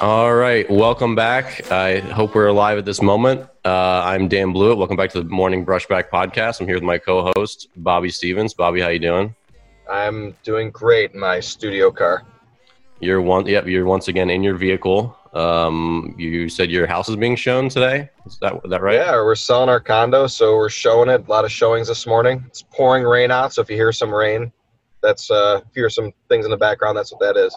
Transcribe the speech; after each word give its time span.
All 0.00 0.32
right, 0.32 0.68
welcome 0.70 1.14
back. 1.14 1.70
I 1.70 1.98
hope 1.98 2.34
we're 2.34 2.46
alive 2.46 2.78
at 2.78 2.86
this 2.86 3.02
moment. 3.02 3.46
Uh, 3.66 4.00
I'm 4.02 4.28
Dan 4.28 4.50
Blewett. 4.50 4.78
Welcome 4.78 4.96
back 4.96 5.10
to 5.10 5.22
the 5.22 5.28
Morning 5.28 5.66
Brushback 5.66 6.08
Podcast. 6.08 6.58
I'm 6.58 6.66
here 6.66 6.76
with 6.76 6.82
my 6.82 6.96
co-host 6.96 7.68
Bobby 7.76 8.08
Stevens. 8.08 8.54
Bobby, 8.54 8.80
how 8.80 8.88
you 8.88 8.98
doing? 8.98 9.34
I'm 9.90 10.34
doing 10.42 10.70
great 10.70 11.12
in 11.12 11.20
my 11.20 11.38
studio 11.38 11.90
car. 11.90 12.22
You're 13.00 13.20
one. 13.20 13.44
Yep, 13.44 13.66
you're 13.66 13.84
once 13.84 14.08
again 14.08 14.30
in 14.30 14.42
your 14.42 14.54
vehicle. 14.54 15.14
Um, 15.34 16.14
you 16.16 16.48
said 16.48 16.70
your 16.70 16.86
house 16.86 17.10
is 17.10 17.16
being 17.16 17.36
shown 17.36 17.68
today. 17.68 18.08
Is 18.24 18.38
that 18.38 18.54
is 18.64 18.70
that 18.70 18.80
right? 18.80 18.94
Yeah, 18.94 19.16
we're 19.16 19.34
selling 19.34 19.68
our 19.68 19.80
condo, 19.80 20.28
so 20.28 20.56
we're 20.56 20.70
showing 20.70 21.10
it. 21.10 21.26
A 21.28 21.30
lot 21.30 21.44
of 21.44 21.52
showings 21.52 21.88
this 21.88 22.06
morning. 22.06 22.42
It's 22.46 22.62
pouring 22.62 23.04
rain 23.04 23.30
out, 23.30 23.52
so 23.52 23.60
if 23.60 23.68
you 23.68 23.76
hear 23.76 23.92
some 23.92 24.14
rain, 24.14 24.50
that's 25.02 25.30
uh, 25.30 25.60
if 25.62 25.76
you 25.76 25.82
hear 25.82 25.90
some 25.90 26.14
things 26.30 26.46
in 26.46 26.50
the 26.50 26.56
background, 26.56 26.96
that's 26.96 27.12
what 27.12 27.20
that 27.20 27.38
is. 27.38 27.54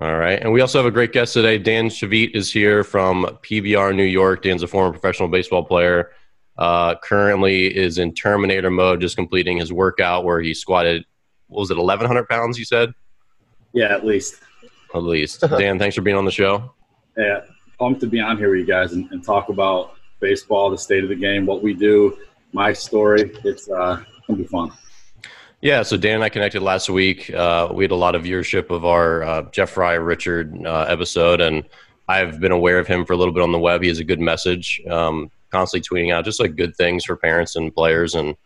All 0.00 0.16
right. 0.16 0.40
And 0.40 0.52
we 0.52 0.60
also 0.60 0.78
have 0.78 0.86
a 0.86 0.92
great 0.92 1.12
guest 1.12 1.32
today. 1.32 1.58
Dan 1.58 1.88
Cevette 1.88 2.30
is 2.34 2.52
here 2.52 2.84
from 2.84 3.24
PBR 3.42 3.96
New 3.96 4.04
York. 4.04 4.42
Dan's 4.42 4.62
a 4.62 4.68
former 4.68 4.92
professional 4.92 5.28
baseball 5.28 5.64
player. 5.64 6.12
Uh, 6.56 6.94
currently 7.02 7.76
is 7.76 7.98
in 7.98 8.14
Terminator 8.14 8.70
mode, 8.70 9.00
just 9.00 9.16
completing 9.16 9.58
his 9.58 9.72
workout 9.72 10.24
where 10.24 10.40
he 10.40 10.54
squatted, 10.54 11.04
what 11.48 11.60
was 11.60 11.70
it, 11.70 11.76
1,100 11.76 12.28
pounds, 12.28 12.58
you 12.58 12.64
said? 12.64 12.92
Yeah, 13.72 13.92
at 13.92 14.06
least. 14.06 14.36
At 14.94 15.02
least. 15.02 15.40
Dan, 15.58 15.78
thanks 15.78 15.96
for 15.96 16.02
being 16.02 16.16
on 16.16 16.24
the 16.24 16.30
show. 16.30 16.72
Yeah, 17.16 17.40
pumped 17.78 18.00
to 18.02 18.06
be 18.06 18.20
on 18.20 18.38
here 18.38 18.50
with 18.50 18.60
you 18.60 18.66
guys 18.66 18.92
and, 18.92 19.10
and 19.10 19.24
talk 19.24 19.48
about 19.48 19.94
baseball, 20.20 20.70
the 20.70 20.78
state 20.78 21.02
of 21.02 21.10
the 21.10 21.16
game, 21.16 21.44
what 21.44 21.62
we 21.62 21.74
do, 21.74 22.18
my 22.52 22.72
story. 22.72 23.32
It's 23.44 23.68
uh, 23.68 23.96
going 24.26 24.36
to 24.38 24.44
be 24.44 24.44
fun. 24.44 24.70
Yeah, 25.60 25.82
so 25.82 25.96
Dan 25.96 26.16
and 26.16 26.24
I 26.24 26.28
connected 26.28 26.62
last 26.62 26.88
week. 26.88 27.30
Uh, 27.34 27.68
we 27.72 27.82
had 27.82 27.90
a 27.90 27.96
lot 27.96 28.14
of 28.14 28.22
viewership 28.22 28.70
of 28.70 28.84
our 28.84 29.24
uh, 29.24 29.42
Jeff 29.50 29.70
Fry 29.70 29.94
Richard 29.94 30.56
uh, 30.64 30.86
episode, 30.88 31.40
and 31.40 31.64
I've 32.06 32.38
been 32.38 32.52
aware 32.52 32.78
of 32.78 32.86
him 32.86 33.04
for 33.04 33.12
a 33.12 33.16
little 33.16 33.34
bit 33.34 33.42
on 33.42 33.50
the 33.50 33.58
web. 33.58 33.82
He 33.82 33.88
has 33.88 33.98
a 33.98 34.04
good 34.04 34.20
message, 34.20 34.80
um, 34.88 35.32
constantly 35.50 35.84
tweeting 35.84 36.14
out 36.14 36.24
just 36.24 36.38
like 36.38 36.54
good 36.54 36.76
things 36.76 37.04
for 37.04 37.16
parents 37.16 37.56
and 37.56 37.74
players 37.74 38.14
and 38.14 38.36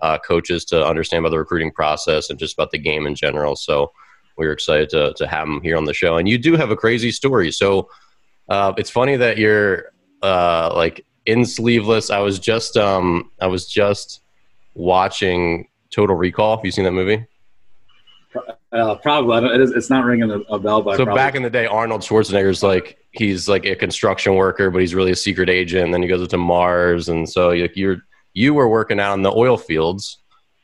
uh, 0.00 0.16
coaches 0.18 0.64
to 0.66 0.86
understand 0.86 1.20
about 1.20 1.32
the 1.32 1.38
recruiting 1.38 1.70
process 1.70 2.30
and 2.30 2.38
just 2.38 2.54
about 2.54 2.70
the 2.70 2.78
game 2.78 3.06
in 3.06 3.14
general. 3.14 3.56
So 3.56 3.92
we 4.38 4.46
are 4.46 4.52
excited 4.52 4.88
to 4.90 5.12
to 5.18 5.26
have 5.26 5.46
him 5.46 5.60
here 5.60 5.76
on 5.76 5.84
the 5.84 5.92
show. 5.92 6.16
And 6.16 6.26
you 6.26 6.38
do 6.38 6.56
have 6.56 6.70
a 6.70 6.76
crazy 6.76 7.10
story. 7.10 7.52
So 7.52 7.90
uh, 8.48 8.72
it's 8.78 8.90
funny 8.90 9.16
that 9.16 9.36
you're 9.36 9.92
uh, 10.22 10.72
like 10.74 11.04
in 11.26 11.44
sleeveless. 11.44 12.08
I 12.10 12.20
was 12.20 12.38
just 12.38 12.78
um, 12.78 13.30
I 13.38 13.48
was 13.48 13.66
just 13.66 14.22
watching 14.74 15.68
Total 15.94 16.16
Recall. 16.16 16.56
Have 16.56 16.64
you 16.64 16.72
seen 16.72 16.84
that 16.84 16.92
movie? 16.92 17.26
Uh, 18.72 18.96
probably. 18.96 19.54
It 19.54 19.60
is, 19.60 19.70
it's 19.70 19.88
not 19.88 20.04
ringing 20.04 20.44
a, 20.48 20.58
bell. 20.58 20.82
But 20.82 20.96
so 20.96 21.04
probably. 21.04 21.20
back 21.20 21.36
in 21.36 21.42
the 21.44 21.50
day, 21.50 21.66
Arnold 21.66 22.00
Schwarzenegger's 22.00 22.62
like 22.62 22.98
he's 23.12 23.48
like 23.48 23.64
a 23.64 23.76
construction 23.76 24.34
worker, 24.34 24.70
but 24.70 24.80
he's 24.80 24.94
really 24.94 25.12
a 25.12 25.16
secret 25.16 25.48
agent. 25.48 25.84
And 25.84 25.94
then 25.94 26.02
he 26.02 26.08
goes 26.08 26.26
to 26.26 26.36
Mars, 26.36 27.08
and 27.08 27.28
so 27.28 27.50
you're 27.50 27.98
you 28.32 28.54
were 28.54 28.68
working 28.68 28.98
out 28.98 29.14
in 29.14 29.22
the 29.22 29.30
oil 29.30 29.56
fields, 29.56 30.18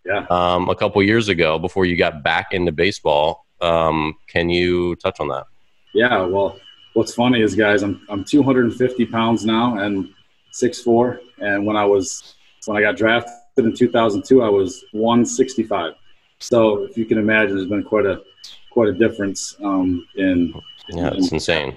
yeah, 0.04 0.26
um, 0.30 0.68
a 0.68 0.74
couple 0.74 1.00
years 1.04 1.28
ago 1.28 1.60
before 1.60 1.84
you 1.84 1.96
got 1.96 2.24
back 2.24 2.52
into 2.52 2.72
baseball. 2.72 3.46
Um, 3.60 4.16
can 4.26 4.50
you 4.50 4.96
touch 4.96 5.20
on 5.20 5.28
that? 5.28 5.46
Yeah. 5.94 6.22
Well, 6.22 6.58
what's 6.94 7.14
funny 7.14 7.40
is, 7.40 7.54
guys, 7.54 7.84
I'm 7.84 8.04
I'm 8.08 8.24
250 8.24 9.06
pounds 9.06 9.44
now 9.44 9.78
and 9.78 10.08
6'4", 10.52 11.18
and 11.38 11.64
when 11.64 11.76
I 11.76 11.84
was 11.84 12.34
when 12.66 12.76
I 12.76 12.80
got 12.80 12.96
drafted 12.96 13.34
in 13.64 13.74
2002, 13.74 14.42
I 14.42 14.48
was 14.48 14.84
165. 14.92 15.94
So 16.38 16.84
if 16.84 16.96
you 16.96 17.04
can 17.04 17.18
imagine, 17.18 17.56
there's 17.56 17.68
been 17.68 17.82
quite 17.82 18.06
a 18.06 18.22
quite 18.70 18.88
a 18.88 18.92
difference 18.92 19.56
um, 19.62 20.06
in 20.16 20.54
yeah, 20.88 21.08
it's 21.08 21.28
in, 21.28 21.34
insane 21.34 21.76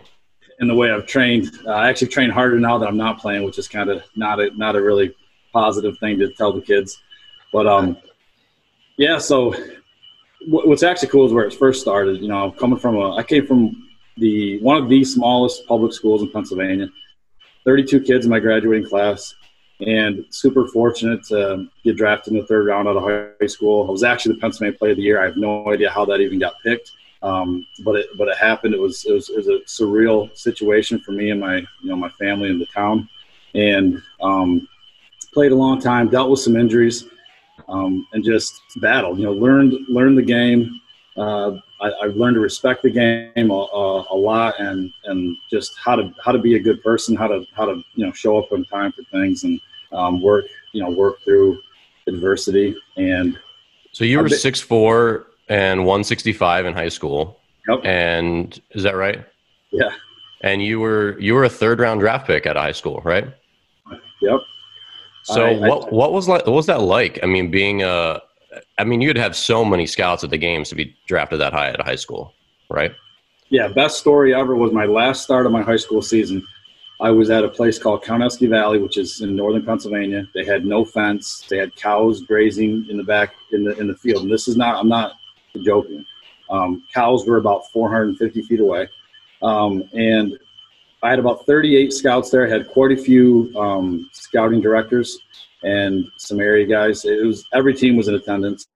in 0.60 0.68
the 0.68 0.76
way 0.76 0.92
I've 0.92 1.06
trained. 1.06 1.52
Uh, 1.66 1.72
I 1.72 1.90
actually 1.90 2.08
train 2.08 2.30
harder 2.30 2.60
now 2.60 2.78
that 2.78 2.88
I'm 2.88 2.98
not 2.98 3.20
playing, 3.20 3.44
which 3.44 3.60
is 3.60 3.68
kind 3.68 3.90
of 3.90 4.04
not 4.16 4.40
a 4.40 4.52
not 4.56 4.76
a 4.76 4.82
really 4.82 5.14
positive 5.52 5.98
thing 6.00 6.18
to 6.20 6.32
tell 6.34 6.54
the 6.54 6.62
kids. 6.62 7.00
But 7.52 7.68
um, 7.68 7.98
yeah. 8.98 9.18
So 9.20 9.54
what's 10.48 10.84
actually 10.84 11.10
cool 11.10 11.26
is 11.26 11.34
where 11.34 11.46
it 11.46 11.54
first 11.54 11.82
started. 11.82 12.22
You 12.22 12.28
know, 12.28 12.52
coming 12.52 12.80
from 12.80 12.96
a 12.96 13.16
I 13.16 13.24
came 13.24 13.46
from 13.46 13.90
the 14.18 14.60
one 14.62 14.78
of 14.78 14.90
the 14.90 15.04
smallest 15.04 15.68
public 15.68 15.94
schools 15.94 16.22
in 16.22 16.32
Pennsylvania. 16.32 16.88
32 17.66 18.02
kids 18.02 18.26
in 18.26 18.32
my 18.32 18.40
graduating 18.40 18.88
class 18.88 19.34
and 19.88 20.26
super 20.30 20.68
fortunate 20.68 21.24
to 21.26 21.68
get 21.84 21.98
drafted 21.98 22.34
in 22.34 22.40
the 22.40 22.46
third 22.46 22.66
round 22.68 22.88
out 22.88 22.98
of 22.98 23.04
high 23.04 23.48
school. 23.48 23.88
I 23.88 23.92
was 23.92 24.04
actually 24.04 24.36
the 24.36 24.42
Pennsylvania 24.42 24.78
Player 24.78 24.92
of 24.92 24.98
the 24.98 25.04
Year. 25.04 25.22
I 25.22 25.26
have 25.26 25.38
no 25.38 25.72
idea 25.72 25.90
how 25.90 26.06
that 26.06 26.20
even 26.20 26.40
got 26.40 26.60
picked, 26.64 26.92
um, 27.22 27.66
but 27.84 27.96
it 27.96 28.08
but 28.18 28.28
it 28.28 28.38
happened. 28.38 28.74
It 28.74 28.80
was, 28.80 29.06
it 29.06 29.14
was 29.14 29.30
it 29.30 29.38
was 29.38 29.48
a 29.48 29.60
surreal 29.66 30.36
situation 30.38 31.00
for 31.00 31.12
me 31.12 31.32
and 31.32 31.40
my 31.40 31.58
you 31.58 31.90
know 31.90 31.96
my 31.96 32.10
family 32.10 32.50
and 32.50 32.60
the 32.60 32.66
town, 32.68 33.10
and 33.56 34.02
um, 34.22 34.68
played 35.34 35.52
a 35.52 35.56
long 35.56 35.80
time, 35.80 36.10
dealt 36.10 36.30
with 36.30 36.40
some 36.40 36.56
injuries, 36.56 37.06
um, 37.68 38.08
and 38.14 38.24
just 38.24 38.62
battled. 38.78 39.20
You 39.20 39.26
know, 39.26 39.34
learned 39.34 39.74
learned 39.90 40.18
the 40.18 40.24
game. 40.24 40.80
Uh, 41.16 41.58
I, 41.80 42.08
have 42.08 42.16
learned 42.16 42.36
to 42.36 42.40
respect 42.40 42.82
the 42.82 42.90
game 42.90 43.52
a, 43.52 43.54
a, 43.54 44.06
a, 44.12 44.16
lot, 44.16 44.60
and 44.60 44.92
and 45.04 45.38
just 45.52 45.78
how 45.78 45.96
to 45.96 46.12
how 46.24 46.32
to 46.32 46.40
be 46.40 46.56
a 46.56 46.60
good 46.60 46.82
person, 46.82 47.16
how 47.16 47.28
to 47.28 47.46
how 47.54 47.66
to 47.66 47.84
you 47.96 48.06
know 48.06 48.12
show 48.14 48.38
up 48.38 48.52
on 48.52 48.66
time 48.66 48.92
for 48.94 49.04
things, 49.04 49.44
and 49.44 49.60
um, 49.94 50.22
work 50.22 50.46
you 50.74 50.82
know 50.82 50.90
work 50.90 51.22
through 51.24 51.60
adversity. 52.08 52.76
And 52.98 53.40
so 53.92 54.04
you 54.04 54.20
were 54.20 54.30
six 54.30 54.60
four 54.60 55.28
and 55.50 55.86
one 55.86 56.04
sixty 56.04 56.34
five 56.34 56.66
in 56.66 56.74
high 56.74 56.90
school. 56.90 57.40
Yep. 57.68 57.86
And 57.86 58.62
is 58.72 58.84
that 58.84 58.96
right? 58.96 59.26
Yeah. 59.72 59.90
And 60.42 60.62
you 60.62 60.80
were 60.80 61.18
you 61.20 61.34
were 61.34 61.46
a 61.46 61.50
third 61.50 61.80
round 61.80 62.02
draft 62.02 62.28
pick 62.28 62.46
at 62.46 62.56
high 62.56 62.74
school, 62.74 63.02
right? 63.06 63.28
Yep. 64.22 64.40
So 65.24 65.46
I, 65.46 65.58
what 65.58 65.88
I, 65.88 65.90
what 65.96 66.12
was 66.12 66.28
like 66.28 66.46
what 66.46 66.54
was 66.54 66.66
that 66.66 66.82
like? 66.82 67.20
I 67.24 67.28
mean, 67.28 67.50
being 67.50 67.84
a 67.84 68.22
I 68.78 68.84
mean, 68.84 69.02
you'd 69.02 69.18
have 69.18 69.36
so 69.36 69.64
many 69.64 69.88
scouts 69.88 70.24
at 70.24 70.30
the 70.30 70.38
games 70.38 70.70
to 70.70 70.76
be 70.76 70.96
drafted 71.08 71.40
that 71.40 71.54
high 71.54 71.70
at 71.70 71.80
a 71.80 71.84
high 71.84 71.96
school, 71.96 72.34
right? 72.70 72.94
Yeah, 73.50 73.68
best 73.68 74.00
story 74.00 74.34
ever 74.34 74.56
was 74.56 74.72
my 74.72 74.86
last 74.86 75.24
start 75.24 75.46
of 75.46 75.52
my 75.52 75.62
high 75.62 75.78
school 75.78 76.02
season. 76.02 76.46
I 77.02 77.12
was 77.12 77.30
at 77.30 77.44
a 77.44 77.50
place 77.50 77.80
called 77.80 78.04
Cowanesque 78.04 78.48
Valley, 78.48 78.80
which 78.80 78.98
is 78.98 79.22
in 79.22 79.36
northern 79.36 79.66
Pennsylvania. 79.66 80.28
They 80.34 80.46
had 80.46 80.66
no 80.66 80.86
fence. 80.86 81.46
They 81.50 81.58
had 81.58 81.76
cows 81.76 82.22
grazing 82.22 82.88
in 82.90 82.98
the 82.98 83.04
back 83.04 83.34
in 83.52 83.64
the 83.64 83.78
in 83.80 83.88
the 83.88 83.96
field. 83.96 84.24
And 84.24 84.32
this 84.32 84.48
is 84.48 84.56
not 84.56 84.78
I'm 84.78 84.90
not 84.90 85.14
joking. 85.64 86.06
Um, 86.50 86.84
cows 86.94 87.26
were 87.26 87.38
about 87.38 87.70
450 87.72 88.44
feet 88.44 88.60
away, 88.60 88.88
um, 89.42 89.84
and 89.94 90.38
I 91.02 91.10
had 91.10 91.20
about 91.20 91.46
38 91.46 91.92
scouts 91.92 92.30
there. 92.30 92.46
I 92.46 92.50
had 92.50 92.70
quite 92.70 92.92
a 92.92 92.98
few 92.98 93.52
um, 93.58 94.10
scouting 94.14 94.62
directors 94.62 95.20
and 95.64 96.10
some 96.18 96.40
area 96.40 96.66
guys. 96.66 97.06
It 97.06 97.26
was 97.26 97.46
every 97.54 97.74
team 97.74 97.96
was 97.96 98.08
in 98.08 98.16
attendance, 98.16 98.68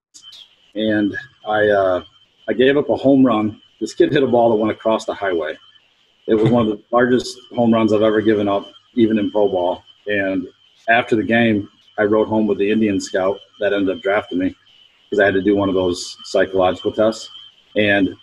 and 0.74 1.16
I 1.46 1.68
uh, 1.68 2.04
I 2.48 2.52
gave 2.52 2.76
up 2.76 2.88
a 2.88 2.96
home 2.96 3.24
run. 3.24 3.60
This 3.80 3.94
kid 3.94 4.12
hit 4.12 4.22
a 4.22 4.26
ball 4.26 4.50
that 4.50 4.56
went 4.56 4.72
across 4.72 5.04
the 5.04 5.14
highway. 5.14 5.56
It 6.28 6.34
was 6.34 6.50
one 6.50 6.66
of 6.66 6.68
the 6.68 6.84
largest 6.92 7.38
home 7.56 7.72
runs 7.72 7.92
I've 7.92 8.02
ever 8.02 8.20
given 8.20 8.48
up, 8.48 8.70
even 8.94 9.18
in 9.18 9.30
pro 9.30 9.48
ball. 9.48 9.82
And 10.06 10.46
after 10.88 11.16
the 11.16 11.22
game, 11.22 11.68
I 11.98 12.02
rode 12.04 12.28
home 12.28 12.46
with 12.46 12.58
the 12.58 12.70
Indian 12.70 13.00
scout 13.00 13.40
that 13.60 13.72
ended 13.72 13.96
up 13.96 14.02
drafting 14.02 14.38
me 14.38 14.54
because 15.04 15.20
I 15.20 15.24
had 15.24 15.34
to 15.34 15.42
do 15.42 15.56
one 15.56 15.70
of 15.70 15.74
those 15.74 16.18
psychological 16.24 16.92
tests. 16.92 17.30
And 17.76 18.14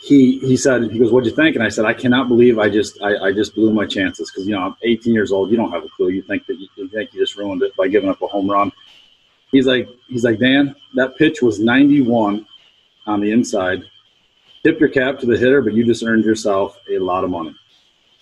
he 0.00 0.38
he 0.38 0.56
said 0.56 0.90
he 0.92 0.98
goes, 0.98 1.10
"What'd 1.10 1.28
you 1.28 1.34
think?" 1.34 1.56
And 1.56 1.64
I 1.64 1.68
said, 1.68 1.84
"I 1.84 1.92
cannot 1.92 2.28
believe 2.28 2.58
I 2.58 2.68
just 2.70 3.02
I, 3.02 3.16
I 3.16 3.32
just 3.32 3.54
blew 3.54 3.72
my 3.72 3.84
chances 3.84 4.30
because 4.30 4.46
you 4.46 4.54
know 4.54 4.62
I'm 4.62 4.76
18 4.82 5.12
years 5.12 5.32
old. 5.32 5.50
You 5.50 5.56
don't 5.56 5.72
have 5.72 5.84
a 5.84 5.88
clue. 5.88 6.10
You 6.10 6.22
think 6.22 6.46
that 6.46 6.58
you, 6.58 6.68
you 6.76 6.88
think 6.88 7.12
you 7.12 7.20
just 7.20 7.36
ruined 7.36 7.62
it 7.62 7.74
by 7.76 7.88
giving 7.88 8.08
up 8.08 8.22
a 8.22 8.28
home 8.28 8.48
run." 8.48 8.70
He's 9.50 9.66
like 9.66 9.88
he's 10.08 10.24
like 10.24 10.38
Dan, 10.38 10.74
that 10.94 11.16
pitch 11.16 11.42
was 11.42 11.58
91 11.58 12.46
on 13.06 13.20
the 13.20 13.32
inside. 13.32 13.82
Tip 14.64 14.80
your 14.80 14.88
cap 14.88 15.18
to 15.20 15.26
the 15.26 15.36
hitter, 15.36 15.62
but 15.62 15.74
you 15.74 15.84
just 15.84 16.02
earned 16.04 16.24
yourself 16.24 16.80
a 16.90 16.98
lot 16.98 17.24
of 17.24 17.30
money. 17.30 17.54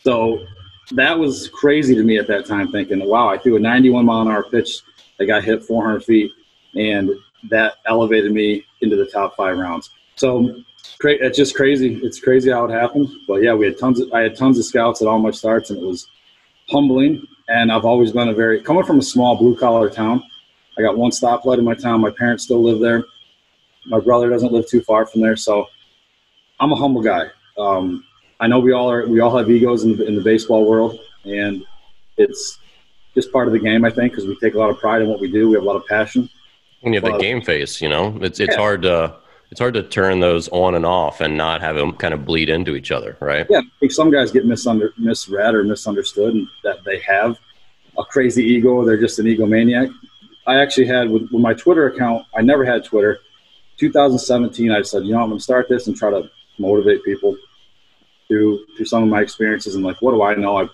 So 0.02 0.46
that 0.92 1.18
was 1.18 1.48
crazy 1.48 1.94
to 1.94 2.02
me 2.02 2.18
at 2.18 2.26
that 2.28 2.46
time, 2.46 2.70
thinking, 2.70 3.04
"Wow, 3.04 3.28
I 3.28 3.38
threw 3.38 3.56
a 3.56 3.60
91 3.60 4.04
mile 4.04 4.22
an 4.22 4.28
hour 4.28 4.44
pitch 4.44 4.80
that 5.18 5.26
got 5.26 5.44
hit 5.44 5.64
400 5.64 6.04
feet, 6.04 6.30
and 6.74 7.10
that 7.50 7.76
elevated 7.86 8.32
me 8.32 8.64
into 8.82 8.96
the 8.96 9.06
top 9.06 9.34
five 9.36 9.58
rounds." 9.58 9.90
So 10.16 10.62
it's 11.02 11.36
just 11.36 11.54
crazy. 11.54 12.00
It's 12.02 12.20
crazy 12.20 12.50
how 12.50 12.64
it 12.66 12.70
happened. 12.70 13.08
But 13.26 13.42
yeah, 13.42 13.54
we 13.54 13.66
had 13.66 13.78
tons. 13.78 14.00
Of, 14.00 14.12
I 14.12 14.22
had 14.22 14.36
tons 14.36 14.58
of 14.58 14.64
scouts 14.64 15.02
at 15.02 15.08
all 15.08 15.18
my 15.18 15.30
starts, 15.30 15.70
and 15.70 15.82
it 15.82 15.86
was 15.86 16.06
humbling. 16.68 17.26
And 17.48 17.70
I've 17.70 17.84
always 17.84 18.12
been 18.12 18.28
a 18.28 18.34
very 18.34 18.60
coming 18.60 18.84
from 18.84 18.98
a 18.98 19.02
small 19.02 19.36
blue 19.36 19.56
collar 19.56 19.88
town. 19.88 20.22
I 20.78 20.82
got 20.82 20.98
one 20.98 21.10
stoplight 21.10 21.58
in 21.58 21.64
my 21.64 21.74
town. 21.74 22.00
My 22.00 22.10
parents 22.10 22.44
still 22.44 22.62
live 22.62 22.80
there. 22.80 23.04
My 23.86 24.00
brother 24.00 24.28
doesn't 24.28 24.52
live 24.52 24.68
too 24.68 24.80
far 24.80 25.06
from 25.06 25.20
there, 25.20 25.36
so 25.36 25.68
I'm 26.60 26.72
a 26.72 26.76
humble 26.76 27.02
guy. 27.02 27.26
Um, 27.58 28.04
I 28.40 28.46
know 28.46 28.58
we 28.58 28.72
all 28.72 28.90
are. 28.90 29.06
We 29.06 29.20
all 29.20 29.36
have 29.36 29.50
egos 29.50 29.84
in 29.84 29.96
the, 29.96 30.06
in 30.06 30.14
the 30.14 30.22
baseball 30.22 30.66
world, 30.66 30.98
and 31.24 31.64
it's 32.16 32.58
just 33.14 33.32
part 33.32 33.46
of 33.46 33.52
the 33.52 33.58
game. 33.58 33.84
I 33.84 33.90
think 33.90 34.12
because 34.12 34.26
we 34.26 34.36
take 34.36 34.54
a 34.54 34.58
lot 34.58 34.70
of 34.70 34.78
pride 34.78 35.02
in 35.02 35.08
what 35.08 35.20
we 35.20 35.30
do. 35.30 35.48
We 35.48 35.54
have 35.54 35.62
a 35.62 35.66
lot 35.66 35.76
of 35.76 35.86
passion. 35.86 36.28
When 36.80 36.92
you 36.92 37.00
have 37.00 37.10
the 37.10 37.18
game 37.18 37.40
face, 37.40 37.80
you 37.80 37.88
know, 37.88 38.18
it's 38.20 38.40
it's 38.40 38.54
yeah. 38.54 38.60
hard 38.60 38.82
to 38.82 39.16
it's 39.50 39.60
hard 39.60 39.74
to 39.74 39.82
turn 39.82 40.20
those 40.20 40.48
on 40.48 40.74
and 40.74 40.84
off 40.84 41.20
and 41.20 41.36
not 41.36 41.60
have 41.60 41.76
them 41.76 41.92
kind 41.92 42.12
of 42.12 42.24
bleed 42.24 42.48
into 42.48 42.74
each 42.74 42.90
other, 42.90 43.16
right? 43.20 43.46
Yeah, 43.48 43.58
I 43.58 43.78
think 43.80 43.92
some 43.92 44.10
guys 44.10 44.30
get 44.30 44.44
misunder, 44.44 44.90
misread 44.98 45.54
or 45.54 45.64
misunderstood, 45.64 46.34
and 46.34 46.48
that 46.64 46.84
they 46.84 47.00
have 47.00 47.38
a 47.98 48.04
crazy 48.04 48.44
ego 48.44 48.70
or 48.70 48.84
they're 48.84 49.00
just 49.00 49.18
an 49.18 49.26
egomaniac. 49.26 49.92
I 50.46 50.60
actually 50.60 50.86
had 50.86 51.10
with, 51.10 51.22
with 51.32 51.42
my 51.42 51.54
Twitter 51.54 51.86
account. 51.86 52.26
I 52.36 52.42
never 52.42 52.64
had 52.64 52.84
Twitter. 52.84 53.20
2017, 53.78 54.70
I 54.70 54.82
said, 54.82 55.04
you 55.04 55.12
know, 55.12 55.22
I'm 55.22 55.28
going 55.28 55.38
to 55.38 55.42
start 55.42 55.68
this 55.68 55.86
and 55.86 55.96
try 55.96 56.10
to 56.10 56.30
motivate 56.58 57.04
people 57.04 57.36
through 58.28 58.64
through 58.76 58.86
some 58.86 59.02
of 59.02 59.08
my 59.08 59.20
experiences 59.20 59.74
and 59.74 59.84
like, 59.84 60.00
what 60.02 60.12
do 60.12 60.22
I 60.22 60.34
know? 60.34 60.58
I, 60.58 60.68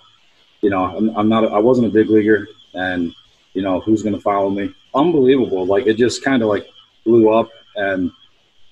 you 0.61 0.70
know, 0.70 0.84
I'm, 0.84 1.17
I'm 1.17 1.29
not, 1.29 1.52
I 1.52 1.58
wasn't 1.58 1.88
a 1.88 1.90
big 1.90 2.08
leaguer, 2.08 2.49
and 2.75 3.14
you 3.52 3.62
know, 3.62 3.81
who's 3.81 4.02
to 4.02 4.20
follow 4.20 4.50
me? 4.50 4.75
Unbelievable! 4.94 5.67
Like 5.67 5.87
it 5.87 5.94
just 5.94 6.25
kind 6.25 6.43
of 6.43 6.49
like 6.49 6.67
blew 7.05 7.32
up, 7.32 7.50
and 7.76 8.11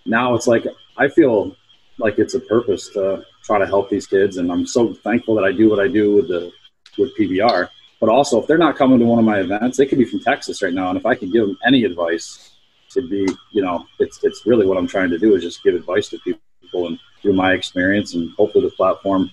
now 0.06 0.34
it's 0.34 0.46
like 0.46 0.66
I 0.96 1.08
feel 1.08 1.56
like 1.98 2.18
it's 2.18 2.34
a 2.34 2.40
purpose 2.40 2.88
to 2.90 3.24
try 3.42 3.58
to 3.58 3.66
help 3.66 3.90
these 3.90 4.06
kids, 4.06 4.36
and 4.36 4.50
I'm 4.50 4.66
so 4.66 4.94
thankful 4.94 5.34
that 5.34 5.44
I 5.44 5.52
do 5.52 5.68
what 5.68 5.80
I 5.80 5.88
do 5.88 6.14
with 6.16 6.28
the 6.28 6.52
with 6.98 7.16
PBR. 7.16 7.68
But 8.00 8.08
also, 8.08 8.40
if 8.40 8.46
they're 8.46 8.56
not 8.56 8.76
coming 8.76 8.98
to 8.98 9.04
one 9.04 9.18
of 9.18 9.24
my 9.26 9.40
events, 9.40 9.76
they 9.76 9.84
could 9.84 9.98
be 9.98 10.06
from 10.06 10.20
Texas 10.20 10.62
right 10.62 10.72
now, 10.72 10.88
and 10.88 10.98
if 10.98 11.04
I 11.04 11.14
could 11.14 11.32
give 11.32 11.46
them 11.46 11.58
any 11.66 11.84
advice, 11.84 12.50
to 12.90 13.06
be, 13.06 13.26
you 13.52 13.62
know, 13.62 13.86
it's 13.98 14.22
it's 14.24 14.46
really 14.46 14.66
what 14.66 14.76
I'm 14.76 14.86
trying 14.86 15.10
to 15.10 15.18
do 15.18 15.34
is 15.34 15.42
just 15.42 15.62
give 15.62 15.74
advice 15.74 16.08
to 16.10 16.18
people 16.18 16.40
and 16.74 16.98
through 17.22 17.34
my 17.34 17.52
experience, 17.52 18.14
and 18.14 18.30
hopefully 18.32 18.64
the 18.64 18.70
platform, 18.70 19.30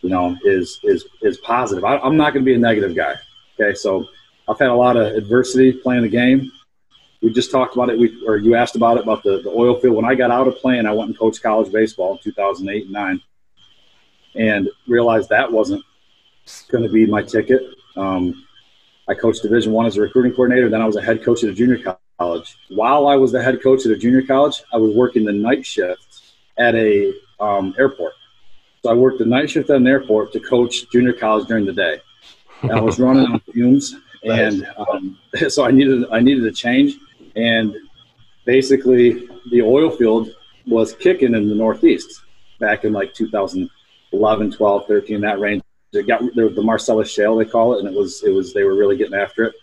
you 0.00 0.10
know, 0.10 0.36
is 0.44 0.80
is 0.82 1.06
is 1.22 1.38
positive. 1.38 1.84
I, 1.84 1.98
I'm 1.98 2.16
not 2.16 2.32
going 2.32 2.44
to 2.44 2.48
be 2.48 2.54
a 2.54 2.58
negative 2.58 2.94
guy. 2.94 3.16
Okay, 3.60 3.74
so 3.74 4.06
I've 4.48 4.58
had 4.58 4.68
a 4.68 4.74
lot 4.74 4.96
of 4.96 5.14
adversity 5.14 5.72
playing 5.72 6.02
the 6.02 6.08
game. 6.08 6.50
We 7.20 7.32
just 7.32 7.50
talked 7.50 7.74
about 7.74 7.90
it. 7.90 7.98
We 7.98 8.22
or 8.26 8.36
you 8.36 8.54
asked 8.54 8.76
about 8.76 8.96
it 8.96 9.02
about 9.02 9.22
the, 9.22 9.42
the 9.42 9.50
oil 9.50 9.78
field. 9.80 9.96
When 9.96 10.04
I 10.04 10.14
got 10.14 10.30
out 10.30 10.46
of 10.48 10.56
playing, 10.56 10.86
I 10.86 10.92
went 10.92 11.10
and 11.10 11.18
coached 11.18 11.42
college 11.42 11.72
baseball 11.72 12.12
in 12.12 12.18
2008 12.22 12.84
and 12.84 12.92
nine, 12.92 13.20
and 14.34 14.68
realized 14.86 15.28
that 15.30 15.50
wasn't 15.50 15.84
going 16.70 16.84
to 16.84 16.90
be 16.90 17.06
my 17.06 17.22
ticket. 17.22 17.62
Um, 17.96 18.46
I 19.08 19.14
coached 19.14 19.42
Division 19.42 19.72
One 19.72 19.86
as 19.86 19.96
a 19.96 20.00
recruiting 20.00 20.32
coordinator. 20.32 20.68
Then 20.68 20.80
I 20.80 20.86
was 20.86 20.96
a 20.96 21.02
head 21.02 21.24
coach 21.24 21.42
at 21.42 21.50
a 21.50 21.54
junior 21.54 21.96
college. 22.18 22.56
While 22.68 23.06
I 23.06 23.16
was 23.16 23.32
the 23.32 23.42
head 23.42 23.62
coach 23.62 23.84
at 23.86 23.92
a 23.92 23.96
junior 23.96 24.22
college, 24.22 24.62
I 24.72 24.76
was 24.76 24.94
working 24.94 25.24
the 25.24 25.32
night 25.32 25.66
shift 25.66 26.07
at 26.58 26.74
a 26.74 27.12
um, 27.40 27.74
airport. 27.78 28.12
So 28.82 28.90
I 28.90 28.94
worked 28.94 29.18
the 29.18 29.26
night 29.26 29.50
shift 29.50 29.70
at 29.70 29.76
an 29.76 29.86
airport 29.86 30.32
to 30.32 30.40
coach 30.40 30.90
junior 30.90 31.12
college 31.12 31.48
during 31.48 31.64
the 31.64 31.72
day. 31.72 32.00
And 32.62 32.72
I 32.72 32.80
was 32.80 32.98
running 33.00 33.26
on 33.26 33.40
fumes, 33.52 33.96
and 34.24 34.66
um, 34.76 35.18
so 35.48 35.64
I 35.64 35.70
needed 35.70 36.04
I 36.12 36.20
needed 36.20 36.44
a 36.44 36.52
change. 36.52 36.96
And 37.36 37.76
basically, 38.44 39.28
the 39.50 39.62
oil 39.62 39.90
field 39.90 40.30
was 40.66 40.92
kicking 40.94 41.34
in 41.34 41.48
the 41.48 41.54
Northeast 41.54 42.22
back 42.60 42.84
in 42.84 42.92
like 42.92 43.14
2011, 43.14 44.52
12, 44.52 44.86
13, 44.86 45.20
that 45.20 45.40
range. 45.40 45.62
It 45.92 46.06
got 46.06 46.22
there 46.34 46.48
the 46.50 46.62
Marcellus 46.62 47.10
Shale, 47.10 47.36
they 47.36 47.46
call 47.46 47.74
it, 47.74 47.78
and 47.80 47.88
it 47.88 47.94
was 47.98 48.22
it 48.22 48.30
was 48.30 48.52
they 48.52 48.64
were 48.64 48.74
really 48.74 48.96
getting 48.96 49.14
after 49.14 49.44
it. 49.44 49.54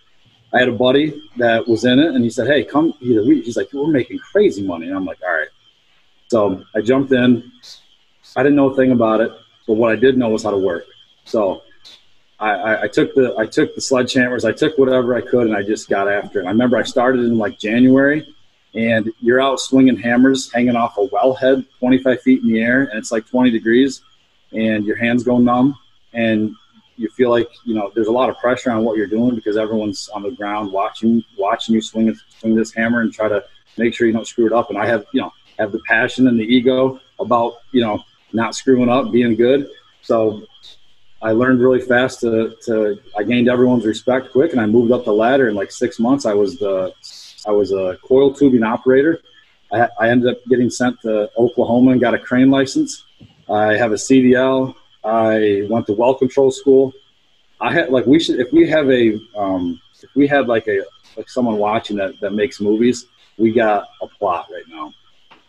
I 0.53 0.59
had 0.59 0.69
a 0.69 0.73
buddy 0.73 1.21
that 1.37 1.67
was 1.67 1.85
in 1.85 1.99
it, 1.99 2.15
and 2.15 2.23
he 2.23 2.29
said, 2.29 2.47
"Hey, 2.47 2.63
come." 2.63 2.93
He's 2.99 3.57
like, 3.57 3.71
"We're 3.73 3.87
making 3.87 4.19
crazy 4.19 4.65
money," 4.65 4.87
and 4.87 4.95
I'm 4.95 5.05
like, 5.05 5.19
"All 5.21 5.33
right." 5.33 5.47
So 6.35 6.65
I 6.75 6.81
jumped 6.81 7.13
in. 7.13 7.49
I 8.35 8.43
didn't 8.43 8.57
know 8.57 8.69
a 8.69 8.75
thing 8.75 8.91
about 8.91 9.21
it, 9.21 9.31
but 9.65 9.75
what 9.75 9.93
I 9.93 9.95
did 9.95 10.17
know 10.17 10.27
was 10.27 10.43
how 10.43 10.51
to 10.51 10.57
work. 10.57 10.83
So 11.23 11.61
I, 12.41 12.49
I, 12.49 12.81
I, 12.81 12.87
took 12.89 13.15
the 13.15 13.33
I 13.37 13.45
took 13.45 13.73
the 13.73 13.79
sledgehammers, 13.79 14.43
I 14.43 14.51
took 14.51 14.77
whatever 14.77 15.15
I 15.15 15.21
could, 15.21 15.47
and 15.47 15.55
I 15.55 15.63
just 15.63 15.87
got 15.87 16.09
after 16.09 16.41
it. 16.41 16.45
I 16.45 16.49
remember 16.49 16.75
I 16.75 16.83
started 16.83 17.21
in 17.21 17.37
like 17.37 17.57
January, 17.57 18.35
and 18.73 19.13
you're 19.21 19.39
out 19.39 19.61
swinging 19.61 19.95
hammers, 19.95 20.51
hanging 20.51 20.75
off 20.75 20.97
a 20.97 21.07
wellhead, 21.07 21.65
25 21.79 22.21
feet 22.21 22.43
in 22.43 22.51
the 22.51 22.59
air, 22.59 22.81
and 22.81 22.99
it's 22.99 23.13
like 23.13 23.25
20 23.29 23.49
degrees, 23.49 24.01
and 24.51 24.85
your 24.85 24.97
hands 24.97 25.23
go 25.23 25.37
numb, 25.37 25.77
and 26.11 26.53
you 26.97 27.07
feel 27.11 27.29
like 27.29 27.47
you 27.63 27.75
know 27.75 27.93
there's 27.95 28.07
a 28.07 28.11
lot 28.11 28.29
of 28.29 28.37
pressure 28.39 28.71
on 28.71 28.83
what 28.83 28.97
you're 28.97 29.07
doing 29.07 29.35
because 29.35 29.55
everyone's 29.55 30.09
on 30.09 30.21
the 30.21 30.31
ground 30.31 30.73
watching 30.73 31.23
watching 31.37 31.75
you 31.75 31.81
swing 31.81 32.13
swing 32.27 32.55
this 32.55 32.73
hammer 32.73 32.99
and 32.99 33.13
try 33.13 33.29
to 33.29 33.41
make 33.77 33.93
sure 33.93 34.05
you 34.05 34.11
don't 34.11 34.27
screw 34.27 34.47
it 34.47 34.51
up. 34.51 34.69
And 34.69 34.77
I 34.77 34.85
have 34.85 35.05
you 35.13 35.21
know 35.21 35.31
have 35.59 35.71
the 35.71 35.79
passion 35.87 36.27
and 36.27 36.39
the 36.39 36.43
ego 36.43 36.99
about 37.19 37.55
you 37.71 37.81
know 37.81 38.03
not 38.33 38.55
screwing 38.55 38.89
up, 38.89 39.11
being 39.11 39.35
good. 39.35 39.69
So 40.01 40.45
I 41.21 41.31
learned 41.31 41.61
really 41.61 41.81
fast 41.81 42.19
to, 42.21 42.55
to 42.65 42.99
I 43.17 43.23
gained 43.23 43.49
everyone's 43.49 43.85
respect 43.85 44.31
quick, 44.31 44.51
and 44.51 44.61
I 44.61 44.65
moved 44.65 44.91
up 44.91 45.05
the 45.05 45.13
ladder 45.13 45.47
in 45.49 45.55
like 45.55 45.71
six 45.71 45.99
months. 45.99 46.25
I 46.25 46.33
was 46.33 46.57
the 46.57 46.93
I 47.47 47.51
was 47.51 47.71
a 47.71 47.97
coil 48.03 48.33
tubing 48.33 48.63
operator. 48.63 49.21
I, 49.71 49.87
I 49.99 50.09
ended 50.09 50.35
up 50.35 50.45
getting 50.47 50.69
sent 50.69 51.01
to 51.01 51.29
Oklahoma 51.37 51.91
and 51.91 52.01
got 52.01 52.13
a 52.13 52.19
crane 52.19 52.51
license. 52.51 53.03
I 53.49 53.73
have 53.77 53.91
a 53.91 53.95
CDL. 53.95 54.75
I 55.03 55.65
went 55.69 55.87
to 55.87 55.93
well 55.93 56.15
control 56.15 56.51
school. 56.51 56.93
I 57.61 57.73
had 57.73 57.89
like 57.89 58.05
we 58.05 58.19
should 58.19 58.39
if 58.39 58.51
we 58.51 58.67
have 58.69 58.89
a 58.91 59.19
um, 59.35 59.81
if 60.03 60.09
we 60.15 60.27
had 60.27 60.47
like 60.47 60.67
a 60.67 60.83
like 61.17 61.29
someone 61.29 61.57
watching 61.57 61.97
that 61.97 62.19
that 62.19 62.31
makes 62.31 62.59
movies, 62.59 63.07
we 63.37 63.51
got 63.51 63.87
a 64.01 64.07
plot 64.07 64.47
right 64.51 64.67
now 64.67 64.93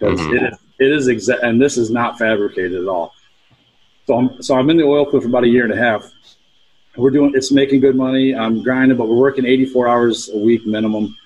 mm-hmm. 0.01 0.37
it 0.37 0.53
is 0.53 0.59
it 0.79 0.93
is 0.93 1.09
exact 1.09 1.43
and 1.43 1.61
this 1.61 1.77
is 1.77 1.91
not 1.91 2.19
fabricated 2.19 2.81
at 2.81 2.89
all. 2.89 3.13
So 4.07 4.17
I'm 4.17 4.43
so 4.43 4.57
I'm 4.57 4.71
in 4.71 4.77
the 4.77 4.85
oil 4.85 5.05
field 5.11 5.23
for 5.23 5.29
about 5.29 5.45
a 5.45 5.49
year 5.49 5.65
and 5.65 5.73
a 5.73 5.77
half. 5.77 6.11
We're 6.97 7.11
doing 7.11 7.33
it's 7.35 7.53
making 7.53 7.81
good 7.81 7.97
money. 7.97 8.35
I'm 8.35 8.63
grinding, 8.63 8.97
but 8.97 9.09
we're 9.09 9.17
working 9.17 9.45
84 9.45 9.89
hours 9.89 10.31
a 10.31 10.39
week 10.39 10.67
minimum. 10.67 11.17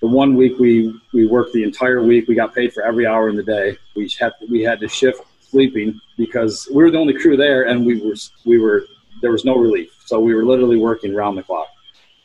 The 0.00 0.06
one 0.06 0.34
week 0.34 0.58
we 0.58 0.94
we 1.12 1.26
worked 1.26 1.52
the 1.52 1.62
entire 1.62 2.02
week. 2.02 2.28
We 2.28 2.34
got 2.34 2.54
paid 2.54 2.72
for 2.72 2.82
every 2.82 3.06
hour 3.06 3.28
in 3.28 3.36
the 3.36 3.42
day. 3.42 3.76
We 3.94 4.10
had 4.18 4.32
we 4.50 4.62
had 4.62 4.80
to 4.80 4.88
shift 4.88 5.22
sleeping 5.40 5.98
because 6.16 6.68
we 6.70 6.82
were 6.82 6.90
the 6.90 6.98
only 6.98 7.14
crew 7.14 7.36
there, 7.36 7.68
and 7.68 7.86
we 7.86 8.00
were 8.00 8.14
we 8.44 8.58
were 8.58 8.86
there 9.22 9.32
was 9.32 9.44
no 9.44 9.56
relief, 9.56 9.90
so 10.04 10.20
we 10.20 10.34
were 10.34 10.44
literally 10.44 10.76
working 10.76 11.14
round 11.14 11.38
the 11.38 11.42
clock, 11.42 11.68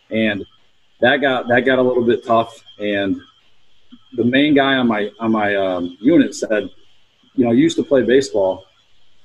and 0.10 0.46
that 1.00 1.18
got 1.18 1.48
that 1.48 1.62
got 1.62 1.80
a 1.80 1.82
little 1.82 2.04
bit 2.04 2.26
tough. 2.26 2.62
And 2.80 3.22
the 4.14 4.24
main 4.24 4.54
guy 4.54 4.76
on 4.76 4.88
my 4.88 5.12
on 5.20 5.32
my 5.32 5.56
um, 5.56 5.98
unit 6.00 6.36
said, 6.36 6.70
you 7.36 7.46
know, 7.46 7.52
you 7.52 7.64
used 7.64 7.78
to 7.78 7.84
play 7.84 8.04
baseball, 8.04 8.66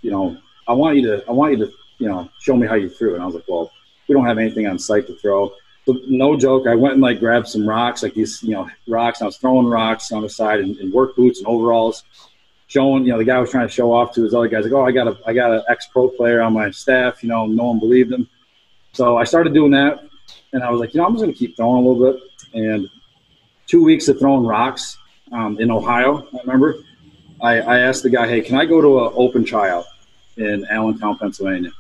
you 0.03 0.11
know, 0.11 0.37
I 0.69 0.73
want 0.73 0.97
you 0.97 1.07
to 1.07 1.25
I 1.29 1.33
want 1.33 1.59
you 1.59 1.67
to 1.67 1.73
you 1.99 2.09
know 2.09 2.29
show 2.41 2.57
me 2.57 2.67
how 2.67 2.75
you 2.75 2.89
threw. 2.89 3.15
And 3.15 3.23
I 3.23 3.27
was 3.27 3.35
like, 3.35 3.49
well, 3.49 3.71
we 4.09 4.15
don't 4.15 4.27
have 4.27 4.39
anything 4.39 4.67
on 4.67 4.79
site 4.79 5.07
to 5.09 5.17
throw. 5.17 5.53
So 5.87 5.97
no 6.09 6.37
joke, 6.37 6.67
I 6.67 6.75
went 6.75 6.95
and 6.95 7.03
like 7.03 7.21
grabbed 7.21 7.49
some 7.49 7.69
rocks, 7.69 8.03
like 8.03 8.15
these 8.15 8.43
you 8.43 8.53
know 8.53 8.69
rocks. 8.87 9.23
I 9.23 9.27
was 9.27 9.37
throwing 9.37 9.67
rocks 9.67 10.13
on 10.13 10.23
the 10.23 10.29
side 10.29 10.61
in, 10.61 10.79
in 10.79 10.91
work 10.93 11.17
boots 11.17 11.39
and 11.39 11.47
overalls 11.47 12.05
showing, 12.67 13.05
you 13.05 13.13
know, 13.13 13.19
the 13.19 13.25
guy 13.25 13.39
was 13.39 13.51
trying 13.51 13.67
to 13.67 13.73
show 13.73 13.93
off 13.93 14.13
to 14.15 14.23
his 14.23 14.35
other 14.35 14.49
guys, 14.49 14.65
like, 14.65 14.73
oh, 14.73 14.85
I 14.85 14.93
got 14.93 15.07
a, 15.07 15.19
I 15.27 15.33
got 15.33 15.53
an 15.53 15.63
ex-pro 15.69 16.09
player 16.09 16.43
on 16.43 16.53
my 16.53 16.71
staff. 16.71 17.23
You 17.23 17.29
know, 17.29 17.47
no 17.47 17.65
one 17.65 17.79
believed 17.79 18.13
him. 18.13 18.29
So 18.93 19.17
I 19.17 19.25
started 19.25 19.55
doing 19.55 19.71
that, 19.73 20.05
and 20.53 20.63
I 20.63 20.71
was 20.71 20.81
like, 20.81 20.95
you 20.95 21.01
know, 21.01 21.07
I'm 21.07 21.13
just 21.13 21.23
going 21.23 21.33
to 21.33 21.39
keep 21.39 21.57
throwing 21.57 21.85
a 21.85 21.89
little 21.89 22.13
bit. 22.13 22.23
And 22.55 22.89
two 23.67 23.83
weeks 23.83 24.09
of 24.09 24.19
throwing 24.19 24.47
rocks 24.47 24.99
um, 25.33 25.59
in 25.59 25.71
Ohio, 25.71 26.27
I 26.33 26.41
remember, 26.41 26.77
I, 27.41 27.61
I 27.61 27.79
asked 27.81 28.03
the 28.03 28.11
guy, 28.11 28.27
hey, 28.27 28.41
can 28.41 28.57
I 28.57 28.65
go 28.65 28.81
to 28.81 29.07
an 29.07 29.13
open 29.15 29.45
tryout 29.45 29.85
in 30.37 30.65
Allentown, 30.67 31.19
Pennsylvania? 31.19 31.71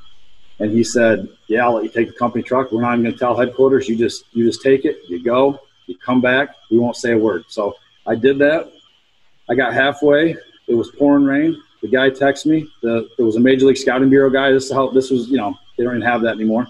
And 0.59 0.71
he 0.71 0.83
said, 0.83 1.28
yeah, 1.49 1.64
I'll 1.64 1.75
let 1.75 1.85
you 1.85 1.90
take 1.90 2.09
the 2.09 2.14
company 2.14 2.43
truck. 2.43 2.73
We're 2.73 2.81
not 2.81 2.93
even 2.93 3.05
going 3.05 3.12
to 3.12 3.19
tell 3.19 3.37
headquarters. 3.37 3.88
You 3.88 3.97
just, 3.97 4.25
you 4.33 4.47
just 4.47 4.62
take 4.62 4.85
it. 4.85 4.99
You 5.09 5.23
go. 5.23 5.61
You 5.87 5.97
come 5.99 6.21
back. 6.21 6.57
We 6.71 6.78
won't 6.78 6.97
say 6.97 7.12
a 7.12 7.19
word. 7.19 7.45
So 7.49 7.76
I 8.07 8.14
did 8.14 8.38
that. 8.38 8.73
I 9.49 9.55
got 9.55 9.75
halfway 9.75 10.37
it 10.66 10.75
was 10.75 10.90
pouring 10.90 11.25
rain. 11.25 11.61
The 11.83 11.88
guy 11.88 12.11
texted 12.11 12.47
me. 12.47 12.69
The, 12.83 13.09
there 13.16 13.26
was 13.26 13.37
a 13.37 13.40
Major 13.40 13.66
League 13.66 13.76
Scouting 13.76 14.11
Bureau 14.11 14.31
guy. 14.31 14.50
This 14.50 14.64
is 14.64 14.73
how 14.73 14.88
this 14.90 15.11
was. 15.11 15.28
You 15.28 15.37
know, 15.37 15.55
they 15.76 15.85
don't 15.85 15.97
even 15.97 16.07
have 16.07 16.23
that 16.23 16.35
anymore. 16.35 16.66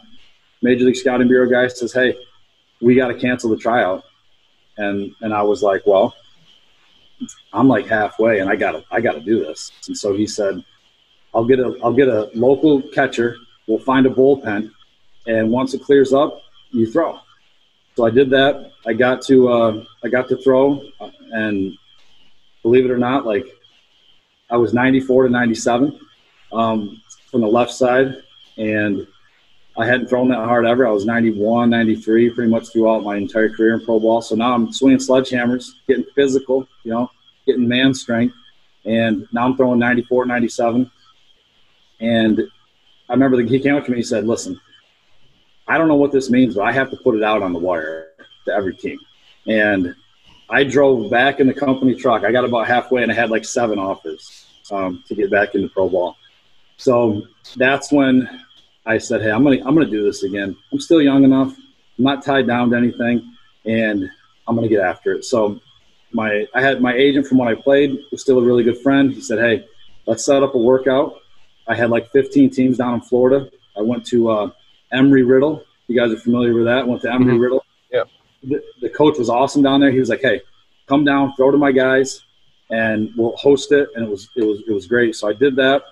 Major 0.62 0.84
League 0.84 0.96
Scouting 0.96 1.28
Bureau 1.28 1.48
guy 1.48 1.68
says, 1.68 1.92
"Hey, 1.92 2.16
we 2.80 2.94
got 2.94 3.08
to 3.08 3.14
cancel 3.14 3.50
the 3.50 3.56
tryout." 3.56 4.04
And 4.78 5.14
and 5.20 5.32
I 5.32 5.42
was 5.42 5.62
like, 5.62 5.82
"Well, 5.86 6.14
I'm 7.52 7.68
like 7.68 7.86
halfway, 7.86 8.40
and 8.40 8.50
I 8.50 8.56
got 8.56 8.72
to 8.72 8.84
I 8.90 9.00
got 9.00 9.12
to 9.12 9.20
do 9.20 9.40
this." 9.40 9.72
And 9.88 9.96
so 9.96 10.14
he 10.14 10.26
said, 10.26 10.62
"I'll 11.34 11.44
get 11.44 11.60
a 11.60 11.78
I'll 11.82 11.94
get 11.94 12.08
a 12.08 12.30
local 12.34 12.82
catcher. 12.82 13.36
We'll 13.66 13.78
find 13.78 14.06
a 14.06 14.10
bullpen, 14.10 14.70
and 15.26 15.50
once 15.50 15.74
it 15.74 15.82
clears 15.82 16.12
up, 16.12 16.42
you 16.70 16.90
throw." 16.90 17.18
So 17.96 18.04
I 18.04 18.10
did 18.10 18.28
that. 18.30 18.72
I 18.86 18.92
got 18.92 19.22
to 19.22 19.48
uh, 19.48 19.84
I 20.04 20.08
got 20.08 20.28
to 20.28 20.36
throw, 20.36 20.82
and 21.32 21.76
believe 22.62 22.84
it 22.84 22.90
or 22.90 22.98
not, 22.98 23.24
like 23.24 23.46
I 24.50 24.56
was 24.56 24.74
94 24.74 25.24
to 25.24 25.28
97 25.30 25.98
um, 26.52 27.02
from 27.30 27.40
the 27.40 27.46
left 27.46 27.72
side, 27.72 28.22
and 28.58 29.06
I 29.78 29.84
hadn't 29.84 30.08
thrown 30.08 30.28
that 30.28 30.36
hard 30.36 30.66
ever. 30.66 30.86
I 30.86 30.90
was 30.90 31.04
91, 31.04 31.68
93 31.68 32.30
pretty 32.30 32.50
much 32.50 32.68
throughout 32.72 33.02
my 33.02 33.16
entire 33.16 33.50
career 33.50 33.74
in 33.74 33.84
pro 33.84 34.00
ball. 34.00 34.22
So 34.22 34.34
now 34.34 34.54
I'm 34.54 34.72
swinging 34.72 34.98
sledgehammers, 34.98 35.68
getting 35.86 36.06
physical, 36.14 36.66
you 36.82 36.92
know, 36.92 37.10
getting 37.46 37.68
man 37.68 37.92
strength, 37.92 38.34
and 38.84 39.28
now 39.32 39.44
I'm 39.44 39.56
throwing 39.56 39.78
94, 39.78 40.26
97. 40.26 40.90
And 42.00 42.40
I 43.08 43.12
remember 43.12 43.36
the, 43.36 43.48
he 43.48 43.60
came 43.60 43.74
up 43.74 43.84
to 43.84 43.90
me 43.90 43.96
and 43.96 44.04
he 44.04 44.08
said, 44.08 44.26
"Listen, 44.26 44.58
I 45.68 45.76
don't 45.76 45.88
know 45.88 45.96
what 45.96 46.12
this 46.12 46.30
means, 46.30 46.54
but 46.54 46.62
I 46.62 46.72
have 46.72 46.90
to 46.90 46.96
put 46.96 47.14
it 47.14 47.22
out 47.22 47.42
on 47.42 47.52
the 47.52 47.58
wire 47.58 48.08
to 48.46 48.52
every 48.52 48.74
team." 48.74 48.98
And 49.46 49.94
I 50.48 50.64
drove 50.64 51.10
back 51.10 51.40
in 51.40 51.46
the 51.46 51.54
company 51.54 51.94
truck. 51.94 52.24
I 52.24 52.32
got 52.32 52.44
about 52.44 52.66
halfway 52.66 53.02
and 53.02 53.10
I 53.10 53.14
had 53.14 53.30
like 53.30 53.44
seven 53.44 53.78
offers 53.78 54.46
um, 54.70 55.02
to 55.08 55.14
get 55.14 55.30
back 55.30 55.54
into 55.54 55.68
pro 55.68 55.88
ball. 55.88 56.16
So 56.76 57.22
that's 57.56 57.90
when 57.90 58.44
I 58.86 58.98
said, 58.98 59.20
"Hey, 59.20 59.30
I'm 59.30 59.42
gonna 59.42 59.58
I'm 59.64 59.74
gonna 59.74 59.90
do 59.90 60.04
this 60.04 60.22
again. 60.22 60.56
I'm 60.72 60.80
still 60.80 61.02
young 61.02 61.24
enough. 61.24 61.56
I'm 61.98 62.04
not 62.04 62.24
tied 62.24 62.46
down 62.46 62.70
to 62.70 62.76
anything, 62.76 63.36
and 63.64 64.08
I'm 64.46 64.54
gonna 64.54 64.68
get 64.68 64.80
after 64.80 65.12
it." 65.12 65.24
So 65.24 65.60
my 66.12 66.46
I 66.54 66.62
had 66.62 66.80
my 66.80 66.94
agent 66.94 67.26
from 67.26 67.38
when 67.38 67.48
I 67.48 67.54
played 67.54 67.98
was 68.10 68.22
still 68.22 68.38
a 68.38 68.42
really 68.42 68.62
good 68.62 68.78
friend. 68.78 69.12
He 69.12 69.20
said, 69.20 69.38
"Hey, 69.38 69.66
let's 70.06 70.24
set 70.24 70.42
up 70.42 70.54
a 70.54 70.58
workout." 70.58 71.20
I 71.68 71.74
had 71.74 71.90
like 71.90 72.10
15 72.12 72.50
teams 72.50 72.78
down 72.78 72.94
in 72.94 73.00
Florida. 73.00 73.50
I 73.76 73.82
went 73.82 74.06
to 74.06 74.30
uh, 74.30 74.50
Embry 74.94 75.28
Riddle. 75.28 75.64
You 75.88 75.98
guys 76.00 76.12
are 76.12 76.20
familiar 76.20 76.54
with 76.54 76.64
that? 76.66 76.86
Went 76.86 77.02
to 77.02 77.08
Embry 77.08 77.24
mm-hmm. 77.24 77.38
Riddle. 77.38 77.64
Yeah. 77.90 78.04
The, 78.44 78.62
the 78.80 78.88
coach 78.88 79.18
was 79.18 79.28
awesome 79.28 79.62
down 79.62 79.80
there. 79.80 79.90
He 79.90 79.98
was 79.98 80.08
like, 80.08 80.22
"Hey, 80.22 80.40
come 80.86 81.04
down, 81.04 81.34
throw 81.36 81.50
to 81.50 81.58
my 81.58 81.72
guys, 81.72 82.22
and 82.70 83.12
we'll 83.16 83.36
host 83.36 83.72
it." 83.72 83.88
And 83.96 84.04
it 84.04 84.10
was 84.10 84.28
it 84.36 84.44
was 84.44 84.62
it 84.68 84.72
was 84.72 84.86
great. 84.86 85.16
So 85.16 85.28
I 85.28 85.32
did 85.32 85.56
that. 85.56 85.82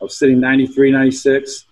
I 0.00 0.04
was 0.04 0.16
sitting 0.16 0.38
93, 0.38 0.92
96, 0.92 1.66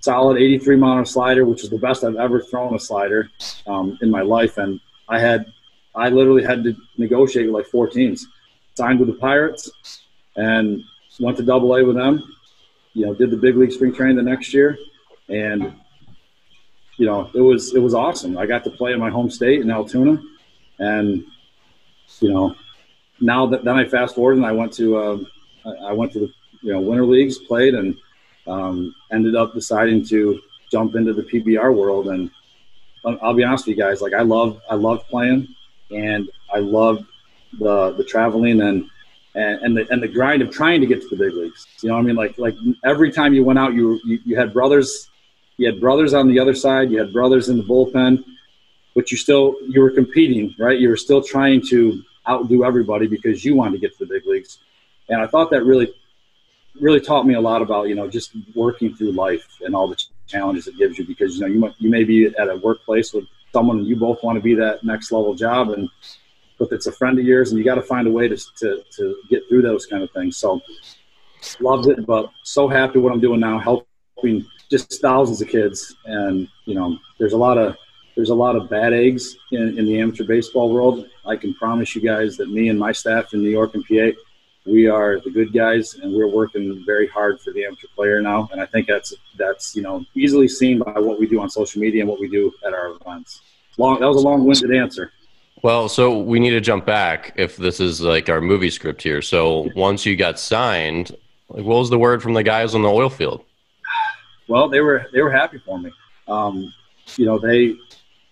solid 0.00 0.38
83 0.38 0.76
mile 0.76 1.04
slider, 1.04 1.44
which 1.44 1.62
is 1.62 1.70
the 1.70 1.78
best 1.78 2.04
I've 2.04 2.16
ever 2.16 2.40
thrown 2.40 2.74
a 2.74 2.78
slider 2.78 3.30
um, 3.66 3.98
in 4.02 4.10
my 4.10 4.22
life. 4.22 4.58
And 4.58 4.80
I 5.08 5.20
had 5.20 5.52
I 5.94 6.08
literally 6.08 6.44
had 6.44 6.64
to 6.64 6.74
negotiate 6.96 7.46
with 7.46 7.54
like 7.54 7.66
four 7.66 7.88
teams. 7.88 8.26
Signed 8.74 9.00
with 9.00 9.08
the 9.08 9.14
Pirates 9.14 9.70
and 10.36 10.82
went 11.18 11.36
to 11.36 11.42
Double 11.42 11.74
A 11.74 11.84
with 11.84 11.96
them. 11.96 12.22
You 12.94 13.06
know, 13.06 13.14
did 13.14 13.30
the 13.30 13.36
big 13.36 13.56
league 13.56 13.72
spring 13.72 13.92
training 13.92 14.16
the 14.16 14.22
next 14.22 14.54
year, 14.54 14.78
and 15.28 15.74
you 16.96 17.06
know 17.06 17.30
it 17.34 17.40
was 17.40 17.74
it 17.74 17.80
was 17.80 17.94
awesome. 17.94 18.38
I 18.38 18.46
got 18.46 18.64
to 18.64 18.70
play 18.70 18.92
in 18.92 19.00
my 19.00 19.10
home 19.10 19.30
state 19.30 19.60
in 19.60 19.70
Altoona, 19.70 20.22
and 20.78 21.24
you 22.20 22.32
know 22.32 22.54
now 23.20 23.46
that 23.46 23.64
then 23.64 23.76
I 23.76 23.84
fast 23.84 24.14
forward 24.14 24.36
and 24.36 24.46
I 24.46 24.52
went 24.52 24.72
to 24.74 24.96
uh, 24.96 25.18
I 25.84 25.92
went 25.92 26.12
to 26.12 26.20
the 26.20 26.32
you 26.62 26.72
know 26.72 26.80
winter 26.80 27.06
leagues, 27.06 27.38
played, 27.38 27.74
and 27.74 27.96
um, 28.50 28.94
ended 29.12 29.36
up 29.36 29.54
deciding 29.54 30.04
to 30.06 30.40
jump 30.70 30.94
into 30.96 31.12
the 31.12 31.22
PBR 31.22 31.74
world. 31.74 32.08
And 32.08 32.30
I'll 33.04 33.34
be 33.34 33.44
honest 33.44 33.66
with 33.66 33.76
you 33.76 33.82
guys, 33.82 34.00
like 34.00 34.12
I 34.12 34.22
love 34.22 34.60
I 34.68 34.74
love 34.74 35.06
playing 35.08 35.48
and 35.90 36.28
I 36.52 36.58
loved 36.58 37.06
the 37.58 37.92
the 37.92 38.04
traveling 38.04 38.60
and 38.60 38.88
and 39.34 39.62
and 39.62 39.76
the, 39.76 39.86
and 39.90 40.02
the 40.02 40.08
grind 40.08 40.42
of 40.42 40.50
trying 40.50 40.80
to 40.80 40.86
get 40.86 41.00
to 41.02 41.08
the 41.08 41.16
big 41.16 41.34
leagues. 41.34 41.66
You 41.82 41.88
know, 41.88 41.94
what 41.94 42.00
I 42.00 42.04
mean, 42.04 42.16
like 42.16 42.38
like 42.38 42.56
every 42.84 43.12
time 43.12 43.32
you 43.32 43.44
went 43.44 43.58
out, 43.58 43.72
you, 43.74 44.00
you 44.04 44.18
you 44.24 44.36
had 44.36 44.52
brothers, 44.52 45.08
you 45.56 45.66
had 45.66 45.80
brothers 45.80 46.14
on 46.14 46.28
the 46.28 46.38
other 46.38 46.54
side, 46.54 46.90
you 46.90 46.98
had 46.98 47.12
brothers 47.12 47.48
in 47.48 47.56
the 47.56 47.64
bullpen, 47.64 48.24
but 48.94 49.10
you 49.10 49.16
still 49.16 49.56
you 49.68 49.80
were 49.80 49.90
competing, 49.90 50.54
right? 50.58 50.78
You 50.78 50.88
were 50.88 50.96
still 50.96 51.22
trying 51.22 51.62
to 51.68 52.02
outdo 52.28 52.64
everybody 52.64 53.06
because 53.06 53.44
you 53.44 53.56
wanted 53.56 53.72
to 53.72 53.78
get 53.78 53.96
to 53.96 54.04
the 54.04 54.14
big 54.14 54.26
leagues. 54.26 54.58
And 55.08 55.20
I 55.20 55.26
thought 55.26 55.50
that 55.50 55.64
really 55.64 55.92
really 56.80 57.00
taught 57.00 57.26
me 57.26 57.34
a 57.34 57.40
lot 57.40 57.62
about 57.62 57.88
you 57.88 57.94
know 57.94 58.08
just 58.08 58.36
working 58.54 58.94
through 58.94 59.12
life 59.12 59.46
and 59.62 59.74
all 59.74 59.88
the 59.88 60.00
challenges 60.26 60.66
it 60.66 60.76
gives 60.78 60.98
you 60.98 61.06
because 61.06 61.36
you 61.36 61.40
know 61.40 61.46
you 61.46 61.58
might, 61.58 61.74
you 61.78 61.90
may 61.90 62.04
be 62.04 62.26
at 62.26 62.48
a 62.48 62.56
workplace 62.56 63.12
with 63.12 63.24
someone 63.52 63.84
you 63.84 63.96
both 63.96 64.22
want 64.22 64.36
to 64.36 64.42
be 64.42 64.54
that 64.54 64.82
next 64.84 65.10
level 65.10 65.34
job 65.34 65.70
and 65.70 65.88
but 66.58 66.70
it's 66.72 66.86
a 66.86 66.92
friend 66.92 67.18
of 67.18 67.24
yours 67.24 67.50
and 67.50 67.58
you 67.58 67.64
got 67.64 67.76
to 67.76 67.82
find 67.82 68.06
a 68.06 68.10
way 68.10 68.28
to, 68.28 68.36
to, 68.58 68.82
to 68.94 69.16
get 69.30 69.42
through 69.48 69.62
those 69.62 69.86
kind 69.86 70.02
of 70.02 70.10
things. 70.10 70.36
So 70.36 70.60
loved 71.58 71.88
it 71.88 72.06
but 72.06 72.30
so 72.44 72.68
happy 72.68 72.98
what 72.98 73.14
i'm 73.14 73.20
doing 73.20 73.40
now 73.40 73.58
helping 73.58 74.46
just 74.70 75.00
thousands 75.00 75.40
of 75.40 75.48
kids 75.48 75.96
and 76.04 76.46
you 76.66 76.74
know 76.74 76.98
there's 77.18 77.32
a 77.32 77.36
lot 77.36 77.56
of 77.56 77.74
there's 78.14 78.28
a 78.28 78.34
lot 78.34 78.56
of 78.56 78.68
bad 78.68 78.92
eggs 78.92 79.36
in, 79.52 79.78
in 79.78 79.86
the 79.86 79.98
amateur 79.98 80.24
baseball 80.24 80.70
world. 80.70 81.06
I 81.24 81.36
can 81.36 81.54
promise 81.54 81.94
you 81.94 82.02
guys 82.02 82.36
that 82.36 82.50
me 82.50 82.68
and 82.68 82.78
my 82.78 82.92
staff 82.92 83.32
in 83.32 83.40
new 83.40 83.48
york 83.48 83.74
and 83.74 83.84
pa 83.84 84.10
we 84.70 84.86
are 84.86 85.20
the 85.20 85.30
good 85.30 85.52
guys 85.52 85.94
and 85.94 86.14
we're 86.14 86.28
working 86.28 86.82
very 86.86 87.08
hard 87.08 87.40
for 87.40 87.52
the 87.52 87.64
amateur 87.64 87.88
player 87.94 88.22
now. 88.22 88.48
And 88.52 88.60
i 88.60 88.66
think 88.66 88.86
that's 88.86 89.12
that's 89.36 89.74
you 89.74 89.82
know 89.82 90.04
easily 90.14 90.48
seen 90.48 90.78
by 90.78 90.98
what 90.98 91.18
we 91.18 91.26
do 91.26 91.40
on 91.40 91.50
social 91.50 91.80
media 91.80 92.02
and 92.02 92.08
what 92.08 92.20
we 92.20 92.28
do 92.28 92.52
at 92.64 92.72
our 92.72 92.88
events. 92.88 93.40
Long 93.78 94.00
that 94.00 94.06
was 94.06 94.16
a 94.16 94.20
long-winded 94.20 94.74
answer. 94.74 95.12
Well 95.62 95.88
so 95.88 96.18
we 96.18 96.38
need 96.38 96.50
to 96.50 96.60
jump 96.60 96.86
back 96.86 97.32
if 97.36 97.56
this 97.56 97.80
is 97.80 98.00
like 98.00 98.28
our 98.28 98.40
movie 98.40 98.70
script 98.70 99.02
here. 99.02 99.22
So 99.22 99.68
once 99.74 100.06
you 100.06 100.16
got 100.16 100.38
signed 100.38 101.16
like 101.48 101.64
what 101.64 101.78
was 101.78 101.90
the 101.90 101.98
word 101.98 102.22
from 102.22 102.34
the 102.34 102.42
guys 102.42 102.74
on 102.74 102.82
the 102.82 102.88
oil 102.88 103.10
field? 103.10 103.44
Well 104.48 104.68
they 104.68 104.80
were 104.80 105.06
they 105.12 105.22
were 105.22 105.32
happy 105.32 105.58
for 105.58 105.78
me. 105.78 105.90
Um, 106.28 106.72
you 107.16 107.26
know 107.26 107.38
they 107.38 107.74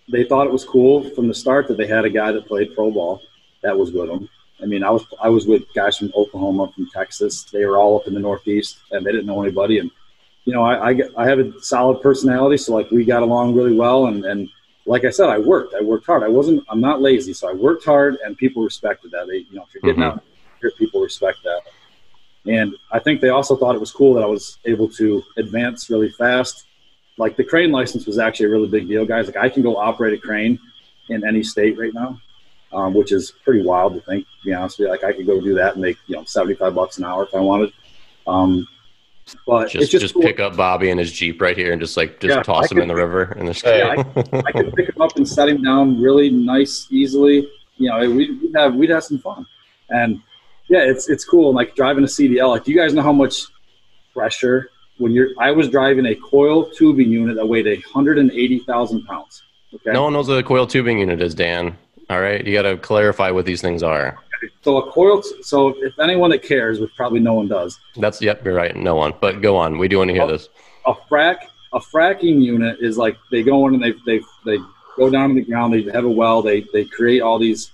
they 0.09 0.23
thought 0.23 0.47
it 0.47 0.53
was 0.53 0.63
cool 0.63 1.09
from 1.11 1.27
the 1.27 1.33
start 1.33 1.67
that 1.67 1.77
they 1.77 1.85
had 1.85 2.05
a 2.05 2.09
guy 2.09 2.31
that 2.31 2.47
played 2.47 2.73
pro 2.73 2.89
ball. 2.91 3.21
That 3.61 3.77
was 3.77 3.91
with 3.91 4.07
them 4.07 4.29
I 4.61 4.65
mean, 4.65 4.83
I 4.83 4.89
was 4.89 5.05
I 5.21 5.29
was 5.29 5.47
with 5.47 5.71
guys 5.73 5.97
from 5.97 6.11
Oklahoma, 6.15 6.71
from 6.73 6.89
Texas. 6.89 7.43
They 7.43 7.65
were 7.65 7.77
all 7.77 7.97
up 7.97 8.07
in 8.07 8.13
the 8.13 8.19
Northeast, 8.19 8.79
and 8.91 9.05
they 9.05 9.11
didn't 9.11 9.27
know 9.27 9.41
anybody. 9.41 9.79
And 9.79 9.89
you 10.45 10.53
know, 10.53 10.63
I 10.63 10.91
I, 10.91 10.99
I 11.17 11.27
have 11.27 11.39
a 11.39 11.61
solid 11.61 12.01
personality, 12.01 12.57
so 12.57 12.73
like 12.73 12.91
we 12.91 13.05
got 13.05 13.23
along 13.23 13.55
really 13.55 13.75
well. 13.75 14.07
And 14.07 14.25
and 14.25 14.49
like 14.85 15.05
I 15.05 15.11
said, 15.11 15.29
I 15.29 15.37
worked. 15.37 15.75
I 15.75 15.81
worked 15.81 16.05
hard. 16.05 16.23
I 16.23 16.27
wasn't. 16.27 16.63
I'm 16.69 16.81
not 16.81 17.01
lazy, 17.01 17.33
so 17.33 17.49
I 17.49 17.53
worked 17.53 17.85
hard, 17.85 18.17
and 18.23 18.37
people 18.37 18.63
respected 18.63 19.11
that. 19.11 19.27
They, 19.27 19.37
you 19.49 19.55
know, 19.55 19.63
if 19.63 19.73
you're 19.73 19.81
getting 19.81 20.03
mm-hmm. 20.03 20.19
out, 20.19 20.77
people 20.77 21.01
respect 21.01 21.39
that. 21.43 21.61
And 22.45 22.75
I 22.91 22.99
think 22.99 23.21
they 23.21 23.29
also 23.29 23.55
thought 23.55 23.75
it 23.75 23.79
was 23.81 23.91
cool 23.91 24.13
that 24.15 24.23
I 24.23 24.27
was 24.27 24.57
able 24.65 24.89
to 24.91 25.23
advance 25.37 25.89
really 25.89 26.09
fast. 26.09 26.65
Like 27.17 27.35
the 27.35 27.43
crane 27.43 27.71
license 27.71 28.07
was 28.07 28.17
actually 28.17 28.47
a 28.47 28.49
really 28.49 28.69
big 28.69 28.87
deal, 28.87 29.05
guys. 29.05 29.27
Like 29.27 29.37
I 29.37 29.49
can 29.49 29.61
go 29.61 29.75
operate 29.75 30.13
a 30.13 30.17
crane 30.17 30.57
in 31.09 31.27
any 31.27 31.43
state 31.43 31.77
right 31.77 31.93
now 31.93 32.19
um, 32.73 32.93
which 32.93 33.11
is 33.11 33.31
pretty 33.43 33.63
wild 33.63 33.93
to 33.95 34.01
think. 34.01 34.25
To 34.25 34.45
be 34.45 34.53
honest 34.53 34.79
with 34.79 34.87
you, 34.87 34.91
like 34.91 35.03
I 35.03 35.13
could 35.13 35.25
go 35.25 35.39
do 35.41 35.55
that 35.55 35.73
and 35.73 35.81
make 35.81 35.97
you 36.07 36.15
know 36.15 36.23
seventy 36.25 36.55
five 36.55 36.75
bucks 36.75 36.97
an 36.97 37.05
hour 37.05 37.23
if 37.23 37.33
I 37.33 37.39
wanted. 37.39 37.73
Um, 38.27 38.67
but 39.45 39.69
just 39.69 39.91
just, 39.91 40.01
just 40.01 40.13
cool. 40.13 40.23
pick 40.23 40.39
up 40.39 40.55
Bobby 40.55 40.89
in 40.89 40.97
his 40.97 41.11
jeep 41.11 41.41
right 41.41 41.55
here 41.55 41.71
and 41.71 41.81
just 41.81 41.97
like 41.97 42.19
just 42.19 42.35
yeah, 42.35 42.43
toss 42.43 42.65
I 42.65 42.67
him 42.67 42.77
could, 42.77 42.81
in 42.83 42.87
the 42.87 42.95
river 42.95 43.23
and 43.37 43.47
just 43.47 43.65
yeah, 43.65 43.95
I, 43.95 44.41
I 44.45 44.51
could 44.51 44.73
pick 44.73 44.89
him 44.89 45.01
up 45.01 45.15
and 45.17 45.27
set 45.27 45.49
him 45.49 45.61
down 45.61 46.01
really 46.01 46.29
nice, 46.29 46.87
easily. 46.89 47.47
You 47.77 47.89
know, 47.89 47.99
we'd, 48.11 48.41
we'd 48.41 48.55
have 48.55 48.75
we'd 48.75 48.89
have 48.89 49.03
some 49.03 49.19
fun, 49.19 49.45
and 49.89 50.21
yeah, 50.69 50.81
it's 50.81 51.09
it's 51.09 51.25
cool. 51.25 51.53
Like 51.53 51.75
driving 51.75 52.03
a 52.03 52.07
CDL. 52.07 52.49
Like, 52.49 52.63
do 52.63 52.71
you 52.71 52.77
guys 52.77 52.93
know 52.93 53.01
how 53.01 53.13
much 53.13 53.45
pressure 54.13 54.69
when 54.97 55.11
you're? 55.11 55.29
I 55.39 55.51
was 55.51 55.69
driving 55.69 56.05
a 56.07 56.15
coil 56.15 56.69
tubing 56.69 57.09
unit 57.09 57.35
that 57.35 57.45
weighed 57.45 57.65
180,000 57.65 59.05
pounds. 59.05 59.43
Okay. 59.73 59.91
No 59.91 60.03
one 60.03 60.13
knows 60.13 60.27
what 60.27 60.37
a 60.37 60.43
coil 60.43 60.65
tubing 60.65 60.99
unit 60.99 61.21
is, 61.21 61.35
Dan. 61.35 61.77
All 62.09 62.19
right, 62.19 62.45
you 62.45 62.53
got 62.53 62.63
to 62.63 62.77
clarify 62.77 63.29
what 63.29 63.45
these 63.45 63.61
things 63.61 63.83
are. 63.83 64.17
So 64.61 64.77
a 64.77 64.91
coil. 64.91 65.21
So 65.41 65.75
if 65.83 65.97
anyone 65.99 66.31
that 66.31 66.43
cares, 66.43 66.79
which 66.79 66.91
probably 66.95 67.19
no 67.19 67.33
one 67.33 67.47
does. 67.47 67.79
That's 67.97 68.21
yep. 68.21 68.43
You're 68.43 68.55
right. 68.55 68.75
No 68.75 68.95
one. 68.95 69.13
But 69.19 69.41
go 69.41 69.57
on. 69.57 69.77
We 69.77 69.87
do 69.87 69.97
want 69.97 70.09
to 70.09 70.13
hear 70.13 70.23
a, 70.23 70.27
this. 70.27 70.49
A 70.85 70.93
frac. 70.93 71.37
A 71.73 71.79
fracking 71.79 72.41
unit 72.41 72.77
is 72.81 72.97
like 72.97 73.15
they 73.31 73.43
go 73.43 73.67
in 73.67 73.75
and 73.75 73.83
they 73.83 73.93
they 74.05 74.23
they 74.45 74.57
go 74.97 75.09
down 75.09 75.29
to 75.29 75.35
the 75.35 75.41
ground. 75.41 75.73
They 75.73 75.83
have 75.91 76.05
a 76.05 76.09
well. 76.09 76.41
They 76.41 76.65
they 76.73 76.85
create 76.85 77.21
all 77.21 77.37
these 77.37 77.71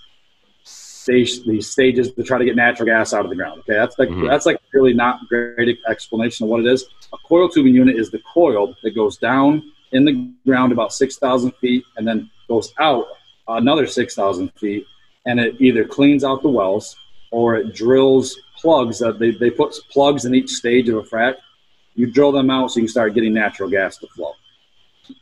stage, 1.06 1.44
these 1.46 1.70
stages 1.70 2.12
to 2.12 2.24
try 2.24 2.38
to 2.38 2.46
get 2.46 2.56
natural 2.56 2.88
gas 2.88 3.14
out 3.14 3.24
of 3.24 3.30
the 3.30 3.36
ground. 3.36 3.60
Okay, 3.62 3.74
that's 3.74 3.98
like 3.98 4.10
mm-hmm. 4.10 4.28
that's 4.28 4.46
like 4.46 4.60
really 4.74 4.94
not 4.94 5.28
great 5.30 5.80
explanation 5.88 6.44
of 6.44 6.50
what 6.50 6.60
it 6.60 6.68
is. 6.68 6.86
A 7.14 7.18
coil 7.20 7.48
tubing 7.48 7.76
unit 7.76 7.96
is 7.96 8.12
the 8.12 8.22
coil 8.34 8.76
that 8.84 8.96
goes 8.96 9.18
down 9.18 9.72
in 9.92 10.04
the 10.04 10.30
ground 10.46 10.74
about 10.74 10.92
six 10.92 11.18
thousand 11.18 11.52
feet 11.62 11.86
and 11.96 12.08
then 12.08 12.30
goes 12.50 12.74
out 12.80 13.06
another 13.48 13.88
6,000 13.88 14.52
feet, 14.54 14.86
and 15.26 15.40
it 15.40 15.60
either 15.60 15.86
cleans 15.86 16.24
out 16.24 16.42
the 16.42 16.50
wells 16.50 16.96
or 17.32 17.56
it 17.56 17.74
drills 17.74 18.38
plugs. 18.58 19.00
That 19.00 19.20
they, 19.20 19.32
they 19.32 19.50
put 19.50 19.76
plugs 19.92 20.26
in 20.26 20.36
each 20.36 20.50
stage 20.50 20.90
of 20.90 20.98
a 20.98 21.02
frac. 21.04 21.36
You 21.96 22.12
drill 22.12 22.32
them 22.32 22.50
out 22.50 22.72
so 22.72 22.78
you 22.80 22.84
can 22.84 22.92
start 22.92 23.14
getting 23.14 23.34
natural 23.34 23.70
gas 23.70 23.98
to 23.98 24.08
flow. 24.08 24.34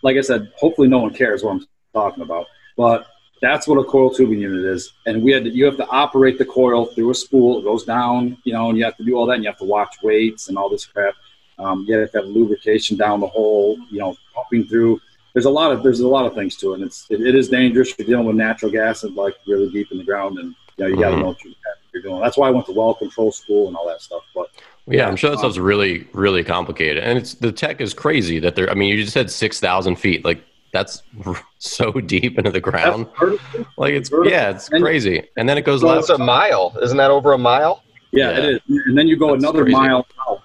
Like 0.02 0.18
I 0.18 0.22
said, 0.22 0.52
hopefully 0.56 0.88
no 0.88 1.00
one 1.00 1.14
cares 1.14 1.44
what 1.44 1.52
I'm 1.52 1.68
talking 1.94 2.24
about, 2.24 2.48
but 2.78 3.08
that's 3.42 3.68
what 3.68 3.78
a 3.78 3.84
coil 3.84 4.10
tubing 4.10 4.40
unit 4.40 4.64
is. 4.64 4.94
And 5.06 5.22
we 5.22 5.34
had 5.34 5.44
to, 5.44 5.50
you 5.50 5.66
have 5.66 5.76
to 5.76 5.88
operate 5.88 6.38
the 6.38 6.46
coil 6.46 6.86
through 6.86 7.12
a 7.12 7.16
spool. 7.16 7.60
It 7.60 7.64
goes 7.64 7.84
down, 7.84 8.38
you 8.46 8.54
know, 8.54 8.70
and 8.70 8.78
you 8.78 8.86
have 8.86 8.96
to 8.98 9.04
do 9.04 9.16
all 9.16 9.26
that. 9.26 9.34
And 9.34 9.44
you 9.44 9.50
have 9.50 9.60
to 9.60 9.66
watch 9.66 9.98
weights 10.02 10.48
and 10.48 10.58
all 10.58 10.70
this 10.70 10.86
crap. 10.86 11.14
Um, 11.60 11.86
you 11.86 11.98
have 11.98 12.12
to 12.14 12.20
have 12.20 12.28
lubrication 12.28 12.96
down 12.96 13.20
the 13.20 13.28
hole, 13.28 13.78
you 13.92 14.00
know, 14.00 14.16
pumping 14.34 14.66
through 14.66 15.02
there's 15.34 15.46
a 15.46 15.50
lot 15.50 15.72
of 15.72 15.84
there's 15.84 16.00
a 16.00 16.08
lot 16.08 16.26
of 16.26 16.34
things 16.34 16.56
to 16.58 16.72
it. 16.72 16.76
And 16.76 16.84
it's 16.84 17.06
it, 17.10 17.22
it 17.22 17.36
is 17.36 17.50
dangerous. 17.50 17.94
You're 17.98 18.08
dealing 18.08 18.26
with 18.26 18.36
natural 18.36 18.72
gas 18.72 19.04
and 19.04 19.16
like 19.16 19.36
really 19.48 19.70
deep 19.72 19.92
in 19.92 19.98
the 19.98 20.04
ground, 20.04 20.38
and 20.38 20.56
you 20.78 20.84
know 20.84 20.88
you 20.88 20.96
got 20.96 21.10
to 21.10 21.16
mm-hmm. 21.16 21.22
know 21.22 21.28
what 21.28 21.44
you're 21.94 22.04
doing. 22.04 22.22
That's 22.22 22.38
why 22.38 22.48
I 22.48 22.52
went 22.52 22.66
to 22.68 22.72
well 22.72 22.94
control 22.94 23.32
school 23.32 23.68
and 23.68 23.76
all 23.76 23.88
that 23.88 24.02
stuff. 24.02 24.24
But 24.36 24.50
yeah, 24.86 25.08
I'm 25.08 25.16
sure 25.16 25.32
that 25.32 25.40
stuff's 25.40 25.58
really 25.58 26.08
really 26.14 26.44
complicated, 26.44 27.04
and 27.04 27.18
it's 27.18 27.34
the 27.36 27.52
tech 27.52 27.82
is 27.82 27.94
crazy 27.94 28.40
that 28.40 28.56
they're. 28.56 28.70
I 28.70 28.76
mean, 28.76 28.90
you 28.90 29.02
just 29.02 29.14
said 29.14 29.32
six 29.32 29.60
thousand 29.60 29.96
feet, 29.96 30.24
like 30.24 30.44
that's 30.72 31.04
so 31.60 31.92
deep 31.92 32.38
into 32.38 32.52
the 32.52 32.60
ground. 32.60 33.08
Like 33.78 33.94
it's 33.94 34.12
yeah, 34.26 34.52
it's 34.52 34.70
crazy, 34.70 35.24
and 35.38 35.50
then 35.50 35.58
it 35.58 35.66
goes. 35.66 35.82
So 35.82 35.98
it's 35.98 36.10
a 36.10 36.18
mile, 36.18 36.76
isn't 36.82 36.98
that 36.98 37.12
over 37.12 37.34
a 37.34 37.38
mile? 37.38 37.84
Yeah, 38.12 38.32
yeah. 38.32 38.38
it 38.38 38.46
is, 38.46 38.60
and 38.86 38.98
then 38.98 39.08
you 39.08 39.18
go 39.18 39.32
that's 39.32 39.44
another 39.44 39.64
crazy. 39.64 39.78
mile 39.78 40.06
out. 40.28 40.42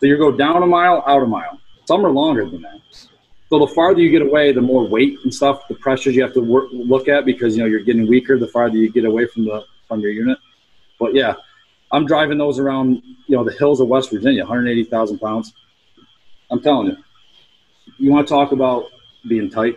So 0.00 0.06
you 0.06 0.16
go 0.16 0.30
down 0.30 0.62
a 0.62 0.66
mile, 0.66 1.02
out 1.06 1.22
a 1.22 1.26
mile. 1.26 1.58
Some 1.86 2.04
are 2.04 2.10
longer 2.10 2.48
than 2.48 2.62
that. 2.62 2.80
So 3.50 3.58
the 3.58 3.66
farther 3.66 4.00
you 4.00 4.10
get 4.10 4.22
away, 4.22 4.52
the 4.52 4.60
more 4.60 4.86
weight 4.86 5.18
and 5.24 5.34
stuff, 5.34 5.66
the 5.68 5.74
pressures 5.74 6.14
you 6.14 6.22
have 6.22 6.34
to 6.34 6.40
work, 6.40 6.68
look 6.70 7.08
at 7.08 7.24
because 7.24 7.56
you 7.56 7.62
know 7.62 7.68
you're 7.68 7.80
getting 7.80 8.06
weaker 8.06 8.38
the 8.38 8.48
farther 8.48 8.76
you 8.76 8.90
get 8.92 9.04
away 9.04 9.26
from 9.26 9.44
the 9.46 9.64
from 9.86 10.00
your 10.00 10.10
unit. 10.10 10.38
But 10.98 11.14
yeah, 11.14 11.34
I'm 11.90 12.04
driving 12.04 12.36
those 12.36 12.58
around 12.58 13.02
you 13.26 13.36
know 13.36 13.44
the 13.44 13.52
hills 13.52 13.80
of 13.80 13.88
West 13.88 14.10
Virginia, 14.10 14.42
180,000 14.42 15.18
pounds. 15.18 15.54
I'm 16.50 16.60
telling 16.60 16.88
you, 16.88 16.96
you 17.98 18.10
want 18.10 18.28
to 18.28 18.34
talk 18.34 18.52
about 18.52 18.90
being 19.26 19.50
tight? 19.50 19.76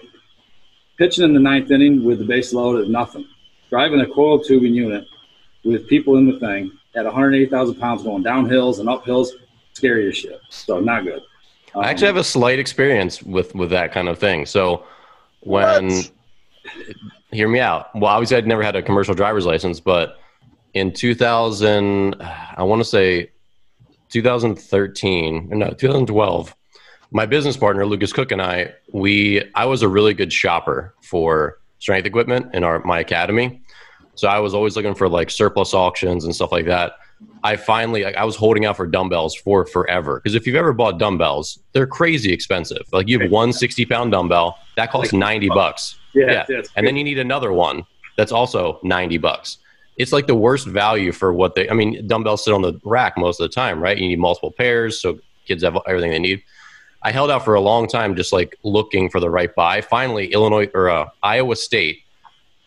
Pitching 0.97 1.23
in 1.23 1.33
the 1.33 1.39
ninth 1.39 1.71
inning 1.71 2.03
with 2.03 2.19
the 2.19 2.25
base 2.25 2.53
load 2.53 2.81
at 2.81 2.89
nothing, 2.89 3.25
driving 3.69 4.01
a 4.01 4.07
coil 4.07 4.39
tubing 4.39 4.73
unit 4.73 5.07
with 5.63 5.87
people 5.87 6.17
in 6.17 6.27
the 6.27 6.39
thing 6.39 6.71
at 6.95 7.05
180,000 7.05 7.75
pounds 7.75 8.03
going 8.03 8.23
down 8.23 8.49
hills 8.49 8.79
and 8.79 8.89
up 8.89 9.05
hills, 9.05 9.33
scary 9.73 10.07
as 10.09 10.17
shit. 10.17 10.41
So 10.49 10.79
not 10.79 11.05
good. 11.05 11.21
Um, 11.75 11.83
I 11.83 11.89
actually 11.89 12.07
have 12.07 12.17
a 12.17 12.23
slight 12.23 12.59
experience 12.59 13.21
with 13.23 13.55
with 13.55 13.69
that 13.69 13.91
kind 13.91 14.09
of 14.09 14.19
thing. 14.19 14.45
So 14.45 14.83
when 15.41 15.87
what? 15.87 16.11
hear 17.31 17.47
me 17.47 17.59
out. 17.59 17.93
Well, 17.95 18.11
obviously 18.11 18.37
I'd 18.37 18.47
never 18.47 18.63
had 18.63 18.75
a 18.75 18.81
commercial 18.81 19.13
driver's 19.13 19.45
license, 19.45 19.79
but 19.79 20.17
in 20.73 20.93
2000, 20.93 22.15
I 22.21 22.63
want 22.63 22.81
to 22.81 22.85
say 22.85 23.31
2013, 24.09 25.49
no, 25.49 25.69
2012, 25.69 26.55
my 27.11 27.25
business 27.25 27.57
partner 27.57 27.85
Lucas 27.85 28.13
Cook 28.13 28.31
and 28.31 28.41
I, 28.41 28.73
we 28.93 29.43
I 29.55 29.65
was 29.65 29.81
a 29.81 29.89
really 29.89 30.13
good 30.13 30.31
shopper 30.31 30.95
for 31.01 31.59
strength 31.79 32.05
equipment 32.05 32.53
in 32.53 32.63
our 32.63 32.79
my 32.83 32.99
academy. 32.99 33.61
So 34.15 34.27
I 34.27 34.39
was 34.39 34.53
always 34.53 34.75
looking 34.75 34.95
for 34.95 35.09
like 35.09 35.29
surplus 35.29 35.73
auctions 35.73 36.25
and 36.25 36.35
stuff 36.35 36.51
like 36.51 36.65
that. 36.65 36.93
I 37.43 37.55
finally 37.55 38.05
I 38.05 38.23
was 38.23 38.35
holding 38.35 38.65
out 38.65 38.77
for 38.77 38.85
dumbbells 38.85 39.35
for 39.35 39.65
forever 39.65 40.19
because 40.19 40.35
if 40.35 40.45
you've 40.45 40.55
ever 40.55 40.73
bought 40.73 40.99
dumbbells, 40.99 41.59
they're 41.73 41.87
crazy 41.87 42.31
expensive. 42.31 42.83
Like 42.91 43.07
you 43.07 43.19
have 43.19 43.31
one 43.31 43.51
60 43.51 43.85
pound 43.85 44.11
dumbbell 44.11 44.57
that 44.75 44.91
costs 44.91 45.13
90 45.13 45.49
bucks. 45.49 45.97
Yeah, 46.13 46.45
yeah. 46.49 46.61
and 46.75 46.85
then 46.85 46.95
you 46.97 47.03
need 47.03 47.19
another 47.19 47.51
one 47.51 47.85
that's 48.17 48.31
also 48.31 48.79
90 48.83 49.17
bucks. 49.17 49.57
It's 49.97 50.11
like 50.11 50.27
the 50.27 50.35
worst 50.35 50.67
value 50.67 51.11
for 51.11 51.33
what 51.33 51.55
they. 51.55 51.69
I 51.69 51.73
mean, 51.73 52.07
dumbbells 52.07 52.43
sit 52.43 52.53
on 52.53 52.61
the 52.61 52.79
rack 52.83 53.17
most 53.17 53.39
of 53.39 53.49
the 53.49 53.53
time, 53.53 53.81
right? 53.81 53.97
You 53.97 54.07
need 54.07 54.19
multiple 54.19 54.51
pairs, 54.51 55.01
so 55.01 55.19
kids 55.45 55.63
have 55.63 55.77
everything 55.87 56.11
they 56.11 56.19
need. 56.19 56.41
I 57.03 57.11
held 57.11 57.31
out 57.31 57.43
for 57.43 57.55
a 57.55 57.61
long 57.61 57.87
time, 57.87 58.15
just 58.15 58.31
like 58.31 58.55
looking 58.63 59.09
for 59.09 59.19
the 59.19 59.29
right 59.29 59.53
buy. 59.53 59.81
Finally, 59.81 60.33
Illinois 60.33 60.69
or 60.73 60.89
uh, 60.89 61.09
Iowa 61.23 61.55
State 61.55 61.99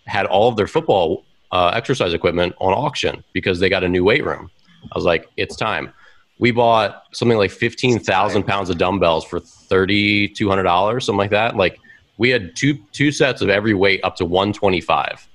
had 0.06 0.26
all 0.26 0.48
of 0.48 0.56
their 0.56 0.66
football 0.66 1.24
uh, 1.54 1.70
exercise 1.72 2.12
equipment 2.12 2.52
on 2.58 2.72
auction 2.72 3.22
because 3.32 3.60
they 3.60 3.68
got 3.68 3.84
a 3.84 3.88
new 3.88 4.02
weight 4.02 4.24
room. 4.24 4.50
I 4.82 4.98
was 4.98 5.04
like, 5.04 5.30
it's 5.36 5.54
time. 5.54 5.92
We 6.40 6.50
bought 6.50 7.04
something 7.12 7.38
like 7.38 7.52
15,000 7.52 8.42
pounds 8.42 8.70
of 8.70 8.76
dumbbells 8.76 9.24
for 9.24 9.38
$3,200, 9.38 11.02
something 11.02 11.16
like 11.16 11.30
that. 11.30 11.54
Like 11.54 11.78
we 12.18 12.28
had 12.28 12.56
two, 12.56 12.76
two 12.90 13.12
sets 13.12 13.40
of 13.40 13.48
every 13.48 13.72
weight 13.72 14.00
up 14.02 14.16
to 14.16 14.24
125. 14.24 15.28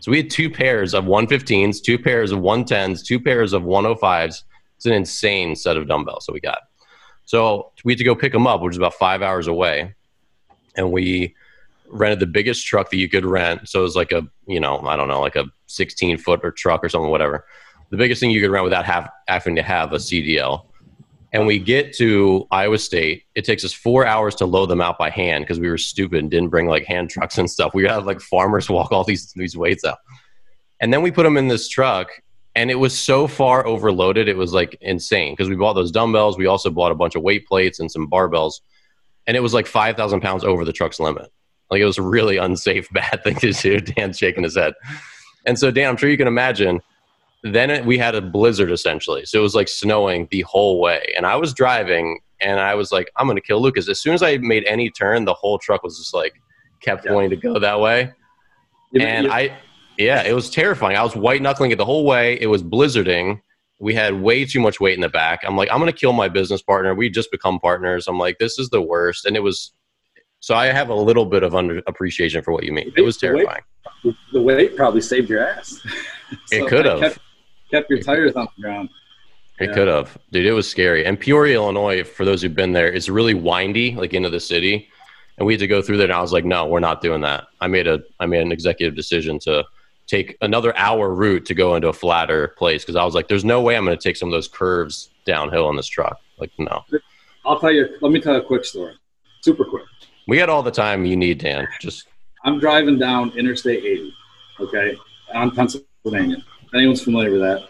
So 0.00 0.10
we 0.10 0.16
had 0.16 0.30
two 0.30 0.48
pairs 0.48 0.94
of 0.94 1.04
115s, 1.04 1.82
two 1.82 1.98
pairs 1.98 2.32
of 2.32 2.40
110s, 2.40 3.04
two 3.04 3.20
pairs 3.20 3.52
of 3.52 3.62
105s. 3.62 4.44
It's 4.76 4.86
an 4.86 4.94
insane 4.94 5.54
set 5.56 5.76
of 5.76 5.88
dumbbells 5.88 6.24
that 6.24 6.32
we 6.32 6.40
got. 6.40 6.58
So 7.26 7.72
we 7.84 7.92
had 7.92 7.98
to 7.98 8.04
go 8.04 8.14
pick 8.14 8.32
them 8.32 8.46
up, 8.46 8.62
which 8.62 8.72
is 8.72 8.78
about 8.78 8.94
five 8.94 9.20
hours 9.20 9.46
away. 9.46 9.94
And 10.74 10.90
we 10.90 11.34
rented 11.88 12.20
the 12.20 12.26
biggest 12.26 12.66
truck 12.66 12.90
that 12.90 12.96
you 12.96 13.08
could 13.08 13.24
rent. 13.24 13.68
So 13.68 13.80
it 13.80 13.82
was 13.82 13.96
like 13.96 14.12
a, 14.12 14.26
you 14.46 14.60
know, 14.60 14.80
I 14.80 14.96
don't 14.96 15.08
know, 15.08 15.20
like 15.20 15.36
a 15.36 15.46
16 15.66 16.18
foot 16.18 16.40
or 16.42 16.50
truck 16.50 16.84
or 16.84 16.88
something, 16.88 17.10
whatever. 17.10 17.46
The 17.90 17.96
biggest 17.96 18.20
thing 18.20 18.30
you 18.30 18.40
could 18.40 18.50
rent 18.50 18.64
without 18.64 18.84
have, 18.84 19.10
having 19.28 19.56
to 19.56 19.62
have 19.62 19.92
a 19.92 19.96
CDL. 19.96 20.66
And 21.32 21.46
we 21.46 21.58
get 21.58 21.92
to 21.96 22.46
Iowa 22.50 22.78
State. 22.78 23.24
It 23.34 23.44
takes 23.44 23.64
us 23.64 23.72
four 23.72 24.06
hours 24.06 24.34
to 24.36 24.46
load 24.46 24.66
them 24.66 24.80
out 24.80 24.98
by 24.98 25.10
hand 25.10 25.44
because 25.44 25.60
we 25.60 25.68
were 25.68 25.78
stupid 25.78 26.20
and 26.20 26.30
didn't 26.30 26.48
bring 26.48 26.66
like 26.66 26.84
hand 26.84 27.10
trucks 27.10 27.36
and 27.36 27.50
stuff. 27.50 27.74
We 27.74 27.84
had 27.84 28.06
like 28.06 28.20
farmers 28.20 28.70
walk 28.70 28.92
all 28.92 29.04
these 29.04 29.32
these 29.32 29.56
weights 29.56 29.84
out. 29.84 29.98
And 30.80 30.92
then 30.92 31.02
we 31.02 31.10
put 31.10 31.24
them 31.24 31.36
in 31.36 31.48
this 31.48 31.68
truck 31.68 32.10
and 32.56 32.70
it 32.70 32.76
was 32.76 32.98
so 32.98 33.28
far 33.28 33.66
overloaded 33.66 34.28
it 34.28 34.36
was 34.36 34.52
like 34.52 34.76
insane 34.80 35.34
because 35.34 35.48
we 35.48 35.54
bought 35.54 35.74
those 35.74 35.92
dumbbells 35.92 36.36
we 36.36 36.46
also 36.46 36.70
bought 36.70 36.90
a 36.90 36.96
bunch 36.96 37.14
of 37.14 37.22
weight 37.22 37.46
plates 37.46 37.78
and 37.78 37.92
some 37.92 38.10
barbells 38.10 38.60
and 39.28 39.36
it 39.36 39.40
was 39.40 39.54
like 39.54 39.66
5000 39.66 40.20
pounds 40.20 40.42
over 40.42 40.64
the 40.64 40.72
truck's 40.72 40.98
limit 40.98 41.30
like 41.70 41.80
it 41.80 41.84
was 41.84 41.98
a 41.98 42.02
really 42.02 42.36
unsafe, 42.36 42.88
bad 42.92 43.22
thing 43.24 43.36
to 43.36 43.52
do. 43.52 43.80
Dan's 43.80 44.18
shaking 44.18 44.44
his 44.44 44.56
head. 44.56 44.74
And 45.44 45.58
so, 45.58 45.70
Dan, 45.70 45.88
I'm 45.88 45.96
sure 45.96 46.10
you 46.10 46.16
can 46.16 46.28
imagine. 46.28 46.80
Then 47.42 47.70
it, 47.70 47.84
we 47.84 47.98
had 47.98 48.14
a 48.14 48.20
blizzard 48.20 48.72
essentially. 48.72 49.24
So 49.24 49.38
it 49.38 49.42
was 49.42 49.54
like 49.54 49.68
snowing 49.68 50.26
the 50.30 50.40
whole 50.42 50.80
way. 50.80 51.12
And 51.16 51.24
I 51.24 51.36
was 51.36 51.54
driving 51.54 52.20
and 52.40 52.58
I 52.58 52.74
was 52.74 52.90
like, 52.90 53.10
I'm 53.16 53.26
going 53.26 53.36
to 53.36 53.42
kill 53.42 53.62
Lucas. 53.62 53.88
As 53.88 54.00
soon 54.00 54.14
as 54.14 54.22
I 54.22 54.38
made 54.38 54.64
any 54.64 54.90
turn, 54.90 55.24
the 55.24 55.34
whole 55.34 55.58
truck 55.58 55.82
was 55.82 55.96
just 55.98 56.12
like, 56.12 56.34
kept 56.80 57.04
yeah. 57.04 57.12
wanting 57.12 57.30
to 57.30 57.36
go 57.36 57.58
that 57.58 57.80
way. 57.80 58.12
and 58.98 59.30
I, 59.30 59.56
yeah, 59.98 60.22
it 60.22 60.34
was 60.34 60.50
terrifying. 60.50 60.96
I 60.96 61.02
was 61.02 61.16
white 61.16 61.42
knuckling 61.42 61.70
it 61.70 61.78
the 61.78 61.84
whole 61.84 62.04
way. 62.04 62.38
It 62.40 62.46
was 62.48 62.62
blizzarding. 62.62 63.40
We 63.78 63.94
had 63.94 64.20
way 64.20 64.44
too 64.44 64.60
much 64.60 64.80
weight 64.80 64.94
in 64.94 65.00
the 65.00 65.08
back. 65.08 65.40
I'm 65.44 65.56
like, 65.56 65.70
I'm 65.70 65.78
going 65.78 65.92
to 65.92 65.98
kill 65.98 66.12
my 66.12 66.28
business 66.28 66.62
partner. 66.62 66.94
We 66.94 67.10
just 67.10 67.30
become 67.30 67.60
partners. 67.60 68.06
I'm 68.08 68.18
like, 68.18 68.38
this 68.38 68.58
is 68.58 68.70
the 68.70 68.80
worst. 68.80 69.26
And 69.26 69.36
it 69.36 69.42
was 69.42 69.72
so 70.40 70.54
I 70.54 70.66
have 70.66 70.90
a 70.90 70.94
little 70.94 71.26
bit 71.26 71.42
of 71.42 71.54
under 71.54 71.82
appreciation 71.86 72.42
for 72.42 72.52
what 72.52 72.64
you 72.64 72.72
mean. 72.72 72.92
It 72.96 73.02
was 73.02 73.16
terrifying. 73.16 73.62
The 74.02 74.10
weight, 74.10 74.16
the 74.32 74.42
weight 74.42 74.76
probably 74.76 75.00
saved 75.00 75.28
your 75.28 75.46
ass. 75.46 75.80
so 76.30 76.38
it 76.50 76.68
could 76.68 76.84
have 76.84 77.00
kept, 77.00 77.18
kept, 77.70 77.90
your 77.90 78.00
tires 78.00 78.34
on 78.34 78.46
the 78.56 78.62
ground. 78.62 78.90
It 79.58 79.70
yeah. 79.70 79.74
could 79.74 79.88
have, 79.88 80.18
dude. 80.32 80.46
It 80.46 80.52
was 80.52 80.68
scary. 80.68 81.06
And 81.06 81.18
Peoria, 81.18 81.54
Illinois, 81.54 82.04
for 82.04 82.24
those 82.24 82.42
who've 82.42 82.54
been 82.54 82.72
there, 82.72 82.92
it's 82.92 83.08
really 83.08 83.34
windy, 83.34 83.94
like 83.94 84.12
into 84.12 84.28
the 84.28 84.40
city. 84.40 84.88
And 85.38 85.46
we 85.46 85.54
had 85.54 85.60
to 85.60 85.66
go 85.66 85.80
through 85.80 85.96
there. 85.96 86.06
And 86.06 86.12
I 86.12 86.20
was 86.20 86.32
like, 86.32 86.44
no, 86.44 86.66
we're 86.66 86.80
not 86.80 87.00
doing 87.00 87.22
that. 87.22 87.44
I 87.60 87.66
made 87.66 87.86
a, 87.86 88.00
I 88.20 88.26
made 88.26 88.42
an 88.42 88.52
executive 88.52 88.94
decision 88.94 89.38
to 89.40 89.64
take 90.06 90.36
another 90.40 90.76
hour 90.76 91.12
route 91.14 91.46
to 91.46 91.54
go 91.54 91.74
into 91.74 91.88
a 91.88 91.92
flatter 91.92 92.48
place 92.58 92.84
because 92.84 92.96
I 92.96 93.04
was 93.04 93.14
like, 93.14 93.28
there's 93.28 93.44
no 93.44 93.60
way 93.60 93.76
I'm 93.76 93.84
going 93.84 93.96
to 93.96 94.02
take 94.02 94.16
some 94.16 94.28
of 94.28 94.32
those 94.32 94.48
curves 94.48 95.10
downhill 95.24 95.66
on 95.66 95.76
this 95.76 95.88
truck. 95.88 96.18
Like, 96.38 96.52
no. 96.58 96.84
I'll 97.44 97.58
tell 97.58 97.72
you. 97.72 97.88
Let 98.00 98.12
me 98.12 98.20
tell 98.20 98.34
you 98.34 98.40
a 98.40 98.44
quick 98.44 98.64
story. 98.64 98.94
Super 99.42 99.64
quick. 99.64 99.84
We 100.26 100.38
got 100.38 100.48
all 100.48 100.62
the 100.62 100.72
time 100.72 101.04
you 101.04 101.16
need, 101.16 101.38
Dan. 101.38 101.68
Just 101.80 102.08
I'm 102.44 102.58
driving 102.58 102.98
down 102.98 103.32
Interstate 103.36 103.84
80, 103.84 104.14
okay, 104.60 104.96
on 105.32 105.52
Pennsylvania. 105.52 106.38
If 106.62 106.74
anyone's 106.74 107.02
familiar 107.02 107.30
with 107.30 107.40
that, 107.42 107.68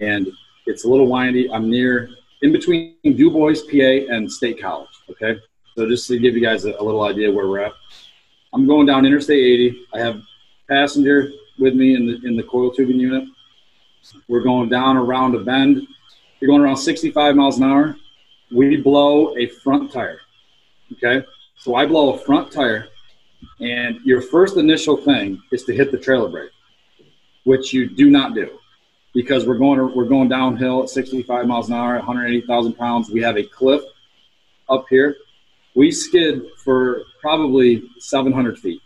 and 0.00 0.28
it's 0.64 0.84
a 0.84 0.88
little 0.88 1.06
windy. 1.06 1.50
I'm 1.50 1.68
near 1.68 2.08
in 2.40 2.52
between 2.52 2.96
Du 3.04 3.30
Bois, 3.30 3.56
PA, 3.70 4.14
and 4.14 4.30
State 4.30 4.60
College. 4.60 4.88
Okay, 5.10 5.38
so 5.76 5.86
just 5.86 6.08
to 6.08 6.18
give 6.18 6.34
you 6.34 6.40
guys 6.40 6.64
a, 6.64 6.74
a 6.78 6.82
little 6.82 7.02
idea 7.02 7.30
where 7.30 7.46
we're 7.46 7.60
at, 7.60 7.72
I'm 8.54 8.66
going 8.66 8.86
down 8.86 9.04
Interstate 9.04 9.44
80. 9.44 9.86
I 9.94 9.98
have 9.98 10.22
passenger 10.66 11.30
with 11.58 11.74
me 11.74 11.94
in 11.94 12.06
the 12.06 12.26
in 12.26 12.36
the 12.36 12.42
coil 12.42 12.70
tubing 12.70 13.00
unit. 13.00 13.28
We're 14.28 14.42
going 14.42 14.70
down 14.70 14.96
around 14.96 15.34
a 15.34 15.40
bend. 15.40 15.86
You're 16.40 16.48
going 16.48 16.62
around 16.62 16.78
65 16.78 17.36
miles 17.36 17.58
an 17.58 17.64
hour. 17.64 17.96
We 18.50 18.76
blow 18.78 19.36
a 19.36 19.46
front 19.48 19.92
tire. 19.92 20.20
Okay. 20.94 21.26
So 21.58 21.74
I 21.74 21.86
blow 21.86 22.14
a 22.14 22.18
front 22.18 22.52
tire, 22.52 22.88
and 23.60 24.00
your 24.04 24.22
first 24.22 24.56
initial 24.56 24.96
thing 24.96 25.42
is 25.50 25.64
to 25.64 25.74
hit 25.74 25.90
the 25.90 25.98
trailer 25.98 26.28
brake, 26.28 26.52
which 27.44 27.72
you 27.72 27.88
do 27.88 28.10
not 28.10 28.34
do 28.34 28.58
because 29.12 29.46
we're 29.46 29.58
going 29.58 29.94
we're 29.94 30.04
going 30.04 30.28
downhill 30.28 30.84
at 30.84 30.88
65 30.88 31.46
miles 31.46 31.68
an 31.68 31.74
hour, 31.74 31.96
180,000 31.96 32.74
pounds. 32.74 33.10
We 33.10 33.20
have 33.22 33.36
a 33.36 33.42
cliff 33.42 33.82
up 34.68 34.86
here. 34.88 35.16
We 35.74 35.90
skid 35.90 36.42
for 36.64 37.02
probably 37.20 37.82
700 37.98 38.58
feet. 38.58 38.80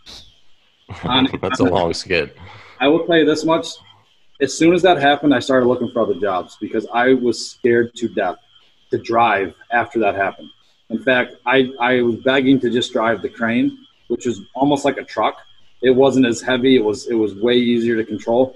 On, 1.03 1.27
That's 1.41 1.59
a 1.59 1.65
long 1.65 1.93
skid. 1.93 2.33
I 2.79 2.87
will 2.87 3.05
tell 3.05 3.17
you 3.17 3.25
this 3.25 3.45
much: 3.45 3.67
as 4.41 4.57
soon 4.57 4.73
as 4.73 4.81
that 4.81 4.99
happened, 4.99 5.35
I 5.35 5.39
started 5.39 5.67
looking 5.67 5.91
for 5.91 6.01
other 6.01 6.15
jobs 6.15 6.57
because 6.59 6.87
I 6.91 7.13
was 7.13 7.51
scared 7.51 7.93
to 7.95 8.07
death 8.07 8.37
to 8.89 8.97
drive 8.97 9.53
after 9.71 9.99
that 9.99 10.15
happened. 10.15 10.49
In 10.93 10.99
fact, 10.99 11.37
I, 11.47 11.71
I 11.79 12.01
was 12.01 12.17
begging 12.17 12.59
to 12.59 12.69
just 12.69 12.93
drive 12.93 13.23
the 13.23 13.29
crane, 13.29 13.79
which 14.09 14.27
was 14.27 14.41
almost 14.53 14.85
like 14.85 14.97
a 14.97 15.03
truck. 15.03 15.39
It 15.81 15.89
wasn't 15.89 16.27
as 16.27 16.39
heavy. 16.39 16.75
It 16.75 16.83
was 16.85 17.07
it 17.07 17.15
was 17.15 17.33
way 17.33 17.55
easier 17.55 17.97
to 17.97 18.05
control. 18.05 18.55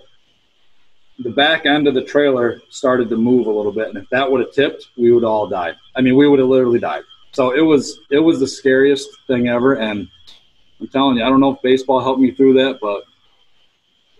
The 1.17 1.31
back 1.31 1.65
end 1.65 1.87
of 1.87 1.95
the 1.95 2.03
trailer 2.03 2.61
started 2.69 3.09
to 3.09 3.17
move 3.17 3.47
a 3.47 3.51
little 3.51 3.71
bit, 3.71 3.87
and 3.87 3.97
if 3.97 4.07
that 4.11 4.31
would 4.31 4.41
have 4.41 4.53
tipped, 4.53 4.89
we 4.95 5.11
would 5.11 5.23
all 5.23 5.47
die. 5.47 5.73
I 5.95 6.01
mean, 6.01 6.15
we 6.15 6.27
would 6.27 6.37
have 6.37 6.47
literally 6.47 6.79
died. 6.79 7.01
So 7.31 7.55
it 7.55 7.61
was 7.61 7.99
it 8.11 8.19
was 8.19 8.39
the 8.39 8.47
scariest 8.47 9.09
thing 9.25 9.47
ever, 9.47 9.73
and 9.73 10.07
I'm 10.79 10.87
telling 10.89 11.17
you, 11.17 11.23
I 11.23 11.29
don't 11.29 11.39
know 11.39 11.55
if 11.55 11.61
baseball 11.63 12.01
helped 12.01 12.21
me 12.21 12.31
through 12.31 12.53
that, 12.61 12.77
but 12.79 13.03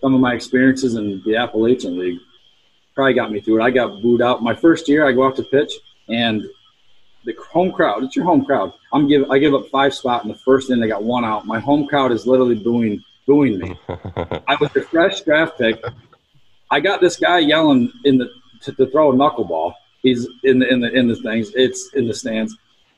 some 0.02 0.16
of 0.16 0.22
my 0.22 0.34
experiences 0.34 0.96
in 0.96 1.22
the 1.24 1.36
Appalachian 1.36 2.00
League 2.00 2.20
probably 2.96 3.14
got 3.14 3.32
me 3.32 3.42
through 3.42 3.62
it. 3.62 3.64
I 3.64 3.70
got 3.70 4.02
booed 4.02 4.24
out 4.24 4.42
my 4.42 4.56
first 4.56 4.90
year. 4.90 5.08
I 5.08 5.12
go 5.12 5.28
out 5.28 5.36
to 5.36 5.44
pitch, 5.44 5.72
and 6.10 6.50
the 7.28 7.36
home 7.52 7.74
crowd. 7.74 8.04
It's 8.04 8.16
your 8.16 8.26
home 8.26 8.46
crowd. 8.46 8.74
I'm 8.94 9.08
give 9.08 9.30
I 9.30 9.38
give 9.38 9.54
up 9.54 9.68
five 9.68 9.94
spot 9.94 10.24
in 10.24 10.30
the 10.30 10.38
first 10.38 10.70
inning. 10.70 10.82
They 10.82 10.88
got 10.88 11.04
one 11.04 11.26
out. 11.26 11.46
My 11.46 11.60
home 11.60 11.86
crowd 11.86 12.12
is 12.12 12.26
literally 12.26 12.56
booing 12.56 13.04
booing 13.28 13.60
me. 13.60 13.78
I 14.48 14.56
was 14.60 14.74
a 14.76 14.82
fresh 14.82 15.22
draft 15.22 15.58
pick. 15.58 15.84
I 16.72 16.80
got 16.80 17.02
this 17.02 17.18
guy 17.18 17.40
yelling 17.40 17.92
in 18.06 18.18
the 18.18 18.30
to, 18.62 18.72
to 18.72 18.88
throw 18.88 19.12
a 19.12 19.16
knuckleball. 19.16 19.74
He's 20.02 20.26
in 20.44 20.60
the 20.60 20.72
in 20.72 20.80
the 20.80 20.90
in 20.92 21.10
the 21.10 21.18
things. 21.18 21.52
It's 21.54 21.94
in 21.94 22.08
the 22.08 22.14
stands. 22.14 22.56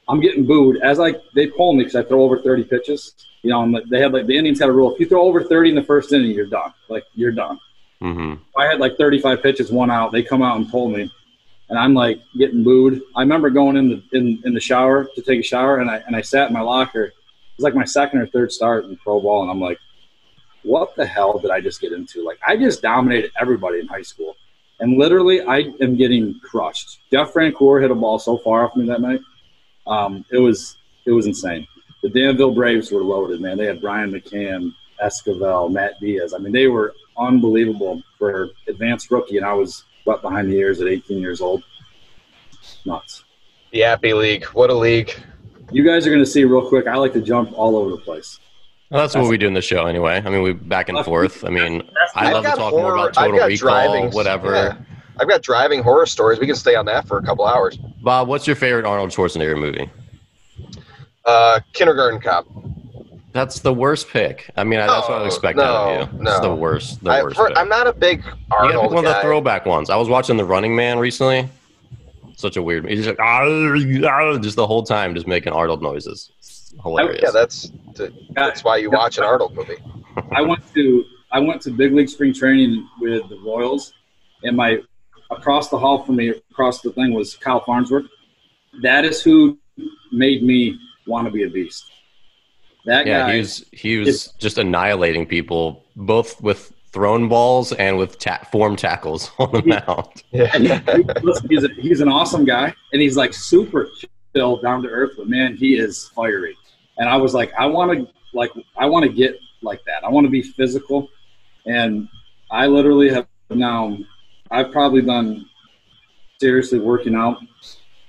I'm 0.08 0.20
getting 0.22 0.46
booed 0.46 0.78
as 0.84 1.00
I 1.00 1.16
they 1.34 1.48
pull 1.48 1.74
me 1.74 1.84
because 1.84 1.96
I 1.96 2.04
throw 2.04 2.22
over 2.22 2.40
30 2.40 2.66
pitches. 2.66 3.14
You 3.42 3.50
know, 3.50 3.62
I'm, 3.62 3.76
they 3.90 4.00
had 4.00 4.14
like 4.14 4.28
the 4.28 4.38
Indians 4.38 4.60
had 4.60 4.70
a 4.70 4.72
rule: 4.72 4.94
if 4.94 5.00
you 5.00 5.08
throw 5.08 5.24
over 5.24 5.44
30 5.44 5.70
in 5.70 5.76
the 5.76 5.84
first 5.84 6.14
inning, 6.14 6.32
you're 6.32 6.46
done. 6.46 6.72
Like 6.88 7.06
you're 7.16 7.32
done. 7.32 7.60
Mm-hmm. 8.00 8.36
I 8.58 8.66
had 8.66 8.80
like 8.80 8.96
35 8.98 9.42
pitches, 9.42 9.72
one 9.72 9.90
out. 9.92 10.12
They 10.12 10.24
come 10.24 10.42
out 10.42 10.58
and 10.58 10.70
pull 10.70 10.88
me, 10.88 11.12
and 11.70 11.78
I'm 11.78 11.94
like 11.94 12.22
getting 12.38 12.64
booed. 12.64 13.02
I 13.16 13.22
remember 13.22 13.50
going 13.50 13.78
in 13.78 13.90
the 13.90 14.04
in, 14.18 14.42
in 14.44 14.54
the 14.54 14.60
shower 14.60 15.06
to 15.16 15.22
take 15.22 15.40
a 15.40 15.44
shower, 15.44 15.78
and 15.78 15.90
I 15.90 15.98
and 16.08 16.16
I 16.16 16.22
sat 16.22 16.48
in 16.48 16.54
my 16.54 16.62
locker. 16.62 17.06
It 17.06 17.14
was 17.58 17.64
like 17.64 17.76
my 17.76 17.86
second 17.86 18.20
or 18.20 18.28
third 18.28 18.52
start 18.52 18.86
in 18.86 18.98
pro 18.98 19.20
ball, 19.20 19.44
and 19.44 19.52
I'm 19.52 19.62
like, 19.62 19.80
what 20.64 20.96
the 20.96 21.06
hell 21.06 21.38
did 21.40 21.52
I 21.52 21.62
just 21.62 21.82
get 21.82 21.94
into? 21.94 22.24
Like 22.24 22.40
I 22.46 22.58
just 22.58 22.82
dominated 22.82 23.32
everybody 23.40 23.80
in 23.80 23.88
high 23.88 24.02
school, 24.02 24.36
and 24.80 24.98
literally 24.98 25.42
I 25.42 25.72
am 25.80 25.96
getting 25.96 26.40
crushed. 26.44 27.00
Jeff 27.12 27.34
Francoeur 27.34 27.82
hit 27.82 27.92
a 27.92 27.96
ball 27.96 28.20
so 28.20 28.38
far 28.38 28.66
off 28.66 28.76
me 28.76 28.88
that 28.88 29.02
night. 29.02 29.22
Um, 29.86 30.26
it 30.32 30.40
was 30.40 30.78
it 31.06 31.12
was 31.12 31.28
insane. 31.28 31.68
The 32.02 32.10
Danville 32.10 32.54
Braves 32.54 32.92
were 32.92 33.04
loaded, 33.04 33.42
man. 33.42 33.58
They 33.58 33.66
had 33.66 33.82
Brian 33.82 34.12
McCann, 34.12 34.74
Esquivel, 35.04 35.72
Matt 35.72 36.00
Diaz. 36.00 36.34
I 36.34 36.38
mean, 36.38 36.54
they 36.54 36.68
were 36.68 36.94
unbelievable 37.18 38.02
for 38.18 38.50
advanced 38.68 39.12
rookie, 39.12 39.38
and 39.38 39.46
I 39.46 39.54
was 39.54 39.84
wet 40.10 40.22
behind 40.22 40.50
the 40.52 40.58
ears 40.58 40.82
at 40.82 40.88
18 40.88 41.20
years 41.20 41.40
old. 41.40 41.64
Nuts. 42.86 43.24
The 43.72 43.84
Appy 43.84 44.14
League. 44.14 44.46
What 44.46 44.70
a 44.70 44.74
league. 44.74 45.14
You 45.72 45.86
guys 45.86 46.08
are 46.08 46.10
going 46.10 46.24
to 46.24 46.30
see 46.30 46.44
real 46.44 46.68
quick. 46.68 46.88
I 46.88 46.96
like 46.96 47.14
to 47.14 47.22
jump 47.22 47.52
all 47.54 47.76
over 47.78 47.92
the 47.92 47.98
place. 47.98 48.40
Well, 48.90 49.02
that's, 49.02 49.14
what 49.16 49.30
we 49.30 49.38
do 49.38 49.46
in 49.46 49.54
the 49.54 49.62
show 49.62 49.86
anyway. 49.86 50.20
I 50.26 50.30
mean, 50.30 50.42
we 50.42 50.54
back 50.54 50.90
and 50.90 51.06
forth. 51.06 51.46
I 51.46 51.50
mean, 51.50 51.88
I 52.16 52.32
love 52.32 52.44
to 52.44 52.50
got 52.50 52.58
talk 52.58 52.72
more 52.72 52.96
about 52.96 53.14
Total 53.14 53.38
got 53.38 53.46
Recall, 53.46 53.58
driving- 53.70 54.12
whatever. 54.12 54.52
yeah. 54.54 54.78
I've 55.20 55.30
got 55.30 55.44
driving 55.44 55.84
horror 55.84 56.08
stories. 56.08 56.40
We 56.40 56.48
can 56.48 56.56
stay 56.56 56.74
on 56.76 56.86
that 56.86 57.08
for 57.08 57.20
a 57.20 57.24
couple 57.24 57.46
hours. 57.46 57.78
Bob, 58.02 58.30
what's 58.30 58.48
your 58.48 58.56
favorite 58.56 58.86
Arnold 58.86 59.12
Schwarzenegger 59.12 59.60
movie? 59.60 59.90
Uh, 61.26 61.60
kindergarten 61.74 62.20
Cop. 62.20 62.48
That's 63.40 63.60
the 63.60 63.74
worst 63.74 64.10
pick. 64.10 64.50
I 64.58 64.66
mean, 64.66 64.82
I 64.82 64.88
that's 64.88 65.08
what 65.08 65.20
I 65.20 65.22
No, 65.22 65.26
expect 65.28 65.60
out 65.60 65.64
no, 65.64 66.02
of 66.02 66.14
you. 66.14 66.20
It's 66.28 66.42
no. 66.42 66.42
the 66.42 66.56
worst. 66.56 67.02
The 67.02 67.10
I, 67.10 67.24
worst. 67.24 67.38
for, 67.38 67.48
pick. 67.48 67.58
I'm 67.58 67.70
not 67.70 67.88
a 67.88 67.94
big 67.94 68.18
you 68.18 68.32
gotta 68.50 68.66
Arnold 68.66 68.84
pick 68.84 68.92
one 68.92 69.06
of 69.06 69.16
the 69.16 69.22
throwback 69.22 69.66
ones. 69.66 69.90
I 69.90 69.96
was 69.96 70.10
watching 70.10 70.36
The 70.36 70.44
Running 70.44 70.76
Man 70.76 71.00
recently. 71.00 71.48
Such 72.36 72.58
a 72.58 72.62
weird. 72.62 72.86
He's 72.90 73.06
just 73.06 73.18
like 73.18 73.20
"Ah, 73.20 73.44
ah," 73.44 74.38
just 74.40 74.58
the 74.58 74.68
whole 74.68 74.84
time, 74.84 75.16
just 75.16 75.26
making 75.26 75.54
Arnold 75.54 75.82
noises. 75.82 76.32
It's 76.40 76.74
hilarious. 76.84 77.22
yeah, 77.24 77.32
that's 77.32 77.72
that's 78.32 78.64
why 78.66 78.76
you 78.76 78.92
watch 78.92 79.18
an 79.18 79.24
Arnold 79.24 79.56
movie. 79.56 79.78
I 80.34 80.42
went 80.42 80.62
to 80.74 81.06
I 81.32 81.40
went 81.40 81.62
to 81.62 81.72
big 81.72 81.94
league 81.94 82.10
spring 82.10 82.34
training 82.34 82.88
with 83.00 83.28
the 83.30 83.40
Royals, 83.40 83.94
and 84.44 84.58
my 84.58 84.80
across 85.32 85.70
the 85.70 85.78
hall 85.78 86.04
from 86.04 86.18
me, 86.18 86.30
across 86.52 86.82
the 86.82 86.92
thing 86.92 87.14
was 87.14 87.38
Kyle 87.38 87.64
Farnsworth. 87.64 88.06
That 88.82 89.06
is 89.06 89.22
who 89.22 89.58
made 90.12 90.44
me 90.44 90.78
want 91.08 91.26
to 91.26 91.32
be 91.32 91.44
a 91.44 91.50
beast. 91.50 91.86
That 92.90 93.06
yeah, 93.06 93.28
guy. 93.28 93.34
he 93.34 93.38
was 93.40 93.66
he 93.72 93.98
was 93.98 94.28
just 94.40 94.58
annihilating 94.58 95.28
people, 95.28 95.86
both 95.96 96.42
with 96.42 96.74
thrown 96.92 97.30
balls 97.30 97.72
and 97.74 98.00
with 98.00 98.18
ta- 98.18 98.44
form 98.52 98.76
tackles 98.76 99.30
on 99.40 99.52
the 99.52 99.62
mound. 99.64 100.24
Yeah. 100.32 100.58
He, 100.58 100.68
he- 101.04 101.48
he's, 101.56 101.64
a, 101.64 101.68
he's 101.78 102.02
an 102.02 102.10
awesome 102.10 102.46
guy, 102.46 102.74
and 102.92 103.00
he's 103.00 103.16
like 103.16 103.32
super 103.32 103.88
chill, 104.36 104.60
down 104.62 104.82
to 104.82 104.90
earth. 104.90 105.12
But 105.18 105.28
man, 105.30 105.56
he 105.56 105.76
is 105.76 106.10
fiery. 106.16 106.58
And 106.98 107.08
I 107.08 107.16
was 107.18 107.36
like, 107.36 107.54
I 107.60 107.68
want 107.68 107.96
to 107.96 108.08
like, 108.34 108.50
I 108.76 108.88
want 108.88 109.06
to 109.06 109.12
get 109.12 109.40
like 109.62 109.82
that. 109.86 110.04
I 110.04 110.10
want 110.10 110.26
to 110.26 110.32
be 110.32 110.42
physical, 110.42 111.10
and 111.68 112.10
I 112.50 112.66
literally 112.66 113.10
have 113.10 113.28
now. 113.52 113.96
I've 114.52 114.72
probably 114.72 115.04
done 115.04 115.46
seriously 116.42 116.80
working 116.80 117.14
out 117.14 117.38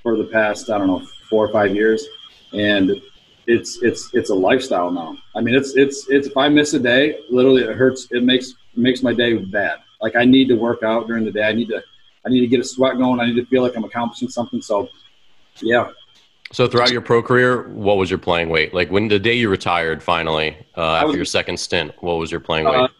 for 0.02 0.16
the 0.16 0.24
past 0.24 0.70
I 0.70 0.78
don't 0.78 0.86
know 0.86 1.06
four 1.28 1.46
or 1.46 1.52
five 1.52 1.74
years, 1.74 2.06
and 2.54 2.90
it's 3.50 3.82
it's 3.82 4.10
it's 4.14 4.30
a 4.30 4.34
lifestyle 4.34 4.90
now. 4.90 5.16
I 5.34 5.40
mean, 5.40 5.54
it's 5.54 5.76
it's 5.76 6.08
it's 6.08 6.28
if 6.28 6.36
I 6.36 6.48
miss 6.48 6.74
a 6.74 6.78
day, 6.78 7.18
literally 7.30 7.62
it 7.62 7.76
hurts. 7.76 8.08
It 8.10 8.22
makes 8.22 8.54
makes 8.76 9.02
my 9.02 9.12
day 9.12 9.36
bad. 9.36 9.78
Like 10.00 10.16
I 10.16 10.24
need 10.24 10.48
to 10.48 10.54
work 10.54 10.82
out 10.82 11.06
during 11.06 11.24
the 11.24 11.32
day. 11.32 11.44
I 11.44 11.52
need 11.52 11.68
to 11.68 11.82
I 12.24 12.28
need 12.28 12.40
to 12.40 12.46
get 12.46 12.60
a 12.60 12.64
sweat 12.64 12.96
going. 12.98 13.20
I 13.20 13.26
need 13.26 13.36
to 13.36 13.46
feel 13.46 13.62
like 13.62 13.76
I'm 13.76 13.84
accomplishing 13.84 14.28
something. 14.28 14.60
So, 14.60 14.88
yeah, 15.62 15.90
So 16.52 16.66
throughout 16.66 16.92
your 16.92 17.00
pro 17.00 17.22
career, 17.22 17.68
what 17.68 17.96
was 17.96 18.10
your 18.10 18.18
playing 18.18 18.50
weight? 18.50 18.74
Like 18.74 18.90
when 18.90 19.08
the 19.08 19.18
day 19.18 19.34
you 19.34 19.48
retired 19.48 20.02
finally 20.02 20.56
uh, 20.76 20.94
after 20.96 21.08
was- 21.08 21.16
your 21.16 21.24
second 21.24 21.58
stint, 21.58 21.92
what 22.00 22.14
was 22.14 22.30
your 22.30 22.40
playing 22.40 22.66
uh, 22.66 22.72
weight? 22.72 22.90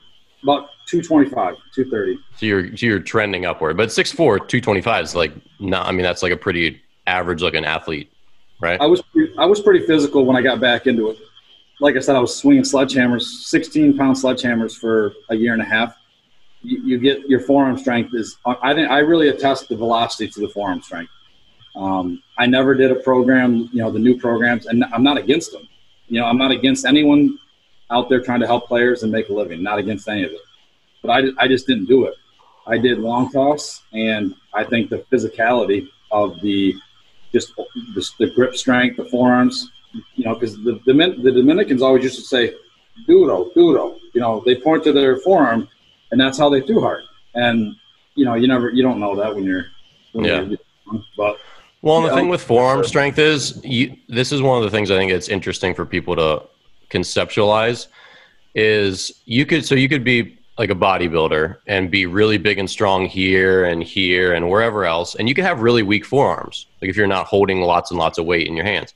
about 0.43 0.71
225, 0.89 1.55
230. 1.75 2.19
So 2.37 2.47
you're 2.47 2.77
so 2.77 2.87
you're 2.87 2.99
trending 3.01 3.45
upward, 3.47 3.77
but 3.77 3.91
6'4", 3.91 4.17
225 4.49 5.05
is 5.05 5.15
like 5.15 5.33
not. 5.61 5.87
I 5.87 5.93
mean, 5.93 6.03
that's 6.03 6.23
like 6.23 6.33
a 6.33 6.37
pretty 6.37 6.81
average 7.07 7.43
looking 7.43 7.65
athlete, 7.65 8.11
right? 8.61 8.81
I 8.81 8.87
was 8.87 9.03
I 9.39 9.47
was 9.47 9.61
pretty 9.61 9.87
physical 9.87 10.25
when 10.25 10.37
I 10.37 10.43
got 10.43 10.61
back 10.61 10.87
into 10.87 11.11
it. 11.11 11.19
Like 11.81 11.97
I 11.97 12.01
said, 12.01 12.15
I 12.15 12.21
was 12.21 12.37
swinging 12.37 12.63
sledgehammers, 12.63 13.23
16 13.23 13.97
pound 13.97 14.17
sledgehammers 14.17 14.77
for 14.77 15.15
a 15.31 15.35
year 15.35 15.55
and 15.55 15.63
a 15.63 15.65
half. 15.65 15.97
You, 16.63 16.83
you 16.83 16.99
get 16.99 17.29
your 17.29 17.41
forearm 17.41 17.79
strength 17.79 18.15
is. 18.15 18.37
I 18.45 18.75
didn't. 18.75 18.91
I 18.91 18.99
really 18.99 19.29
attest 19.29 19.69
the 19.69 19.77
velocity 19.77 20.29
to 20.29 20.41
the 20.41 20.49
forearm 20.49 20.83
strength. 20.83 21.11
Um, 21.75 22.23
I 22.37 22.47
never 22.47 22.75
did 22.75 22.91
a 22.91 22.97
program, 22.97 23.71
you 23.73 23.81
know, 23.81 23.91
the 23.91 23.99
new 23.99 24.19
programs, 24.19 24.67
and 24.67 24.85
I'm 24.93 25.03
not 25.03 25.17
against 25.17 25.53
them. 25.53 25.69
You 26.09 26.21
know, 26.21 26.27
I'm 26.27 26.37
not 26.37 26.51
against 26.51 26.85
anyone 26.85 27.39
out 27.91 28.09
there 28.09 28.21
trying 28.21 28.41
to 28.41 28.47
help 28.47 28.67
players 28.67 29.03
and 29.03 29.11
make 29.13 29.29
a 29.29 29.33
living. 29.33 29.63
Not 29.63 29.79
against 29.79 30.09
any 30.09 30.25
of 30.25 30.33
it. 30.33 30.41
But 31.03 31.11
I, 31.11 31.23
I 31.39 31.49
just 31.49 31.67
didn't 31.67 31.87
do 31.87 32.05
it. 32.05 32.15
I 32.67 32.77
did 32.77 32.99
long 32.99 33.31
toss, 33.31 33.83
and 33.93 34.35
I 34.53 34.65
think 34.65 34.91
the 34.91 34.99
physicality 35.11 35.89
of 36.11 36.41
the 36.41 36.75
just 37.33 37.55
the, 37.57 38.11
the 38.19 38.31
grip 38.31 38.57
strength, 38.57 38.97
the 38.97 39.05
forearms, 39.05 39.71
you 40.17 40.25
know, 40.25 40.35
because 40.35 40.57
the, 40.57 40.81
the 40.87 40.93
the 40.93 41.33
Dominicans 41.33 41.83
always 41.83 42.05
used 42.05 42.17
to 42.17 42.23
say, 42.23 42.55
"Duro, 43.07 43.51
duro." 43.55 43.97
You 44.15 44.21
know, 44.21 44.43
they 44.45 44.57
point 44.57 44.85
to 44.85 44.93
their 44.93 45.19
forearm, 45.19 45.69
and 46.11 46.21
that's 46.21 46.39
how 46.39 46.49
they 46.49 46.61
threw 46.61 46.81
hard. 46.81 47.05
And 47.35 47.77
you 48.15 48.25
know, 48.25 48.35
you 48.35 48.49
never, 48.49 48.71
you 48.71 48.83
don't 48.83 49.01
know 49.01 49.15
that 49.17 49.35
when 49.35 49.45
you're, 49.45 49.67
when 50.13 50.25
Yeah. 50.25 50.43
you're 50.43 51.03
but 51.17 51.39
Well, 51.83 51.97
and 51.97 52.05
the 52.05 52.09
Yeah. 52.11 52.15
thing 52.17 52.29
with 52.29 52.43
forearm 52.43 52.85
strength 52.85 53.19
is 53.19 53.61
you, 53.65 53.97
this 54.09 54.33
is 54.33 54.43
one 54.43 54.59
of 54.59 54.65
the 54.65 54.71
things 54.71 54.91
I 54.91 54.97
think 54.97 55.13
it's 55.13 55.29
interesting 55.29 55.75
for 55.75 55.87
people 55.87 56.17
to 56.17 56.43
conceptualize 56.91 57.87
is 58.55 59.23
you 59.25 59.47
could 59.47 59.65
so 59.65 59.75
you 59.77 59.89
could 59.89 60.03
be 60.05 60.40
like 60.61 60.69
a 60.69 60.75
bodybuilder 60.75 61.57
and 61.67 61.91
be 61.91 62.05
really 62.05 62.37
big 62.37 62.59
and 62.59 62.69
strong 62.69 63.07
here 63.07 63.65
and 63.65 63.83
here 63.83 64.35
and 64.35 64.51
wherever 64.51 64.85
else 64.85 65.15
and 65.15 65.27
you 65.27 65.35
can 65.35 65.43
have 65.43 65.63
really 65.63 65.83
weak 65.83 66.05
forearms 66.05 66.67
like 66.83 66.91
if 66.91 66.97
you're 66.99 67.07
not 67.07 67.25
holding 67.25 67.63
lots 67.63 67.91
and 67.91 67.99
lots 67.99 68.19
of 68.19 68.27
weight 68.27 68.47
in 68.47 68.55
your 68.55 68.67
hands 68.67 68.93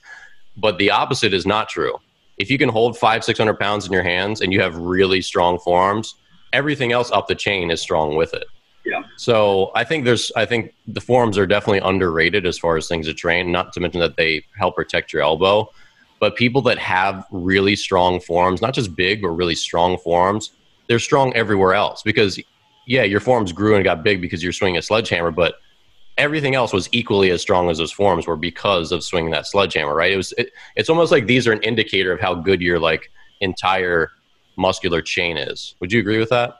but 0.58 0.76
the 0.76 0.90
opposite 0.90 1.32
is 1.32 1.46
not 1.46 1.66
true 1.70 1.94
if 2.36 2.50
you 2.50 2.58
can 2.58 2.68
hold 2.68 2.98
five 2.98 3.24
six 3.24 3.38
hundred 3.38 3.58
pounds 3.58 3.86
in 3.86 3.92
your 3.94 4.02
hands 4.02 4.42
and 4.42 4.52
you 4.52 4.60
have 4.60 4.76
really 4.76 5.22
strong 5.22 5.58
forearms 5.58 6.16
everything 6.52 6.92
else 6.92 7.10
up 7.12 7.28
the 7.28 7.34
chain 7.34 7.70
is 7.70 7.80
strong 7.80 8.14
with 8.14 8.34
it 8.34 8.46
Yeah. 8.84 9.02
so 9.16 9.70
I 9.74 9.84
think 9.84 10.04
there's, 10.04 10.30
I 10.36 10.44
think 10.44 10.74
the 10.86 11.00
forums 11.00 11.38
are 11.38 11.46
definitely 11.46 11.78
underrated 11.78 12.44
as 12.44 12.58
far 12.58 12.76
as 12.76 12.86
things 12.86 13.06
to 13.06 13.14
train. 13.14 13.50
Not 13.50 13.72
to 13.72 13.80
mention 13.80 14.00
that 14.00 14.16
they 14.16 14.44
help 14.58 14.76
protect 14.76 15.14
your 15.14 15.22
elbow. 15.22 15.70
But 16.20 16.36
people 16.36 16.60
that 16.68 16.78
have 16.78 17.24
really 17.30 17.76
strong 17.76 18.20
forearms, 18.20 18.60
not 18.60 18.74
just 18.74 18.94
big 18.94 19.22
but 19.22 19.30
really 19.30 19.54
strong 19.54 19.96
forearms, 19.96 20.50
they're 20.88 20.98
strong 20.98 21.32
everywhere 21.34 21.74
else. 21.74 22.02
Because 22.02 22.40
yeah, 22.86 23.02
your 23.02 23.20
forms 23.20 23.52
grew 23.52 23.74
and 23.74 23.84
got 23.84 24.02
big 24.02 24.20
because 24.20 24.42
you're 24.42 24.52
swinging 24.52 24.78
a 24.78 24.82
sledgehammer, 24.82 25.30
but 25.30 25.56
everything 26.18 26.54
else 26.54 26.72
was 26.72 26.88
equally 26.92 27.30
as 27.30 27.40
strong 27.42 27.70
as 27.70 27.78
those 27.78 27.92
forms 27.92 28.26
were 28.26 28.36
because 28.36 28.92
of 28.92 29.02
swinging 29.02 29.30
that 29.32 29.46
sledgehammer. 29.46 29.94
Right? 29.94 30.12
It 30.12 30.16
was. 30.16 30.32
It, 30.38 30.50
it's 30.76 30.90
almost 30.90 31.12
like 31.12 31.26
these 31.26 31.46
are 31.46 31.52
an 31.52 31.62
indicator 31.62 32.12
of 32.12 32.20
how 32.20 32.34
good 32.34 32.60
your 32.60 32.78
like 32.78 33.10
entire 33.40 34.10
muscular 34.56 35.02
chain 35.02 35.36
is. 35.36 35.74
Would 35.80 35.92
you 35.92 36.00
agree 36.00 36.18
with 36.18 36.30
that? 36.30 36.58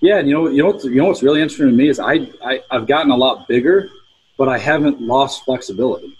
Yeah, 0.00 0.18
and 0.18 0.28
you 0.28 0.34
know, 0.34 0.48
you 0.48 0.62
know, 0.62 0.70
what's, 0.70 0.84
you 0.84 0.96
know 0.96 1.04
what's 1.04 1.22
really 1.22 1.40
interesting 1.40 1.68
to 1.68 1.72
me 1.72 1.88
is 1.88 2.00
I, 2.00 2.28
I 2.44 2.60
I've 2.72 2.88
gotten 2.88 3.12
a 3.12 3.16
lot 3.16 3.46
bigger, 3.46 3.88
but 4.36 4.48
I 4.48 4.58
haven't 4.58 5.00
lost 5.00 5.44
flexibility, 5.44 6.18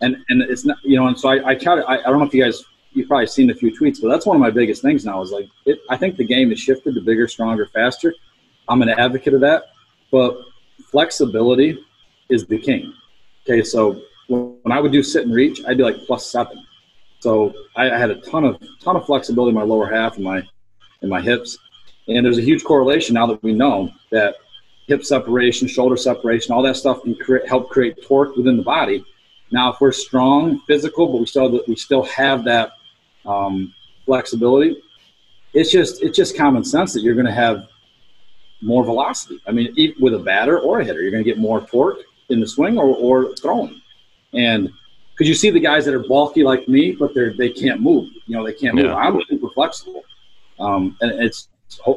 and 0.00 0.16
and 0.30 0.42
it's 0.42 0.64
not 0.64 0.78
you 0.82 0.96
know, 0.96 1.08
and 1.08 1.18
so 1.18 1.28
I 1.28 1.50
I, 1.50 1.54
count, 1.54 1.84
I 1.86 1.98
I 1.98 2.02
don't 2.04 2.18
know 2.18 2.24
if 2.24 2.32
you 2.32 2.42
guys 2.42 2.64
you've 2.94 3.08
probably 3.08 3.26
seen 3.26 3.50
a 3.50 3.54
few 3.54 3.76
tweets, 3.76 4.00
but 4.00 4.08
that's 4.08 4.24
one 4.24 4.36
of 4.36 4.40
my 4.40 4.50
biggest 4.50 4.80
things 4.82 5.04
now 5.04 5.20
is 5.20 5.30
like 5.30 5.48
it, 5.66 5.80
I 5.90 5.96
think 5.96 6.16
the 6.16 6.24
game 6.24 6.50
has 6.50 6.60
shifted 6.60 6.94
to 6.94 7.00
bigger, 7.00 7.28
stronger, 7.28 7.68
faster. 7.74 8.14
I'm 8.68 8.80
an 8.82 8.88
advocate 8.88 9.34
of 9.34 9.40
that, 9.40 9.64
but 10.10 10.38
flexibility 10.90 11.78
is 12.30 12.46
the 12.46 12.58
king. 12.58 12.94
Okay, 13.44 13.62
so 13.62 14.00
when 14.28 14.72
I 14.72 14.80
would 14.80 14.92
do 14.92 15.02
sit 15.02 15.26
and 15.26 15.34
reach, 15.34 15.60
I'd 15.66 15.76
be 15.76 15.82
like 15.82 15.98
plus 16.06 16.30
seven. 16.30 16.64
So 17.20 17.52
I, 17.76 17.90
I 17.90 17.98
had 17.98 18.10
a 18.10 18.20
ton 18.20 18.44
of 18.44 18.62
ton 18.82 18.96
of 18.96 19.04
flexibility 19.04 19.50
in 19.50 19.54
my 19.54 19.62
lower 19.62 19.90
half 19.90 20.16
and 20.16 20.24
my 20.24 20.42
in 21.02 21.08
my 21.08 21.20
hips. 21.20 21.58
And 22.08 22.24
there's 22.24 22.38
a 22.38 22.42
huge 22.42 22.64
correlation 22.64 23.14
now 23.14 23.26
that 23.26 23.42
we 23.42 23.52
know 23.52 23.90
that 24.10 24.36
hip 24.86 25.04
separation, 25.04 25.66
shoulder 25.68 25.96
separation, 25.96 26.52
all 26.52 26.62
that 26.62 26.76
stuff 26.76 27.02
can 27.02 27.14
create, 27.14 27.48
help 27.48 27.70
create 27.70 28.02
torque 28.04 28.36
within 28.36 28.56
the 28.56 28.62
body. 28.62 29.04
Now, 29.50 29.72
if 29.72 29.80
we're 29.80 29.92
strong, 29.92 30.60
physical, 30.66 31.06
but 31.06 31.18
we 31.18 31.26
still 31.26 31.60
we 31.66 31.76
still 31.76 32.02
have 32.04 32.44
that 32.44 32.72
um, 33.26 33.74
flexibility, 34.04 34.76
it's 35.52 35.70
just 35.70 36.02
it's 36.02 36.16
just 36.16 36.36
common 36.36 36.64
sense 36.64 36.92
that 36.92 37.00
you're 37.00 37.14
going 37.14 37.26
to 37.26 37.32
have 37.32 37.68
more 38.60 38.84
velocity. 38.84 39.40
I 39.46 39.52
mean, 39.52 39.74
with 40.00 40.14
a 40.14 40.18
batter 40.18 40.58
or 40.58 40.80
a 40.80 40.84
hitter, 40.84 41.00
you're 41.02 41.10
going 41.10 41.24
to 41.24 41.28
get 41.28 41.38
more 41.38 41.60
torque 41.66 41.98
in 42.28 42.40
the 42.40 42.46
swing 42.46 42.78
or, 42.78 42.86
or 42.96 43.36
throwing. 43.36 43.80
And 44.32 44.70
because 45.12 45.28
you 45.28 45.34
see 45.34 45.50
the 45.50 45.60
guys 45.60 45.84
that 45.84 45.94
are 45.94 46.00
bulky 46.00 46.42
like 46.42 46.66
me, 46.66 46.92
but 46.92 47.14
they're 47.14 47.32
they 47.32 47.50
can't 47.50 47.80
move. 47.80 48.08
You 48.26 48.36
know, 48.36 48.44
they 48.44 48.52
can't 48.52 48.74
move. 48.74 48.86
Yeah. 48.86 48.96
I'm 48.96 49.20
super 49.28 49.48
flexible, 49.50 50.02
um, 50.58 50.96
and 51.00 51.12
it's 51.22 51.48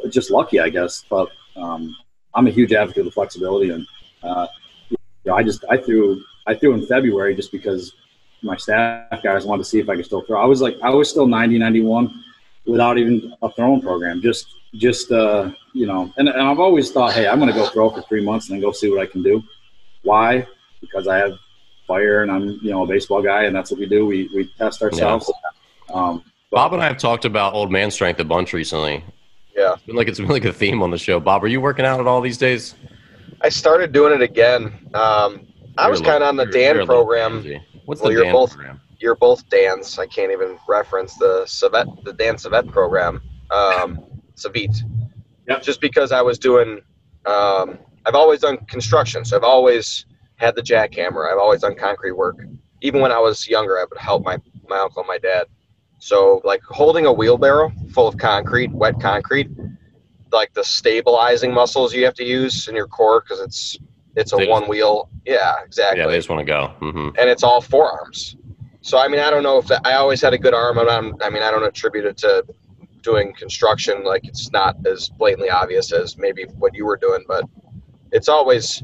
just 0.10 0.30
lucky, 0.30 0.60
I 0.60 0.70
guess. 0.70 1.04
But 1.10 1.30
um, 1.56 1.96
I'm 2.36 2.46
a 2.46 2.52
huge 2.52 2.74
advocate 2.74 3.02
of 3.02 3.06
the 3.06 3.12
flexibility, 3.12 3.72
and 3.72 3.88
uh, 4.22 4.48
you 4.90 4.98
know, 5.26 5.34
I 5.34 5.42
just 5.42 5.66
I 5.70 5.78
threw 5.78 6.22
I 6.46 6.54
threw 6.54 6.74
in 6.74 6.86
February 6.86 7.36
just 7.36 7.52
because 7.52 7.94
my 8.42 8.56
staff 8.56 9.22
guys 9.24 9.46
wanted 9.46 9.64
to 9.64 9.70
see 9.70 9.80
if 9.80 9.90
I 9.90 9.96
could 9.96 10.06
still 10.06 10.22
throw. 10.22 10.42
I 10.42 10.46
was 10.46 10.62
like 10.62 10.76
I 10.84 10.90
was 10.90 11.10
still 11.10 11.28
90, 11.28 11.58
91 11.58 12.24
without 12.66 12.98
even 12.98 13.34
a 13.42 13.52
throwing 13.52 13.82
program. 13.82 14.22
Just 14.22 14.48
just 14.76 15.12
uh, 15.12 15.52
you 15.74 15.88
know, 15.88 16.14
and, 16.18 16.30
and 16.30 16.42
I've 16.42 16.60
always 16.60 16.92
thought, 16.92 17.14
hey, 17.14 17.28
I'm 17.28 17.40
going 17.40 17.52
to 17.52 17.58
go 17.58 17.68
throw 17.68 17.90
for 17.90 18.02
three 18.04 18.24
months 18.24 18.50
and 18.50 18.56
then 18.56 18.62
go 18.62 18.72
see 18.72 18.90
what 18.90 19.00
I 19.00 19.06
can 19.06 19.24
do. 19.24 19.42
Why? 20.04 20.46
Because 20.82 21.08
I 21.08 21.18
have 21.18 21.34
fire 21.88 22.22
and 22.22 22.32
I'm 22.32 22.60
you 22.62 22.72
know 22.72 22.84
a 22.84 22.88
baseball 22.88 23.22
guy 23.22 23.44
and 23.44 23.56
that's 23.56 23.72
what 23.72 23.80
we 23.80 23.88
do. 23.88 24.06
We 24.06 24.30
we 24.36 24.52
test 24.58 24.82
ourselves. 24.82 25.32
Yeah. 25.90 25.96
Um, 25.96 26.24
Bob 26.52 26.74
and 26.74 26.82
I 26.82 26.88
have 26.88 26.98
talked 26.98 27.26
about 27.26 27.54
old 27.54 27.72
man 27.72 27.90
strength 27.92 28.20
a 28.20 28.24
bunch 28.24 28.54
recently. 28.54 29.04
Yeah, 29.56 29.74
it's 29.74 29.84
been 29.84 29.96
like 29.96 30.08
it's 30.08 30.20
been 30.20 30.30
like 30.30 30.46
a 30.46 30.54
theme 30.54 30.84
on 30.84 30.92
the 30.92 30.98
show. 30.98 31.20
Bob, 31.20 31.44
are 31.44 31.48
you 31.48 31.62
working 31.62 31.86
out 31.86 32.00
at 32.00 32.08
all 32.08 32.22
these 32.22 32.38
days? 32.38 32.76
I 33.42 33.50
started 33.50 33.92
doing 33.92 34.14
it 34.14 34.22
again. 34.22 34.66
Um, 34.94 35.48
I 35.78 35.90
was 35.90 36.02
kind 36.02 36.24
of 36.24 36.30
on 36.30 36.36
the 36.36 36.46
Dan 36.46 36.86
program. 36.86 37.44
What's 37.88 38.02
well, 38.02 38.14
the 38.14 38.22
Dan 38.22 38.34
both, 38.34 38.52
program? 38.52 38.82
You're 39.00 39.16
both 39.16 39.48
Dan's. 39.48 39.98
I 39.98 40.08
can't 40.08 40.30
even 40.30 40.58
reference 40.68 41.16
the 41.16 41.44
Cevette, 41.46 42.04
the 42.04 42.12
Dan 42.12 42.36
Cevette 42.36 42.70
program. 42.70 43.22
Um, 43.50 44.04
Cevette. 44.36 44.82
Yep. 45.48 45.64
Just 45.64 45.80
because 45.80 46.12
I 46.12 46.22
was 46.22 46.38
doing, 46.38 46.82
um, 47.26 47.80
I've 48.06 48.14
always 48.14 48.42
done 48.42 48.58
construction, 48.66 49.24
so 49.24 49.38
I've 49.38 49.46
always 49.46 50.06
had 50.36 50.54
the 50.58 50.62
jackhammer. 50.62 51.32
I've 51.32 51.38
always 51.38 51.62
done 51.62 51.76
concrete 51.76 52.12
work. 52.12 52.36
Even 52.82 53.00
when 53.00 53.14
I 53.14 53.20
was 53.20 53.48
younger, 53.48 53.80
I 53.80 53.86
would 53.90 53.98
help 53.98 54.26
my, 54.26 54.38
my 54.68 54.80
uncle 54.80 55.04
and 55.04 55.08
my 55.08 55.18
dad. 55.18 55.48
So, 56.00 56.42
like 56.44 56.62
holding 56.64 57.06
a 57.06 57.14
wheelbarrow 57.14 57.72
full 57.94 58.10
of 58.10 58.18
concrete, 58.18 58.74
wet 58.74 59.00
concrete, 59.00 59.50
like 60.34 60.54
the 60.54 60.64
stabilizing 60.64 61.54
muscles 61.54 61.94
you 61.94 62.04
have 62.04 62.16
to 62.16 62.26
use 62.26 62.68
in 62.68 62.76
your 62.76 62.88
core 62.88 63.22
because 63.22 63.40
it's 63.40 63.78
it's 64.18 64.34
a 64.34 64.36
they 64.36 64.48
one 64.48 64.64
just, 64.64 64.70
wheel. 64.70 65.10
Yeah, 65.26 65.56
exactly. 65.64 66.02
Yeah, 66.02 66.08
they 66.08 66.18
just 66.18 66.30
want 66.30 66.40
to 66.40 66.46
go. 66.46 66.74
Mm-hmm. 66.82 67.10
And 67.20 67.30
it's 67.30 67.44
all 67.44 67.62
forearms. 67.62 68.36
So 68.82 68.98
I 68.98 69.08
mean, 69.08 69.20
I 69.20 69.30
don't 69.30 69.44
know 69.44 69.58
if 69.60 69.68
that, 69.68 69.82
I 69.86 69.94
always 69.94 70.22
had 70.22 70.34
a 70.34 70.38
good 70.38 70.54
arm. 70.54 70.80
I'm, 70.80 71.16
I 71.22 71.30
mean, 71.30 71.44
I 71.44 71.52
don't 71.52 71.64
attribute 71.64 72.06
it 72.06 72.18
to 72.18 72.44
doing 73.02 73.34
construction. 73.34 74.04
Like 74.04 74.28
it's 74.28 74.52
not 74.52 74.76
as 74.86 75.10
blatantly 75.10 75.50
obvious 75.50 75.94
as 75.94 76.18
maybe 76.18 76.46
what 76.58 76.74
you 76.74 76.86
were 76.86 76.98
doing, 76.98 77.24
but 77.28 77.46
it's 78.12 78.28
always 78.28 78.84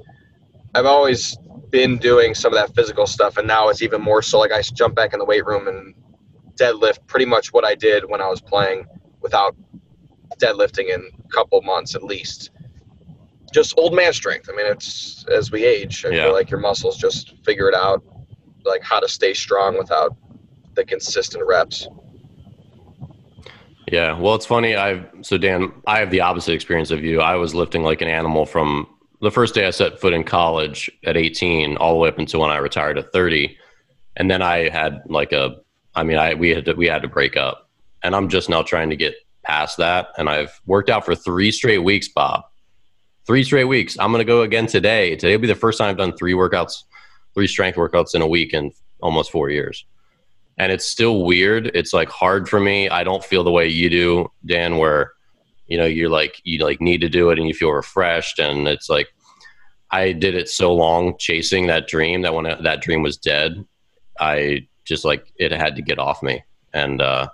I've 0.76 0.86
always 0.86 1.38
been 1.70 1.98
doing 1.98 2.36
some 2.36 2.54
of 2.54 2.60
that 2.60 2.76
physical 2.76 3.08
stuff, 3.08 3.38
and 3.38 3.48
now 3.48 3.70
it's 3.70 3.82
even 3.82 4.02
more 4.02 4.22
so. 4.22 4.40
Like 4.40 4.52
I 4.52 4.62
jump 4.62 4.96
back 4.96 5.14
in 5.14 5.20
the 5.20 5.26
weight 5.26 5.46
room 5.46 5.68
and 5.68 5.96
deadlift 6.56 7.06
pretty 7.08 7.26
much 7.26 7.52
what 7.52 7.66
I 7.66 7.74
did 7.74 8.08
when 8.08 8.22
I 8.22 8.28
was 8.28 8.42
playing 8.42 8.86
without 9.22 9.56
deadlifting 10.38 10.94
in 10.94 11.10
a 11.26 11.28
couple 11.30 11.62
months 11.62 11.96
at 11.96 12.04
least. 12.04 12.52
Just 13.54 13.78
old 13.78 13.94
man 13.94 14.12
strength. 14.14 14.50
I 14.52 14.56
mean, 14.56 14.66
it's 14.66 15.26
as 15.32 15.52
we 15.52 15.64
age, 15.64 16.06
I 16.06 16.10
yeah. 16.10 16.24
feel 16.24 16.34
like 16.34 16.50
your 16.50 16.60
muscles 16.60 16.98
just 16.98 17.36
figure 17.46 17.70
it 17.70 17.76
out, 17.76 18.04
like 18.66 18.84
how 18.84 19.00
to 19.00 19.08
stay 19.08 19.34
strong 19.34 19.78
without 19.78 20.16
the 20.76 20.84
consistent 20.84 21.46
reps. 21.46 21.88
Yeah, 23.92 24.18
well, 24.18 24.34
it's 24.34 24.46
funny. 24.46 24.76
I've 24.76 25.08
so 25.22 25.38
Dan, 25.38 25.72
I 25.86 26.00
have 26.00 26.10
the 26.10 26.22
opposite 26.22 26.54
experience 26.54 26.90
of 26.90 27.04
you. 27.04 27.22
I 27.22 27.36
was 27.36 27.54
lifting 27.54 27.84
like 27.84 28.02
an 28.02 28.08
animal 28.08 28.46
from 28.46 28.88
the 29.22 29.32
first 29.32 29.54
day 29.54 29.66
I 29.66 29.70
set 29.70 30.02
foot 30.02 30.14
in 30.14 30.24
college 30.24 30.92
at 31.06 31.16
18, 31.16 31.78
all 31.78 31.94
the 31.94 32.00
way 32.00 32.10
up 32.10 32.20
until 32.20 32.42
when 32.42 32.50
I 32.50 32.58
retired 32.58 32.98
at 32.98 33.14
30, 33.14 33.58
and 34.18 34.30
then 34.30 34.42
I 34.42 34.70
had 34.70 35.02
like 35.06 35.32
a, 35.32 35.58
I 35.96 36.04
mean, 36.04 36.18
I 36.18 36.34
we 36.34 36.50
had 36.50 36.66
to 36.66 36.74
we 36.74 36.88
had 36.88 37.02
to 37.04 37.08
break 37.08 37.38
up, 37.38 37.70
and 38.04 38.16
I'm 38.16 38.30
just 38.30 38.50
now 38.50 38.64
trying 38.64 38.90
to 38.90 38.96
get 38.96 39.16
past 39.44 39.78
that, 39.78 40.08
and 40.18 40.30
I've 40.30 40.60
worked 40.66 40.90
out 40.90 41.06
for 41.06 41.16
three 41.16 41.52
straight 41.52 41.80
weeks, 41.80 42.08
Bob. 42.08 42.44
Three 43.26 43.44
straight 43.44 43.66
weeks. 43.66 43.98
I'm 44.00 44.12
gonna 44.12 44.24
go 44.24 44.42
again 44.42 44.68
today. 44.68 45.16
Today 45.16 45.36
will 45.36 45.42
be 45.42 45.48
the 45.48 45.56
first 45.56 45.78
time 45.78 45.90
I've 45.90 45.98
done 45.98 46.16
three 46.16 46.34
workouts, 46.34 46.84
three 47.34 47.48
strength 47.48 47.78
workouts 47.78 48.16
in 48.16 48.22
a 48.22 48.28
week 48.28 48.54
in 48.54 48.72
almost 49.02 49.32
four 49.32 49.50
years. 49.50 49.86
And 50.58 50.72
it's 50.72 50.86
still 50.86 51.24
weird. 51.24 51.72
It's 51.74 51.94
like 51.94 52.10
hard 52.10 52.48
for 52.48 52.60
me. 52.60 52.90
I 52.90 53.04
don't 53.04 53.24
feel 53.24 53.44
the 53.44 53.52
way 53.52 53.68
you 53.68 53.90
do, 53.90 54.32
Dan, 54.46 54.78
where 54.78 55.14
you 55.68 55.78
know 55.78 55.86
you're 55.86 56.10
like 56.10 56.42
you 56.44 56.64
like 56.64 56.82
need 56.82 57.02
to 57.02 57.10
do 57.10 57.30
it 57.30 57.40
and 57.40 57.48
you 57.48 57.54
feel 57.54 57.72
refreshed 57.72 58.40
and 58.40 58.68
it's 58.68 58.90
like 58.90 59.14
i 59.92 60.12
did 60.12 60.36
it 60.36 60.50
so 60.50 60.74
long 60.74 61.16
chasing 61.18 61.68
that 61.68 61.88
dream 61.88 62.22
that 62.22 62.34
when 62.34 62.44
that 62.64 62.82
dream 62.82 63.02
was 63.02 63.18
dead 63.18 63.66
i 64.20 64.66
just 64.86 65.06
like 65.06 65.32
it 65.38 65.52
had 65.52 65.76
to 65.76 65.82
get 65.82 66.00
off 66.00 66.22
me 66.22 66.44
and 66.74 67.02
uh, 67.02 67.28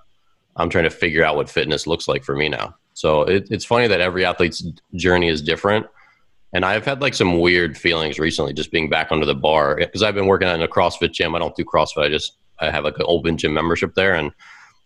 i'm 0.56 0.69
trying 0.69 0.84
to 0.84 0.89
figure 0.89 1.23
out 1.23 1.36
what 1.36 1.49
fitness 1.49 1.88
looks 1.88 2.08
like 2.08 2.23
for 2.23 2.36
me 2.36 2.47
now 2.47 2.73
so 3.00 3.22
it, 3.24 3.48
it's 3.50 3.66
funny 3.66 3.88
that 3.88 4.02
every 4.02 4.26
athlete's 4.26 4.64
journey 4.96 5.28
is 5.28 5.42
different 5.42 5.86
and 6.54 6.66
i've 6.66 6.86
had 6.86 7.02
like 7.02 7.14
some 7.14 7.40
weird 7.40 7.78
feelings 7.78 8.20
recently 8.20 8.54
just 8.54 8.72
being 8.72 8.90
back 8.90 9.12
under 9.12 9.26
the 9.26 9.36
bar 9.36 9.76
because 9.78 10.04
i've 10.04 10.16
been 10.16 10.28
working 10.28 10.48
in 10.48 10.62
a 10.62 10.68
crossfit 10.68 11.12
gym 11.12 11.36
i 11.36 11.40
don't 11.40 11.56
do 11.56 11.64
crossfit 11.64 12.06
i 12.06 12.10
just 12.10 12.38
i 12.60 12.70
have 12.70 12.84
like 12.84 12.98
an 12.98 13.06
open 13.08 13.38
gym 13.38 13.54
membership 13.54 13.94
there 13.96 14.16
and 14.16 14.32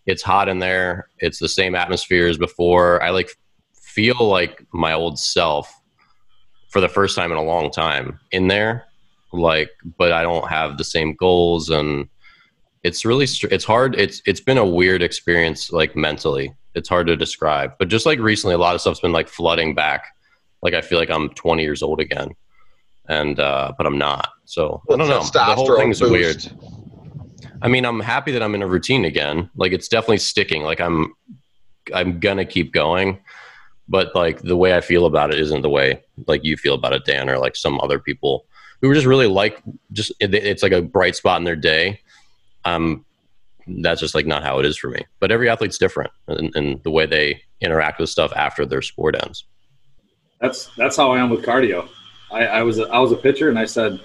it's 0.06 0.22
hot 0.22 0.50
in 0.50 0.60
there. 0.60 1.08
It's 1.20 1.40
the 1.40 1.48
same 1.48 1.76
atmosphere 1.76 2.28
as 2.28 2.38
before. 2.38 3.02
I 3.02 3.10
like 3.12 3.30
feel 3.74 4.16
like 4.20 4.66
my 4.74 4.94
old 4.94 5.20
self 5.20 5.74
for 6.70 6.82
the 6.82 6.90
first 6.90 7.16
time 7.16 7.32
in 7.32 7.38
a 7.38 7.44
long 7.44 7.72
time 7.72 8.20
in 8.32 8.48
there. 8.48 8.86
Like, 9.32 9.70
but 9.98 10.12
I 10.12 10.24
don't 10.24 10.48
have 10.48 10.78
the 10.78 10.84
same 10.84 11.16
goals, 11.16 11.70
and 11.70 12.08
it's 12.84 13.04
really 13.04 13.26
it's 13.26 13.64
hard. 13.64 13.96
It's 13.96 14.22
it's 14.26 14.42
been 14.42 14.60
a 14.60 14.66
weird 14.66 15.02
experience, 15.02 15.72
like 15.72 15.96
mentally. 15.96 16.54
It's 16.76 16.90
hard 16.90 17.08
to 17.08 17.16
describe. 17.16 17.74
But 17.78 17.88
just 17.88 18.06
like 18.06 18.20
recently, 18.20 18.56
a 18.56 18.60
lot 18.60 18.76
of 18.76 18.82
stuff's 18.82 19.00
been 19.00 19.12
like 19.12 19.30
flooding 19.30 19.76
back. 19.76 20.08
Like 20.62 20.74
I 20.74 20.82
feel 20.82 21.00
like 21.00 21.10
I'm 21.10 21.30
20 21.30 21.62
years 21.62 21.84
old 21.84 22.00
again, 22.00 22.30
and 23.10 23.40
uh, 23.40 23.74
but 23.78 23.86
I'm 23.86 23.98
not. 23.98 24.30
So 24.46 24.82
I 24.90 24.96
don't 24.96 25.08
know. 25.08 25.24
The 25.24 25.40
whole 25.56 25.76
thing's 25.78 26.00
boost. 26.00 26.12
weird 26.12 26.74
I 27.64 27.70
mean, 27.70 27.86
I'm 27.86 28.02
happy 28.02 28.34
that 28.34 28.44
I'm 28.44 28.56
in 28.56 28.62
a 28.62 28.68
routine 28.68 29.06
again. 29.06 29.50
Like 29.56 29.72
it's 29.72 29.88
definitely 29.88 30.18
sticking. 30.18 30.64
Like 30.64 30.82
I'm, 30.82 31.14
I'm 31.94 32.20
gonna 32.20 32.46
keep 32.46 32.74
going, 32.74 33.20
but 33.88 34.14
like 34.14 34.42
the 34.42 34.58
way 34.58 34.76
I 34.76 34.82
feel 34.82 35.06
about 35.06 35.34
it 35.34 35.40
isn't 35.40 35.62
the 35.62 35.70
way 35.70 36.04
like 36.28 36.44
you 36.44 36.58
feel 36.58 36.74
about 36.74 36.92
it, 36.92 37.06
Dan, 37.06 37.30
or 37.30 37.40
like 37.40 37.56
some 37.56 37.80
other 37.80 38.00
people 38.00 38.46
who 38.82 38.90
are 38.90 38.94
just 38.94 39.06
really 39.06 39.28
like 39.28 39.64
just 39.94 40.12
it's 40.20 40.62
like 40.62 40.74
a 40.74 40.82
bright 40.82 41.16
spot 41.16 41.40
in 41.40 41.46
their 41.46 41.56
day. 41.56 42.02
Um, 42.66 43.06
that's 43.68 44.02
just 44.02 44.16
like 44.16 44.26
not 44.26 44.44
how 44.44 44.60
it 44.60 44.66
is 44.66 44.78
for 44.78 44.90
me. 44.90 45.06
But 45.20 45.32
every 45.32 45.50
athlete's 45.50 45.78
different 45.78 46.12
in, 46.28 46.52
in 46.56 46.82
the 46.84 46.92
way 46.92 47.06
they 47.06 47.42
interact 47.62 48.00
with 48.00 48.10
stuff 48.10 48.32
after 48.36 48.66
their 48.66 48.82
sport 48.82 49.16
ends. 49.24 49.46
That's 50.42 50.70
that's 50.76 50.98
how 50.98 51.12
I 51.12 51.20
am 51.20 51.30
with 51.30 51.46
cardio. 51.46 51.88
I, 52.32 52.46
I 52.46 52.64
was 52.64 52.80
a, 52.80 52.84
I 52.88 53.00
was 53.00 53.12
a 53.12 53.16
pitcher, 53.16 53.50
and 53.50 53.58
I 53.58 53.66
said 53.66 54.00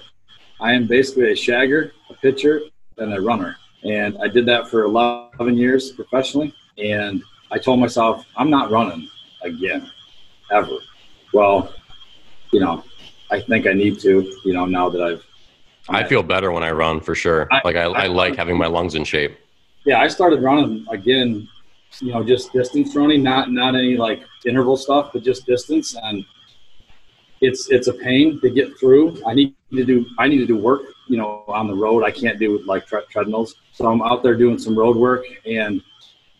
I 0.61 0.73
am 0.73 0.87
basically 0.87 1.31
a 1.31 1.35
shagger, 1.35 1.91
a 2.09 2.13
pitcher, 2.15 2.61
and 2.97 3.13
a 3.13 3.21
runner. 3.21 3.57
And 3.83 4.17
I 4.21 4.27
did 4.27 4.45
that 4.47 4.67
for 4.67 4.83
11 4.83 5.57
years 5.57 5.91
professionally. 5.91 6.53
And 6.77 7.23
I 7.51 7.57
told 7.57 7.79
myself, 7.79 8.25
I'm 8.35 8.49
not 8.49 8.71
running 8.71 9.09
again, 9.41 9.89
ever. 10.51 10.77
Well, 11.33 11.73
you 12.51 12.59
know, 12.59 12.83
I 13.31 13.41
think 13.41 13.67
I 13.67 13.73
need 13.73 13.99
to, 14.01 14.21
you 14.43 14.53
know, 14.53 14.65
now 14.65 14.89
that 14.89 15.01
I've. 15.01 15.23
I 15.87 16.03
feel 16.03 16.21
better 16.21 16.51
when 16.51 16.63
I 16.63 16.71
run 16.71 16.99
for 16.99 17.15
sure. 17.15 17.47
I, 17.51 17.61
like 17.63 17.75
I, 17.75 17.83
I, 17.83 18.03
I 18.03 18.07
like 18.07 18.35
having 18.35 18.57
my 18.57 18.67
lungs 18.67 18.95
in 18.95 19.03
shape. 19.03 19.37
Yeah, 19.89 20.01
I 20.01 20.07
started 20.07 20.43
running 20.43 20.85
again, 20.91 21.49
you 21.99 22.11
know, 22.13 22.23
just 22.23 22.53
distance 22.53 22.95
running, 22.95 23.23
not 23.23 23.51
not 23.51 23.73
any 23.73 23.97
like 23.97 24.21
interval 24.45 24.77
stuff, 24.77 25.09
but 25.11 25.23
just 25.23 25.47
distance. 25.47 25.95
And 26.03 26.23
it's 27.41 27.71
it's 27.71 27.87
a 27.87 27.93
pain 27.93 28.39
to 28.41 28.51
get 28.51 28.77
through. 28.79 29.19
I 29.25 29.33
need 29.33 29.55
to 29.71 29.83
do 29.83 30.05
I 30.19 30.27
need 30.27 30.37
to 30.37 30.45
do 30.45 30.57
work 30.57 30.81
you 31.07 31.17
know, 31.17 31.43
on 31.47 31.65
the 31.65 31.73
road. 31.73 32.03
I 32.03 32.11
can't 32.11 32.37
do 32.37 32.51
with 32.51 32.67
like 32.67 32.85
tre- 32.85 33.09
treadmills. 33.09 33.55
So 33.73 33.91
I'm 33.91 34.03
out 34.03 34.21
there 34.21 34.35
doing 34.35 34.59
some 34.59 34.77
road 34.77 34.95
work 34.95 35.25
and 35.47 35.81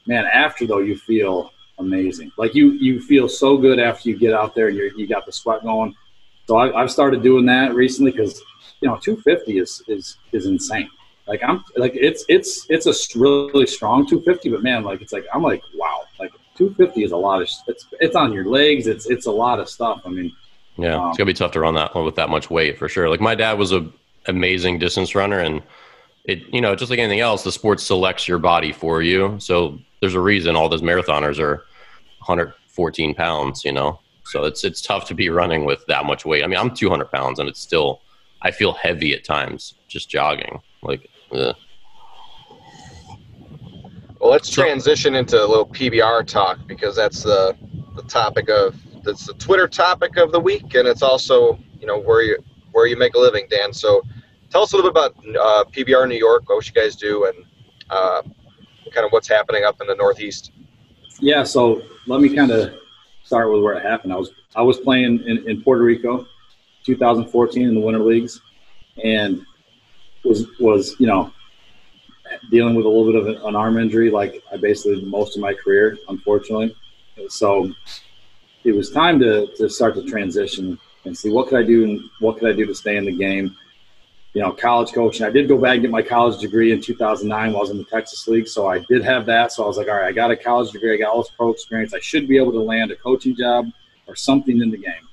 man, 0.05 0.25
after 0.27 0.67
though, 0.67 0.77
you 0.89 0.95
feel 0.95 1.51
amazing. 1.79 2.31
Like 2.38 2.53
you, 2.53 2.73
you 2.73 3.01
feel 3.01 3.27
so 3.27 3.57
good 3.57 3.79
after 3.79 4.09
you 4.09 4.15
get 4.15 4.31
out 4.33 4.53
there 4.53 4.67
and 4.67 4.77
you 4.77 4.91
you 4.95 5.07
got 5.07 5.25
the 5.25 5.31
sweat 5.31 5.63
going. 5.63 5.95
So 6.47 6.57
I, 6.57 6.79
I've 6.79 6.91
started 6.91 7.23
doing 7.23 7.47
that 7.47 7.73
recently 7.73 8.12
because, 8.12 8.39
you 8.81 8.88
know, 8.88 8.97
250 8.97 9.57
is, 9.57 9.81
is, 9.88 10.17
is 10.33 10.45
insane. 10.45 10.89
Like 11.29 11.41
I'm 11.43 11.63
like, 11.77 11.93
it's, 11.95 12.25
it's, 12.27 12.65
it's 12.69 12.85
a 12.85 13.17
really 13.17 13.67
strong 13.67 14.05
250, 14.05 14.49
but 14.49 14.63
man, 14.63 14.83
like, 14.83 15.01
it's 15.01 15.13
like, 15.13 15.25
I'm 15.33 15.43
like, 15.43 15.61
wow, 15.75 16.01
like 16.19 16.31
250 16.57 17.03
is 17.03 17.11
a 17.11 17.17
lot 17.17 17.41
of, 17.41 17.49
it's, 17.67 17.85
it's 18.01 18.15
on 18.15 18.33
your 18.33 18.45
legs. 18.45 18.87
It's, 18.87 19.09
it's 19.09 19.27
a 19.27 19.31
lot 19.31 19.59
of 19.59 19.69
stuff. 19.69 20.01
I 20.05 20.09
mean, 20.09 20.35
yeah, 20.75 20.95
um, 20.95 21.09
it's 21.09 21.17
gonna 21.17 21.27
be 21.27 21.33
tough 21.33 21.51
to 21.51 21.59
run 21.59 21.75
that 21.75 21.95
with 21.95 22.15
that 22.15 22.29
much 22.29 22.49
weight 22.49 22.77
for 22.77 22.89
sure. 22.89 23.09
Like 23.09 23.21
my 23.21 23.35
dad 23.35 23.59
was 23.59 23.71
a 23.71 23.89
amazing 24.27 24.79
distance 24.79 25.15
runner 25.15 25.39
and 25.39 25.61
it 26.25 26.41
you 26.53 26.61
know 26.61 26.75
just 26.75 26.89
like 26.89 26.99
anything 26.99 27.19
else 27.19 27.43
the 27.43 27.51
sport 27.51 27.79
selects 27.79 28.27
your 28.27 28.37
body 28.37 28.71
for 28.71 29.01
you 29.01 29.35
so 29.39 29.77
there's 30.01 30.13
a 30.13 30.19
reason 30.19 30.55
all 30.55 30.69
those 30.69 30.81
marathoners 30.81 31.39
are 31.39 31.65
114 32.19 33.15
pounds 33.15 33.63
you 33.63 33.71
know 33.71 33.99
so 34.25 34.43
it's 34.43 34.63
it's 34.63 34.81
tough 34.81 35.05
to 35.05 35.15
be 35.15 35.29
running 35.29 35.65
with 35.65 35.83
that 35.87 36.05
much 36.05 36.25
weight 36.25 36.43
i 36.43 36.47
mean 36.47 36.59
i'm 36.59 36.73
200 36.73 37.09
pounds 37.11 37.39
and 37.39 37.47
it's 37.47 37.59
still 37.59 38.01
i 38.41 38.51
feel 38.51 38.73
heavy 38.73 39.13
at 39.13 39.23
times 39.23 39.75
just 39.87 40.09
jogging 40.09 40.61
like 40.83 41.08
Yeah. 41.31 41.53
Well, 44.19 44.31
let's 44.31 44.49
transition 44.49 45.15
into 45.15 45.37
a 45.37 45.47
little 45.47 45.67
PBR 45.67 46.27
talk 46.27 46.59
because 46.67 46.95
that's 46.95 47.23
the 47.23 47.55
the 47.95 48.03
topic 48.03 48.49
of 48.49 48.75
that's 49.03 49.25
the 49.27 49.33
Twitter 49.33 49.67
topic 49.67 50.17
of 50.17 50.31
the 50.31 50.39
week, 50.39 50.75
and 50.75 50.87
it's 50.87 51.01
also 51.01 51.57
you 51.79 51.87
know 51.87 51.99
where 51.99 52.21
you 52.21 52.37
where 52.71 52.85
you 52.85 52.97
make 52.97 53.15
a 53.15 53.19
living, 53.19 53.47
Dan. 53.49 53.73
So, 53.73 54.01
tell 54.49 54.61
us 54.61 54.73
a 54.73 54.75
little 54.75 54.91
bit 54.91 54.99
about 54.99 55.17
uh, 55.39 55.63
PBR 55.71 56.07
New 56.07 56.17
York, 56.17 56.49
what 56.49 56.67
you 56.67 56.73
guys 56.73 56.95
do, 56.95 57.25
and 57.25 57.45
uh, 57.89 58.21
kind 58.91 59.05
of 59.05 59.11
what's 59.11 59.27
happening 59.27 59.63
up 59.63 59.79
in 59.81 59.87
the 59.87 59.95
Northeast. 59.95 60.51
Yeah, 61.19 61.43
so 61.43 61.81
let 62.07 62.21
me 62.21 62.33
kind 62.35 62.51
of 62.51 62.73
start 63.23 63.51
with 63.51 63.61
where 63.61 63.75
it 63.75 63.83
happened. 63.83 64.13
I 64.13 64.17
was 64.17 64.31
I 64.55 64.61
was 64.61 64.79
playing 64.79 65.23
in, 65.25 65.47
in 65.47 65.61
Puerto 65.61 65.83
Rico, 65.83 66.27
2014 66.83 67.67
in 67.67 67.73
the 67.73 67.79
Winter 67.79 68.01
Leagues, 68.01 68.41
and 69.03 69.45
was 70.23 70.47
was 70.60 70.95
you 70.99 71.08
know 71.08 71.32
dealing 72.51 72.75
with 72.75 72.86
a 72.86 72.89
little 72.89 73.12
bit 73.12 73.38
of 73.38 73.45
an 73.45 73.55
arm 73.55 73.77
injury, 73.77 74.10
like 74.10 74.43
I 74.51 74.58
basically 74.58 75.01
most 75.01 75.36
of 75.36 75.41
my 75.41 75.53
career, 75.53 75.97
unfortunately. 76.08 76.75
So 77.27 77.71
it 78.63 78.73
was 78.73 78.91
time 78.91 79.19
to, 79.19 79.47
to 79.58 79.69
start 79.69 79.95
to 79.95 80.03
transition 80.03 80.79
and 81.05 81.17
see 81.17 81.29
what 81.29 81.47
could 81.47 81.60
I 81.60 81.63
do 81.63 81.84
and 81.84 82.01
what 82.19 82.38
could 82.38 82.49
I 82.49 82.53
do 82.53 82.65
to 82.65 82.75
stay 82.75 82.97
in 82.97 83.05
the 83.05 83.12
game. 83.12 83.55
You 84.34 84.41
know, 84.41 84.51
college 84.51 84.93
coaching. 84.93 85.25
I 85.25 85.32
did 85.32 85.47
go 85.47 85.58
back 85.58 85.73
and 85.73 85.82
get 85.82 85.91
my 85.91 86.03
college 86.03 86.39
degree 86.39 86.71
in 86.71 86.79
2009 86.79 87.51
while 87.51 87.58
I 87.58 87.62
was 87.62 87.71
in 87.71 87.79
the 87.79 87.84
Texas 87.86 88.27
League, 88.27 88.47
so 88.47 88.67
I 88.67 88.79
did 88.88 89.03
have 89.03 89.25
that. 89.25 89.51
So 89.51 89.63
I 89.63 89.67
was 89.67 89.77
like, 89.77 89.88
all 89.88 89.95
right, 89.95 90.05
I 90.05 90.12
got 90.12 90.29
a 90.29 90.38
college 90.38 90.71
degree, 90.71 90.93
I 90.93 90.97
got 90.97 91.10
all 91.10 91.23
this 91.23 91.32
pro 91.36 91.49
experience. 91.49 91.95
I 91.95 91.99
should 91.99 92.27
be 92.27 92.38
able 92.38 92.51
to 92.51 92.60
land 92.60 92.91
a 92.91 92.95
coaching 92.95 93.36
job 93.36 93.65
or 94.08 94.15
something 94.15 94.62
in 94.62 94.69
the 94.69 94.77
game, 94.77 95.08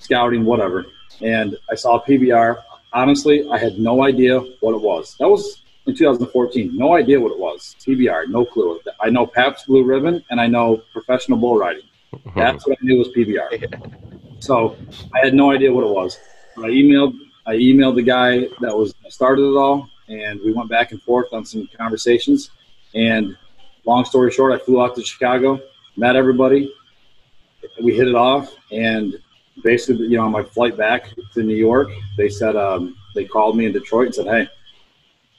scouting, 0.00 0.44
whatever. 0.44 0.86
And 1.20 1.56
I 1.70 1.76
saw 1.76 2.02
PBR. 2.02 2.62
Honestly, 2.92 3.48
I 3.50 3.58
had 3.58 3.78
no 3.78 4.04
idea 4.04 4.40
what 4.60 4.74
it 4.74 4.80
was. 4.80 5.16
That 5.18 5.28
was 5.28 5.62
in 5.86 5.94
2014. 5.94 6.76
No 6.76 6.94
idea 6.94 7.20
what 7.20 7.32
it 7.32 7.38
was. 7.38 7.76
PBR, 7.86 8.28
no 8.28 8.44
clue. 8.44 8.80
I 9.00 9.10
know 9.10 9.26
Pabst 9.26 9.66
Blue 9.66 9.84
Ribbon 9.84 10.24
and 10.30 10.40
I 10.40 10.46
know 10.46 10.82
professional 10.92 11.38
bull 11.38 11.58
riding. 11.58 11.82
Mm-hmm. 12.14 12.38
That's 12.38 12.66
what 12.66 12.78
I 12.80 12.84
knew 12.84 12.98
was 12.98 13.08
PBR. 13.08 14.42
So 14.42 14.76
I 15.14 15.24
had 15.24 15.34
no 15.34 15.50
idea 15.50 15.72
what 15.72 15.84
it 15.84 15.90
was. 15.90 16.18
I 16.56 16.68
emailed 16.68 17.14
I 17.46 17.54
emailed 17.54 17.94
the 17.94 18.02
guy 18.02 18.40
that 18.60 18.76
was 18.76 18.94
started 19.08 19.42
it 19.42 19.56
all, 19.56 19.88
and 20.08 20.38
we 20.42 20.52
went 20.52 20.68
back 20.68 20.92
and 20.92 21.02
forth 21.02 21.32
on 21.32 21.46
some 21.46 21.66
conversations. 21.74 22.50
And 22.94 23.38
long 23.86 24.04
story 24.04 24.30
short, 24.30 24.52
I 24.52 24.62
flew 24.62 24.82
out 24.82 24.94
to 24.96 25.02
Chicago, 25.02 25.58
met 25.96 26.14
everybody, 26.14 26.70
we 27.82 27.96
hit 27.96 28.06
it 28.06 28.14
off, 28.14 28.52
and 28.70 29.18
basically, 29.62 30.06
you 30.06 30.16
know, 30.16 30.24
on 30.24 30.32
my 30.32 30.42
flight 30.42 30.76
back 30.76 31.10
to 31.34 31.42
New 31.42 31.56
York, 31.56 31.88
they 32.16 32.28
said 32.28 32.56
um, 32.56 32.96
they 33.14 33.24
called 33.24 33.56
me 33.56 33.66
in 33.66 33.72
Detroit 33.72 34.06
and 34.06 34.14
said, 34.14 34.26
"Hey, 34.26 34.48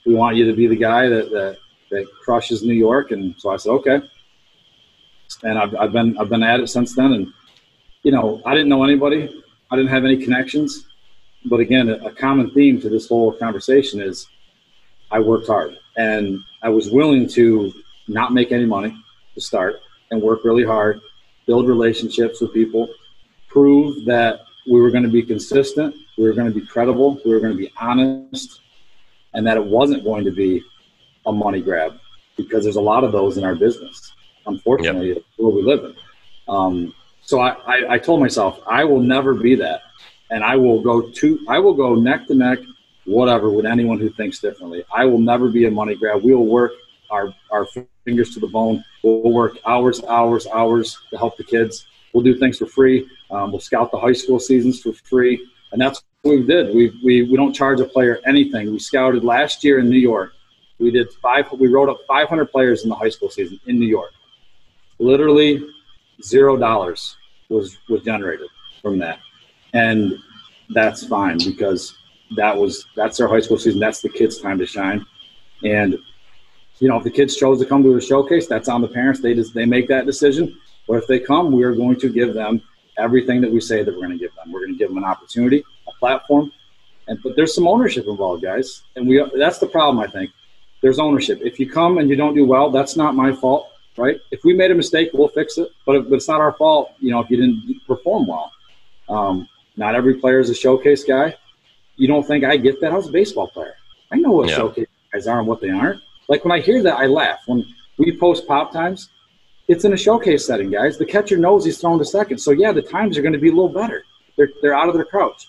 we 0.06 0.14
want 0.14 0.36
you 0.36 0.46
to 0.46 0.52
be 0.52 0.66
the 0.66 0.76
guy 0.76 1.08
that 1.08 1.30
that, 1.30 1.58
that 1.90 2.06
crushes 2.22 2.62
New 2.62 2.74
York." 2.74 3.10
And 3.10 3.34
so 3.38 3.50
I 3.50 3.56
said, 3.56 3.70
"Okay." 3.70 4.00
And 5.42 5.58
I've, 5.58 5.74
I've 5.76 5.92
been 5.92 6.18
I've 6.18 6.28
been 6.28 6.42
at 6.42 6.60
it 6.60 6.68
since 6.68 6.94
then, 6.94 7.12
and 7.12 7.32
you 8.02 8.12
know, 8.12 8.42
I 8.44 8.52
didn't 8.54 8.68
know 8.68 8.84
anybody, 8.84 9.42
I 9.70 9.76
didn't 9.76 9.90
have 9.90 10.04
any 10.04 10.16
connections, 10.16 10.86
but 11.46 11.60
again, 11.60 11.88
a, 11.88 11.94
a 12.06 12.10
common 12.12 12.50
theme 12.50 12.80
to 12.80 12.88
this 12.88 13.08
whole 13.08 13.32
conversation 13.32 14.00
is 14.00 14.26
I 15.10 15.20
worked 15.20 15.46
hard, 15.46 15.76
and 15.96 16.40
I 16.62 16.68
was 16.68 16.90
willing 16.90 17.28
to 17.28 17.72
not 18.08 18.32
make 18.32 18.52
any 18.52 18.66
money 18.66 18.94
to 19.34 19.40
start 19.40 19.80
and 20.10 20.20
work 20.20 20.44
really 20.44 20.64
hard, 20.64 21.00
build 21.46 21.68
relationships 21.68 22.40
with 22.40 22.52
people, 22.52 22.88
prove 23.50 24.04
that 24.06 24.40
we 24.70 24.80
were 24.80 24.90
going 24.90 25.02
to 25.02 25.10
be 25.10 25.22
consistent, 25.22 25.94
we 26.16 26.24
were 26.24 26.32
going 26.32 26.52
to 26.52 26.58
be 26.58 26.64
credible, 26.66 27.20
we 27.24 27.32
were 27.32 27.40
going 27.40 27.52
to 27.52 27.58
be 27.58 27.72
honest, 27.78 28.60
and 29.34 29.46
that 29.46 29.56
it 29.56 29.64
wasn't 29.64 30.04
going 30.04 30.24
to 30.24 30.30
be 30.30 30.62
a 31.26 31.32
money 31.32 31.60
grab 31.60 31.98
because 32.36 32.64
there's 32.64 32.76
a 32.76 32.80
lot 32.80 33.04
of 33.04 33.12
those 33.12 33.36
in 33.36 33.44
our 33.44 33.54
business. 33.54 34.12
Unfortunately, 34.46 35.08
yep. 35.08 35.22
where 35.36 35.54
we 35.54 35.62
live 35.62 35.84
in. 35.84 35.94
Um, 36.48 36.94
so 37.22 37.40
I, 37.40 37.50
I, 37.66 37.94
I 37.94 37.98
told 37.98 38.20
myself 38.20 38.60
I 38.66 38.84
will 38.84 39.00
never 39.00 39.34
be 39.34 39.54
that, 39.56 39.82
and 40.30 40.42
I 40.42 40.56
will 40.56 40.82
go 40.82 41.10
to 41.10 41.38
I 41.48 41.58
will 41.58 41.74
go 41.74 41.94
neck 41.94 42.26
to 42.28 42.34
neck, 42.34 42.58
whatever, 43.04 43.50
with 43.50 43.66
anyone 43.66 43.98
who 43.98 44.10
thinks 44.10 44.40
differently. 44.40 44.84
I 44.94 45.04
will 45.04 45.18
never 45.18 45.48
be 45.48 45.66
a 45.66 45.70
money 45.70 45.94
grab. 45.94 46.22
We 46.22 46.34
will 46.34 46.46
work 46.46 46.72
our 47.10 47.34
our 47.50 47.66
fingers 48.04 48.32
to 48.34 48.40
the 48.40 48.46
bone. 48.46 48.82
We'll 49.02 49.32
work 49.32 49.58
hours, 49.66 50.02
hours, 50.04 50.46
hours 50.46 50.98
to 51.10 51.18
help 51.18 51.36
the 51.36 51.44
kids. 51.44 51.86
We'll 52.12 52.24
do 52.24 52.36
things 52.36 52.58
for 52.58 52.66
free. 52.66 53.08
Um, 53.30 53.52
we'll 53.52 53.60
scout 53.60 53.90
the 53.90 53.98
high 53.98 54.12
school 54.12 54.40
seasons 54.40 54.80
for 54.80 54.92
free, 54.92 55.46
and 55.72 55.80
that's 55.80 56.02
what 56.22 56.36
we 56.36 56.46
did. 56.46 56.74
We, 56.74 56.90
we 57.04 57.22
we 57.22 57.36
don't 57.36 57.52
charge 57.52 57.80
a 57.80 57.84
player 57.84 58.20
anything. 58.26 58.72
We 58.72 58.78
scouted 58.78 59.24
last 59.24 59.62
year 59.62 59.78
in 59.78 59.88
New 59.88 59.98
York. 59.98 60.32
We 60.78 60.90
did 60.90 61.12
five. 61.22 61.46
We 61.52 61.68
wrote 61.68 61.88
up 61.88 61.98
500 62.08 62.50
players 62.50 62.82
in 62.82 62.88
the 62.88 62.94
high 62.94 63.10
school 63.10 63.30
season 63.30 63.60
in 63.66 63.78
New 63.78 63.86
York. 63.86 64.12
Literally 64.98 65.64
zero 66.22 66.56
dollars 66.56 67.16
was 67.48 67.78
was 67.88 68.02
generated 68.02 68.48
from 68.82 68.98
that, 68.98 69.20
and 69.72 70.14
that's 70.70 71.06
fine 71.06 71.38
because 71.38 71.96
that 72.36 72.56
was 72.56 72.86
that's 72.96 73.18
their 73.18 73.28
high 73.28 73.40
school 73.40 73.58
season. 73.58 73.80
That's 73.80 74.00
the 74.00 74.08
kids' 74.08 74.40
time 74.40 74.58
to 74.58 74.66
shine, 74.66 75.04
and 75.64 75.96
you 76.78 76.88
know 76.88 76.96
if 76.96 77.04
the 77.04 77.10
kids 77.10 77.36
chose 77.36 77.60
to 77.60 77.66
come 77.66 77.82
to 77.82 77.96
a 77.96 78.00
showcase, 78.00 78.46
that's 78.46 78.68
on 78.68 78.80
the 78.80 78.88
parents. 78.88 79.20
They 79.20 79.34
just 79.34 79.54
they 79.54 79.66
make 79.66 79.88
that 79.88 80.06
decision. 80.06 80.58
But 80.90 80.96
if 80.96 81.06
they 81.06 81.20
come, 81.20 81.52
we 81.52 81.62
are 81.62 81.72
going 81.72 82.00
to 82.00 82.08
give 82.08 82.34
them 82.34 82.60
everything 82.98 83.40
that 83.42 83.52
we 83.52 83.60
say 83.60 83.84
that 83.84 83.94
we're 83.94 84.08
going 84.08 84.18
to 84.18 84.18
give 84.18 84.34
them. 84.34 84.50
We're 84.50 84.66
going 84.66 84.72
to 84.72 84.78
give 84.78 84.88
them 84.88 84.98
an 84.98 85.04
opportunity, 85.04 85.62
a 85.86 85.92
platform, 86.00 86.50
and 87.06 87.16
but 87.22 87.36
there's 87.36 87.54
some 87.54 87.68
ownership 87.68 88.08
involved, 88.08 88.42
guys, 88.42 88.82
and 88.96 89.06
we 89.06 89.24
that's 89.38 89.58
the 89.58 89.68
problem. 89.68 90.00
I 90.00 90.10
think 90.10 90.30
there's 90.80 90.98
ownership. 90.98 91.38
If 91.44 91.60
you 91.60 91.70
come 91.70 91.98
and 91.98 92.10
you 92.10 92.16
don't 92.16 92.34
do 92.34 92.44
well, 92.44 92.70
that's 92.70 92.96
not 92.96 93.14
my 93.14 93.32
fault, 93.32 93.68
right? 93.96 94.18
If 94.32 94.42
we 94.42 94.52
made 94.52 94.72
a 94.72 94.74
mistake, 94.74 95.10
we'll 95.12 95.28
fix 95.28 95.58
it, 95.58 95.68
but, 95.86 96.10
but 96.10 96.16
it's 96.16 96.26
not 96.26 96.40
our 96.40 96.54
fault, 96.54 96.90
you 96.98 97.12
know, 97.12 97.20
if 97.20 97.30
you 97.30 97.36
didn't 97.36 97.86
perform 97.86 98.26
well. 98.26 98.50
Um, 99.08 99.48
not 99.76 99.94
every 99.94 100.14
player 100.14 100.40
is 100.40 100.50
a 100.50 100.56
showcase 100.56 101.04
guy. 101.04 101.36
You 101.94 102.08
don't 102.08 102.26
think 102.26 102.42
I 102.42 102.56
get 102.56 102.80
that? 102.80 102.90
I 102.90 102.96
was 102.96 103.06
a 103.06 103.12
baseball 103.12 103.46
player. 103.46 103.76
I 104.10 104.16
know 104.16 104.32
what 104.32 104.48
yeah. 104.48 104.56
showcase 104.56 104.88
guys 105.12 105.28
are 105.28 105.38
and 105.38 105.46
what 105.46 105.60
they 105.60 105.70
aren't. 105.70 106.02
Like 106.26 106.44
when 106.44 106.50
I 106.50 106.58
hear 106.58 106.82
that, 106.82 106.98
I 106.98 107.06
laugh. 107.06 107.42
When 107.46 107.64
we 107.96 108.18
post 108.18 108.48
pop 108.48 108.72
times, 108.72 109.08
it's 109.70 109.84
in 109.84 109.92
a 109.92 109.96
showcase 109.96 110.44
setting, 110.44 110.68
guys. 110.68 110.98
The 110.98 111.06
catcher 111.06 111.38
knows 111.38 111.64
he's 111.64 111.78
throwing 111.78 112.00
to 112.00 112.04
second. 112.04 112.38
So, 112.38 112.50
yeah, 112.50 112.72
the 112.72 112.82
times 112.82 113.16
are 113.16 113.22
going 113.22 113.34
to 113.34 113.38
be 113.38 113.50
a 113.50 113.52
little 113.52 113.68
better. 113.68 114.02
They're, 114.36 114.50
they're 114.62 114.74
out 114.74 114.88
of 114.88 114.96
their 114.96 115.04
crouch. 115.04 115.46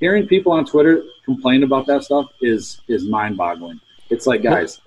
Hearing 0.00 0.26
people 0.26 0.52
on 0.52 0.64
Twitter 0.64 1.04
complain 1.26 1.62
about 1.62 1.84
that 1.86 2.02
stuff 2.02 2.26
is 2.40 2.80
is 2.88 3.04
mind 3.04 3.36
boggling. 3.36 3.78
It's 4.08 4.26
like, 4.26 4.42
guys. 4.42 4.80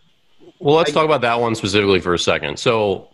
Well, 0.57 0.75
let's 0.75 0.89
I, 0.89 0.93
talk 0.93 1.05
about 1.05 1.21
that 1.21 1.39
one 1.39 1.53
specifically 1.53 1.99
for 1.99 2.15
a 2.15 2.19
second. 2.19 2.57
So, 2.57 3.09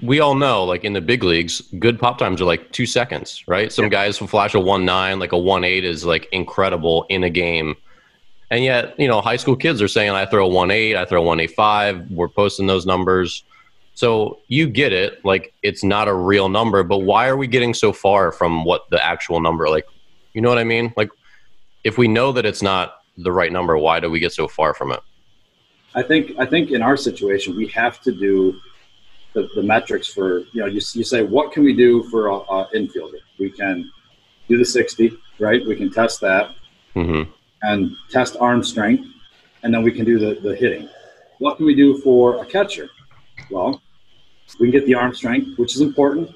we 0.00 0.20
all 0.20 0.34
know, 0.34 0.64
like 0.64 0.82
in 0.82 0.94
the 0.94 1.02
big 1.02 1.24
leagues, 1.24 1.60
good 1.78 1.98
pop 1.98 2.16
times 2.16 2.40
are 2.40 2.46
like 2.46 2.72
two 2.72 2.86
seconds, 2.86 3.44
right? 3.46 3.70
Some 3.70 3.86
yeah. 3.86 3.90
guys 3.90 4.18
will 4.18 4.28
flash 4.28 4.54
a 4.54 4.60
one 4.60 4.86
nine, 4.86 5.18
like 5.18 5.32
a 5.32 5.38
one 5.38 5.62
eight 5.62 5.84
is 5.84 6.06
like 6.06 6.26
incredible 6.32 7.04
in 7.10 7.22
a 7.22 7.30
game. 7.30 7.76
And 8.50 8.64
yet, 8.64 8.98
you 8.98 9.08
know, 9.08 9.20
high 9.20 9.36
school 9.36 9.56
kids 9.56 9.82
are 9.82 9.88
saying, 9.88 10.10
I 10.10 10.24
throw 10.24 10.46
a 10.46 10.48
one 10.48 10.70
eight, 10.70 10.96
I 10.96 11.04
throw 11.04 11.20
a 11.20 11.24
one 11.24 11.38
eight 11.38 11.54
five. 11.54 12.10
We're 12.10 12.28
posting 12.28 12.66
those 12.66 12.86
numbers. 12.86 13.44
So 14.00 14.40
you 14.48 14.66
get 14.66 14.94
it, 14.94 15.22
like 15.26 15.52
it's 15.62 15.84
not 15.84 16.08
a 16.08 16.14
real 16.14 16.48
number, 16.48 16.82
but 16.82 17.00
why 17.00 17.28
are 17.28 17.36
we 17.36 17.46
getting 17.46 17.74
so 17.74 17.92
far 17.92 18.32
from 18.32 18.64
what 18.64 18.88
the 18.88 19.04
actual 19.04 19.40
number? 19.40 19.68
Like, 19.68 19.84
you 20.32 20.40
know 20.40 20.48
what 20.48 20.56
I 20.56 20.64
mean? 20.64 20.94
Like, 20.96 21.10
if 21.84 21.98
we 21.98 22.08
know 22.08 22.32
that 22.32 22.46
it's 22.46 22.62
not 22.62 22.94
the 23.18 23.30
right 23.30 23.52
number, 23.52 23.76
why 23.76 24.00
do 24.00 24.10
we 24.10 24.18
get 24.18 24.32
so 24.32 24.48
far 24.48 24.72
from 24.72 24.90
it? 24.92 25.00
I 25.94 26.02
think 26.02 26.32
I 26.38 26.46
think 26.46 26.70
in 26.70 26.80
our 26.80 26.96
situation 26.96 27.54
we 27.54 27.66
have 27.66 28.00
to 28.00 28.10
do 28.10 28.58
the, 29.34 29.50
the 29.54 29.62
metrics 29.62 30.08
for 30.08 30.38
you 30.54 30.62
know 30.62 30.66
you, 30.66 30.80
you 30.94 31.04
say 31.04 31.22
what 31.22 31.52
can 31.52 31.62
we 31.62 31.74
do 31.74 32.02
for 32.04 32.28
a, 32.28 32.36
a 32.36 32.70
infielder? 32.74 33.20
We 33.38 33.50
can 33.50 33.90
do 34.48 34.56
the 34.56 34.64
sixty, 34.64 35.12
right? 35.38 35.60
We 35.66 35.76
can 35.76 35.92
test 35.92 36.22
that 36.22 36.52
mm-hmm. 36.96 37.30
and 37.60 37.94
test 38.08 38.38
arm 38.40 38.64
strength, 38.64 39.04
and 39.62 39.74
then 39.74 39.82
we 39.82 39.92
can 39.92 40.06
do 40.06 40.18
the, 40.18 40.40
the 40.40 40.56
hitting. 40.56 40.88
What 41.38 41.58
can 41.58 41.66
we 41.66 41.74
do 41.74 41.98
for 41.98 42.42
a 42.42 42.46
catcher? 42.46 42.88
Well, 43.50 43.82
we 44.58 44.70
can 44.70 44.72
get 44.72 44.86
the 44.86 44.94
arm 44.94 45.14
strength, 45.14 45.58
which 45.58 45.74
is 45.74 45.80
important. 45.80 46.30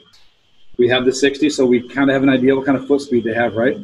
We 0.76 0.88
have 0.88 1.04
the 1.04 1.12
60, 1.12 1.50
so 1.50 1.64
we 1.64 1.88
kind 1.88 2.10
of 2.10 2.14
have 2.14 2.22
an 2.22 2.28
idea 2.28 2.54
what 2.54 2.66
kind 2.66 2.76
of 2.76 2.86
foot 2.86 3.00
speed 3.00 3.24
they 3.24 3.34
have, 3.34 3.54
right? 3.54 3.76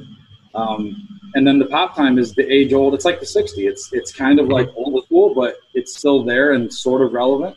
Um, 0.55 1.07
and 1.35 1.47
then 1.47 1.59
the 1.59 1.67
pop 1.67 1.95
time 1.95 2.19
is 2.19 2.35
the 2.35 2.51
age 2.53 2.73
old. 2.73 2.95
It's 2.95 3.05
like 3.05 3.21
the 3.21 3.27
60. 3.27 3.67
It's 3.67 3.93
it's 3.93 4.13
kind 4.13 4.41
of 4.41 4.49
like 4.49 4.69
old 4.75 5.05
school, 5.05 5.35
but 5.35 5.59
it's 5.75 5.97
still 5.97 6.25
there 6.25 6.53
and 6.53 6.73
sort 6.73 7.03
of 7.03 7.13
relevant. 7.13 7.57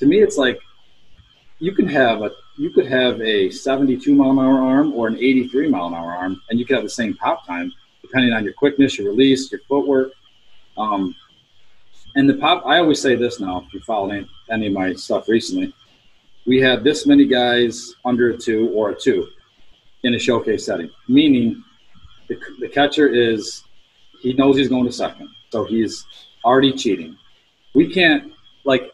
To 0.00 0.06
me, 0.06 0.18
it's 0.18 0.36
like 0.36 0.60
you 1.60 1.74
can 1.74 1.88
have 1.88 2.22
a 2.22 2.30
you 2.58 2.70
could 2.70 2.86
have 2.86 3.20
a 3.20 3.50
72 3.50 4.14
mile 4.14 4.30
an 4.32 4.38
hour 4.38 4.58
arm 4.58 4.92
or 4.92 5.08
an 5.08 5.16
83 5.16 5.68
mile 5.68 5.86
an 5.86 5.94
hour 5.94 6.12
arm, 6.12 6.40
and 6.50 6.58
you 6.58 6.66
could 6.66 6.74
have 6.74 6.84
the 6.84 6.90
same 6.90 7.14
pop 7.14 7.46
time 7.46 7.72
depending 8.02 8.34
on 8.34 8.44
your 8.44 8.52
quickness, 8.52 8.98
your 8.98 9.08
release, 9.08 9.50
your 9.50 9.62
footwork. 9.66 10.12
Um, 10.76 11.14
and 12.16 12.28
the 12.28 12.34
pop, 12.34 12.64
I 12.64 12.78
always 12.78 13.00
say 13.00 13.16
this 13.16 13.40
now. 13.40 13.64
If 13.66 13.74
you 13.74 13.80
follow 13.80 14.10
any, 14.10 14.28
any 14.50 14.66
of 14.68 14.72
my 14.72 14.92
stuff 14.94 15.28
recently, 15.28 15.74
we 16.46 16.60
have 16.60 16.84
this 16.84 17.06
many 17.06 17.26
guys 17.26 17.94
under 18.04 18.30
a 18.30 18.36
two 18.36 18.70
or 18.70 18.90
a 18.90 18.94
two 18.94 19.28
in 20.02 20.14
a 20.14 20.18
showcase 20.18 20.66
setting, 20.66 20.90
meaning 21.08 21.62
the, 22.28 22.38
the 22.60 22.68
catcher 22.68 23.08
is 23.08 23.64
he 24.20 24.32
knows 24.34 24.56
he's 24.56 24.68
going 24.68 24.84
to 24.84 24.92
second, 24.92 25.28
so 25.50 25.64
he's 25.64 26.04
already 26.44 26.72
cheating. 26.72 27.16
We 27.74 27.92
can't 27.92 28.32
like 28.64 28.92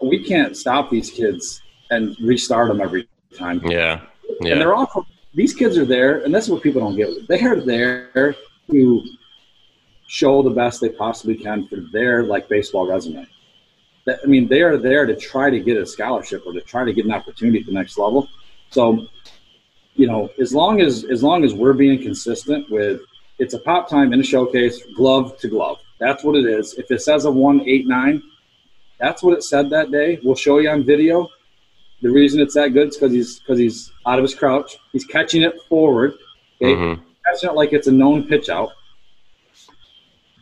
we 0.00 0.24
can't 0.24 0.56
stop 0.56 0.90
these 0.90 1.10
kids 1.10 1.62
and 1.90 2.16
restart 2.20 2.68
them 2.68 2.80
every 2.80 3.08
time. 3.36 3.60
Yeah, 3.64 4.00
yeah. 4.40 4.52
And 4.52 4.60
they're 4.60 4.74
all 4.74 5.06
these 5.34 5.52
kids 5.52 5.76
are 5.76 5.84
there, 5.84 6.20
and 6.20 6.34
that's 6.34 6.48
what 6.48 6.62
people 6.62 6.80
don't 6.80 6.96
get. 6.96 7.28
They're 7.28 7.60
there 7.60 8.36
to 8.70 9.04
show 10.06 10.42
the 10.42 10.50
best 10.50 10.80
they 10.80 10.88
possibly 10.88 11.34
can 11.34 11.66
for 11.68 11.76
their 11.92 12.22
like 12.24 12.48
baseball 12.48 12.86
resume. 12.86 13.26
That, 14.06 14.20
I 14.22 14.26
mean, 14.26 14.48
they 14.48 14.62
are 14.62 14.76
there 14.76 15.06
to 15.06 15.16
try 15.16 15.50
to 15.50 15.58
get 15.60 15.76
a 15.76 15.86
scholarship 15.86 16.42
or 16.46 16.52
to 16.52 16.60
try 16.60 16.84
to 16.84 16.92
get 16.92 17.06
an 17.06 17.12
opportunity 17.12 17.60
at 17.60 17.66
the 17.66 17.72
next 17.72 17.96
level. 17.96 18.28
So, 18.70 19.06
you 19.94 20.06
know, 20.06 20.30
as 20.38 20.54
long 20.54 20.80
as 20.80 21.04
as 21.04 21.22
long 21.22 21.44
as 21.44 21.54
we're 21.54 21.72
being 21.72 22.02
consistent 22.02 22.70
with 22.70 23.00
it's 23.38 23.54
a 23.54 23.58
pop 23.58 23.88
time 23.88 24.12
in 24.12 24.20
a 24.20 24.24
showcase, 24.24 24.82
glove 24.94 25.38
to 25.38 25.48
glove. 25.48 25.78
That's 25.98 26.22
what 26.22 26.36
it 26.36 26.46
is. 26.46 26.74
If 26.74 26.90
it 26.90 27.02
says 27.02 27.24
a 27.24 27.30
one 27.30 27.62
eight 27.66 27.86
nine, 27.86 28.22
that's 28.98 29.22
what 29.22 29.36
it 29.36 29.42
said 29.42 29.70
that 29.70 29.90
day. 29.90 30.18
We'll 30.22 30.34
show 30.34 30.58
you 30.58 30.70
on 30.70 30.84
video. 30.84 31.28
The 32.02 32.10
reason 32.10 32.40
it's 32.40 32.54
that 32.54 32.74
good 32.74 32.88
is 32.88 32.96
because 32.96 33.12
he's 33.12 33.38
because 33.40 33.58
he's 33.58 33.92
out 34.06 34.18
of 34.18 34.22
his 34.22 34.34
crouch. 34.34 34.76
He's 34.92 35.04
catching 35.04 35.42
it 35.42 35.54
forward. 35.68 36.14
Okay, 36.60 36.74
mm-hmm. 36.74 37.02
catching 37.24 37.50
it 37.50 37.54
like 37.54 37.72
it's 37.72 37.86
a 37.86 37.92
known 37.92 38.24
pitch 38.24 38.48
out. 38.48 38.70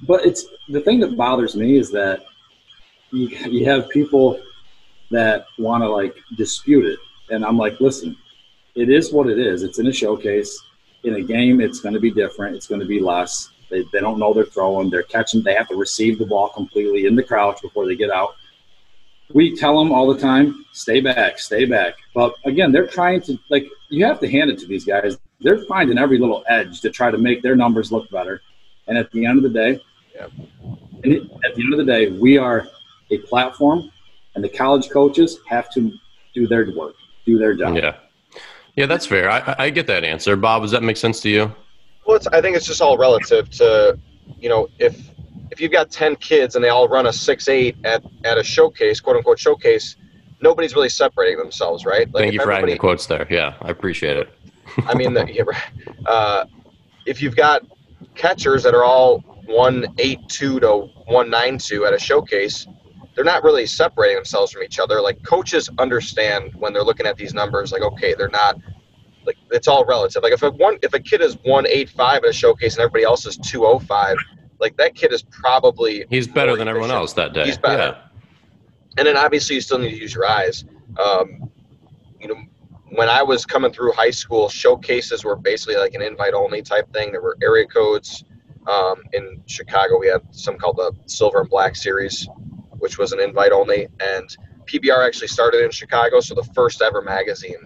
But 0.03 0.27
it's 0.27 0.47
the 0.69 0.81
thing 0.81 1.01
that 1.01 1.17
bothers 1.17 1.55
me 1.55 1.79
is 1.79 1.91
that 1.93 2.25
you, 3.11 3.29
you 3.29 3.65
have 3.67 3.89
people 3.89 4.41
that 5.11 5.47
want 5.59 5.83
to 5.83 5.89
like 5.89 6.17
dispute 6.37 6.87
it, 6.87 6.99
and 7.31 7.45
I'm 7.45 7.59
like, 7.59 7.81
listen, 7.81 8.17
it 8.75 8.89
is 8.89 9.13
what 9.13 9.29
it 9.29 9.39
is. 9.39 9.63
It's 9.63 9.79
in 9.79 9.87
a 9.87 9.93
showcase. 9.93 10.59
In 11.05 11.17
a 11.17 11.23
game, 11.23 11.61
it's 11.61 11.81
going 11.81 11.95
to 11.95 12.01
be 12.01 12.11
different. 12.11 12.57
It's 12.57 12.67
going 12.67 12.81
to 12.81 12.87
be 12.87 13.01
less. 13.01 13.51
They, 13.71 13.85
they 13.93 14.01
don't 14.01 14.19
know 14.19 14.33
they're 14.33 14.45
throwing. 14.45 14.89
They're 14.89 15.03
catching. 15.03 15.43
They 15.43 15.55
have 15.55 15.69
to 15.69 15.77
receive 15.77 16.19
the 16.19 16.27
ball 16.27 16.49
completely 16.51 17.07
in 17.07 17.17
the 17.17 17.23
crouch 17.23 17.61
before 17.61 17.87
they 17.87 17.97
get 17.97 18.11
out. 18.11 18.35
We 19.33 19.57
tell 19.57 19.79
them 19.79 19.93
all 19.93 20.13
the 20.13 20.21
time, 20.21 20.67
stay 20.73 21.01
back, 21.01 21.39
stay 21.39 21.65
back. 21.65 21.95
But 22.15 22.35
again, 22.45 22.71
they're 22.71 22.87
trying 22.87 23.23
to 23.23 23.39
like 23.49 23.67
you 23.89 24.05
have 24.05 24.21
to 24.21 24.31
hand 24.31 24.51
it 24.51 24.59
to 24.61 24.67
these 24.67 24.85
guys. 24.85 25.17
They're 25.41 25.65
finding 25.65 25.99
every 25.99 26.19
little 26.19 26.45
edge 26.49 26.81
to 26.83 26.91
try 26.91 27.11
to 27.11 27.19
make 27.19 27.43
their 27.43 27.57
numbers 27.57 27.91
look 27.91 28.11
better. 28.11 28.43
And 28.87 28.99
at 28.99 29.11
the 29.11 29.25
end 29.25 29.39
of 29.39 29.43
the 29.43 29.59
day, 29.59 29.81
yeah. 30.15 30.25
at 30.25 31.55
the 31.55 31.63
end 31.63 31.73
of 31.73 31.79
the 31.79 31.85
day, 31.85 32.11
we 32.11 32.39
are 32.39 32.67
a 33.11 33.19
platform, 33.19 33.91
and 34.35 34.43
the 34.43 34.49
college 34.49 34.91
coaches 34.91 35.39
have 35.49 35.71
to 35.73 35.93
do 36.35 36.47
their 36.47 36.71
work, 36.77 36.95
do 37.27 37.39
their 37.39 37.55
job. 37.55 37.77
Yeah, 37.77 37.97
yeah, 38.77 38.87
that's 38.87 39.07
fair. 39.07 39.31
I, 39.31 39.55
I 39.59 39.71
get 39.71 39.87
that 39.89 40.05
answer, 40.05 40.37
Bob. 40.37 40.63
Does 40.63 40.71
that 40.71 40.83
make 40.83 40.97
sense 40.97 41.21
to 41.21 41.29
you? 41.29 41.55
Well, 42.07 42.19
I 42.33 42.41
think 42.41 42.57
it's 42.57 42.67
just 42.67 42.81
all 42.81 42.99
relative 42.99 43.51
to, 43.51 43.99
you 44.39 44.49
know, 44.49 44.69
if 44.79 44.99
if 45.51 45.61
you've 45.61 45.73
got 45.73 45.91
ten 45.91 46.17
kids 46.17 46.57
and 46.57 46.65
they 46.65 46.71
all 46.71 46.89
run 46.89 47.07
a 47.07 47.13
six 47.13 47.49
eight 47.49 47.77
at 47.85 48.03
at 48.25 48.39
a 48.39 48.43
showcase, 48.43 49.01
quote 49.01 49.17
unquote 49.17 49.39
showcase, 49.39 49.97
nobody's 50.41 50.75
really 50.75 50.89
separating 50.89 51.39
themselves, 51.39 51.85
right? 51.85 52.13
Like 52.13 52.23
Thank 52.23 52.33
you 52.35 52.41
for 52.41 52.53
adding 52.53 52.71
the 52.71 52.79
quotes 52.79 53.07
there. 53.07 53.27
Yeah, 53.31 53.55
I 53.61 53.71
appreciate 53.71 54.17
it. 54.17 54.31
I 54.87 54.95
mean, 54.95 55.13
the, 55.13 55.55
uh, 56.07 56.47
if 57.05 57.21
you've 57.21 57.37
got 57.37 57.63
catchers 58.15 58.63
that 58.63 58.75
are 58.75 58.85
all 58.85 59.32
one 59.53 59.87
eight 59.99 60.21
two 60.29 60.61
to 60.61 60.89
one 61.07 61.31
nine 61.31 61.59
two 61.59 61.85
at 61.85 61.95
a 61.95 61.99
showcase, 61.99 62.67
they're 63.15 63.25
not 63.25 63.43
really 63.45 63.67
separating 63.67 64.17
themselves 64.17 64.53
from 64.53 64.63
each 64.63 64.79
other. 64.79 65.01
Like 65.01 65.23
coaches 65.23 65.69
understand 65.79 66.53
when 66.57 66.73
they're 66.73 66.85
looking 66.85 67.07
at 67.07 67.17
these 67.17 67.35
numbers, 67.35 67.73
like 67.73 67.83
okay, 67.83 68.15
they're 68.15 68.29
not 68.29 68.57
like 69.27 69.37
it's 69.51 69.69
all 69.69 69.85
relative. 69.85 70.23
Like 70.23 70.33
if 70.33 70.43
a 70.43 70.51
one 70.51 70.79
if 70.83 70.95
a 70.95 71.01
kid 71.01 71.21
is 71.21 71.37
one 71.45 71.67
eight 71.67 71.91
five 71.91 72.25
at 72.25 72.31
a 72.31 72.33
showcase 72.33 72.75
and 72.75 72.83
everybody 72.83 73.05
else 73.05 73.27
is 73.27 73.37
two 73.37 73.67
oh 73.67 73.79
five, 73.79 74.17
like 74.59 74.77
that 74.79 74.95
kid 74.95 75.13
is 75.13 75.23
probably 75.23 76.07
he's 76.11 76.27
better 76.27 76.57
than 76.57 76.69
everyone 76.69 76.91
else 76.91 77.13
that 77.15 77.33
day. 77.33 77.45
He's 77.45 77.59
better. 77.59 77.97
Yeah. 77.97 78.09
And 78.99 79.07
then 79.07 79.17
obviously 79.17 79.57
you 79.57 79.61
still 79.61 79.79
need 79.79 79.91
to 79.91 79.97
use 79.99 80.15
your 80.15 80.27
eyes. 80.27 80.65
Um, 80.99 81.51
you 82.21 82.29
know, 82.29 82.37
when 82.91 83.09
I 83.09 83.23
was 83.23 83.47
coming 83.47 83.73
through 83.73 83.93
high 83.93 84.11
school, 84.11 84.49
showcases 84.49 85.25
were 85.25 85.37
basically 85.37 85.77
like 85.77 85.95
an 85.95 86.03
invite 86.03 86.35
only 86.35 86.63
type 86.63 86.93
thing. 86.93 87.13
There 87.13 87.23
were 87.23 87.37
area 87.43 87.67
codes. 87.67 88.25
Um, 88.67 89.03
in 89.13 89.43
Chicago, 89.47 89.99
we 89.99 90.07
had 90.07 90.23
some 90.31 90.57
called 90.57 90.77
the 90.77 90.93
Silver 91.07 91.41
and 91.41 91.51
Black 91.51 91.75
Series, 91.77 92.29
which 92.79 92.99
was 92.99 93.13
an 93.13 93.21
invite 93.21 93.53
only. 93.53 93.89
And 94.01 94.37
PBR 94.67 95.07
actually 95.07 95.29
started 95.29 95.65
in 95.65 95.71
Chicago, 95.71 96.21
so 96.21 96.35
the 96.35 96.45
first 96.55 96.81
ever 96.83 97.03
magazine 97.03 97.57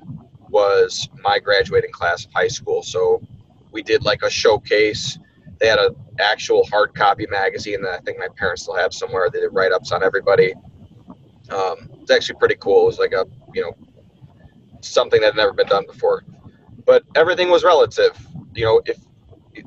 was 0.48 1.08
my 1.22 1.38
graduating 1.38 1.92
class 1.92 2.24
of 2.24 2.32
high 2.32 2.48
school. 2.48 2.82
So 2.82 3.22
we 3.72 3.82
did 3.82 4.04
like 4.04 4.22
a 4.22 4.30
showcase. 4.30 5.18
They 5.58 5.66
had 5.66 5.78
an 5.78 5.94
actual 6.18 6.66
hard 6.66 6.94
copy 6.94 7.26
magazine 7.26 7.82
that 7.82 7.92
I 7.92 7.98
think 8.00 8.18
my 8.18 8.28
parents 8.36 8.62
still 8.62 8.76
have 8.76 8.92
somewhere. 8.92 9.28
They 9.30 9.40
did 9.40 9.50
write 9.52 9.72
ups 9.72 9.92
on 9.92 10.02
everybody. 10.02 10.54
Um, 11.50 11.90
it's 12.00 12.10
actually 12.10 12.38
pretty 12.38 12.56
cool. 12.56 12.82
It 12.82 12.86
was 12.86 12.98
like 12.98 13.12
a 13.12 13.26
you 13.54 13.62
know 13.62 13.76
something 14.80 15.20
that 15.20 15.34
had 15.34 15.36
never 15.36 15.52
been 15.52 15.66
done 15.66 15.84
before. 15.86 16.24
But 16.84 17.04
everything 17.14 17.50
was 17.50 17.64
relative. 17.64 18.16
You 18.54 18.64
know, 18.64 18.82
if 18.86 18.98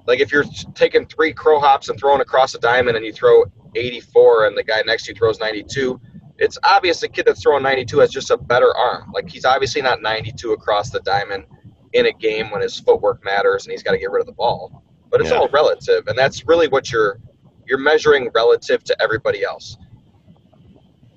like 0.06 0.20
if 0.20 0.32
you're 0.32 0.46
taking 0.76 1.06
three 1.06 1.34
crow 1.34 1.60
hops 1.60 1.90
and 1.90 2.00
throwing 2.00 2.22
across 2.22 2.54
a 2.56 2.60
diamond 2.60 2.98
and 2.98 3.06
you 3.06 3.14
throw 3.14 3.46
84 3.76 4.48
and 4.48 4.58
the 4.58 4.64
guy 4.64 4.82
next 4.86 5.06
to 5.06 5.12
you 5.12 5.16
throws 5.16 5.40
92, 5.40 6.00
it's 6.38 6.58
obvious 6.64 7.00
the 7.00 7.08
kid 7.08 7.26
that's 7.26 7.42
throwing 7.42 7.64
92 7.64 8.00
has 8.00 8.10
just 8.12 8.32
a 8.32 8.38
better 8.38 8.76
arm. 8.76 9.12
Like 9.14 9.30
he's 9.30 9.46
obviously 9.46 9.82
not 9.82 10.02
92 10.02 10.54
across 10.54 10.90
the 10.90 11.02
diamond 11.02 11.46
in 11.94 12.06
a 12.06 12.12
game 12.12 12.50
when 12.52 12.62
his 12.62 12.80
footwork 12.80 13.24
matters 13.24 13.66
and 13.66 13.72
he's 13.72 13.84
got 13.84 13.92
to 13.92 13.98
get 13.98 14.12
rid 14.12 14.22
of 14.22 14.28
the 14.28 14.34
ball. 14.34 14.84
But 15.10 15.22
it's 15.22 15.32
yeah. 15.32 15.38
all 15.38 15.50
relative, 15.50 16.08
and 16.08 16.18
that's 16.18 16.48
really 16.48 16.68
what 16.68 16.92
you're 16.92 17.20
you're 17.66 17.80
measuring 17.80 18.30
relative 18.34 18.84
to 18.84 19.02
everybody 19.02 19.44
else. 19.44 19.76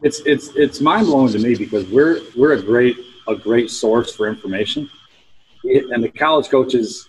It's 0.02 0.20
it's 0.20 0.48
it's 0.56 0.80
mind 0.80 1.06
blowing 1.06 1.30
to 1.32 1.38
me 1.38 1.54
because 1.54 1.86
we're 1.88 2.20
we're 2.34 2.52
a 2.52 2.62
great 2.62 2.96
a 3.28 3.36
great 3.36 3.70
source 3.70 4.14
for 4.14 4.28
information, 4.28 4.88
and 5.64 6.02
the 6.02 6.08
college 6.08 6.48
coaches, 6.48 7.06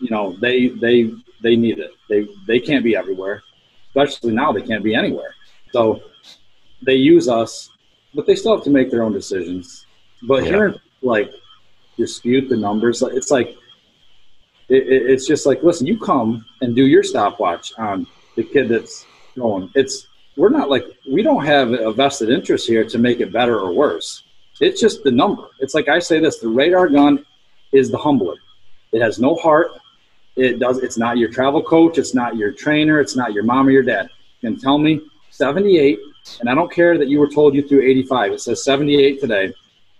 you 0.00 0.10
know, 0.10 0.36
they 0.40 0.68
they 0.68 1.10
they 1.40 1.56
need 1.56 1.78
it. 1.78 1.90
They 2.08 2.26
they 2.46 2.60
can't 2.60 2.84
be 2.84 2.96
everywhere 2.96 3.42
especially 3.94 4.32
now 4.32 4.52
they 4.52 4.62
can't 4.62 4.84
be 4.84 4.94
anywhere. 4.94 5.34
So 5.72 6.02
they 6.82 6.94
use 6.94 7.28
us, 7.28 7.70
but 8.14 8.26
they 8.26 8.34
still 8.34 8.54
have 8.54 8.64
to 8.64 8.70
make 8.70 8.90
their 8.90 9.02
own 9.02 9.12
decisions. 9.12 9.86
But 10.22 10.44
yeah. 10.44 10.50
hearing 10.50 10.80
like 11.02 11.32
dispute 11.96 12.48
the 12.48 12.56
numbers, 12.56 13.02
it's 13.02 13.30
like 13.30 13.56
it, 14.68 14.86
it's 14.86 15.26
just 15.26 15.46
like 15.46 15.62
listen, 15.62 15.86
you 15.86 15.98
come 15.98 16.44
and 16.60 16.74
do 16.74 16.86
your 16.86 17.02
stopwatch 17.02 17.72
on 17.78 18.06
the 18.36 18.44
kid 18.44 18.68
that's 18.68 19.06
going. 19.36 19.70
It's 19.74 20.06
we're 20.36 20.50
not 20.50 20.70
like 20.70 20.84
we 21.10 21.22
don't 21.22 21.44
have 21.44 21.72
a 21.72 21.92
vested 21.92 22.30
interest 22.30 22.66
here 22.66 22.84
to 22.84 22.98
make 22.98 23.20
it 23.20 23.32
better 23.32 23.58
or 23.58 23.72
worse. 23.72 24.24
It's 24.60 24.80
just 24.80 25.02
the 25.02 25.10
number. 25.10 25.48
It's 25.58 25.74
like 25.74 25.88
I 25.88 25.98
say 25.98 26.18
this: 26.18 26.38
the 26.38 26.48
radar 26.48 26.88
gun 26.88 27.24
is 27.72 27.90
the 27.90 27.98
humbler. 27.98 28.36
It 28.92 29.00
has 29.00 29.18
no 29.18 29.34
heart. 29.36 29.72
It 30.36 30.58
does. 30.58 30.78
It's 30.78 30.96
not 30.96 31.18
your 31.18 31.30
travel 31.30 31.62
coach. 31.62 31.98
It's 31.98 32.14
not 32.14 32.36
your 32.36 32.52
trainer. 32.52 33.00
It's 33.00 33.16
not 33.16 33.32
your 33.32 33.44
mom 33.44 33.68
or 33.68 33.70
your 33.70 33.82
dad. 33.82 34.08
And 34.42 34.60
tell 34.60 34.78
me 34.78 35.00
78, 35.30 35.98
and 36.40 36.48
I 36.48 36.54
don't 36.54 36.70
care 36.70 36.98
that 36.98 37.08
you 37.08 37.18
were 37.18 37.28
told 37.28 37.54
you 37.54 37.66
threw 37.66 37.82
85. 37.82 38.32
It 38.32 38.40
says 38.40 38.64
78 38.64 39.20
today, 39.20 39.52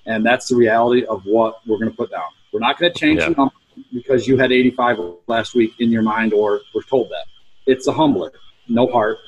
and 0.07 0.25
that's 0.25 0.49
the 0.49 0.57
reality 0.57 1.05
of 1.05 1.25
what 1.25 1.67
we're 1.67 1.79
going 1.79 1.91
to 1.91 1.97
put 1.97 2.11
down. 2.11 2.31
We're 2.53 2.61
not 2.61 2.79
going 2.79 2.93
to 2.93 2.99
change 2.99 3.21
yeah. 3.21 3.31
the 3.31 3.35
number 3.35 3.55
because 3.93 4.27
you 4.27 4.37
had 4.37 4.53
85 4.53 4.99
last 5.27 5.55
week 5.55 5.73
in 5.79 5.91
your 5.91 6.03
mind 6.03 6.33
or 6.33 6.61
were 6.75 6.83
told 6.83 7.09
that. 7.11 7.25
It's 7.67 7.87
a 7.87 7.93
humbler, 7.93 8.33
no 8.69 8.87
heart. 8.87 9.19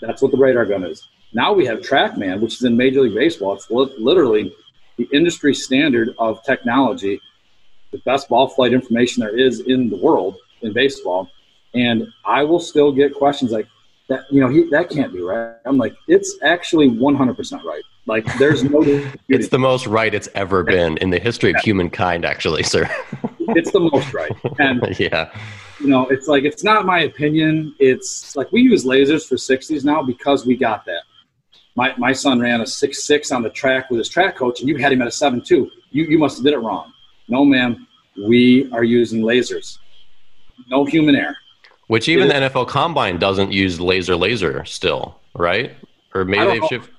That's 0.00 0.22
what 0.22 0.32
the 0.32 0.38
radar 0.38 0.66
gun 0.66 0.84
is. 0.84 1.08
Now 1.32 1.52
we 1.52 1.66
have 1.66 1.80
TrackMan, 1.80 2.40
which 2.40 2.54
is 2.54 2.64
in 2.64 2.76
Major 2.76 3.02
League 3.02 3.14
Baseball. 3.14 3.54
It's 3.54 3.70
literally 3.70 4.54
the 4.96 5.08
industry 5.12 5.54
standard 5.54 6.14
of 6.18 6.42
technology 6.42 7.20
the 7.90 7.98
best 7.98 8.28
ball 8.28 8.48
flight 8.48 8.72
information 8.72 9.20
there 9.20 9.36
is 9.36 9.60
in 9.60 9.88
the 9.88 9.96
world 9.96 10.36
in 10.62 10.72
baseball. 10.72 11.28
And 11.74 12.06
I 12.24 12.44
will 12.44 12.60
still 12.60 12.92
get 12.92 13.14
questions 13.14 13.52
like 13.52 13.66
that, 14.08 14.24
you 14.30 14.40
know, 14.40 14.48
he, 14.48 14.64
that 14.70 14.88
can't 14.88 15.12
be 15.12 15.20
right. 15.20 15.56
I'm 15.66 15.76
like, 15.76 15.94
it's 16.06 16.38
actually 16.42 16.88
100% 16.88 17.64
right. 17.64 17.82
Like 18.06 18.24
there's 18.38 18.64
no, 18.64 18.82
it's 19.28 19.48
the 19.48 19.58
most 19.58 19.86
right 19.86 20.14
it's 20.14 20.28
ever 20.34 20.64
been 20.64 20.96
in 20.98 21.10
the 21.10 21.20
history 21.20 21.50
of 21.50 21.56
humankind, 21.56 22.24
actually, 22.24 22.62
sir. 22.62 22.88
it's 23.48 23.70
the 23.70 23.80
most 23.80 24.14
right. 24.14 24.32
And 24.58 24.82
yeah, 24.98 25.30
you 25.78 25.88
know, 25.88 26.06
it's 26.08 26.26
like, 26.26 26.44
it's 26.44 26.64
not 26.64 26.86
my 26.86 27.00
opinion. 27.00 27.74
It's 27.78 28.34
like, 28.34 28.50
we 28.50 28.62
use 28.62 28.84
lasers 28.84 29.26
for 29.26 29.36
60s 29.36 29.84
now 29.84 30.02
because 30.02 30.46
we 30.46 30.56
got 30.56 30.86
that. 30.86 31.02
My, 31.76 31.94
my 31.98 32.12
son 32.12 32.40
ran 32.40 32.62
a 32.62 32.66
six, 32.66 33.06
six 33.06 33.30
on 33.30 33.42
the 33.42 33.50
track 33.50 33.90
with 33.90 33.98
his 33.98 34.08
track 34.08 34.36
coach 34.36 34.60
and 34.60 34.68
you 34.68 34.76
had 34.76 34.90
him 34.90 35.02
at 35.02 35.06
a 35.06 35.12
seven, 35.12 35.42
two. 35.42 35.70
You, 35.90 36.04
you 36.04 36.18
must've 36.18 36.42
did 36.42 36.54
it 36.54 36.58
wrong 36.58 36.92
no, 37.28 37.44
ma'am, 37.44 37.86
we 38.26 38.70
are 38.72 38.84
using 38.84 39.22
lasers. 39.22 39.78
No 40.68 40.84
human 40.84 41.14
air. 41.14 41.36
Which 41.86 42.08
even 42.08 42.28
the 42.28 42.34
NFL 42.34 42.68
Combine 42.68 43.18
doesn't 43.18 43.52
use 43.52 43.80
laser 43.80 44.16
laser 44.16 44.64
still, 44.64 45.18
right? 45.34 45.74
Or 46.14 46.24
maybe 46.24 46.44
they've 46.46 46.68
shifted. 46.68 46.94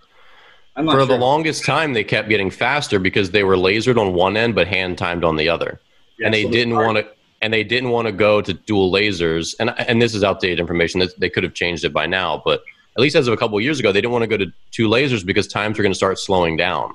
For 0.75 0.91
sure. 0.91 1.05
the 1.05 1.17
longest 1.17 1.65
time, 1.65 1.93
they 1.93 2.05
kept 2.05 2.29
getting 2.29 2.49
faster 2.49 2.99
because 2.99 3.31
they 3.31 3.43
were 3.43 3.57
lasered 3.57 3.99
on 3.99 4.13
one 4.13 4.37
end 4.37 4.55
but 4.55 4.67
hand 4.67 4.97
timed 4.97 5.25
on 5.25 5.35
the 5.35 5.49
other, 5.49 5.81
yeah, 6.17 6.27
and 6.27 6.33
they 6.33 6.43
so 6.43 6.51
didn't 6.51 6.75
want 6.75 6.97
to. 6.97 7.07
And 7.41 7.53
they 7.53 7.63
didn't 7.63 7.89
want 7.89 8.05
to 8.07 8.11
go 8.11 8.41
to 8.41 8.53
dual 8.53 8.91
lasers. 8.91 9.55
And 9.59 9.71
and 9.71 10.01
this 10.01 10.15
is 10.15 10.23
outdated 10.23 10.59
information. 10.59 10.99
That 11.01 11.19
they 11.19 11.29
could 11.29 11.43
have 11.43 11.53
changed 11.53 11.83
it 11.83 11.93
by 11.93 12.05
now, 12.05 12.41
but 12.45 12.61
at 12.97 13.01
least 13.01 13.15
as 13.15 13.27
of 13.27 13.33
a 13.33 13.37
couple 13.37 13.57
of 13.57 13.63
years 13.63 13.79
ago, 13.79 13.91
they 13.91 14.01
didn't 14.01 14.11
want 14.11 14.23
to 14.23 14.27
go 14.27 14.37
to 14.37 14.51
two 14.71 14.87
lasers 14.87 15.25
because 15.25 15.47
times 15.47 15.77
were 15.77 15.83
going 15.83 15.91
to 15.91 15.97
start 15.97 16.17
slowing 16.17 16.57
down. 16.57 16.93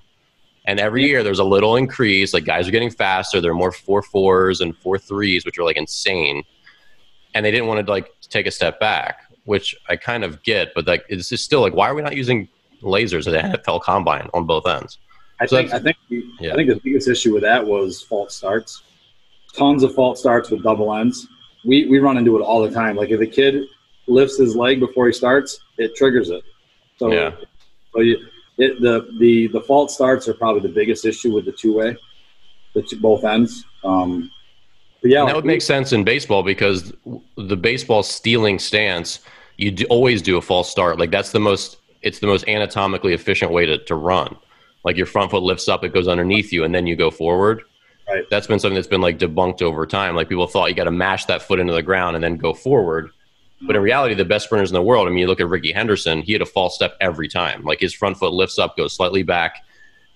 And 0.66 0.80
every 0.80 1.04
year 1.04 1.22
there's 1.22 1.38
a 1.38 1.44
little 1.44 1.76
increase. 1.76 2.32
Like 2.32 2.44
guys 2.44 2.66
are 2.66 2.70
getting 2.70 2.90
faster. 2.90 3.40
There 3.40 3.50
are 3.50 3.54
more 3.54 3.72
four 3.72 4.02
fours 4.02 4.60
and 4.60 4.76
four 4.78 4.98
threes, 4.98 5.44
which 5.44 5.58
are 5.58 5.64
like 5.64 5.76
insane. 5.76 6.42
And 7.34 7.44
they 7.44 7.50
didn't 7.50 7.66
want 7.66 7.84
to 7.84 7.92
like 7.92 8.10
take 8.22 8.46
a 8.46 8.50
step 8.50 8.80
back, 8.80 9.30
which 9.44 9.74
I 9.88 9.96
kind 9.96 10.24
of 10.24 10.42
get. 10.42 10.72
But 10.74 10.86
like 10.86 11.04
it's 11.08 11.28
just 11.28 11.44
still 11.44 11.60
like, 11.60 11.74
why 11.74 11.88
are 11.88 11.94
we 11.94 12.02
not 12.02 12.16
using 12.16 12.48
lasers 12.82 13.26
at 13.26 13.52
the 13.52 13.58
NFL 13.58 13.82
Combine 13.82 14.28
on 14.32 14.46
both 14.46 14.66
ends? 14.66 14.98
I 15.40 15.46
so 15.46 15.56
think 15.56 15.72
I 15.72 15.78
think 15.80 15.96
yeah. 16.40 16.52
I 16.52 16.54
think 16.54 16.68
the 16.68 16.80
biggest 16.82 17.08
issue 17.08 17.34
with 17.34 17.42
that 17.42 17.66
was 17.66 18.02
false 18.02 18.34
starts. 18.34 18.82
Tons 19.56 19.82
of 19.82 19.94
false 19.94 20.20
starts 20.20 20.50
with 20.50 20.62
double 20.62 20.94
ends. 20.94 21.26
We 21.64 21.86
we 21.86 21.98
run 21.98 22.16
into 22.16 22.36
it 22.38 22.40
all 22.40 22.62
the 22.62 22.70
time. 22.70 22.96
Like 22.96 23.10
if 23.10 23.20
a 23.20 23.26
kid 23.26 23.64
lifts 24.06 24.38
his 24.38 24.54
leg 24.54 24.80
before 24.80 25.06
he 25.06 25.12
starts, 25.12 25.58
it 25.76 25.94
triggers 25.96 26.30
it. 26.30 26.42
So 26.98 27.12
yeah. 27.12 27.32
So 27.92 28.00
you, 28.00 28.18
it, 28.58 28.80
the 28.80 29.08
the 29.18 29.48
the 29.48 29.60
false 29.60 29.94
starts 29.94 30.28
are 30.28 30.34
probably 30.34 30.62
the 30.62 30.74
biggest 30.74 31.04
issue 31.04 31.32
with 31.32 31.44
the 31.44 31.52
two 31.52 31.74
way, 31.74 31.96
the 32.74 32.82
two, 32.82 33.00
both 33.00 33.24
ends. 33.24 33.64
Um, 33.82 34.30
yeah, 35.02 35.20
and 35.20 35.28
that 35.28 35.36
would 35.36 35.44
make 35.44 35.62
sense 35.62 35.92
in 35.92 36.04
baseball 36.04 36.42
because 36.42 36.92
the 37.36 37.56
baseball 37.56 38.02
stealing 38.02 38.58
stance, 38.58 39.20
you 39.58 39.70
do, 39.70 39.84
always 39.90 40.22
do 40.22 40.38
a 40.38 40.42
false 40.42 40.70
start. 40.70 40.98
Like 40.98 41.10
that's 41.10 41.32
the 41.32 41.40
most 41.40 41.78
it's 42.02 42.18
the 42.18 42.26
most 42.26 42.46
anatomically 42.48 43.12
efficient 43.12 43.50
way 43.50 43.66
to, 43.66 43.78
to 43.84 43.94
run. 43.94 44.36
Like 44.84 44.96
your 44.96 45.06
front 45.06 45.30
foot 45.30 45.42
lifts 45.42 45.68
up, 45.68 45.84
it 45.84 45.92
goes 45.92 46.08
underneath 46.08 46.52
you, 46.52 46.64
and 46.64 46.74
then 46.74 46.86
you 46.86 46.96
go 46.96 47.10
forward. 47.10 47.62
Right. 48.08 48.24
That's 48.30 48.46
been 48.46 48.58
something 48.58 48.74
that's 48.74 48.86
been 48.86 49.00
like 49.00 49.18
debunked 49.18 49.62
over 49.62 49.86
time. 49.86 50.14
Like 50.14 50.28
people 50.28 50.46
thought 50.46 50.68
you 50.68 50.74
got 50.74 50.84
to 50.84 50.90
mash 50.90 51.24
that 51.26 51.42
foot 51.42 51.58
into 51.58 51.72
the 51.72 51.82
ground 51.82 52.16
and 52.16 52.22
then 52.22 52.36
go 52.36 52.52
forward. 52.52 53.10
But 53.62 53.76
in 53.76 53.82
reality, 53.82 54.14
the 54.14 54.24
best 54.24 54.46
sprinters 54.46 54.70
in 54.70 54.74
the 54.74 54.82
world, 54.82 55.06
I 55.06 55.10
mean, 55.10 55.20
you 55.20 55.26
look 55.26 55.40
at 55.40 55.48
Rickey 55.48 55.72
Henderson, 55.72 56.22
he 56.22 56.32
had 56.32 56.42
a 56.42 56.46
false 56.46 56.74
step 56.74 56.96
every 57.00 57.28
time. 57.28 57.62
Like 57.62 57.80
his 57.80 57.94
front 57.94 58.18
foot 58.18 58.32
lifts 58.32 58.58
up, 58.58 58.76
goes 58.76 58.94
slightly 58.94 59.22
back 59.22 59.64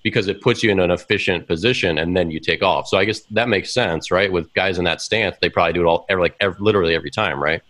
because 0.02 0.28
it 0.28 0.40
puts 0.42 0.62
you 0.62 0.70
in 0.70 0.80
an 0.80 0.90
efficient 0.90 1.46
position 1.46 1.98
and 1.98 2.16
then 2.16 2.30
you 2.30 2.40
take 2.40 2.62
off. 2.62 2.88
So 2.88 2.98
I 2.98 3.04
guess 3.04 3.20
that 3.30 3.48
makes 3.48 3.72
sense, 3.72 4.10
right? 4.10 4.30
With 4.30 4.52
guys 4.54 4.78
in 4.78 4.84
that 4.84 5.00
stance, 5.00 5.36
they 5.40 5.48
probably 5.48 5.72
do 5.72 5.82
it 5.82 5.86
all, 5.86 6.04
every, 6.08 6.22
like 6.22 6.36
every, 6.40 6.56
literally 6.60 6.94
every 6.94 7.10
time, 7.10 7.42
right? 7.42 7.62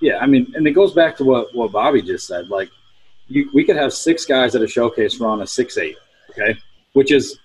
Yeah. 0.00 0.18
I 0.18 0.26
mean, 0.26 0.52
and 0.54 0.66
it 0.66 0.72
goes 0.72 0.94
back 0.94 1.16
to 1.18 1.24
what, 1.24 1.54
what 1.54 1.72
Bobby 1.72 2.00
just 2.00 2.26
said. 2.26 2.48
Like 2.48 2.70
you, 3.26 3.50
we 3.52 3.64
could 3.64 3.76
have 3.76 3.92
six 3.92 4.24
guys 4.24 4.54
at 4.54 4.62
a 4.62 4.68
showcase 4.68 5.20
run 5.20 5.42
a 5.42 5.46
six, 5.46 5.76
eight, 5.76 5.96
okay? 6.30 6.58
Which 6.94 7.12
is 7.12 7.38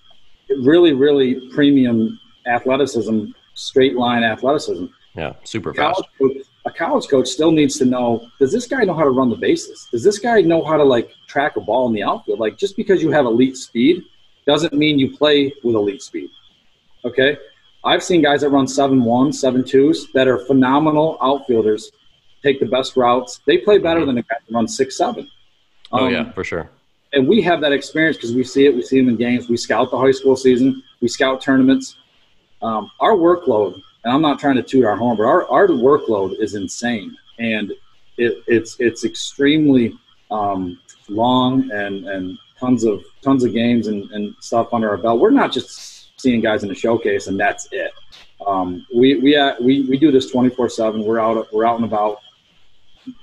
really, 0.62 0.92
really 0.92 1.50
premium 1.52 2.18
athleticism, 2.46 3.26
straight 3.54 3.94
line 3.94 4.22
athleticism. 4.22 4.86
Yeah. 5.14 5.34
Super 5.44 5.74
fast 5.74 6.02
a 6.66 6.70
college 6.70 7.08
coach 7.08 7.28
still 7.28 7.50
needs 7.50 7.78
to 7.78 7.84
know 7.84 8.28
does 8.38 8.52
this 8.52 8.66
guy 8.66 8.84
know 8.84 8.94
how 8.94 9.04
to 9.04 9.10
run 9.10 9.30
the 9.30 9.36
bases? 9.36 9.88
Does 9.90 10.02
this 10.02 10.18
guy 10.18 10.40
know 10.40 10.64
how 10.64 10.76
to 10.76 10.84
like 10.84 11.12
track 11.26 11.56
a 11.56 11.60
ball 11.60 11.86
in 11.88 11.92
the 11.92 12.02
outfield? 12.02 12.40
Like 12.40 12.56
just 12.56 12.76
because 12.76 13.02
you 13.02 13.10
have 13.10 13.26
elite 13.26 13.56
speed 13.56 14.04
doesn't 14.46 14.72
mean 14.72 14.98
you 14.98 15.16
play 15.16 15.52
with 15.62 15.74
elite 15.74 16.02
speed 16.02 16.30
okay? 17.04 17.36
I've 17.84 18.02
seen 18.02 18.22
guys 18.22 18.40
that 18.40 18.48
run 18.48 18.66
7-1 18.66 19.02
7-2s 19.28 20.12
that 20.14 20.26
are 20.26 20.38
phenomenal 20.38 21.18
outfielders 21.20 21.90
take 22.42 22.60
the 22.60 22.66
best 22.66 22.96
routes. 22.96 23.40
They 23.46 23.58
play 23.58 23.78
better 23.78 24.06
than 24.06 24.18
a 24.18 24.22
guy 24.22 24.36
that 24.46 24.54
runs 24.54 24.78
6-7 24.78 25.18
um, 25.18 25.28
oh 25.92 26.08
yeah 26.08 26.32
for 26.32 26.42
sure. 26.42 26.70
and 27.12 27.28
we 27.28 27.42
have 27.42 27.60
that 27.60 27.72
experience 27.72 28.16
because 28.16 28.34
we 28.34 28.42
see 28.42 28.66
it 28.66 28.74
we 28.74 28.82
see 28.82 28.98
them 28.98 29.08
in 29.10 29.16
games. 29.16 29.48
We 29.48 29.56
scout 29.56 29.90
the 29.90 29.98
high 29.98 30.12
school 30.12 30.36
season. 30.36 30.82
We 31.00 31.08
scout 31.08 31.40
tournaments. 31.40 31.96
Um, 32.62 32.90
our 33.00 33.12
workload 33.12 33.80
and 34.04 34.12
I'm 34.12 34.22
not 34.22 34.38
trying 34.38 34.56
to 34.56 34.62
toot 34.62 34.84
our 34.84 34.96
horn, 34.96 35.16
but 35.16 35.24
our, 35.24 35.48
our 35.50 35.66
workload 35.68 36.38
is 36.38 36.54
insane, 36.54 37.16
and 37.38 37.72
it, 38.16 38.42
it's 38.46 38.76
it's 38.78 39.04
extremely 39.04 39.98
um, 40.30 40.78
long 41.08 41.70
and 41.72 42.06
and 42.06 42.38
tons 42.58 42.84
of 42.84 43.02
tons 43.22 43.44
of 43.44 43.52
games 43.52 43.86
and, 43.86 44.10
and 44.12 44.34
stuff 44.40 44.72
under 44.72 44.90
our 44.90 44.96
belt. 44.96 45.20
We're 45.20 45.30
not 45.30 45.52
just 45.52 46.20
seeing 46.20 46.40
guys 46.40 46.62
in 46.62 46.68
the 46.68 46.74
showcase 46.74 47.26
and 47.26 47.38
that's 47.38 47.68
it. 47.72 47.92
Um, 48.46 48.86
we 48.94 49.16
we, 49.20 49.36
uh, 49.36 49.54
we 49.60 49.82
we 49.82 49.98
do 49.98 50.10
this 50.10 50.30
24 50.30 50.68
seven. 50.68 51.04
We're 51.04 51.18
out 51.18 51.52
we're 51.52 51.66
out 51.66 51.76
and 51.76 51.84
about. 51.84 52.18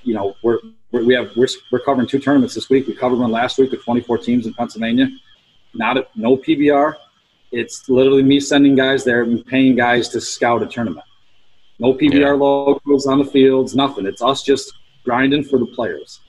You 0.04 0.14
know 0.14 0.36
we're, 0.44 0.60
we're 0.92 1.04
we 1.04 1.14
have 1.16 1.36
we're, 1.36 1.48
we're 1.72 1.80
covering 1.80 2.08
two 2.08 2.20
tournaments 2.20 2.56
this 2.56 2.70
week. 2.70 2.88
We 2.88 2.96
covered 2.96 3.20
one 3.20 3.32
last 3.32 3.58
week 3.58 3.72
with 3.72 3.84
24 3.84 4.20
teams 4.20 4.46
in 4.46 4.54
Pennsylvania. 4.54 5.10
Not 5.74 5.98
a, 5.98 6.08
no 6.16 6.38
PBR, 6.38 6.96
it's 7.52 7.90
literally 7.90 8.24
me 8.24 8.40
sending 8.40 8.76
guys 8.76 9.04
there 9.04 9.24
and 9.24 9.46
paying 9.46 9.76
guys 9.76 10.10
to 10.10 10.22
scout 10.22 10.64
a 10.64 10.68
tournament. 10.68 11.06
No 11.80 11.94
PBR 11.94 12.20
yeah. 12.20 12.32
logos 12.32 13.08
on 13.08 13.20
the 13.20 13.26
fields, 13.26 13.76
nothing. 13.76 14.06
It's 14.06 14.22
us 14.22 14.44
just 14.44 14.74
grinding 15.04 15.44
for 15.44 15.58
the 15.58 15.66
players. 15.66 16.22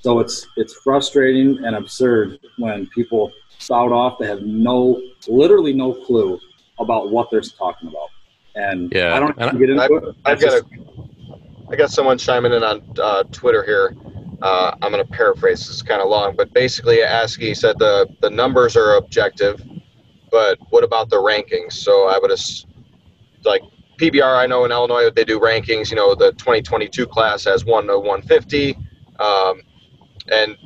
So 0.00 0.20
it's 0.20 0.46
it's 0.56 0.74
frustrating 0.74 1.64
and 1.64 1.74
absurd 1.74 2.38
when 2.58 2.86
people 2.94 3.32
spout 3.58 3.90
off 3.90 4.18
they 4.18 4.26
have 4.26 4.42
no, 4.42 5.00
literally 5.26 5.72
no 5.72 5.92
clue 5.92 6.38
about 6.78 7.10
what 7.10 7.30
they're 7.30 7.40
talking 7.40 7.88
about. 7.88 8.10
And 8.54 8.92
yeah, 8.94 9.16
I 9.16 9.20
don't 9.20 9.58
get 9.58 9.70
into 9.70 9.82
I've, 9.82 9.90
it. 9.90 10.14
I've 10.24 10.40
got 10.40 10.52
a, 10.52 10.64
I 11.70 11.76
got 11.76 11.90
someone 11.90 12.16
chiming 12.16 12.52
in 12.52 12.62
on 12.62 12.82
uh, 13.00 13.24
Twitter 13.24 13.64
here. 13.64 13.96
Uh, 14.40 14.76
I'm 14.82 14.92
going 14.92 15.04
to 15.04 15.12
paraphrase. 15.12 15.60
This 15.60 15.70
is 15.70 15.82
kind 15.82 16.00
of 16.00 16.08
long, 16.08 16.36
but 16.36 16.52
basically, 16.52 17.02
ASCII 17.02 17.54
said 17.54 17.78
the 17.78 18.06
the 18.20 18.30
numbers 18.30 18.76
are 18.76 18.96
objective 18.96 19.62
but 20.30 20.58
what 20.70 20.84
about 20.84 21.10
the 21.10 21.16
rankings? 21.16 21.72
So 21.72 22.08
I 22.08 22.18
would 22.20 22.30
like 23.44 23.62
PBR. 23.98 24.36
I 24.36 24.46
know 24.46 24.64
in 24.64 24.70
Illinois 24.70 25.10
they 25.10 25.24
do 25.24 25.40
rankings. 25.40 25.90
You 25.90 25.96
know, 25.96 26.14
the 26.14 26.32
2022 26.32 27.06
class 27.06 27.44
has 27.44 27.64
one 27.64 27.86
to 27.86 27.98
150, 27.98 28.76
um, 29.18 29.62
and 30.30 30.56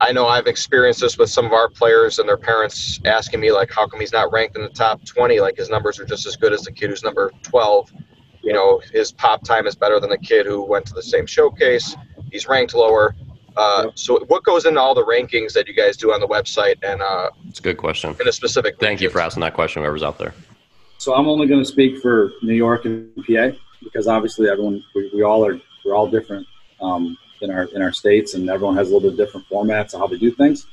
I 0.00 0.12
know 0.12 0.26
I've 0.26 0.46
experienced 0.46 1.00
this 1.00 1.16
with 1.16 1.30
some 1.30 1.46
of 1.46 1.52
our 1.52 1.68
players 1.68 2.18
and 2.18 2.28
their 2.28 2.36
parents 2.36 3.00
asking 3.04 3.40
me 3.40 3.52
like, 3.52 3.70
how 3.70 3.86
come 3.86 4.00
he's 4.00 4.12
not 4.12 4.32
ranked 4.32 4.56
in 4.56 4.62
the 4.62 4.68
top 4.68 5.04
20? 5.04 5.40
Like 5.40 5.56
his 5.56 5.70
numbers 5.70 5.98
are 5.98 6.04
just 6.04 6.26
as 6.26 6.36
good 6.36 6.52
as 6.52 6.62
the 6.62 6.72
kid 6.72 6.90
who's 6.90 7.02
number 7.02 7.32
12. 7.42 7.90
You 8.42 8.52
know, 8.52 8.82
his 8.92 9.12
pop 9.12 9.42
time 9.44 9.66
is 9.66 9.74
better 9.74 10.00
than 10.00 10.10
the 10.10 10.18
kid 10.18 10.46
who 10.46 10.62
went 10.62 10.84
to 10.86 10.94
the 10.94 11.02
same 11.02 11.26
showcase. 11.26 11.96
He's 12.30 12.46
ranked 12.46 12.74
lower. 12.74 13.14
Uh, 13.56 13.90
so 13.94 14.24
what 14.26 14.42
goes 14.42 14.64
into 14.64 14.80
all 14.80 14.94
the 14.94 15.04
rankings 15.04 15.52
that 15.52 15.68
you 15.68 15.74
guys 15.74 15.96
do 15.96 16.12
on 16.12 16.20
the 16.20 16.26
website 16.26 16.76
and 16.82 17.00
uh, 17.00 17.30
it's 17.48 17.60
a 17.60 17.62
good 17.62 17.76
question. 17.76 18.14
in 18.20 18.28
a 18.28 18.32
specific 18.32 18.78
thank 18.78 19.00
you 19.00 19.08
for 19.08 19.20
asking 19.20 19.40
that 19.40 19.54
question 19.54 19.82
whoever's 19.82 20.02
out 20.02 20.18
there. 20.18 20.34
So 20.98 21.14
i'm 21.14 21.28
only 21.28 21.46
going 21.46 21.60
to 21.60 21.68
speak 21.68 22.00
for 22.00 22.32
new 22.42 22.54
york 22.54 22.84
and 22.84 23.14
pa 23.26 23.50
because 23.82 24.08
obviously 24.08 24.48
everyone 24.48 24.82
we, 24.94 25.10
we 25.14 25.22
all 25.22 25.46
are 25.46 25.60
we're 25.84 25.94
all 25.94 26.08
different 26.08 26.46
um, 26.80 27.16
in 27.42 27.50
our 27.50 27.64
in 27.74 27.82
our 27.82 27.92
states 27.92 28.34
and 28.34 28.50
everyone 28.50 28.76
has 28.76 28.90
a 28.90 28.94
little 28.94 29.10
bit 29.10 29.16
different 29.16 29.46
formats 29.48 29.94
of 29.94 30.00
how 30.00 30.06
they 30.06 30.18
do 30.18 30.30
things. 30.30 30.66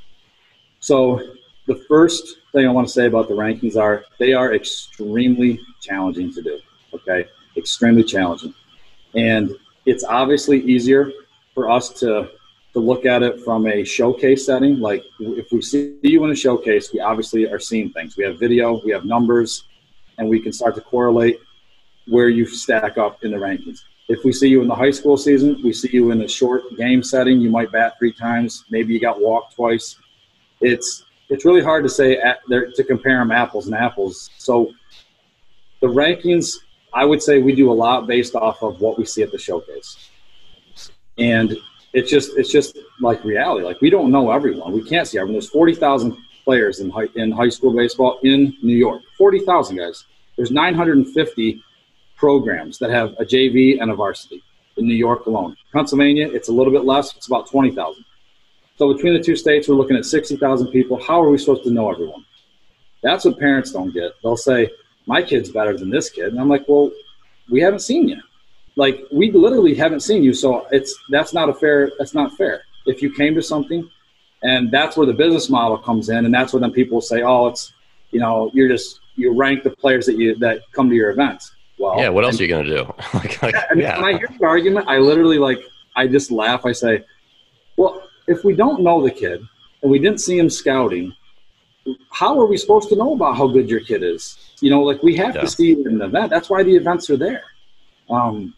So 0.79 1.21
the 1.67 1.75
first 1.87 2.37
thing 2.51 2.67
i 2.67 2.71
want 2.71 2.87
to 2.87 2.93
say 2.93 3.05
about 3.05 3.27
the 3.27 3.35
rankings 3.35 3.77
are 3.77 4.03
they 4.17 4.33
are 4.33 4.55
extremely 4.55 5.59
challenging 5.81 6.33
to 6.33 6.41
do 6.41 6.59
okay? 6.93 7.27
Extremely 7.57 8.03
challenging. 8.03 8.53
And 9.15 9.55
it's 9.85 10.03
obviously 10.03 10.61
easier 10.61 11.11
for 11.53 11.69
us 11.69 11.89
to 11.99 12.29
to 12.73 12.79
look 12.79 13.05
at 13.05 13.21
it 13.23 13.41
from 13.41 13.67
a 13.67 13.83
showcase 13.83 14.45
setting. 14.45 14.79
Like 14.79 15.03
if 15.19 15.51
we 15.51 15.61
see 15.61 15.97
you 16.01 16.23
in 16.23 16.31
a 16.31 16.35
showcase, 16.35 16.91
we 16.93 16.99
obviously 16.99 17.49
are 17.49 17.59
seeing 17.59 17.91
things. 17.91 18.15
We 18.17 18.23
have 18.23 18.39
video, 18.39 18.81
we 18.83 18.91
have 18.91 19.05
numbers, 19.05 19.65
and 20.17 20.29
we 20.29 20.39
can 20.39 20.53
start 20.53 20.75
to 20.75 20.81
correlate 20.81 21.39
where 22.07 22.29
you 22.29 22.45
stack 22.45 22.97
up 22.97 23.23
in 23.23 23.31
the 23.31 23.37
rankings. 23.37 23.79
If 24.07 24.23
we 24.23 24.33
see 24.33 24.49
you 24.49 24.61
in 24.61 24.67
the 24.67 24.75
high 24.75 24.91
school 24.91 25.17
season, 25.17 25.61
we 25.63 25.73
see 25.73 25.89
you 25.91 26.11
in 26.11 26.21
a 26.21 26.27
short 26.27 26.63
game 26.77 27.03
setting. 27.03 27.39
You 27.39 27.49
might 27.49 27.71
bat 27.71 27.93
three 27.97 28.13
times, 28.13 28.65
maybe 28.69 28.93
you 28.93 28.99
got 28.99 29.21
walked 29.21 29.55
twice. 29.55 29.97
It's 30.59 31.05
it's 31.29 31.45
really 31.45 31.63
hard 31.63 31.83
to 31.83 31.89
say 31.89 32.17
at, 32.17 32.39
to 32.49 32.83
compare 32.83 33.17
them 33.19 33.31
apples 33.31 33.67
and 33.67 33.75
apples. 33.75 34.29
So 34.37 34.71
the 35.81 35.87
rankings, 35.87 36.57
I 36.93 37.05
would 37.05 37.23
say 37.23 37.39
we 37.39 37.55
do 37.55 37.71
a 37.71 37.73
lot 37.73 38.05
based 38.05 38.35
off 38.35 38.61
of 38.61 38.81
what 38.81 38.97
we 38.97 39.05
see 39.05 39.21
at 39.23 39.31
the 39.31 39.37
showcase. 39.37 40.09
And 41.17 41.57
it's 41.93 42.09
just 42.09 42.37
it's 42.37 42.51
just 42.51 42.77
like 42.99 43.23
reality. 43.23 43.65
Like 43.65 43.81
we 43.81 43.89
don't 43.89 44.11
know 44.11 44.31
everyone. 44.31 44.71
We 44.73 44.83
can't 44.83 45.07
see 45.07 45.17
everyone. 45.17 45.33
There's 45.33 45.49
forty 45.49 45.75
thousand 45.75 46.17
players 46.43 46.79
in 46.79 46.89
high 46.89 47.07
in 47.15 47.31
high 47.31 47.49
school 47.49 47.73
baseball 47.75 48.19
in 48.23 48.55
New 48.61 48.75
York. 48.75 49.01
Forty 49.17 49.39
thousand 49.39 49.77
guys. 49.77 50.05
There's 50.37 50.51
950 50.51 51.63
programs 52.15 52.77
that 52.79 52.89
have 52.89 53.13
a 53.19 53.25
JV 53.25 53.81
and 53.81 53.91
a 53.91 53.95
varsity 53.95 54.41
in 54.77 54.87
New 54.87 54.95
York 54.95 55.25
alone. 55.25 55.55
Pennsylvania, 55.73 56.29
it's 56.31 56.49
a 56.49 56.51
little 56.51 56.71
bit 56.71 56.85
less. 56.85 57.15
It's 57.15 57.27
about 57.27 57.49
20,000. 57.49 58.03
So 58.77 58.93
between 58.93 59.13
the 59.13 59.21
two 59.21 59.35
states, 59.35 59.67
we're 59.67 59.75
looking 59.75 59.97
at 59.97 60.05
60,000 60.05 60.67
people. 60.67 60.99
How 61.03 61.21
are 61.21 61.29
we 61.29 61.37
supposed 61.37 61.63
to 61.65 61.71
know 61.71 61.91
everyone? 61.91 62.25
That's 63.03 63.25
what 63.25 63.37
parents 63.37 63.71
don't 63.71 63.93
get. 63.93 64.13
They'll 64.23 64.37
say, 64.37 64.69
"My 65.05 65.21
kid's 65.21 65.51
better 65.51 65.77
than 65.77 65.89
this 65.89 66.09
kid," 66.09 66.29
and 66.29 66.39
I'm 66.39 66.49
like, 66.49 66.67
"Well, 66.67 66.91
we 67.49 67.59
haven't 67.61 67.81
seen 67.81 68.07
you." 68.07 68.21
Like 68.75 69.05
we 69.11 69.31
literally 69.31 69.75
haven't 69.75 70.01
seen 70.01 70.23
you 70.23 70.33
so 70.33 70.67
it's 70.71 70.97
that's 71.09 71.33
not 71.33 71.49
a 71.49 71.53
fair 71.53 71.91
that's 71.97 72.13
not 72.13 72.35
fair 72.37 72.63
if 72.85 73.01
you 73.01 73.13
came 73.13 73.35
to 73.35 73.41
something 73.41 73.89
and 74.43 74.71
that's 74.71 74.97
where 74.97 75.05
the 75.05 75.13
business 75.13 75.49
model 75.49 75.77
comes 75.77 76.09
in 76.09 76.25
and 76.25 76.33
that's 76.33 76.53
where 76.53 76.59
then 76.61 76.71
people 76.71 77.01
say 77.01 77.21
oh 77.21 77.47
it's 77.47 77.73
you 78.11 78.19
know 78.19 78.49
you're 78.53 78.69
just 78.69 78.99
you 79.15 79.33
rank 79.33 79.63
the 79.63 79.69
players 79.69 80.05
that 80.05 80.17
you 80.17 80.35
that 80.35 80.61
come 80.71 80.89
to 80.89 80.95
your 80.95 81.11
events 81.11 81.53
well 81.77 81.97
yeah 81.99 82.09
what 82.09 82.23
else 82.23 82.33
and, 82.33 82.41
are 82.41 82.43
you 82.43 82.49
going 82.49 82.65
to 82.65 82.75
do 82.77 82.93
like, 83.13 83.41
like, 83.41 83.55
yeah, 83.75 84.01
when 84.01 84.15
i 84.15 84.17
hear 84.17 84.29
the 84.39 84.45
argument 84.45 84.87
i 84.87 84.97
literally 84.97 85.37
like 85.37 85.59
i 85.95 86.07
just 86.07 86.31
laugh 86.31 86.65
i 86.65 86.71
say 86.71 87.03
Well, 87.77 88.03
if 88.27 88.43
we 88.43 88.55
don't 88.55 88.81
know 88.81 89.01
the 89.01 89.11
kid 89.11 89.41
and 89.81 89.91
we 89.91 89.99
didn't 89.99 90.19
see 90.19 90.37
him 90.37 90.49
scouting, 90.49 91.13
how 92.11 92.39
are 92.39 92.45
we 92.45 92.57
supposed 92.57 92.89
to 92.89 92.95
know 92.95 93.13
about 93.13 93.37
how 93.37 93.47
good 93.47 93.69
your 93.69 93.79
kid 93.79 94.03
is? 94.03 94.37
You 94.59 94.69
know, 94.69 94.83
like 94.83 95.01
we 95.01 95.15
have 95.17 95.35
yeah. 95.35 95.41
to 95.41 95.47
see 95.47 95.71
it 95.71 95.87
in 95.87 95.97
the 95.97 96.05
event. 96.05 96.29
That's 96.29 96.49
why 96.49 96.63
the 96.63 96.75
events 96.75 97.09
are 97.09 97.17
there. 97.17 97.43
Um, 98.09 98.53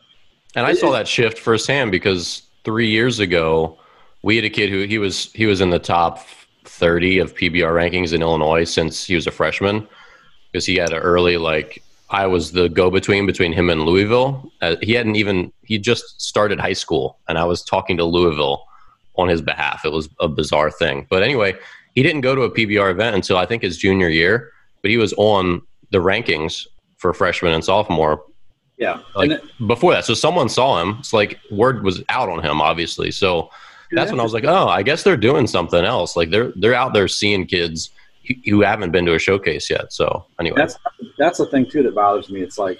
and 0.55 0.65
I 0.65 0.73
saw 0.73 0.91
that 0.91 1.07
shift 1.07 1.39
firsthand 1.39 1.91
because 1.91 2.43
three 2.63 2.89
years 2.89 3.19
ago, 3.19 3.77
we 4.21 4.35
had 4.35 4.45
a 4.45 4.49
kid 4.49 4.69
who 4.69 4.83
he 4.83 4.97
was 4.97 5.31
he 5.33 5.45
was 5.45 5.61
in 5.61 5.69
the 5.69 5.79
top 5.79 6.25
30 6.65 7.19
of 7.19 7.35
PBR 7.35 7.71
rankings 7.71 8.13
in 8.13 8.21
Illinois 8.21 8.63
since 8.63 9.05
he 9.05 9.15
was 9.15 9.27
a 9.27 9.31
freshman 9.31 9.87
because 10.51 10.65
he 10.65 10.75
had 10.75 10.91
an 10.91 10.99
early 10.99 11.37
like 11.37 11.83
I 12.09 12.27
was 12.27 12.51
the 12.51 12.69
go 12.69 12.91
between 12.91 13.25
between 13.25 13.53
him 13.53 13.69
and 13.69 13.83
Louisville. 13.83 14.51
Uh, 14.61 14.75
he 14.81 14.93
hadn't 14.93 15.15
even 15.15 15.51
he 15.63 15.77
just 15.77 16.21
started 16.21 16.59
high 16.59 16.73
school, 16.73 17.17
and 17.27 17.37
I 17.37 17.43
was 17.43 17.63
talking 17.63 17.97
to 17.97 18.05
Louisville 18.05 18.65
on 19.15 19.27
his 19.27 19.41
behalf. 19.41 19.83
It 19.85 19.91
was 19.91 20.09
a 20.19 20.27
bizarre 20.27 20.71
thing, 20.71 21.07
but 21.09 21.23
anyway, 21.23 21.55
he 21.95 22.03
didn't 22.03 22.21
go 22.21 22.35
to 22.35 22.41
a 22.43 22.51
PBR 22.51 22.91
event 22.91 23.15
until 23.15 23.37
I 23.37 23.45
think 23.45 23.63
his 23.63 23.77
junior 23.77 24.09
year, 24.09 24.51
but 24.81 24.91
he 24.91 24.97
was 24.97 25.13
on 25.13 25.61
the 25.91 25.99
rankings 25.99 26.67
for 26.97 27.13
freshman 27.13 27.53
and 27.53 27.63
sophomore. 27.63 28.23
Yeah, 28.77 29.01
like 29.15 29.31
it, 29.31 29.43
before 29.67 29.93
that, 29.93 30.05
so 30.05 30.13
someone 30.13 30.49
saw 30.49 30.81
him. 30.81 30.97
It's 30.99 31.13
like 31.13 31.39
word 31.51 31.83
was 31.83 32.03
out 32.09 32.29
on 32.29 32.43
him, 32.43 32.59
obviously. 32.59 33.11
So 33.11 33.49
that's 33.91 34.11
when 34.11 34.19
I 34.19 34.23
was 34.23 34.33
like, 34.33 34.45
oh, 34.45 34.67
I 34.67 34.83
guess 34.83 35.03
they're 35.03 35.17
doing 35.17 35.47
something 35.47 35.83
else. 35.83 36.15
Like 36.15 36.31
they're 36.31 36.51
they're 36.55 36.73
out 36.73 36.93
there 36.93 37.07
seeing 37.07 37.45
kids 37.45 37.91
who 38.45 38.61
haven't 38.61 38.91
been 38.91 39.05
to 39.05 39.15
a 39.15 39.19
showcase 39.19 39.69
yet. 39.69 39.93
So 39.93 40.25
anyway, 40.39 40.55
that's 40.57 40.77
that's 41.17 41.37
the 41.37 41.45
thing 41.47 41.69
too 41.69 41.83
that 41.83 41.95
bothers 41.95 42.29
me. 42.29 42.41
It's 42.41 42.57
like 42.57 42.79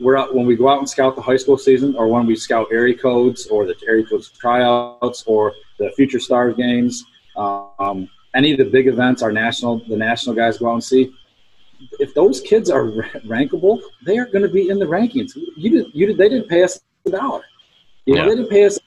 we're 0.00 0.16
out 0.16 0.34
when 0.34 0.46
we 0.46 0.56
go 0.56 0.68
out 0.68 0.78
and 0.78 0.88
scout 0.88 1.14
the 1.16 1.22
high 1.22 1.36
school 1.36 1.58
season, 1.58 1.94
or 1.96 2.08
when 2.08 2.26
we 2.26 2.36
scout 2.36 2.68
area 2.72 2.96
codes, 2.96 3.46
or 3.48 3.66
the 3.66 3.74
area 3.86 4.04
codes 4.06 4.30
tryouts, 4.30 5.24
or 5.26 5.52
the 5.78 5.90
future 5.92 6.20
stars 6.20 6.56
games. 6.56 7.04
Um, 7.36 8.08
any 8.34 8.52
of 8.52 8.58
the 8.58 8.64
big 8.64 8.86
events, 8.86 9.22
our 9.22 9.32
national 9.32 9.84
the 9.88 9.96
national 9.96 10.34
guys 10.34 10.58
go 10.58 10.70
out 10.70 10.74
and 10.74 10.84
see. 10.84 11.12
If 11.98 12.14
those 12.14 12.40
kids 12.40 12.70
are 12.70 12.84
rankable, 13.26 13.80
they 14.04 14.18
are 14.18 14.26
going 14.26 14.42
to 14.42 14.48
be 14.48 14.68
in 14.68 14.78
the 14.78 14.86
rankings. 14.86 15.32
You 15.56 15.70
did, 15.70 15.86
you 15.92 16.06
did, 16.06 16.18
they 16.18 16.28
didn't 16.28 16.48
pay 16.48 16.62
us 16.62 16.80
a 17.06 17.10
dollar. 17.10 17.42
You 18.06 18.14
know, 18.14 18.22
yeah. 18.22 18.28
they 18.28 18.36
didn't 18.36 18.50
pay 18.50 18.64
us 18.64 18.78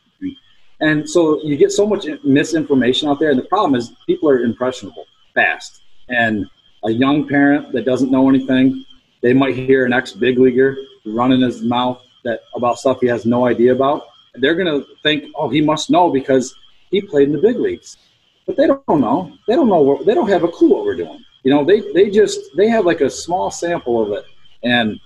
and 0.84 1.10
so 1.10 1.42
you 1.42 1.56
get 1.56 1.72
so 1.72 1.88
much 1.88 2.06
misinformation 2.26 3.08
out 3.08 3.18
there. 3.18 3.30
And 3.30 3.40
the 3.40 3.46
problem 3.46 3.74
is 3.76 3.94
people 4.06 4.30
are 4.30 4.40
impressionable 4.40 5.06
fast. 5.34 5.82
And 6.10 6.46
a 6.84 6.92
young 6.92 7.26
parent 7.26 7.72
that 7.72 7.86
doesn't 7.86 8.12
know 8.12 8.28
anything, 8.28 8.84
they 9.22 9.32
might 9.32 9.56
hear 9.56 9.86
an 9.86 9.94
ex 9.94 10.12
big 10.12 10.38
leaguer 10.38 10.76
running 11.06 11.40
his 11.40 11.62
mouth 11.62 12.02
that 12.26 12.42
about 12.54 12.80
stuff 12.80 13.00
he 13.00 13.08
has 13.08 13.26
no 13.26 13.48
idea 13.48 13.74
about. 13.74 14.08
They're 14.36 14.56
going 14.56 14.68
to 14.68 14.86
think, 15.04 15.32
oh, 15.36 15.48
he 15.48 15.62
must 15.62 15.90
know 15.90 16.10
because 16.10 16.54
he 16.92 17.00
played 17.02 17.30
in 17.30 17.34
the 17.34 17.42
big 17.42 17.56
leagues. 17.56 17.98
But 18.46 18.58
they 18.58 18.68
don't 18.68 18.86
know. 18.90 19.32
They 19.48 19.56
don't 19.56 19.70
know. 19.70 19.80
What, 19.80 20.06
they 20.06 20.14
don't 20.14 20.28
have 20.28 20.44
a 20.44 20.50
clue 20.50 20.70
what 20.70 20.84
we're 20.84 20.98
doing. 20.98 21.23
You 21.44 21.52
know, 21.52 21.64
they, 21.64 21.82
they 21.94 22.10
just, 22.10 22.40
they 22.56 22.68
have 22.70 22.86
like 22.86 23.02
a 23.02 23.10
small 23.10 23.52
sample 23.52 24.02
of 24.02 24.12
it. 24.12 24.26
And, 24.64 25.00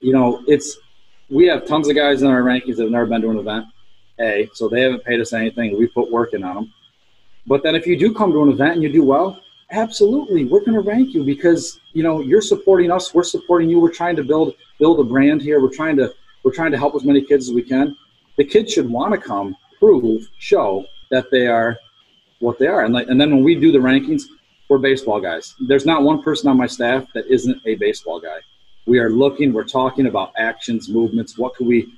you 0.00 0.12
know, 0.12 0.42
it's, 0.46 0.78
we 1.30 1.46
have 1.46 1.66
tons 1.66 1.88
of 1.88 1.96
guys 1.96 2.22
in 2.22 2.28
our 2.28 2.42
rankings 2.42 2.76
that 2.76 2.82
have 2.82 2.90
never 2.90 3.06
been 3.06 3.22
to 3.22 3.30
an 3.30 3.38
event 3.38 3.66
a, 4.20 4.48
so 4.54 4.68
they 4.68 4.80
haven't 4.80 5.04
paid 5.04 5.20
us 5.20 5.32
anything. 5.32 5.78
We 5.78 5.86
put 5.86 6.10
work 6.10 6.34
in 6.34 6.44
on 6.44 6.54
them. 6.54 6.72
But 7.46 7.62
then 7.62 7.74
if 7.74 7.86
you 7.86 7.98
do 7.98 8.14
come 8.14 8.32
to 8.32 8.42
an 8.42 8.50
event 8.50 8.74
and 8.74 8.82
you 8.82 8.92
do 8.92 9.04
well, 9.04 9.40
absolutely, 9.70 10.44
we're 10.44 10.60
going 10.60 10.74
to 10.74 10.80
rank 10.80 11.14
you 11.14 11.24
because 11.24 11.80
you 11.92 12.02
know 12.02 12.20
you're 12.20 12.42
supporting 12.42 12.90
us. 12.90 13.12
We're 13.14 13.24
supporting 13.24 13.68
you. 13.68 13.80
We're 13.80 13.92
trying 13.92 14.16
to 14.16 14.24
build 14.24 14.54
build 14.78 15.00
a 15.00 15.04
brand 15.04 15.42
here. 15.42 15.60
We're 15.60 15.74
trying 15.74 15.96
to 15.96 16.12
we're 16.44 16.54
trying 16.54 16.72
to 16.72 16.78
help 16.78 16.94
as 16.94 17.04
many 17.04 17.22
kids 17.22 17.48
as 17.48 17.54
we 17.54 17.62
can. 17.62 17.96
The 18.36 18.44
kids 18.44 18.72
should 18.72 18.88
want 18.88 19.12
to 19.12 19.20
come, 19.20 19.56
prove, 19.78 20.28
show 20.38 20.84
that 21.10 21.30
they 21.30 21.46
are 21.46 21.78
what 22.38 22.58
they 22.58 22.66
are. 22.66 22.84
And 22.84 22.94
like, 22.94 23.08
and 23.08 23.20
then 23.20 23.30
when 23.30 23.44
we 23.44 23.54
do 23.54 23.72
the 23.72 23.78
rankings, 23.78 24.22
we're 24.72 24.78
baseball 24.78 25.20
guys. 25.20 25.54
There's 25.60 25.86
not 25.86 26.02
one 26.02 26.22
person 26.22 26.48
on 26.48 26.56
my 26.56 26.66
staff 26.66 27.06
that 27.14 27.26
isn't 27.26 27.60
a 27.66 27.76
baseball 27.76 28.20
guy. 28.20 28.38
We 28.86 28.98
are 28.98 29.10
looking. 29.10 29.52
We're 29.52 29.64
talking 29.64 30.06
about 30.06 30.32
actions, 30.36 30.88
movements. 30.88 31.38
What 31.38 31.54
could 31.54 31.66
we 31.66 31.92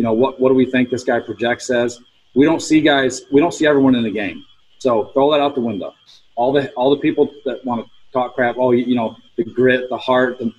you 0.00 0.04
know, 0.04 0.14
what, 0.14 0.40
what 0.40 0.48
do 0.48 0.54
we 0.54 0.64
think 0.64 0.88
this 0.88 1.04
guy 1.04 1.20
projects 1.20 1.68
as? 1.68 2.00
We 2.34 2.46
don't 2.46 2.62
see 2.62 2.80
guys, 2.80 3.20
we 3.30 3.38
don't 3.38 3.52
see 3.52 3.66
everyone 3.66 3.94
in 3.94 4.02
the 4.02 4.10
game. 4.10 4.42
So 4.78 5.10
throw 5.12 5.30
that 5.32 5.40
out 5.40 5.54
the 5.54 5.60
window. 5.60 5.92
All 6.36 6.54
the, 6.54 6.70
all 6.72 6.88
the 6.88 6.96
people 6.96 7.30
that 7.44 7.62
want 7.66 7.84
to 7.84 7.90
talk 8.10 8.34
crap, 8.34 8.56
oh, 8.58 8.70
you, 8.70 8.86
you 8.86 8.94
know, 8.94 9.14
the 9.36 9.44
grit, 9.44 9.90
the 9.90 9.98
heart, 9.98 10.38
the, 10.38 10.54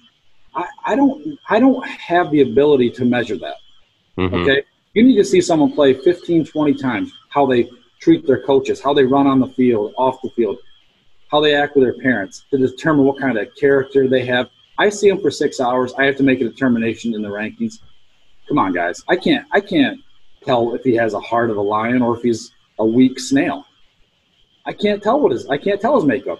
I, 0.53 0.67
I 0.85 0.95
don't, 0.95 1.39
I 1.49 1.59
don't 1.59 1.83
have 1.87 2.29
the 2.29 2.41
ability 2.41 2.91
to 2.91 3.03
measure 3.03 3.35
that. 3.39 3.55
Mm-hmm. 4.15 4.35
Okay. 4.35 4.63
You 4.93 5.03
need 5.03 5.15
to 5.15 5.25
see 5.25 5.41
someone 5.41 5.73
play 5.73 5.95
15, 5.95 6.45
20 6.45 6.75
times, 6.75 7.11
how 7.29 7.47
they 7.47 7.67
treat 7.99 8.27
their 8.27 8.43
coaches, 8.43 8.79
how 8.79 8.93
they 8.93 9.05
run 9.05 9.25
on 9.25 9.39
the 9.39 9.47
field, 9.47 9.95
off 9.97 10.21
the 10.21 10.29
field, 10.29 10.59
how 11.31 11.39
they 11.39 11.55
act 11.55 11.75
with 11.75 11.85
their 11.85 12.01
parents 12.01 12.45
to 12.51 12.57
determine 12.57 13.05
what 13.05 13.19
kind 13.19 13.37
of 13.37 13.47
character 13.55 14.07
they 14.07 14.25
have. 14.25 14.49
I 14.77 14.89
see 14.89 15.09
them 15.09 15.21
for 15.21 15.31
six 15.31 15.59
hours. 15.59 15.93
I 15.93 16.05
have 16.05 16.17
to 16.17 16.23
make 16.23 16.41
a 16.41 16.43
determination 16.43 17.13
in 17.13 17.21
the 17.21 17.29
rankings 17.29 17.79
come 18.51 18.59
on, 18.59 18.73
guys. 18.73 19.03
I 19.07 19.15
can't 19.15 19.47
I 19.51 19.61
can't 19.61 19.99
tell 20.43 20.75
if 20.75 20.83
he 20.83 20.93
has 20.95 21.13
a 21.13 21.19
heart 21.19 21.49
of 21.49 21.57
a 21.57 21.61
lion 21.61 22.01
or 22.01 22.17
if 22.17 22.23
he's 22.23 22.51
a 22.79 22.85
weak 22.85 23.17
snail. 23.19 23.65
I 24.65 24.73
can't 24.73 25.01
tell 25.01 25.19
what 25.19 25.31
his 25.31 25.47
I 25.47 25.57
can't 25.57 25.79
tell 25.79 25.95
his 25.95 26.05
makeup. 26.05 26.39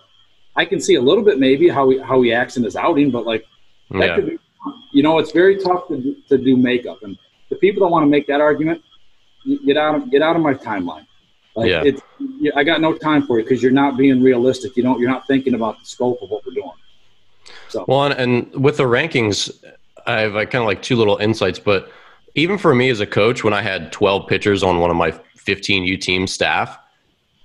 I 0.58 0.66
can 0.66 0.82
see 0.82 0.96
a 0.96 1.02
little 1.02 1.24
bit 1.24 1.40
maybe 1.40 1.70
how 1.70 1.90
he 1.90 2.00
how 2.00 2.22
he 2.22 2.34
acts 2.34 2.58
in 2.58 2.64
his 2.64 2.76
outing, 2.76 3.12
but 3.12 3.26
like 3.26 3.46
that 3.92 4.00
yeah. 4.00 4.16
could 4.16 4.26
be 4.28 4.38
you 4.92 5.04
know, 5.04 5.20
it's 5.20 5.32
very 5.32 5.58
tough 5.58 5.88
to 5.88 5.98
do, 5.98 6.16
to 6.28 6.38
do 6.38 6.58
makeup 6.58 7.00
and 7.04 7.18
the 7.50 7.56
people 7.56 7.86
that 7.86 7.92
want 7.92 8.04
to 8.04 8.08
make 8.08 8.28
that 8.28 8.42
argument, 8.42 8.82
get 9.66 9.78
out 9.78 9.96
of 9.96 10.12
get 10.12 10.22
out 10.22 10.36
of 10.36 10.42
my 10.42 10.54
timeline. 10.54 11.08
Like 11.56 11.70
yeah. 11.70 11.84
it's 11.84 12.02
I 12.56 12.64
got 12.64 12.82
no 12.82 12.96
time 12.98 13.26
for 13.28 13.38
you 13.38 13.44
because 13.44 13.62
you're 13.62 13.72
not 13.72 13.98
being 13.98 14.22
realistic. 14.22 14.76
You 14.78 14.84
don't 14.84 15.00
you're 15.00 15.10
not 15.10 15.28
thinking 15.28 15.54
about 15.54 15.80
the 15.80 15.86
scope 15.86 16.22
of 16.22 16.30
what 16.30 16.46
we're 16.46 16.54
doing. 16.54 16.72
So 17.70 17.86
well, 17.88 18.06
and, 18.06 18.14
and 18.14 18.64
with 18.64 18.78
the 18.78 18.84
rankings, 18.84 19.52
I 20.06 20.22
have 20.22 20.34
kind 20.34 20.56
of 20.56 20.66
like 20.66 20.82
two 20.82 20.96
little 20.96 21.18
insights, 21.18 21.60
but 21.60 21.92
even 22.36 22.58
for 22.58 22.74
me 22.74 22.90
as 22.90 23.00
a 23.00 23.06
coach, 23.06 23.44
when 23.44 23.54
I 23.54 23.62
had 23.62 23.92
12 23.92 24.28
pitchers 24.28 24.64
on 24.64 24.80
one 24.80 24.90
of 24.90 24.96
my 24.96 25.12
15 25.36 25.84
U 25.84 25.98
team 25.98 26.28
staff, 26.28 26.78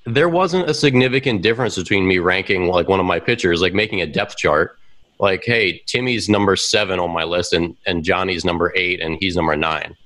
there 0.05 0.29
wasn't 0.29 0.71
a 0.71 0.75
significant 0.75 1.43
difference 1.43 1.77
between 1.77 2.07
me 2.07 2.19
ranking 2.19 2.69
like 2.69 2.89
one 2.89 3.01
of 3.01 3.07
my 3.07 3.19
pitchers, 3.19 3.61
like 3.61 3.75
making 3.75 4.01
a 4.03 4.07
depth 4.07 4.37
chart. 4.37 4.79
Like, 5.19 5.43
hey, 5.45 5.83
Timmy's 5.87 6.29
number 6.29 6.57
seven 6.57 7.01
on 7.01 7.11
my 7.11 7.25
list 7.25 7.53
and, 7.53 7.77
and 7.87 8.05
Johnny's 8.05 8.45
number 8.45 8.73
eight 8.77 9.01
and 9.01 9.17
he's 9.19 9.35
number 9.35 9.57
nine. 9.57 9.97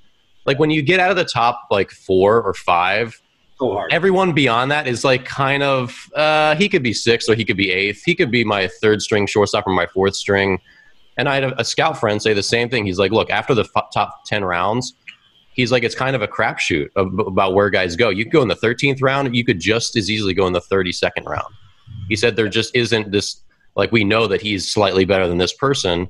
Like 0.46 0.58
when 0.58 0.70
you 0.70 0.82
get 0.82 1.00
out 1.00 1.10
of 1.10 1.16
the 1.16 1.24
top 1.24 1.66
like 1.70 1.90
four 1.90 2.40
or 2.40 2.54
five, 2.54 3.20
so 3.60 3.86
everyone 3.90 4.32
beyond 4.32 4.70
that 4.70 4.86
is 4.86 5.04
like 5.04 5.26
kind 5.26 5.62
of 5.62 6.10
uh, 6.16 6.54
he 6.56 6.66
could 6.68 6.82
be 6.82 6.94
sixth 6.94 7.28
or 7.28 7.34
he 7.34 7.44
could 7.44 7.58
be 7.58 7.70
eighth. 7.70 8.02
He 8.04 8.14
could 8.14 8.30
be 8.30 8.42
my 8.42 8.68
third 8.80 9.02
string 9.02 9.26
shortstop 9.26 9.66
or 9.66 9.74
my 9.74 9.86
fourth 9.86 10.16
string. 10.16 10.58
And 11.18 11.28
I 11.28 11.34
had 11.34 11.44
a, 11.44 11.60
a 11.60 11.64
scout 11.64 11.98
friend 12.00 12.22
say 12.22 12.32
the 12.32 12.42
same 12.42 12.70
thing. 12.70 12.86
He's 12.86 12.98
like, 12.98 13.12
look, 13.12 13.28
after 13.28 13.54
the 13.54 13.68
f- 13.76 13.90
top 13.92 14.24
10 14.24 14.44
rounds, 14.44 14.94
he's 15.52 15.70
like, 15.70 15.82
it's 15.82 15.94
kind 15.94 16.16
of 16.16 16.22
a 16.22 16.28
crapshoot 16.28 16.88
about 16.96 17.52
where 17.54 17.68
guys 17.68 17.96
go. 17.96 18.08
You 18.08 18.24
could 18.24 18.32
go 18.32 18.40
in 18.40 18.48
the 18.48 18.56
13th 18.56 19.02
round, 19.02 19.36
you 19.36 19.44
could 19.44 19.60
just 19.60 19.94
as 19.96 20.10
easily 20.10 20.32
go 20.32 20.46
in 20.46 20.54
the 20.54 20.62
32nd 20.62 21.26
round. 21.26 21.54
He 22.08 22.16
said 22.16 22.36
there 22.36 22.48
just 22.48 22.74
isn't 22.74 23.10
this, 23.10 23.42
like, 23.76 23.92
we 23.92 24.04
know 24.04 24.26
that 24.26 24.40
he's 24.40 24.70
slightly 24.70 25.04
better 25.04 25.28
than 25.28 25.36
this 25.36 25.52
person. 25.52 26.08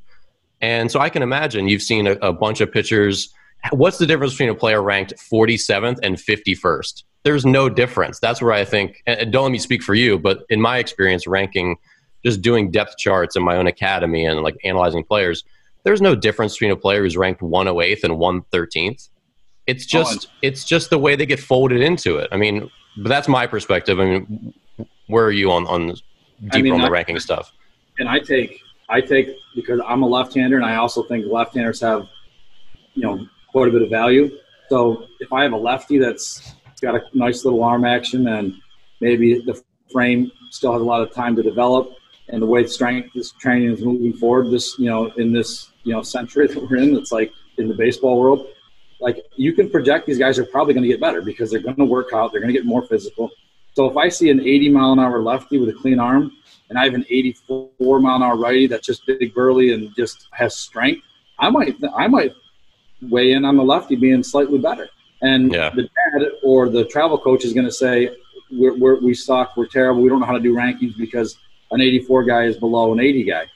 And 0.60 0.88
so 0.90 1.00
I 1.00 1.08
can 1.08 1.22
imagine 1.22 1.66
you've 1.66 1.82
seen 1.82 2.06
a, 2.06 2.12
a 2.22 2.32
bunch 2.32 2.60
of 2.60 2.70
pitchers. 2.70 3.34
What's 3.70 3.98
the 3.98 4.06
difference 4.06 4.32
between 4.32 4.48
a 4.48 4.54
player 4.54 4.82
ranked 4.82 5.14
47th 5.16 5.98
and 6.02 6.16
51st? 6.16 7.04
There's 7.22 7.44
no 7.44 7.68
difference. 7.68 8.18
That's 8.18 8.40
where 8.40 8.52
I 8.52 8.64
think, 8.64 9.02
and 9.06 9.30
don't 9.30 9.44
let 9.44 9.52
me 9.52 9.58
speak 9.58 9.82
for 9.82 9.94
you, 9.94 10.18
but 10.18 10.44
in 10.48 10.60
my 10.60 10.78
experience, 10.78 11.26
ranking– 11.26 11.76
just 12.24 12.42
doing 12.42 12.70
depth 12.70 12.96
charts 12.98 13.36
in 13.36 13.42
my 13.42 13.56
own 13.56 13.66
academy 13.66 14.24
and 14.24 14.40
like 14.40 14.56
analyzing 14.64 15.04
players, 15.04 15.44
there's 15.84 16.02
no 16.02 16.14
difference 16.14 16.54
between 16.54 16.70
a 16.70 16.76
player 16.76 17.02
who's 17.02 17.16
ranked 17.16 17.40
108th 17.40 18.04
and 18.04 18.14
113th. 18.14 19.08
It's 19.66 19.86
just 19.86 20.28
oh, 20.28 20.34
it's 20.42 20.64
just 20.64 20.90
the 20.90 20.98
way 20.98 21.16
they 21.16 21.26
get 21.26 21.40
folded 21.40 21.80
into 21.80 22.16
it. 22.16 22.28
I 22.32 22.36
mean, 22.36 22.70
but 22.96 23.08
that's 23.08 23.28
my 23.28 23.46
perspective. 23.46 24.00
I 24.00 24.04
mean, 24.04 24.54
where 25.06 25.24
are 25.24 25.32
you 25.32 25.50
on 25.52 25.66
on 25.66 25.88
deeper 25.88 26.58
I 26.58 26.62
mean, 26.62 26.72
on 26.74 26.80
the 26.80 26.86
I, 26.86 26.90
ranking 26.90 27.18
stuff? 27.20 27.52
And 27.98 28.08
I 28.08 28.18
take 28.18 28.60
I 28.88 29.00
take 29.00 29.28
because 29.54 29.80
I'm 29.86 30.02
a 30.02 30.06
left-hander, 30.06 30.56
and 30.56 30.64
I 30.64 30.76
also 30.76 31.04
think 31.04 31.26
left-handers 31.26 31.80
have 31.82 32.08
you 32.94 33.02
know 33.02 33.26
quite 33.50 33.68
a 33.68 33.70
bit 33.70 33.82
of 33.82 33.90
value. 33.90 34.30
So 34.68 35.06
if 35.20 35.32
I 35.32 35.42
have 35.42 35.52
a 35.52 35.56
lefty 35.56 35.98
that's 35.98 36.54
got 36.80 36.94
a 36.94 37.02
nice 37.12 37.44
little 37.44 37.62
arm 37.62 37.84
action 37.84 38.28
and 38.28 38.54
maybe 39.00 39.40
the 39.40 39.62
frame 39.92 40.30
still 40.50 40.72
has 40.72 40.80
a 40.80 40.84
lot 40.84 41.02
of 41.02 41.12
time 41.12 41.36
to 41.36 41.42
develop, 41.42 41.92
and 42.30 42.40
the 42.40 42.46
way 42.46 42.66
strength 42.66 43.14
is 43.14 43.32
training 43.32 43.70
is 43.70 43.82
moving 43.82 44.12
forward 44.12 44.50
this 44.50 44.78
you 44.78 44.86
know 44.86 45.06
in 45.16 45.32
this 45.32 45.70
you 45.82 45.92
know 45.92 46.02
century 46.02 46.46
that 46.52 46.70
we're 46.70 46.76
in 46.76 46.96
it's 46.96 47.12
like 47.12 47.32
in 47.58 47.68
the 47.68 47.74
baseball 47.74 48.18
world 48.18 48.46
like 49.00 49.24
you 49.36 49.52
can 49.52 49.68
project 49.68 50.06
these 50.06 50.18
guys 50.18 50.38
are 50.38 50.44
probably 50.44 50.74
going 50.74 50.82
to 50.82 50.88
get 50.88 51.00
better 51.00 51.22
because 51.22 51.50
they're 51.50 51.60
going 51.60 51.76
to 51.76 51.84
work 51.84 52.12
out 52.12 52.32
they're 52.32 52.40
going 52.40 52.52
to 52.52 52.58
get 52.58 52.66
more 52.66 52.82
physical 52.82 53.30
so 53.74 53.86
if 53.86 53.96
i 53.96 54.08
see 54.08 54.30
an 54.30 54.40
80 54.40 54.70
mile 54.70 54.92
an 54.92 54.98
hour 54.98 55.22
lefty 55.22 55.58
with 55.58 55.68
a 55.68 55.72
clean 55.72 55.98
arm 55.98 56.32
and 56.68 56.78
i 56.78 56.84
have 56.84 56.94
an 56.94 57.04
84 57.08 58.00
mile 58.00 58.16
an 58.16 58.22
hour 58.22 58.36
righty 58.36 58.66
that's 58.66 58.86
just 58.86 59.06
big 59.06 59.34
burly 59.34 59.72
and 59.72 59.94
just 59.96 60.28
has 60.32 60.56
strength 60.56 61.02
i 61.38 61.50
might 61.50 61.76
i 61.96 62.06
might 62.06 62.32
weigh 63.08 63.32
in 63.32 63.44
on 63.44 63.56
the 63.56 63.62
lefty 63.62 63.96
being 63.96 64.22
slightly 64.22 64.58
better 64.58 64.88
And 65.22 65.52
Yeah. 65.52 65.70
the 65.70 65.82
dad 65.82 66.28
or 66.42 66.68
the 66.68 66.84
travel 66.84 67.18
coach 67.18 67.44
is 67.44 67.52
going 67.52 67.66
to 67.66 67.72
say, 67.72 68.10
we're, 68.50 68.74
we're, 68.74 69.00
we 69.00 69.14
suck, 69.14 69.56
we're 69.56 69.66
terrible, 69.66 70.02
we 70.02 70.08
don't 70.08 70.20
know 70.20 70.26
how 70.26 70.32
to 70.32 70.40
do 70.40 70.54
rankings 70.54 70.96
because 70.96 71.36
an 71.70 71.80
84 71.80 72.24
guy 72.24 72.44
is 72.44 72.56
below 72.56 72.92
an 72.92 73.00
80 73.00 73.24
guy. 73.24 73.46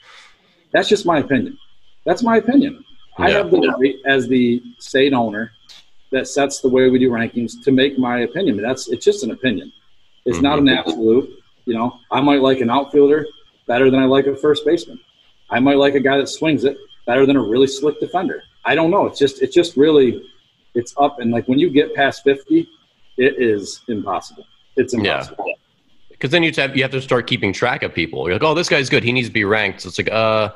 That's 0.71 0.87
just 0.87 1.05
my 1.05 1.19
opinion. 1.19 1.57
That's 2.05 2.21
my 2.21 2.37
opinion. 2.37 2.83
I 3.17 3.31
have 3.31 3.49
the 3.49 3.59
right 3.59 3.95
as 4.05 4.27
the 4.27 4.61
state 4.77 5.13
owner 5.13 5.51
that 6.11 6.27
sets 6.27 6.59
the 6.59 6.69
way 6.69 6.89
we 6.89 6.99
do 6.99 7.09
rankings 7.09 7.63
to 7.63 7.71
make 7.71 7.97
my 7.97 8.19
opinion. 8.19 8.61
That's 8.61 8.89
it's 8.89 9.05
just 9.05 9.23
an 9.23 9.31
opinion. 9.31 9.71
It's 10.25 10.41
not 10.41 10.59
an 10.59 10.65
mm-hmm. 10.65 10.79
absolute. 10.79 11.29
You 11.65 11.73
know, 11.75 11.99
I 12.11 12.21
might 12.21 12.41
like 12.41 12.59
an 12.59 12.69
outfielder 12.69 13.25
better 13.67 13.89
than 13.89 13.99
I 13.99 14.05
like 14.05 14.27
a 14.27 14.35
first 14.35 14.65
baseman. 14.65 14.99
I 15.49 15.59
might 15.59 15.77
like 15.77 15.95
a 15.95 15.99
guy 15.99 16.17
that 16.17 16.27
swings 16.27 16.63
it 16.63 16.77
better 17.05 17.25
than 17.25 17.35
a 17.37 17.41
really 17.41 17.67
slick 17.67 17.99
defender. 17.99 18.43
I 18.65 18.75
don't 18.75 18.91
know. 18.91 19.05
It's 19.05 19.19
just 19.19 19.41
it's 19.41 19.53
just 19.53 19.77
really 19.77 20.23
it's 20.73 20.93
up 20.97 21.19
and 21.19 21.31
like 21.31 21.47
when 21.47 21.59
you 21.59 21.69
get 21.69 21.93
past 21.95 22.23
fifty, 22.23 22.67
it 23.17 23.35
is 23.41 23.81
impossible. 23.87 24.45
It's 24.75 24.93
Yeah. 24.93 24.99
impossible. 25.19 25.53
Because 26.09 26.31
then 26.31 26.43
you 26.43 26.51
have 26.55 26.75
you 26.75 26.81
have 26.83 26.91
to 26.91 27.01
start 27.01 27.27
keeping 27.27 27.53
track 27.53 27.83
of 27.83 27.93
people. 27.93 28.25
You're 28.27 28.35
like, 28.35 28.43
oh, 28.43 28.53
this 28.53 28.69
guy's 28.69 28.89
good. 28.89 29.03
He 29.03 29.11
needs 29.11 29.27
to 29.27 29.33
be 29.33 29.43
ranked. 29.45 29.81
So 29.81 29.89
it's 29.89 29.97
like, 29.97 30.11
uh, 30.11 30.49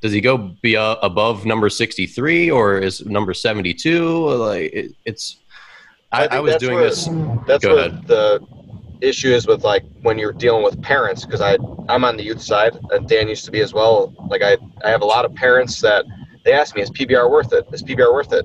does 0.00 0.12
he 0.12 0.20
go 0.20 0.36
be 0.60 0.76
uh, 0.76 0.96
above 1.02 1.46
number 1.46 1.68
sixty 1.70 2.06
three 2.06 2.50
or 2.50 2.78
is 2.78 3.04
number 3.06 3.32
seventy 3.32 3.72
two? 3.72 4.28
Like 4.28 4.72
it, 4.72 4.92
it's. 5.04 5.38
I, 6.12 6.22
think 6.22 6.32
I 6.32 6.40
was 6.40 6.56
doing 6.56 6.74
where- 6.74 6.84
this. 6.90 7.06
That's 7.46 7.64
Go 7.64 7.76
what 7.76 7.86
ahead. 7.88 8.06
the 8.06 8.46
issue 9.00 9.32
is 9.32 9.46
with 9.46 9.64
like 9.64 9.84
when 10.02 10.18
you're 10.18 10.32
dealing 10.32 10.62
with 10.62 10.80
parents 10.82 11.24
because 11.24 11.40
I 11.40 11.56
I'm 11.88 12.04
on 12.04 12.16
the 12.16 12.22
youth 12.22 12.40
side 12.42 12.78
and 12.90 13.08
Dan 13.08 13.28
used 13.28 13.44
to 13.46 13.50
be 13.50 13.60
as 13.60 13.72
well. 13.74 14.14
Like 14.28 14.42
I 14.42 14.56
I 14.84 14.90
have 14.90 15.02
a 15.02 15.06
lot 15.06 15.24
of 15.24 15.34
parents 15.34 15.80
that 15.80 16.04
they 16.44 16.52
ask 16.52 16.76
me 16.76 16.82
is 16.82 16.90
PBR 16.90 17.30
worth 17.30 17.52
it? 17.52 17.66
Is 17.72 17.82
PBR 17.82 18.12
worth 18.12 18.32
it? 18.32 18.44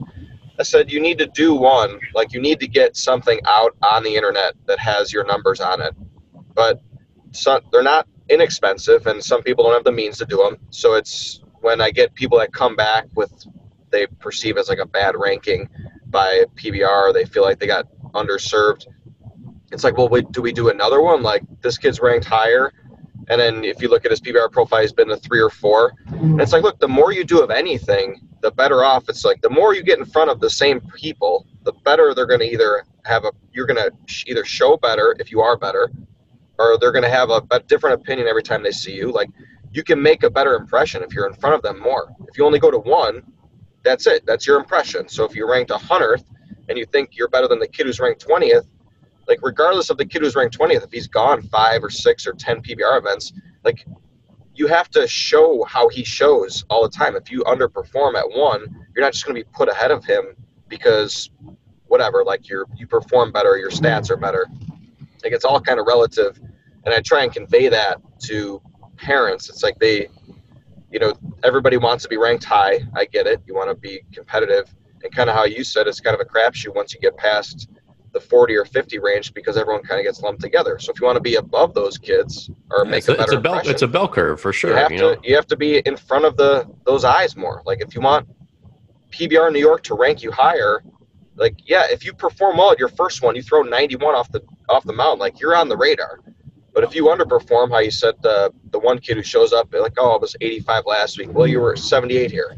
I 0.59 0.63
said 0.63 0.91
you 0.91 0.99
need 0.99 1.17
to 1.19 1.27
do 1.27 1.53
one 1.53 1.99
like 2.13 2.33
you 2.33 2.41
need 2.41 2.59
to 2.59 2.67
get 2.67 2.97
something 2.97 3.39
out 3.45 3.75
on 3.81 4.03
the 4.03 4.15
internet 4.15 4.55
that 4.65 4.79
has 4.79 5.13
your 5.13 5.25
numbers 5.25 5.61
on 5.61 5.81
it, 5.81 5.95
but 6.53 6.81
some 7.31 7.61
they're 7.71 7.83
not 7.83 8.07
inexpensive 8.29 9.07
and 9.07 9.23
some 9.23 9.41
people 9.43 9.63
don't 9.63 9.73
have 9.73 9.83
the 9.83 9.91
means 9.91 10.17
to 10.17 10.25
do 10.25 10.37
them. 10.37 10.57
So 10.69 10.95
it's 10.95 11.41
when 11.61 11.81
I 11.81 11.91
get 11.91 12.13
people 12.13 12.37
that 12.39 12.53
come 12.53 12.75
back 12.75 13.05
with 13.15 13.31
they 13.91 14.07
perceive 14.19 14.57
as 14.57 14.69
like 14.69 14.79
a 14.79 14.85
bad 14.85 15.15
ranking 15.17 15.67
by 16.07 16.43
PBR, 16.55 17.13
they 17.13 17.25
feel 17.25 17.43
like 17.43 17.59
they 17.59 17.67
got 17.67 17.87
underserved. 18.13 18.87
It's 19.71 19.83
like, 19.83 19.97
well, 19.97 20.09
wait, 20.09 20.31
do 20.31 20.41
we 20.41 20.51
do 20.51 20.69
another 20.69 21.01
one? 21.01 21.21
Like 21.21 21.43
this 21.61 21.77
kid's 21.77 21.99
ranked 21.99 22.25
higher, 22.25 22.73
and 23.29 23.39
then 23.39 23.63
if 23.63 23.81
you 23.81 23.89
look 23.89 24.05
at 24.05 24.11
his 24.11 24.19
PBR 24.19 24.51
profile, 24.51 24.81
he's 24.81 24.91
been 24.91 25.11
a 25.11 25.17
three 25.17 25.39
or 25.39 25.51
four. 25.51 25.93
And 26.07 26.41
it's 26.41 26.51
like, 26.51 26.63
look, 26.63 26.79
the 26.79 26.87
more 26.87 27.11
you 27.11 27.23
do 27.23 27.41
of 27.41 27.51
anything, 27.51 28.27
the 28.41 28.51
better 28.51 28.83
off. 28.83 29.07
It's 29.07 29.23
like 29.23 29.41
the 29.41 29.49
more 29.49 29.75
you 29.75 29.83
get 29.83 29.99
in 29.99 30.05
front 30.05 30.31
of 30.31 30.39
the 30.39 30.49
same 30.49 30.81
people, 30.95 31.45
the 31.63 31.73
better 31.85 32.13
they're 32.15 32.25
going 32.25 32.39
to 32.39 32.51
either 32.51 32.85
have 33.05 33.25
a. 33.25 33.31
You're 33.53 33.67
going 33.67 33.77
to 33.77 33.91
either 34.25 34.43
show 34.45 34.77
better 34.77 35.15
if 35.19 35.31
you 35.31 35.41
are 35.41 35.57
better, 35.57 35.91
or 36.57 36.77
they're 36.79 36.91
going 36.91 37.03
to 37.03 37.09
have 37.09 37.29
a, 37.29 37.41
a 37.51 37.59
different 37.59 38.01
opinion 38.01 38.27
every 38.27 38.43
time 38.43 38.63
they 38.63 38.71
see 38.71 38.93
you. 38.95 39.11
Like 39.11 39.29
you 39.71 39.83
can 39.83 40.01
make 40.01 40.23
a 40.23 40.29
better 40.29 40.55
impression 40.55 41.03
if 41.03 41.13
you're 41.13 41.27
in 41.27 41.33
front 41.33 41.55
of 41.55 41.61
them 41.61 41.79
more. 41.79 42.11
If 42.27 42.37
you 42.37 42.45
only 42.45 42.59
go 42.59 42.71
to 42.71 42.79
one, 42.79 43.21
that's 43.83 44.07
it. 44.07 44.25
That's 44.25 44.47
your 44.47 44.57
impression. 44.57 45.07
So 45.07 45.23
if 45.23 45.35
you're 45.35 45.49
ranked 45.49 45.69
a 45.69 45.77
hundredth 45.77 46.25
and 46.67 46.77
you 46.77 46.85
think 46.85 47.15
you're 47.15 47.29
better 47.29 47.47
than 47.47 47.59
the 47.59 47.67
kid 47.67 47.85
who's 47.85 47.99
ranked 47.99 48.21
twentieth, 48.21 48.65
like 49.29 49.39
regardless 49.43 49.91
of 49.91 49.97
the 49.97 50.05
kid 50.05 50.23
who's 50.23 50.35
ranked 50.35 50.55
twentieth, 50.55 50.83
if 50.83 50.91
he's 50.91 51.07
gone 51.07 51.43
five 51.43 51.83
or 51.83 51.89
six 51.89 52.25
or 52.27 52.33
ten 52.33 52.61
PBR 52.61 52.97
events, 52.97 53.31
like 53.63 53.85
you 54.55 54.67
have 54.67 54.89
to 54.89 55.07
show 55.07 55.63
how 55.63 55.87
he 55.87 56.03
shows 56.03 56.65
all 56.69 56.83
the 56.83 56.89
time. 56.89 57.15
If 57.15 57.31
you 57.31 57.43
underperform 57.43 58.15
at 58.15 58.29
one, 58.29 58.61
you're 58.93 59.05
not 59.05 59.13
just 59.13 59.25
going 59.25 59.35
to 59.35 59.41
be 59.41 59.49
put 59.53 59.69
ahead 59.69 59.91
of 59.91 60.03
him 60.03 60.35
because 60.67 61.29
whatever, 61.87 62.23
like 62.25 62.49
you're 62.49 62.65
you 62.75 62.87
perform 62.87 63.31
better, 63.31 63.55
your 63.57 63.69
stats 63.69 64.09
are 64.09 64.17
better. 64.17 64.47
Like 65.23 65.31
it's 65.31 65.45
all 65.45 65.61
kind 65.61 65.79
of 65.79 65.85
relative, 65.85 66.39
and 66.85 66.93
I 66.93 66.99
try 66.99 67.23
and 67.23 67.31
convey 67.31 67.69
that 67.69 68.01
to 68.23 68.61
parents. 68.97 69.47
It's 69.49 69.61
like 69.61 69.77
they, 69.79 70.09
you 70.91 70.99
know, 70.99 71.13
everybody 71.43 71.77
wants 71.77 72.03
to 72.03 72.09
be 72.09 72.17
ranked 72.17 72.45
high. 72.45 72.79
I 72.95 73.05
get 73.05 73.27
it. 73.27 73.41
You 73.45 73.53
want 73.53 73.69
to 73.69 73.75
be 73.75 74.01
competitive, 74.11 74.73
and 75.03 75.13
kind 75.13 75.29
of 75.29 75.35
how 75.35 75.45
you 75.45 75.63
said, 75.63 75.87
it's 75.87 75.99
kind 75.99 76.15
of 76.15 76.19
a 76.19 76.25
crapshoot 76.25 76.73
once 76.73 76.95
you 76.95 76.99
get 76.99 77.15
past 77.15 77.69
the 78.11 78.19
40 78.19 78.55
or 78.55 78.65
50 78.65 78.99
range 78.99 79.33
because 79.33 79.57
everyone 79.57 79.83
kind 79.83 79.99
of 79.99 80.05
gets 80.05 80.21
lumped 80.21 80.41
together. 80.41 80.79
So 80.79 80.91
if 80.91 80.99
you 80.99 81.05
want 81.05 81.17
to 81.17 81.21
be 81.21 81.35
above 81.35 81.73
those 81.73 81.97
kids 81.97 82.49
or 82.71 82.85
make 82.85 82.99
It's 82.99 83.09
a 83.09 83.13
a, 83.13 83.23
it's 83.23 83.33
a 83.33 83.39
bell. 83.39 83.61
It's 83.63 83.81
a 83.81 83.87
bell 83.87 84.07
curve 84.07 84.41
for 84.41 84.51
sure. 84.51 84.71
you 84.71 84.75
have 84.75 84.91
you 84.91 84.97
know? 84.97 85.15
to 85.15 85.21
you 85.27 85.35
have 85.35 85.47
to 85.47 85.57
be 85.57 85.79
in 85.79 85.95
front 85.95 86.25
of 86.25 86.37
the 86.37 86.67
those 86.85 87.03
eyes 87.03 87.35
more. 87.35 87.61
Like 87.65 87.81
if 87.81 87.93
you 87.93 88.01
want 88.01 88.27
PBR 89.11 89.51
New 89.51 89.59
York 89.59 89.83
to 89.83 89.95
rank 89.95 90.23
you 90.23 90.31
higher, 90.31 90.83
like 91.35 91.55
yeah, 91.65 91.85
if 91.89 92.05
you 92.05 92.13
perform 92.13 92.57
well 92.57 92.71
at 92.71 92.79
your 92.79 92.89
first 92.89 93.21
one, 93.21 93.35
you 93.35 93.41
throw 93.41 93.61
91 93.61 94.15
off 94.15 94.31
the 94.31 94.41
off 94.69 94.83
the 94.83 94.93
mound, 94.93 95.19
like 95.19 95.39
you're 95.39 95.55
on 95.55 95.69
the 95.69 95.77
radar. 95.77 96.19
But 96.73 96.83
if 96.83 96.95
you 96.95 97.05
underperform, 97.05 97.71
how 97.71 97.79
you 97.79 97.91
said 97.91 98.15
the 98.21 98.53
the 98.71 98.79
one 98.79 98.99
kid 98.99 99.17
who 99.17 99.23
shows 99.23 99.53
up 99.53 99.73
like 99.73 99.93
oh 99.97 100.15
I 100.15 100.17
was 100.17 100.35
85 100.41 100.83
last 100.85 101.17
week, 101.17 101.29
well 101.31 101.47
you 101.47 101.59
were 101.59 101.75
78 101.75 102.31
here. 102.31 102.57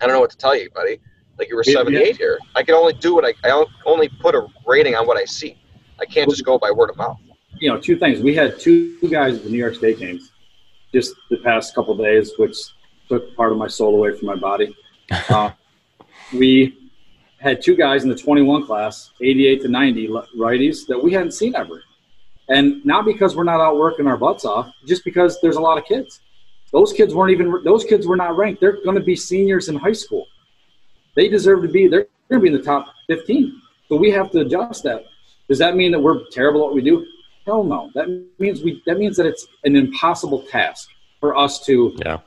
I 0.00 0.06
don't 0.06 0.14
know 0.14 0.20
what 0.20 0.30
to 0.30 0.36
tell 0.38 0.56
you, 0.56 0.70
buddy. 0.70 1.00
Like 1.40 1.48
you 1.48 1.56
were 1.56 1.64
Yeah, 1.66 1.72
78 1.72 2.18
here. 2.18 2.38
I 2.54 2.62
can 2.62 2.74
only 2.74 2.92
do 2.92 3.14
what 3.14 3.24
I 3.24 3.32
I 3.48 3.64
only 3.86 4.08
put 4.08 4.34
a 4.34 4.46
rating 4.66 4.94
on 4.94 5.06
what 5.06 5.16
I 5.16 5.24
see. 5.24 5.56
I 5.98 6.04
can't 6.04 6.28
just 6.28 6.44
go 6.44 6.58
by 6.58 6.70
word 6.70 6.90
of 6.90 6.96
mouth. 6.98 7.18
you 7.58 7.70
know, 7.70 7.80
two 7.80 7.96
things. 7.96 8.20
We 8.20 8.34
had 8.34 8.60
two 8.60 8.98
guys 9.08 9.36
at 9.36 9.44
the 9.44 9.50
New 9.50 9.58
York 9.58 9.74
State 9.74 9.98
games 9.98 10.30
just 10.92 11.14
the 11.30 11.38
past 11.38 11.74
couple 11.74 11.96
days, 11.96 12.32
which 12.36 12.56
took 13.08 13.34
part 13.36 13.52
of 13.52 13.58
my 13.58 13.68
soul 13.68 13.94
away 13.94 14.16
from 14.16 14.26
my 14.26 14.34
body. 14.34 14.76
Uh, 15.30 15.50
we 16.34 16.76
had 17.38 17.62
two 17.62 17.74
guys 17.74 18.02
in 18.02 18.10
the 18.10 18.16
21 18.16 18.66
class, 18.66 19.12
88 19.22 19.62
to 19.62 19.68
90 19.68 20.08
righties, 20.36 20.86
that 20.88 21.02
we 21.02 21.12
hadn't 21.12 21.32
seen 21.32 21.54
ever. 21.56 21.82
And 22.48 22.84
not 22.84 23.04
because 23.04 23.34
we're 23.34 23.44
not 23.44 23.60
out 23.60 23.78
working 23.78 24.06
our 24.06 24.16
butts 24.16 24.44
off, 24.44 24.70
just 24.86 25.04
because 25.04 25.40
there's 25.40 25.56
a 25.56 25.60
lot 25.60 25.78
of 25.78 25.84
kids. 25.84 26.20
Those 26.72 26.92
kids 26.92 27.14
weren't 27.14 27.32
even, 27.32 27.62
those 27.64 27.84
kids 27.84 28.06
were 28.06 28.16
not 28.16 28.36
ranked. 28.36 28.60
They're 28.60 28.82
going 28.84 28.96
to 28.96 29.02
be 29.02 29.16
seniors 29.16 29.68
in 29.68 29.76
high 29.76 29.92
school. 29.92 30.26
They 31.20 31.28
deserve 31.28 31.60
to 31.60 31.68
be, 31.68 31.86
they're 31.86 32.06
going 32.30 32.40
to 32.40 32.40
be 32.40 32.46
in 32.48 32.54
the 32.54 32.62
top 32.62 32.86
15. 33.08 33.60
So 33.90 33.96
we 33.96 34.10
have 34.10 34.30
to 34.30 34.40
adjust 34.40 34.84
that. 34.84 35.04
Does 35.48 35.58
that 35.58 35.76
mean 35.76 35.92
that 35.92 36.00
we're 36.00 36.24
terrible 36.32 36.62
at 36.62 36.64
what 36.68 36.74
we 36.74 36.80
do? 36.80 37.06
Hell 37.44 37.62
no. 37.62 37.90
That 37.94 38.08
means 38.38 38.62
we. 38.62 38.82
That 38.86 38.96
means 38.96 39.18
that 39.18 39.26
it's 39.26 39.46
an 39.64 39.76
impossible 39.76 40.44
task 40.44 40.88
for 41.20 41.36
us 41.36 41.62
to 41.66 41.94
Yeah. 42.06 42.20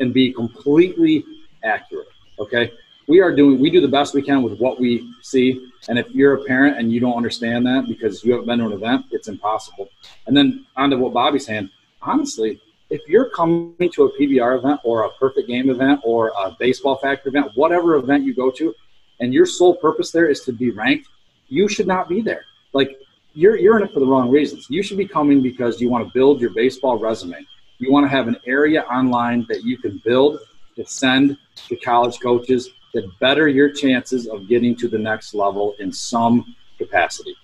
and 0.00 0.12
be 0.12 0.32
completely 0.32 1.24
accurate. 1.62 2.08
Okay, 2.40 2.72
we 3.06 3.20
are 3.20 3.32
doing. 3.32 3.60
We 3.60 3.70
do 3.70 3.80
the 3.80 3.86
best 3.98 4.12
we 4.12 4.22
can 4.22 4.42
with 4.42 4.58
what 4.58 4.80
we 4.80 5.08
see. 5.22 5.70
And 5.88 5.96
if 5.96 6.10
you're 6.10 6.34
a 6.34 6.44
parent 6.46 6.78
and 6.78 6.90
you 6.90 6.98
don't 6.98 7.16
understand 7.16 7.64
that 7.66 7.86
because 7.86 8.24
you 8.24 8.32
haven't 8.32 8.46
been 8.46 8.58
to 8.58 8.66
an 8.66 8.72
event, 8.72 9.06
it's 9.12 9.28
impossible. 9.28 9.88
And 10.26 10.36
then 10.36 10.66
on 10.76 10.90
to 10.90 10.96
what 10.96 11.12
Bobby's 11.12 11.46
saying. 11.46 11.70
Honestly, 12.02 12.60
if 12.90 13.08
you're 13.08 13.30
coming 13.30 13.90
to 13.92 14.04
a 14.04 14.18
PBR 14.18 14.58
event 14.58 14.80
or 14.84 15.04
a 15.04 15.10
perfect 15.10 15.48
game 15.48 15.70
event 15.70 16.00
or 16.02 16.32
a 16.36 16.56
Baseball 16.58 16.96
Factory 16.96 17.30
event, 17.30 17.52
whatever 17.54 17.94
event 17.94 18.24
you 18.24 18.34
go 18.34 18.50
to, 18.50 18.74
and 19.20 19.32
your 19.32 19.46
sole 19.46 19.76
purpose 19.76 20.10
there 20.10 20.28
is 20.28 20.40
to 20.42 20.52
be 20.52 20.70
ranked, 20.70 21.08
you 21.48 21.68
should 21.68 21.86
not 21.86 22.08
be 22.08 22.20
there. 22.20 22.44
Like 22.72 22.98
you're 23.32 23.56
you're 23.56 23.78
in 23.78 23.84
it 23.84 23.92
for 23.92 24.00
the 24.00 24.06
wrong 24.06 24.30
reasons. 24.30 24.66
You 24.68 24.82
should 24.82 24.98
be 24.98 25.06
coming 25.06 25.40
because 25.40 25.80
you 25.80 25.88
want 25.88 26.06
to 26.06 26.12
build 26.12 26.40
your 26.40 26.50
baseball 26.50 26.98
resume. 26.98 27.46
You 27.78 27.92
want 27.92 28.04
to 28.04 28.08
have 28.08 28.28
an 28.28 28.36
area 28.46 28.82
online 28.82 29.46
that 29.48 29.64
you 29.64 29.78
can 29.78 30.02
build 30.04 30.40
to 30.76 30.84
send 30.84 31.36
to 31.68 31.76
college 31.76 32.18
coaches 32.20 32.70
that 32.92 33.08
better 33.20 33.48
your 33.48 33.70
chances 33.70 34.26
of 34.26 34.48
getting 34.48 34.74
to 34.76 34.88
the 34.88 34.98
next 34.98 35.32
level 35.32 35.74
in 35.78 35.92
some 35.92 36.56
capacity. 36.76 37.36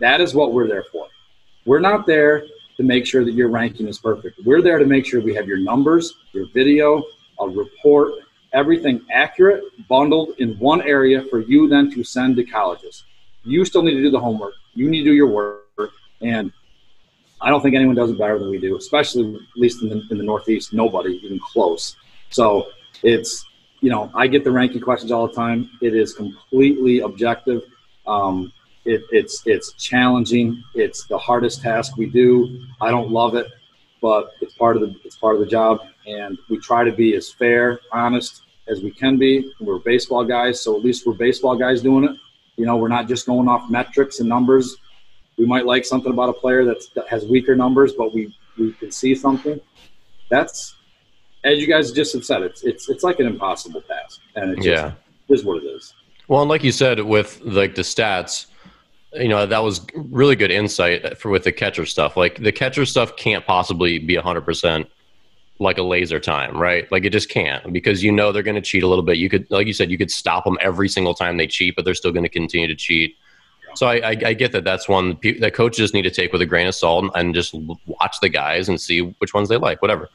That 0.00 0.20
is 0.20 0.34
what 0.34 0.52
we're 0.52 0.66
there 0.66 0.84
for. 0.90 1.06
We're 1.64 1.80
not 1.80 2.06
there 2.06 2.44
to 2.82 2.88
make 2.88 3.06
sure 3.06 3.24
that 3.24 3.32
your 3.32 3.48
ranking 3.48 3.88
is 3.88 3.98
perfect. 3.98 4.40
We're 4.44 4.62
there 4.62 4.78
to 4.78 4.86
make 4.86 5.06
sure 5.06 5.20
we 5.20 5.34
have 5.34 5.46
your 5.46 5.58
numbers, 5.58 6.14
your 6.32 6.46
video, 6.52 7.02
a 7.40 7.48
report, 7.48 8.14
everything 8.52 9.00
accurate, 9.10 9.64
bundled 9.88 10.34
in 10.38 10.58
one 10.58 10.82
area 10.82 11.24
for 11.30 11.40
you 11.40 11.68
then 11.68 11.90
to 11.92 12.04
send 12.04 12.36
to 12.36 12.44
colleges. 12.44 13.04
You 13.44 13.64
still 13.64 13.82
need 13.82 13.94
to 13.94 14.02
do 14.02 14.10
the 14.10 14.20
homework. 14.20 14.54
You 14.74 14.90
need 14.90 15.04
to 15.04 15.10
do 15.10 15.14
your 15.14 15.28
work. 15.28 15.92
And 16.20 16.52
I 17.40 17.50
don't 17.50 17.62
think 17.62 17.74
anyone 17.74 17.96
does 17.96 18.10
it 18.10 18.18
better 18.18 18.38
than 18.38 18.50
we 18.50 18.58
do, 18.58 18.76
especially 18.76 19.34
at 19.34 19.40
least 19.56 19.82
in 19.82 19.88
the, 19.88 20.02
in 20.10 20.18
the 20.18 20.24
Northeast. 20.24 20.72
Nobody 20.72 21.20
even 21.24 21.40
close. 21.40 21.96
So 22.30 22.68
it's, 23.02 23.44
you 23.80 23.90
know, 23.90 24.10
I 24.14 24.26
get 24.26 24.44
the 24.44 24.52
ranking 24.52 24.80
questions 24.80 25.10
all 25.10 25.26
the 25.26 25.34
time. 25.34 25.70
It 25.80 25.94
is 25.94 26.14
completely 26.14 27.00
objective. 27.00 27.62
Um, 28.06 28.52
it, 28.84 29.02
it's 29.10 29.42
it's 29.46 29.72
challenging. 29.74 30.62
It's 30.74 31.06
the 31.06 31.18
hardest 31.18 31.62
task 31.62 31.96
we 31.96 32.06
do. 32.06 32.64
I 32.80 32.90
don't 32.90 33.10
love 33.10 33.34
it, 33.34 33.46
but 34.00 34.32
it's 34.40 34.54
part 34.54 34.76
of 34.76 34.82
the 34.82 34.94
it's 35.04 35.16
part 35.16 35.34
of 35.34 35.40
the 35.40 35.46
job, 35.46 35.80
and 36.06 36.36
we 36.50 36.58
try 36.58 36.84
to 36.84 36.92
be 36.92 37.14
as 37.14 37.30
fair, 37.30 37.80
honest 37.92 38.42
as 38.68 38.82
we 38.82 38.90
can 38.90 39.18
be. 39.18 39.52
We're 39.60 39.78
baseball 39.78 40.24
guys, 40.24 40.60
so 40.60 40.76
at 40.76 40.82
least 40.84 41.06
we're 41.06 41.14
baseball 41.14 41.56
guys 41.56 41.82
doing 41.82 42.04
it. 42.04 42.16
You 42.56 42.66
know, 42.66 42.76
we're 42.76 42.88
not 42.88 43.08
just 43.08 43.26
going 43.26 43.48
off 43.48 43.70
metrics 43.70 44.20
and 44.20 44.28
numbers. 44.28 44.76
We 45.38 45.46
might 45.46 45.64
like 45.64 45.84
something 45.84 46.12
about 46.12 46.28
a 46.28 46.34
player 46.34 46.64
that's, 46.64 46.88
that 46.90 47.08
has 47.08 47.24
weaker 47.24 47.56
numbers, 47.56 47.92
but 47.96 48.12
we 48.14 48.34
we 48.58 48.72
can 48.72 48.90
see 48.90 49.14
something. 49.14 49.60
That's 50.28 50.74
as 51.44 51.58
you 51.60 51.66
guys 51.66 51.92
just 51.92 52.12
have 52.14 52.24
said. 52.24 52.42
It's 52.42 52.62
it's 52.64 52.88
it's 52.88 53.02
like 53.04 53.20
an 53.20 53.26
impossible 53.26 53.80
task, 53.82 54.20
and 54.36 54.50
it 54.52 54.56
just 54.56 54.66
Yeah. 54.66 54.92
is 55.28 55.44
what 55.44 55.62
it 55.62 55.66
is. 55.66 55.94
Well, 56.28 56.40
and 56.42 56.48
like 56.48 56.62
you 56.62 56.72
said, 56.72 57.00
with 57.00 57.40
like 57.42 57.74
the 57.74 57.82
stats, 57.82 58.46
you 59.14 59.28
know 59.28 59.46
that 59.46 59.62
was 59.62 59.86
really 59.94 60.36
good 60.36 60.50
insight 60.50 61.18
for 61.18 61.30
with 61.30 61.44
the 61.44 61.52
catcher 61.52 61.86
stuff. 61.86 62.16
Like 62.16 62.42
the 62.42 62.52
catcher 62.52 62.86
stuff 62.86 63.16
can't 63.16 63.46
possibly 63.46 63.98
be 63.98 64.16
hundred 64.16 64.42
percent 64.42 64.88
like 65.58 65.78
a 65.78 65.82
laser 65.82 66.18
time, 66.18 66.60
right? 66.60 66.90
Like 66.90 67.04
it 67.04 67.10
just 67.10 67.28
can't 67.28 67.72
because 67.72 68.02
you 68.02 68.10
know 68.10 68.32
they're 68.32 68.42
going 68.42 68.56
to 68.56 68.60
cheat 68.60 68.82
a 68.82 68.88
little 68.88 69.04
bit. 69.04 69.16
You 69.16 69.30
could, 69.30 69.48
like 69.50 69.66
you 69.66 69.72
said, 69.72 69.90
you 69.90 69.98
could 69.98 70.10
stop 70.10 70.44
them 70.44 70.58
every 70.60 70.88
single 70.88 71.14
time 71.14 71.36
they 71.36 71.46
cheat, 71.46 71.76
but 71.76 71.84
they're 71.84 71.94
still 71.94 72.10
going 72.10 72.24
to 72.24 72.28
continue 72.28 72.66
to 72.66 72.74
cheat. 72.74 73.16
So 73.74 73.86
I, 73.86 74.10
I, 74.10 74.16
I, 74.26 74.34
get 74.34 74.52
that 74.52 74.64
that's 74.64 74.86
one 74.88 75.18
that 75.40 75.54
coaches 75.54 75.94
need 75.94 76.02
to 76.02 76.10
take 76.10 76.32
with 76.32 76.42
a 76.42 76.46
grain 76.46 76.66
of 76.66 76.74
salt 76.74 77.10
and 77.14 77.34
just 77.34 77.54
watch 77.86 78.16
the 78.20 78.28
guys 78.28 78.68
and 78.68 78.78
see 78.78 79.00
which 79.00 79.32
ones 79.32 79.48
they 79.48 79.56
like, 79.56 79.80
whatever. 79.80 80.10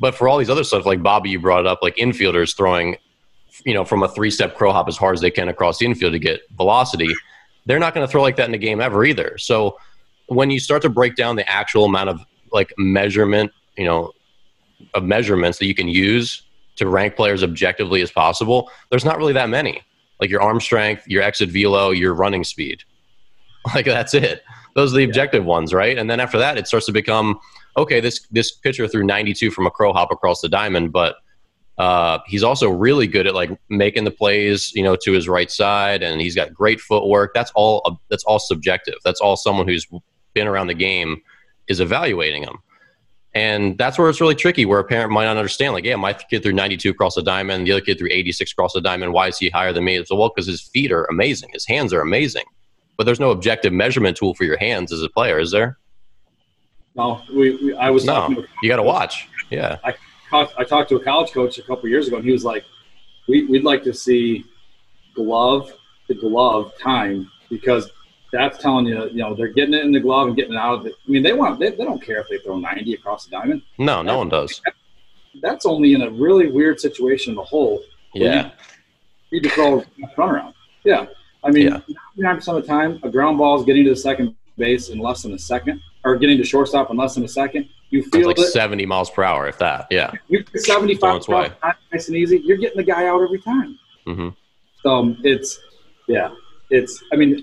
But 0.00 0.14
for 0.14 0.26
all 0.26 0.38
these 0.38 0.48
other 0.48 0.64
stuff, 0.64 0.86
like 0.86 1.02
Bobby, 1.02 1.30
you 1.30 1.38
brought 1.38 1.66
up, 1.66 1.80
like 1.82 1.96
infielders 1.96 2.56
throwing, 2.56 2.96
you 3.66 3.74
know, 3.74 3.84
from 3.84 4.02
a 4.02 4.08
three-step 4.08 4.56
crow 4.56 4.72
hop 4.72 4.88
as 4.88 4.96
hard 4.96 5.14
as 5.14 5.20
they 5.20 5.30
can 5.30 5.48
across 5.48 5.78
the 5.78 5.86
infield 5.86 6.14
to 6.14 6.18
get 6.18 6.40
velocity, 6.56 7.10
they're 7.66 7.78
not 7.78 7.94
going 7.94 8.06
to 8.06 8.10
throw 8.10 8.22
like 8.22 8.36
that 8.36 8.48
in 8.48 8.54
a 8.54 8.58
game 8.58 8.80
ever 8.80 9.04
either. 9.04 9.36
So 9.38 9.78
when 10.28 10.50
you 10.50 10.58
start 10.58 10.82
to 10.82 10.88
break 10.88 11.16
down 11.16 11.36
the 11.36 11.48
actual 11.48 11.84
amount 11.84 12.10
of 12.10 12.20
like 12.52 12.72
measurement, 12.78 13.52
you 13.76 13.84
know, 13.84 14.12
of 14.94 15.04
measurements 15.04 15.58
that 15.58 15.66
you 15.66 15.74
can 15.74 15.88
use 15.88 16.42
to 16.76 16.88
rank 16.88 17.16
players 17.16 17.42
objectively 17.42 18.02
as 18.02 18.10
possible, 18.10 18.70
there's 18.90 19.04
not 19.04 19.18
really 19.18 19.32
that 19.32 19.48
many. 19.48 19.82
Like 20.20 20.30
your 20.30 20.42
arm 20.42 20.60
strength, 20.60 21.06
your 21.06 21.22
exit 21.22 21.50
velo, 21.50 21.90
your 21.90 22.14
running 22.14 22.44
speed. 22.44 22.82
Like 23.74 23.86
that's 23.86 24.12
it. 24.12 24.42
Those 24.74 24.92
are 24.92 24.98
the 24.98 25.04
objective 25.04 25.44
yeah. 25.44 25.48
ones, 25.48 25.72
right? 25.72 25.96
And 25.96 26.10
then 26.10 26.20
after 26.20 26.36
that, 26.36 26.58
it 26.58 26.66
starts 26.66 26.84
to 26.84 26.92
become 26.92 27.40
okay. 27.78 27.98
This 27.98 28.26
this 28.30 28.52
pitcher 28.52 28.86
threw 28.86 29.02
92 29.02 29.50
from 29.50 29.66
a 29.66 29.70
crow 29.70 29.94
hop 29.94 30.10
across 30.10 30.42
the 30.42 30.50
diamond, 30.50 30.92
but 30.92 31.16
uh, 31.78 32.18
he's 32.26 32.42
also 32.42 32.70
really 32.70 33.06
good 33.06 33.26
at 33.26 33.34
like 33.34 33.50
making 33.68 34.04
the 34.04 34.10
plays, 34.10 34.72
you 34.74 34.82
know, 34.82 34.96
to 34.96 35.12
his 35.12 35.28
right 35.28 35.50
side, 35.50 36.02
and 36.02 36.20
he's 36.20 36.34
got 36.34 36.54
great 36.54 36.80
footwork. 36.80 37.32
That's 37.34 37.50
all. 37.54 38.00
That's 38.10 38.24
all 38.24 38.38
subjective. 38.38 38.94
That's 39.04 39.20
all 39.20 39.36
someone 39.36 39.66
who's 39.66 39.86
been 40.34 40.46
around 40.46 40.68
the 40.68 40.74
game 40.74 41.22
is 41.68 41.80
evaluating 41.80 42.42
him. 42.42 42.58
And 43.34 43.76
that's 43.76 43.98
where 43.98 44.08
it's 44.08 44.20
really 44.20 44.36
tricky, 44.36 44.64
where 44.64 44.78
a 44.78 44.84
parent 44.84 45.10
might 45.10 45.24
not 45.24 45.36
understand, 45.36 45.72
like, 45.72 45.84
yeah, 45.84 45.96
my 45.96 46.12
kid 46.12 46.44
threw 46.44 46.52
92 46.52 46.90
across 46.90 47.16
the 47.16 47.22
diamond, 47.22 47.66
the 47.66 47.72
other 47.72 47.80
kid 47.80 47.98
threw 47.98 48.08
86 48.08 48.52
across 48.52 48.74
the 48.74 48.80
diamond. 48.80 49.12
Why 49.12 49.26
is 49.26 49.38
he 49.38 49.48
higher 49.48 49.72
than 49.72 49.84
me? 49.84 50.04
So, 50.04 50.14
well, 50.14 50.28
because 50.28 50.46
his 50.46 50.62
feet 50.62 50.92
are 50.92 51.04
amazing, 51.06 51.50
his 51.52 51.66
hands 51.66 51.92
are 51.92 52.00
amazing. 52.00 52.44
But 52.96 53.04
there's 53.06 53.18
no 53.18 53.32
objective 53.32 53.72
measurement 53.72 54.16
tool 54.16 54.34
for 54.34 54.44
your 54.44 54.56
hands 54.56 54.92
as 54.92 55.02
a 55.02 55.08
player, 55.08 55.40
is 55.40 55.50
there? 55.50 55.78
No, 56.94 57.22
we, 57.34 57.56
we 57.56 57.74
I 57.74 57.90
was 57.90 58.04
no. 58.04 58.28
you 58.62 58.68
got 58.68 58.76
to 58.76 58.84
watch. 58.84 59.26
Yeah, 59.50 59.78
I 59.82 59.94
talked. 60.34 60.54
I 60.58 60.64
talked 60.64 60.88
to 60.90 60.96
a 60.96 61.02
college 61.02 61.32
coach 61.32 61.58
a 61.58 61.62
couple 61.62 61.88
years 61.88 62.08
ago, 62.08 62.16
and 62.16 62.24
he 62.24 62.32
was 62.32 62.44
like, 62.44 62.64
we, 63.28 63.46
"We'd 63.46 63.64
like 63.64 63.82
to 63.84 63.94
see 63.94 64.44
glove 65.14 65.72
to 66.08 66.14
glove 66.14 66.72
time 66.80 67.30
because 67.48 67.90
that's 68.32 68.58
telling 68.58 68.86
you, 68.86 69.08
you 69.10 69.18
know, 69.18 69.34
they're 69.34 69.48
getting 69.48 69.74
it 69.74 69.84
in 69.84 69.92
the 69.92 70.00
glove 70.00 70.26
and 70.26 70.36
getting 70.36 70.54
it 70.54 70.58
out 70.58 70.80
of 70.80 70.86
it. 70.86 70.94
I 71.06 71.10
mean, 71.10 71.22
they 71.22 71.32
want, 71.32 71.60
they, 71.60 71.70
they 71.70 71.84
don't 71.84 72.02
care 72.02 72.18
if 72.18 72.28
they 72.28 72.38
throw 72.38 72.58
90 72.58 72.92
across 72.94 73.26
the 73.26 73.30
diamond. 73.30 73.62
No, 73.78 74.02
no 74.02 74.18
one 74.18 74.28
does. 74.28 74.60
That's 75.40 75.64
only 75.64 75.94
in 75.94 76.02
a 76.02 76.10
really 76.10 76.50
weird 76.50 76.80
situation 76.80 77.30
in 77.30 77.36
the 77.36 77.44
hole. 77.44 77.80
Yeah. 78.12 78.50
You 79.30 79.40
need 79.40 79.48
to 79.48 79.54
throw 79.54 79.80
a 79.80 79.84
run 80.16 80.30
around. 80.30 80.54
Yeah. 80.82 81.06
I 81.44 81.52
mean, 81.52 81.68
yeah. 81.68 81.80
99% 82.18 82.48
of 82.48 82.62
the 82.62 82.68
time, 82.68 82.98
a 83.04 83.08
ground 83.08 83.38
ball 83.38 83.58
is 83.60 83.64
getting 83.64 83.84
to 83.84 83.90
the 83.90 83.96
second 83.96 84.34
base 84.58 84.88
in 84.88 84.98
less 84.98 85.22
than 85.22 85.32
a 85.32 85.38
second, 85.38 85.80
or 86.04 86.16
getting 86.16 86.36
to 86.36 86.44
shortstop 86.44 86.90
in 86.90 86.96
less 86.96 87.14
than 87.14 87.24
a 87.24 87.28
second. 87.28 87.68
You 87.90 88.02
feel 88.02 88.26
like 88.26 88.38
it. 88.38 88.48
70 88.48 88.86
miles 88.86 89.10
per 89.10 89.22
hour, 89.22 89.46
if 89.48 89.58
that. 89.58 89.86
Yeah. 89.90 90.12
You 90.28 90.44
75 90.54 91.28
miles 91.28 91.50
nice 91.92 92.08
and 92.08 92.16
easy. 92.16 92.40
You're 92.44 92.56
getting 92.56 92.76
the 92.76 92.84
guy 92.84 93.06
out 93.06 93.22
every 93.22 93.40
time. 93.40 93.78
Mm-hmm. 94.06 94.28
So 94.82 95.16
it's, 95.22 95.60
yeah, 96.08 96.30
it's. 96.70 97.02
I 97.12 97.16
mean, 97.16 97.42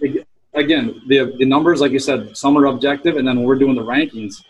again, 0.53 1.01
the 1.07 1.34
the 1.38 1.45
numbers, 1.45 1.82
like 1.82 1.91
you 1.91 1.99
said, 1.99 2.36
some 2.38 2.57
are 2.57 2.66
objective, 2.66 3.18
and 3.18 3.28
then 3.28 3.38
when 3.38 3.45
we're 3.45 3.55
doing 3.55 3.76
the 3.76 3.84
rankings, 3.84 4.43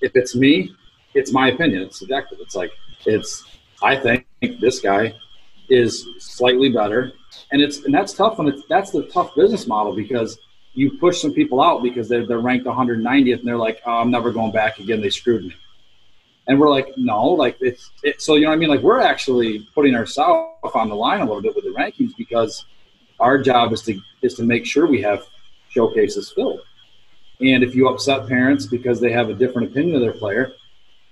if 0.00 0.12
it's 0.14 0.36
me, 0.36 0.74
it's 1.14 1.32
my 1.32 1.48
opinion. 1.48 1.82
It's 1.82 1.98
subjective. 1.98 2.38
It's 2.40 2.54
like 2.54 2.70
it's. 3.04 3.44
I 3.82 3.96
think 3.96 4.26
this 4.60 4.80
guy 4.80 5.14
is 5.68 6.06
slightly 6.18 6.68
better, 6.68 7.12
and 7.50 7.60
it's 7.60 7.84
and 7.84 7.92
that's 7.92 8.12
tough. 8.12 8.38
And 8.38 8.48
it's 8.48 8.62
that's 8.68 8.90
the 8.92 9.04
tough 9.08 9.34
business 9.34 9.66
model 9.66 9.94
because 9.94 10.38
you 10.76 10.98
push 10.98 11.20
some 11.20 11.32
people 11.32 11.60
out 11.60 11.82
because 11.82 12.08
they're 12.08 12.26
they're 12.26 12.38
ranked 12.38 12.66
190th, 12.66 13.38
and 13.38 13.48
they're 13.48 13.56
like, 13.56 13.80
oh, 13.86 13.98
I'm 13.98 14.10
never 14.10 14.30
going 14.30 14.52
back 14.52 14.78
again. 14.78 15.00
They 15.00 15.10
screwed 15.10 15.44
me. 15.44 15.54
And 16.48 16.60
we're 16.60 16.70
like, 16.70 16.92
no, 16.96 17.26
like 17.30 17.56
it's 17.60 17.90
it, 18.04 18.20
so 18.22 18.36
you 18.36 18.42
know 18.42 18.50
what 18.50 18.54
I 18.54 18.58
mean. 18.58 18.68
Like 18.68 18.82
we're 18.82 19.00
actually 19.00 19.66
putting 19.74 19.96
ourselves 19.96 20.60
on 20.74 20.88
the 20.88 20.94
line 20.94 21.20
a 21.22 21.24
little 21.24 21.42
bit 21.42 21.56
with 21.56 21.64
the 21.64 21.70
rankings 21.70 22.14
because 22.16 22.66
our 23.18 23.38
job 23.38 23.72
is 23.72 23.82
to 23.82 23.98
is 24.22 24.34
to 24.34 24.44
make 24.44 24.66
sure 24.66 24.86
we 24.86 25.00
have 25.00 25.26
showcases 25.70 26.30
filled. 26.30 26.60
And 27.40 27.62
if 27.62 27.74
you 27.74 27.88
upset 27.88 28.28
parents 28.28 28.66
because 28.66 29.00
they 29.00 29.12
have 29.12 29.30
a 29.30 29.34
different 29.34 29.70
opinion 29.70 29.96
of 29.96 30.02
their 30.02 30.12
player, 30.12 30.52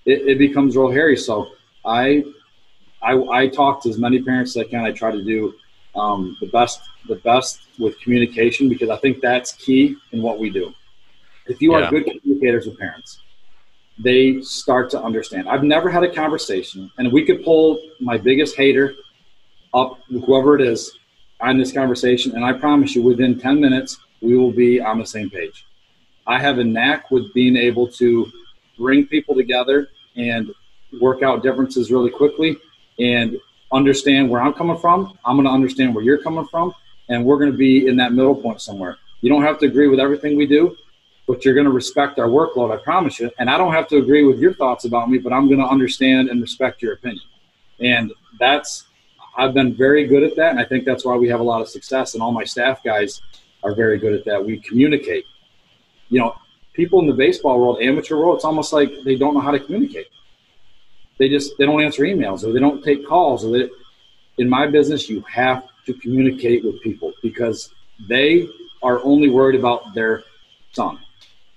it, 0.04 0.28
it 0.28 0.38
becomes 0.38 0.76
real 0.76 0.90
hairy. 0.90 1.16
So 1.16 1.52
I, 1.84 2.24
I, 3.02 3.14
I 3.14 3.48
talk 3.48 3.82
to 3.82 3.90
as 3.90 3.98
many 3.98 4.22
parents 4.22 4.56
as 4.56 4.64
I 4.64 4.68
can. 4.68 4.84
I 4.84 4.92
try 4.92 5.10
to 5.10 5.22
do 5.22 5.54
um, 5.96 6.36
the 6.40 6.46
best 6.46 6.80
the 7.08 7.16
best 7.16 7.60
with 7.78 7.98
communication 8.00 8.68
because 8.68 8.88
I 8.88 8.96
think 8.96 9.20
that's 9.20 9.52
key 9.52 9.96
in 10.12 10.22
what 10.22 10.38
we 10.38 10.50
do. 10.50 10.72
If 11.46 11.60
you 11.60 11.72
yeah. 11.72 11.84
are 11.86 11.90
good 11.90 12.06
communicators 12.06 12.66
with 12.66 12.78
parents, 12.78 13.20
they 13.98 14.40
start 14.40 14.90
to 14.90 15.02
understand. 15.02 15.48
I've 15.48 15.64
never 15.64 15.90
had 15.90 16.02
a 16.02 16.12
conversation, 16.12 16.90
and 16.98 17.12
we 17.12 17.24
could 17.24 17.44
pull 17.44 17.80
my 18.00 18.16
biggest 18.16 18.56
hater 18.56 18.94
up, 19.74 19.98
whoever 20.08 20.56
it 20.56 20.62
is, 20.62 20.98
on 21.40 21.58
this 21.58 21.72
conversation, 21.72 22.34
and 22.34 22.44
I 22.44 22.52
promise 22.54 22.94
you, 22.94 23.02
within 23.02 23.38
10 23.38 23.60
minutes, 23.60 23.98
we 24.22 24.36
will 24.36 24.52
be 24.52 24.80
on 24.80 24.98
the 24.98 25.06
same 25.06 25.28
page. 25.28 25.66
I 26.26 26.40
have 26.40 26.58
a 26.58 26.64
knack 26.64 27.10
with 27.10 27.32
being 27.34 27.56
able 27.56 27.86
to 27.88 28.30
bring 28.78 29.06
people 29.06 29.34
together 29.34 29.88
and 30.16 30.50
work 31.00 31.22
out 31.22 31.42
differences 31.42 31.90
really 31.90 32.10
quickly 32.10 32.56
and 32.98 33.38
understand 33.74 34.30
where 34.30 34.40
I'm 34.40 34.52
coming 34.52 34.78
from. 34.78 35.18
I'm 35.24 35.36
going 35.36 35.46
to 35.46 35.52
understand 35.52 35.94
where 35.94 36.04
you're 36.04 36.22
coming 36.22 36.46
from, 36.46 36.72
and 37.08 37.24
we're 37.24 37.38
going 37.38 37.52
to 37.52 37.58
be 37.58 37.86
in 37.86 37.96
that 37.96 38.12
middle 38.12 38.34
point 38.34 38.60
somewhere. 38.60 38.98
You 39.20 39.30
don't 39.30 39.42
have 39.42 39.58
to 39.58 39.66
agree 39.66 39.88
with 39.88 40.00
everything 40.00 40.36
we 40.36 40.46
do, 40.46 40.76
but 41.26 41.44
you're 41.44 41.54
going 41.54 41.66
to 41.66 41.72
respect 41.72 42.18
our 42.18 42.28
workload, 42.28 42.72
I 42.72 42.82
promise 42.82 43.18
you. 43.18 43.30
And 43.38 43.50
I 43.50 43.58
don't 43.58 43.72
have 43.72 43.88
to 43.88 43.96
agree 43.96 44.24
with 44.24 44.38
your 44.38 44.54
thoughts 44.54 44.84
about 44.84 45.10
me, 45.10 45.18
but 45.18 45.32
I'm 45.32 45.46
going 45.48 45.60
to 45.60 45.66
understand 45.66 46.28
and 46.28 46.40
respect 46.40 46.82
your 46.82 46.94
opinion. 46.94 47.24
And 47.80 48.12
that's 48.38 48.84
I've 49.36 49.54
been 49.54 49.74
very 49.74 50.06
good 50.06 50.22
at 50.22 50.36
that, 50.36 50.50
and 50.50 50.60
I 50.60 50.64
think 50.64 50.84
that's 50.84 51.04
why 51.04 51.16
we 51.16 51.28
have 51.28 51.40
a 51.40 51.42
lot 51.42 51.60
of 51.60 51.68
success. 51.68 52.14
And 52.14 52.22
all 52.22 52.32
my 52.32 52.44
staff 52.44 52.82
guys 52.84 53.20
are 53.62 53.74
very 53.74 53.98
good 53.98 54.12
at 54.12 54.24
that. 54.26 54.44
We 54.44 54.58
communicate. 54.58 55.24
You 56.08 56.20
know, 56.20 56.36
people 56.72 57.00
in 57.00 57.06
the 57.06 57.14
baseball 57.14 57.58
world, 57.58 57.78
amateur 57.80 58.16
world, 58.16 58.36
it's 58.36 58.44
almost 58.44 58.72
like 58.72 58.92
they 59.04 59.16
don't 59.16 59.34
know 59.34 59.40
how 59.40 59.50
to 59.50 59.58
communicate. 59.58 60.06
They 61.18 61.28
just 61.28 61.56
they 61.58 61.66
don't 61.66 61.82
answer 61.82 62.02
emails 62.02 62.44
or 62.44 62.52
they 62.52 62.60
don't 62.60 62.82
take 62.82 63.06
calls. 63.06 63.44
Or 63.44 63.52
they, 63.52 63.68
in 64.38 64.48
my 64.48 64.66
business, 64.66 65.08
you 65.08 65.20
have 65.22 65.64
to 65.86 65.94
communicate 65.94 66.64
with 66.64 66.80
people 66.80 67.12
because 67.22 67.72
they 68.08 68.48
are 68.82 69.02
only 69.04 69.30
worried 69.30 69.58
about 69.58 69.94
their 69.94 70.24
son. 70.72 70.98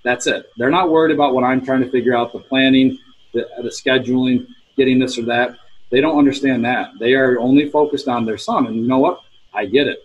That's 0.04 0.26
it. 0.26 0.50
They're 0.56 0.70
not 0.70 0.90
worried 0.90 1.14
about 1.14 1.34
what 1.34 1.44
I'm 1.44 1.64
trying 1.64 1.82
to 1.82 1.90
figure 1.90 2.16
out 2.16 2.32
the 2.32 2.38
planning, 2.38 2.98
the, 3.34 3.48
the 3.58 3.68
scheduling, 3.68 4.46
getting 4.76 4.98
this 4.98 5.18
or 5.18 5.22
that 5.22 5.58
they 5.90 6.00
don't 6.00 6.18
understand 6.18 6.64
that. 6.64 6.90
They 6.98 7.14
are 7.14 7.38
only 7.38 7.70
focused 7.70 8.08
on 8.08 8.24
their 8.24 8.38
son. 8.38 8.66
And 8.66 8.76
you 8.76 8.86
know 8.86 8.98
what? 8.98 9.20
I 9.54 9.66
get 9.66 9.86
it. 9.86 10.04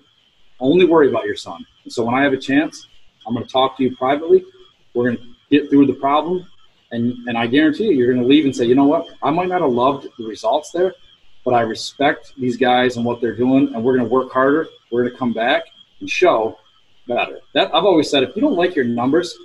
Only 0.60 0.86
worry 0.86 1.10
about 1.10 1.26
your 1.26 1.36
son. 1.36 1.66
And 1.84 1.92
so 1.92 2.04
when 2.06 2.16
I 2.16 2.24
have 2.24 2.34
a 2.34 2.38
chance, 2.38 2.88
I'm 3.28 3.34
going 3.34 3.46
to 3.46 3.52
talk 3.52 3.78
to 3.78 3.84
you 3.84 3.96
privately. 3.96 4.46
We're 4.94 5.12
going 5.12 5.18
to 5.18 5.36
get 5.50 5.70
through 5.70 5.88
the 5.88 5.94
problem. 5.94 6.48
And, 6.94 7.28
and 7.28 7.38
I 7.38 7.48
guarantee 7.48 7.86
you, 7.86 7.94
you're 7.94 8.14
going 8.14 8.22
to 8.22 8.28
leave 8.28 8.46
and 8.46 8.56
say, 8.56 8.66
you 8.66 8.76
know 8.76 8.86
what? 8.86 9.08
I 9.24 9.32
might 9.32 9.50
not 9.50 9.62
have 9.62 9.72
loved 9.72 10.08
the 10.18 10.26
results 10.26 10.72
there, 10.72 10.94
but 11.44 11.56
I 11.56 11.62
respect 11.62 12.34
these 12.38 12.56
guys 12.56 12.98
and 12.98 13.06
what 13.06 13.20
they're 13.20 13.36
doing. 13.36 13.74
And 13.74 13.84
we're 13.84 13.98
going 13.98 14.08
to 14.08 14.14
work 14.14 14.32
harder. 14.32 14.68
We're 14.92 15.02
going 15.02 15.12
to 15.12 15.18
come 15.18 15.34
back 15.34 15.64
and 16.00 16.10
show 16.10 16.58
better. 17.08 17.40
That 17.56 17.74
I've 17.74 17.84
always 17.84 18.12
said, 18.12 18.22
if 18.22 18.36
you 18.36 18.44
don't 18.44 18.56
like 18.56 18.76
your 18.76 18.86
numbers, 18.86 19.36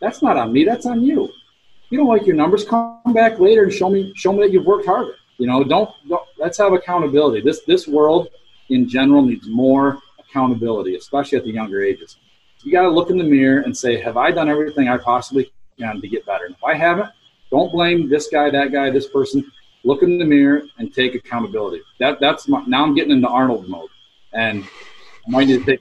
that's 0.00 0.22
not 0.22 0.36
on 0.36 0.52
me. 0.52 0.64
That's 0.64 0.86
on 0.86 1.02
you. 1.02 1.24
If 1.24 1.90
you 1.90 1.98
don't 1.98 2.06
like 2.06 2.26
your 2.26 2.36
numbers, 2.36 2.64
come 2.64 3.00
back 3.12 3.40
later 3.40 3.64
and 3.64 3.72
show 3.72 3.90
me 3.90 4.12
show 4.14 4.32
me 4.32 4.42
that 4.42 4.52
you've 4.52 4.64
worked 4.64 4.86
harder. 4.86 5.16
You 5.38 5.48
know, 5.48 5.64
don't, 5.64 5.90
don't 6.08 6.22
let's 6.38 6.58
have 6.58 6.72
accountability. 6.72 7.40
This 7.40 7.62
this 7.66 7.88
world 7.88 8.28
in 8.68 8.88
general 8.88 9.22
needs 9.22 9.48
more 9.48 9.98
accountability, 10.18 10.94
especially 10.96 11.38
at 11.38 11.44
the 11.44 11.50
younger 11.50 11.82
ages. 11.82 12.16
You 12.62 12.72
got 12.72 12.82
to 12.82 12.88
look 12.88 13.10
in 13.10 13.18
the 13.18 13.24
mirror 13.24 13.60
and 13.62 13.76
say, 13.76 14.00
have 14.00 14.16
I 14.16 14.30
done 14.30 14.48
everything 14.48 14.88
I 14.88 14.96
possibly 14.96 15.52
can 15.78 16.00
to 16.00 16.08
get 16.08 16.26
better? 16.26 16.46
And 16.46 16.54
if 16.54 16.64
I 16.64 16.74
haven't, 16.74 17.10
don't 17.50 17.70
blame 17.72 18.08
this 18.08 18.28
guy, 18.28 18.50
that 18.50 18.72
guy, 18.72 18.90
this 18.90 19.08
person. 19.08 19.50
Look 19.86 20.02
in 20.02 20.18
the 20.18 20.24
mirror 20.24 20.62
and 20.78 20.94
take 20.94 21.14
accountability. 21.14 21.82
That 22.00 22.18
that's 22.18 22.48
my, 22.48 22.64
now 22.66 22.84
I'm 22.84 22.94
getting 22.94 23.10
into 23.10 23.28
Arnold 23.28 23.68
mode, 23.68 23.90
and 24.32 24.64
I 24.64 25.30
might 25.30 25.46
need 25.46 25.66
to 25.66 25.78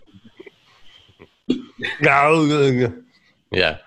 take. 1.48 1.60
yeah. 3.52 3.78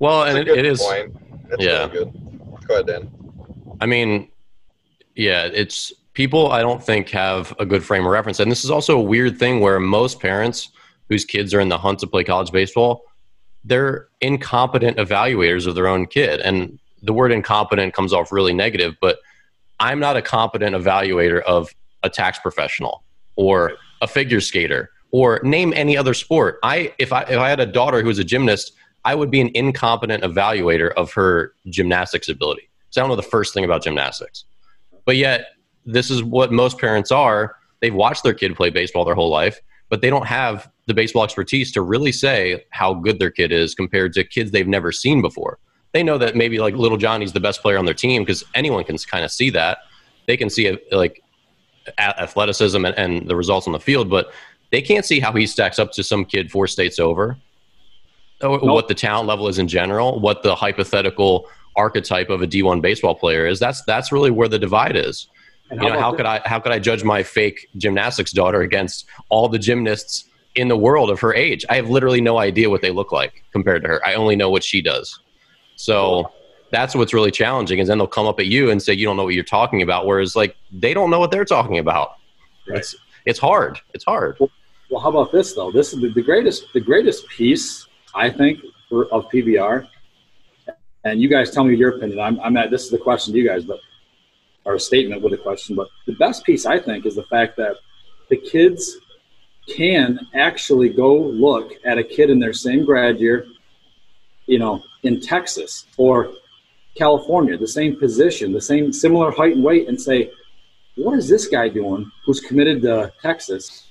Well, 0.00 0.24
and 0.24 0.38
it, 0.38 0.48
it 0.48 0.66
is. 0.66 0.82
Point. 0.82 1.14
That's 1.48 1.62
yeah. 1.62 1.86
Really 1.86 2.04
good. 2.04 2.66
Go 2.66 2.74
ahead, 2.74 2.86
Dan. 2.88 3.10
I 3.80 3.86
mean, 3.86 4.28
yeah, 5.14 5.48
it's 5.52 5.92
people 6.14 6.50
I 6.50 6.62
don't 6.62 6.82
think 6.82 7.08
have 7.10 7.54
a 7.58 7.66
good 7.66 7.84
frame 7.84 8.04
of 8.04 8.12
reference. 8.12 8.40
And 8.40 8.50
this 8.50 8.64
is 8.64 8.70
also 8.70 8.98
a 8.98 9.02
weird 9.02 9.38
thing 9.38 9.60
where 9.60 9.78
most 9.78 10.20
parents 10.20 10.70
whose 11.08 11.24
kids 11.24 11.54
are 11.54 11.60
in 11.60 11.68
the 11.68 11.78
hunt 11.78 11.98
to 12.00 12.06
play 12.06 12.24
college 12.24 12.52
baseball, 12.52 13.02
they're 13.64 14.08
incompetent 14.20 14.96
evaluators 14.96 15.66
of 15.66 15.74
their 15.74 15.86
own 15.86 16.06
kid. 16.06 16.40
And 16.40 16.78
the 17.02 17.12
word 17.12 17.32
incompetent 17.32 17.94
comes 17.94 18.12
off 18.12 18.32
really 18.32 18.54
negative, 18.54 18.96
but 19.00 19.18
I'm 19.78 19.98
not 19.98 20.16
a 20.16 20.22
competent 20.22 20.76
evaluator 20.76 21.42
of 21.42 21.74
a 22.02 22.10
tax 22.10 22.38
professional 22.38 23.02
or 23.36 23.72
a 24.00 24.06
figure 24.06 24.40
skater 24.40 24.90
or 25.10 25.40
name 25.42 25.72
any 25.74 25.96
other 25.96 26.14
sport. 26.14 26.58
I 26.62 26.94
if 26.98 27.12
I 27.12 27.22
if 27.22 27.38
I 27.38 27.48
had 27.48 27.60
a 27.60 27.66
daughter 27.66 28.00
who 28.00 28.08
was 28.08 28.18
a 28.18 28.24
gymnast, 28.24 28.72
I 29.04 29.14
would 29.14 29.30
be 29.30 29.40
an 29.40 29.50
incompetent 29.54 30.22
evaluator 30.22 30.92
of 30.92 31.12
her 31.14 31.52
gymnastics 31.68 32.28
ability. 32.28 32.68
So 32.90 33.00
I 33.00 33.02
don't 33.02 33.10
know 33.10 33.16
the 33.16 33.22
first 33.22 33.54
thing 33.54 33.64
about 33.64 33.82
gymnastics. 33.82 34.44
But 35.04 35.16
yet 35.16 35.46
this 35.86 36.10
is 36.10 36.22
what 36.22 36.52
most 36.52 36.78
parents 36.78 37.10
are. 37.10 37.56
They've 37.80 37.94
watched 37.94 38.22
their 38.22 38.34
kid 38.34 38.54
play 38.54 38.70
baseball 38.70 39.04
their 39.04 39.14
whole 39.14 39.30
life, 39.30 39.60
but 39.88 40.02
they 40.02 40.10
don't 40.10 40.26
have 40.26 40.70
the 40.90 40.94
baseball 40.94 41.22
expertise 41.22 41.70
to 41.70 41.82
really 41.82 42.10
say 42.10 42.64
how 42.70 42.92
good 42.92 43.20
their 43.20 43.30
kid 43.30 43.52
is 43.52 43.76
compared 43.76 44.12
to 44.14 44.24
kids 44.24 44.50
they've 44.50 44.66
never 44.66 44.90
seen 44.90 45.22
before. 45.22 45.58
They 45.92 46.02
know 46.02 46.18
that 46.18 46.34
maybe 46.34 46.58
like 46.58 46.74
little 46.74 46.98
Johnny's 46.98 47.32
the 47.32 47.38
best 47.38 47.62
player 47.62 47.78
on 47.78 47.84
their 47.84 47.94
team 47.94 48.22
because 48.22 48.44
anyone 48.56 48.82
can 48.82 48.98
kind 48.98 49.24
of 49.24 49.30
see 49.30 49.50
that. 49.50 49.78
They 50.26 50.36
can 50.36 50.50
see 50.50 50.66
it 50.66 50.92
like 50.92 51.22
athleticism 51.98 52.84
and, 52.84 52.98
and 52.98 53.28
the 53.28 53.36
results 53.36 53.68
on 53.68 53.72
the 53.72 53.78
field, 53.78 54.10
but 54.10 54.32
they 54.72 54.82
can't 54.82 55.04
see 55.04 55.20
how 55.20 55.32
he 55.32 55.46
stacks 55.46 55.78
up 55.78 55.92
to 55.92 56.02
some 56.02 56.24
kid 56.24 56.50
four 56.50 56.66
states 56.66 56.98
over. 56.98 57.36
Oh, 58.40 58.56
nope. 58.56 58.62
What 58.64 58.88
the 58.88 58.94
talent 58.94 59.28
level 59.28 59.46
is 59.46 59.60
in 59.60 59.68
general, 59.68 60.18
what 60.18 60.42
the 60.42 60.56
hypothetical 60.56 61.46
archetype 61.76 62.30
of 62.30 62.42
a 62.42 62.48
D1 62.48 62.82
baseball 62.82 63.14
player 63.14 63.46
is. 63.46 63.60
That's 63.60 63.82
that's 63.84 64.10
really 64.10 64.32
where 64.32 64.48
the 64.48 64.58
divide 64.58 64.96
is. 64.96 65.28
And 65.70 65.80
you 65.80 65.88
know, 65.88 66.00
how 66.00 66.12
could 66.14 66.26
I 66.26 66.40
how 66.44 66.58
could 66.58 66.72
I 66.72 66.80
judge 66.80 67.04
my 67.04 67.22
fake 67.22 67.68
gymnastics 67.76 68.32
daughter 68.32 68.62
against 68.62 69.06
all 69.28 69.48
the 69.48 69.58
gymnasts 69.58 70.24
in 70.60 70.68
the 70.68 70.76
world 70.76 71.10
of 71.10 71.20
her 71.20 71.34
age? 71.34 71.64
I 71.68 71.76
have 71.76 71.90
literally 71.90 72.20
no 72.20 72.38
idea 72.38 72.70
what 72.70 72.82
they 72.82 72.90
look 72.90 73.12
like 73.12 73.42
compared 73.52 73.82
to 73.82 73.88
her. 73.88 74.06
I 74.06 74.14
only 74.14 74.36
know 74.36 74.50
what 74.50 74.62
she 74.62 74.80
does. 74.80 75.18
So 75.76 76.30
that's 76.70 76.94
what's 76.94 77.14
really 77.14 77.30
challenging 77.30 77.78
is 77.78 77.88
then 77.88 77.98
they'll 77.98 78.06
come 78.06 78.26
up 78.26 78.38
at 78.38 78.46
you 78.46 78.70
and 78.70 78.82
say 78.82 78.92
you 78.92 79.06
don't 79.06 79.16
know 79.16 79.24
what 79.24 79.34
you're 79.34 79.42
talking 79.42 79.82
about 79.82 80.06
whereas 80.06 80.36
like 80.36 80.56
they 80.70 80.94
don't 80.94 81.10
know 81.10 81.18
what 81.18 81.30
they're 81.30 81.44
talking 81.44 81.78
about. 81.78 82.16
Right. 82.68 82.78
It's 82.78 82.94
it's 83.26 83.38
hard. 83.38 83.80
It's 83.94 84.04
hard. 84.04 84.36
Well, 84.38 84.50
well, 84.90 85.00
how 85.00 85.08
about 85.08 85.32
this 85.32 85.54
though? 85.54 85.70
This 85.72 85.92
is 85.92 86.00
the, 86.00 86.22
greatest 86.22 86.72
the 86.74 86.80
greatest 86.80 87.26
piece 87.28 87.86
I 88.14 88.30
think 88.30 88.60
for, 88.88 89.06
of 89.06 89.28
PBR 89.30 89.88
and 91.04 91.20
you 91.20 91.28
guys 91.28 91.50
tell 91.50 91.64
me 91.64 91.74
your 91.76 91.96
opinion. 91.96 92.20
I'm, 92.20 92.38
I'm 92.40 92.56
at 92.56 92.70
this 92.70 92.84
is 92.84 92.90
the 92.90 92.98
question 92.98 93.32
to 93.32 93.38
you 93.38 93.48
guys, 93.48 93.64
but 93.64 93.78
or 94.64 94.74
a 94.74 94.80
statement 94.80 95.22
with 95.22 95.32
a 95.32 95.38
question. 95.38 95.74
But 95.74 95.88
the 96.06 96.12
best 96.14 96.44
piece, 96.44 96.66
I 96.66 96.78
think, 96.78 97.06
is 97.06 97.16
the 97.16 97.24
fact 97.24 97.56
that 97.56 97.76
the 98.28 98.36
kids 98.36 98.98
can 99.68 100.18
actually 100.34 100.88
go 100.88 101.16
look 101.16 101.72
at 101.84 101.98
a 101.98 102.04
kid 102.04 102.30
in 102.30 102.38
their 102.38 102.52
same 102.52 102.84
grad 102.84 103.20
year, 103.20 103.46
you 104.46 104.58
know, 104.58 104.82
in 105.02 105.20
Texas 105.20 105.86
or 105.96 106.32
California, 106.96 107.56
the 107.56 107.68
same 107.68 107.96
position, 107.96 108.52
the 108.52 108.60
same 108.60 108.92
similar 108.92 109.30
height 109.30 109.54
and 109.54 109.64
weight, 109.64 109.88
and 109.88 110.00
say, 110.00 110.30
what 110.96 111.16
is 111.18 111.28
this 111.28 111.46
guy 111.46 111.68
doing 111.68 112.10
who's 112.24 112.40
committed 112.40 112.82
to 112.82 113.12
Texas 113.22 113.86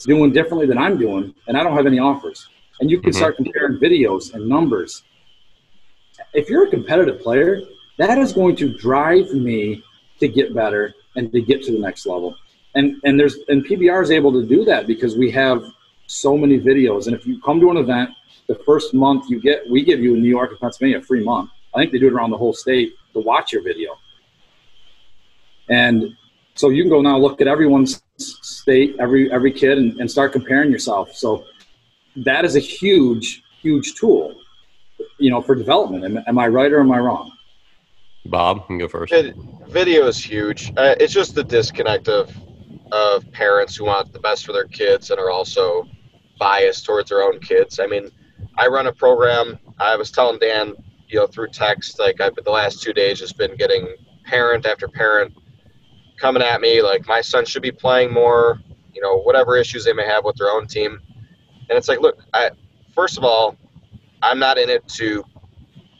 doing 0.00 0.32
differently 0.32 0.66
than 0.66 0.78
I'm 0.78 0.98
doing, 0.98 1.34
and 1.48 1.56
I 1.56 1.62
don't 1.62 1.76
have 1.76 1.86
any 1.86 1.98
offers? 1.98 2.48
And 2.80 2.90
you 2.90 3.00
can 3.00 3.10
mm-hmm. 3.10 3.18
start 3.18 3.36
comparing 3.36 3.78
videos 3.78 4.34
and 4.34 4.46
numbers. 4.46 5.02
If 6.34 6.50
you're 6.50 6.66
a 6.66 6.70
competitive 6.70 7.20
player, 7.20 7.62
that 7.98 8.18
is 8.18 8.32
going 8.32 8.56
to 8.56 8.76
drive 8.76 9.32
me 9.32 9.82
to 10.20 10.28
get 10.28 10.54
better 10.54 10.94
and 11.16 11.32
to 11.32 11.40
get 11.40 11.62
to 11.64 11.72
the 11.72 11.78
next 11.78 12.06
level. 12.06 12.36
And 12.76 13.00
and 13.04 13.18
there's 13.18 13.38
and 13.48 13.66
PBR 13.66 14.02
is 14.02 14.10
able 14.10 14.32
to 14.32 14.46
do 14.46 14.64
that 14.64 14.86
because 14.86 15.16
we 15.16 15.30
have 15.32 15.64
so 16.06 16.36
many 16.36 16.60
videos. 16.60 17.06
And 17.06 17.16
if 17.16 17.26
you 17.26 17.40
come 17.40 17.58
to 17.60 17.70
an 17.70 17.78
event, 17.78 18.10
the 18.46 18.54
first 18.66 18.94
month 18.94 19.28
you 19.28 19.40
get, 19.40 19.68
we 19.68 19.82
give 19.84 20.00
you 20.00 20.14
in 20.14 20.22
New 20.22 20.28
York 20.28 20.50
and 20.50 20.60
Pennsylvania 20.60 20.98
a 20.98 21.02
free 21.02 21.24
month. 21.24 21.50
I 21.74 21.80
think 21.80 21.92
they 21.92 21.98
do 21.98 22.06
it 22.06 22.12
around 22.12 22.30
the 22.30 22.38
whole 22.38 22.52
state 22.52 22.94
to 23.14 23.20
watch 23.20 23.52
your 23.52 23.62
video. 23.62 23.98
And 25.68 26.16
so 26.54 26.70
you 26.70 26.82
can 26.82 26.90
go 26.90 27.02
now 27.02 27.18
look 27.18 27.40
at 27.40 27.48
everyone's 27.48 28.02
state, 28.18 28.96
every 29.00 29.32
every 29.32 29.52
kid, 29.52 29.78
and, 29.78 30.00
and 30.00 30.10
start 30.10 30.32
comparing 30.32 30.70
yourself. 30.70 31.14
So 31.14 31.44
that 32.16 32.44
is 32.44 32.56
a 32.56 32.60
huge, 32.60 33.42
huge 33.60 33.94
tool, 33.94 34.34
you 35.18 35.30
know, 35.30 35.42
for 35.42 35.54
development. 35.54 36.04
Am, 36.04 36.22
am 36.26 36.38
I 36.38 36.48
right 36.48 36.72
or 36.72 36.80
am 36.80 36.92
I 36.92 36.98
wrong? 36.98 37.32
Bob, 38.26 38.58
you 38.58 38.64
can 38.66 38.78
go 38.78 38.88
first. 38.88 39.12
It, 39.12 39.36
video 39.68 40.06
is 40.06 40.22
huge. 40.22 40.72
Uh, 40.76 40.94
it's 40.98 41.12
just 41.12 41.34
the 41.34 41.44
disconnect 41.44 42.08
of 42.08 42.34
of 42.92 43.30
parents 43.32 43.76
who 43.76 43.84
want 43.84 44.12
the 44.12 44.20
best 44.20 44.46
for 44.46 44.52
their 44.52 44.66
kids 44.66 45.10
and 45.10 45.18
are 45.18 45.30
also 45.30 45.86
biased 46.38 46.84
towards 46.84 47.10
their 47.10 47.22
own 47.22 47.40
kids. 47.40 47.80
I 47.80 47.86
mean, 47.86 48.10
I 48.56 48.68
run 48.68 48.86
a 48.86 48.92
program. 48.92 49.58
I 49.78 49.96
was 49.96 50.10
telling 50.10 50.38
Dan, 50.38 50.74
you 51.08 51.18
know, 51.18 51.26
through 51.26 51.48
text, 51.48 51.98
like 51.98 52.20
I've 52.20 52.34
the 52.34 52.50
last 52.50 52.82
two 52.82 52.92
days 52.92 53.18
just 53.18 53.36
been 53.36 53.56
getting 53.56 53.88
parent 54.24 54.66
after 54.66 54.88
parent 54.88 55.32
coming 56.16 56.42
at 56.42 56.60
me 56.60 56.82
like 56.82 57.06
my 57.06 57.20
son 57.20 57.44
should 57.44 57.62
be 57.62 57.72
playing 57.72 58.12
more. 58.12 58.60
You 58.92 59.02
know, 59.02 59.18
whatever 59.18 59.56
issues 59.56 59.84
they 59.84 59.92
may 59.92 60.06
have 60.06 60.24
with 60.24 60.36
their 60.36 60.50
own 60.50 60.66
team, 60.66 60.98
and 61.68 61.76
it's 61.76 61.88
like, 61.88 62.00
look, 62.00 62.18
I 62.32 62.50
first 62.94 63.18
of 63.18 63.24
all, 63.24 63.56
I'm 64.22 64.38
not 64.38 64.56
in 64.56 64.70
it 64.70 64.88
to 64.88 65.22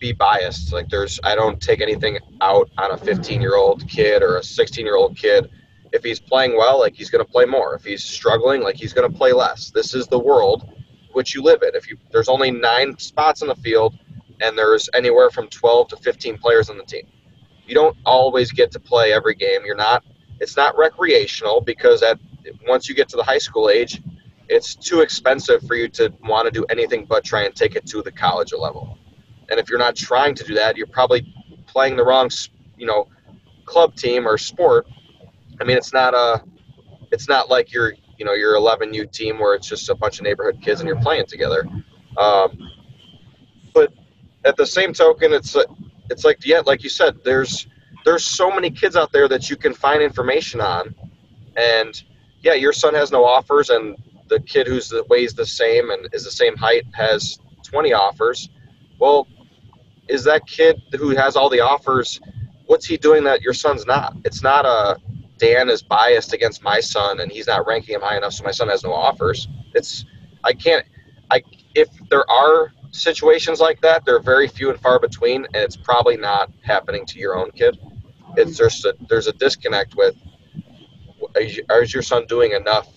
be 0.00 0.12
biased. 0.12 0.72
Like 0.72 0.88
there's 0.88 1.20
I 1.22 1.34
don't 1.34 1.60
take 1.60 1.80
anything 1.80 2.18
out 2.40 2.70
on 2.78 2.92
a 2.92 2.96
15 2.96 3.40
year 3.40 3.56
old 3.56 3.86
kid 3.88 4.22
or 4.22 4.38
a 4.38 4.42
16 4.42 4.84
year 4.84 4.96
old 4.96 5.16
kid. 5.16 5.50
If 5.96 6.04
he's 6.04 6.20
playing 6.20 6.56
well, 6.56 6.78
like 6.78 6.94
he's 6.94 7.10
going 7.10 7.24
to 7.24 7.30
play 7.30 7.46
more. 7.46 7.74
If 7.74 7.84
he's 7.84 8.04
struggling, 8.04 8.62
like 8.62 8.76
he's 8.76 8.92
going 8.92 9.10
to 9.10 9.18
play 9.18 9.32
less. 9.32 9.70
This 9.70 9.94
is 9.94 10.06
the 10.06 10.18
world 10.18 10.70
which 11.12 11.34
you 11.34 11.42
live 11.42 11.62
in. 11.62 11.70
If 11.74 11.88
you 11.88 11.96
there's 12.12 12.28
only 12.28 12.50
nine 12.50 12.96
spots 12.98 13.40
in 13.40 13.48
the 13.48 13.56
field, 13.56 13.98
and 14.40 14.56
there's 14.56 14.88
anywhere 14.94 15.30
from 15.30 15.48
12 15.48 15.88
to 15.88 15.96
15 15.96 16.38
players 16.38 16.68
on 16.68 16.76
the 16.76 16.84
team. 16.84 17.06
You 17.66 17.74
don't 17.74 17.96
always 18.04 18.52
get 18.52 18.70
to 18.72 18.78
play 18.78 19.12
every 19.12 19.34
game. 19.34 19.60
You're 19.64 19.76
not. 19.76 20.04
It's 20.40 20.56
not 20.56 20.76
recreational 20.76 21.62
because 21.62 22.02
at 22.02 22.18
once 22.68 22.88
you 22.88 22.94
get 22.94 23.08
to 23.08 23.16
the 23.16 23.22
high 23.22 23.38
school 23.38 23.70
age, 23.70 24.02
it's 24.48 24.76
too 24.76 25.00
expensive 25.00 25.62
for 25.62 25.74
you 25.74 25.88
to 25.88 26.12
want 26.22 26.46
to 26.46 26.50
do 26.52 26.64
anything 26.68 27.06
but 27.06 27.24
try 27.24 27.44
and 27.44 27.54
take 27.54 27.74
it 27.74 27.86
to 27.86 28.02
the 28.02 28.12
college 28.12 28.52
level. 28.52 28.98
And 29.48 29.58
if 29.58 29.70
you're 29.70 29.78
not 29.78 29.96
trying 29.96 30.34
to 30.34 30.44
do 30.44 30.54
that, 30.54 30.76
you're 30.76 30.86
probably 30.86 31.32
playing 31.66 31.96
the 31.96 32.04
wrong, 32.04 32.30
you 32.76 32.86
know, 32.86 33.08
club 33.64 33.96
team 33.96 34.26
or 34.26 34.38
sport. 34.38 34.86
I 35.60 35.64
mean, 35.64 35.76
it's 35.76 35.92
not 35.92 36.14
a, 36.14 36.42
it's 37.12 37.28
not 37.28 37.48
like 37.48 37.72
your, 37.72 37.94
you 38.18 38.24
know, 38.24 38.34
your 38.34 38.54
11U 38.54 39.10
team 39.12 39.38
where 39.38 39.54
it's 39.54 39.68
just 39.68 39.88
a 39.88 39.94
bunch 39.94 40.18
of 40.18 40.24
neighborhood 40.24 40.60
kids 40.62 40.80
and 40.80 40.88
you're 40.88 41.00
playing 41.00 41.26
together. 41.26 41.64
Um, 42.16 42.70
but 43.74 43.92
at 44.44 44.56
the 44.56 44.66
same 44.66 44.92
token, 44.92 45.32
it's 45.32 45.56
it's 46.10 46.24
like 46.24 46.44
yeah, 46.44 46.60
like 46.64 46.82
you 46.82 46.88
said, 46.88 47.16
there's 47.24 47.66
there's 48.04 48.24
so 48.24 48.50
many 48.50 48.70
kids 48.70 48.96
out 48.96 49.12
there 49.12 49.28
that 49.28 49.50
you 49.50 49.56
can 49.56 49.74
find 49.74 50.02
information 50.02 50.60
on, 50.60 50.94
and 51.56 52.02
yeah, 52.40 52.54
your 52.54 52.72
son 52.72 52.94
has 52.94 53.10
no 53.10 53.24
offers, 53.24 53.70
and 53.70 53.96
the 54.28 54.40
kid 54.40 54.66
who's 54.66 54.88
the 54.88 55.04
weighs 55.10 55.34
the 55.34 55.44
same 55.44 55.90
and 55.90 56.08
is 56.12 56.24
the 56.24 56.30
same 56.30 56.56
height 56.56 56.84
has 56.92 57.38
20 57.64 57.92
offers. 57.92 58.48
Well, 58.98 59.26
is 60.08 60.24
that 60.24 60.46
kid 60.46 60.80
who 60.96 61.10
has 61.10 61.36
all 61.36 61.48
the 61.50 61.60
offers 61.60 62.20
what's 62.66 62.86
he 62.86 62.96
doing 62.96 63.24
that 63.24 63.42
your 63.42 63.54
son's 63.54 63.86
not 63.86 64.16
it's 64.24 64.42
not 64.42 64.64
a 64.64 64.96
dan 65.38 65.68
is 65.68 65.82
biased 65.82 66.32
against 66.32 66.62
my 66.62 66.80
son 66.80 67.20
and 67.20 67.30
he's 67.30 67.46
not 67.46 67.66
ranking 67.66 67.94
him 67.94 68.00
high 68.00 68.16
enough 68.16 68.32
so 68.32 68.44
my 68.44 68.50
son 68.50 68.68
has 68.68 68.82
no 68.84 68.92
offers. 68.92 69.48
It's 69.74 70.04
i 70.44 70.52
can't 70.52 70.84
i 71.30 71.42
if 71.74 71.88
there 72.10 72.28
are 72.30 72.72
situations 72.90 73.60
like 73.60 73.80
that 73.80 74.04
they're 74.04 74.20
very 74.20 74.48
few 74.48 74.70
and 74.70 74.80
far 74.80 74.98
between 74.98 75.44
and 75.44 75.56
it's 75.56 75.76
probably 75.76 76.16
not 76.16 76.50
happening 76.62 77.04
to 77.06 77.18
your 77.18 77.36
own 77.36 77.50
kid. 77.50 77.78
It's 78.36 78.52
mm-hmm. 78.52 78.64
just 78.64 78.84
a, 78.84 78.96
there's 79.08 79.26
a 79.26 79.32
disconnect 79.32 79.96
with 79.96 80.14
is 81.36 81.92
your 81.92 82.02
son 82.02 82.26
doing 82.26 82.52
enough 82.52 82.88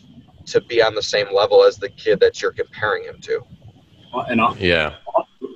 to 0.50 0.62
be 0.62 0.82
on 0.82 0.96
the 0.96 1.04
same 1.04 1.28
level 1.34 1.64
as 1.64 1.78
the 1.78 1.90
kid 1.90 2.20
that 2.20 2.42
you're 2.42 2.52
comparing 2.52 3.04
him 3.04 3.20
to? 3.22 3.42
And 4.28 4.42
yeah. 4.60 4.96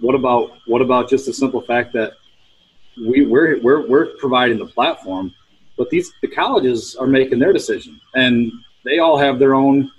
what 0.02 0.16
about 0.16 0.52
what 0.68 0.82
about 0.82 1.10
just 1.10 1.26
the 1.26 1.34
simple 1.34 1.62
fact 1.62 1.94
that 1.94 2.14
we 2.98 3.26
we're 3.26 3.60
we're, 3.62 3.88
we're 3.88 4.06
providing 4.18 4.60
the 4.60 4.68
platform, 4.68 5.34
but 5.78 5.90
these 5.90 6.12
the 6.22 6.28
colleges 6.28 6.96
are 6.96 7.08
making 7.08 7.40
their 7.40 7.54
decision, 7.54 8.00
and 8.16 8.52
they 8.84 9.00
all 9.00 9.18
have 9.18 9.40
their 9.40 9.56
own 9.56 9.92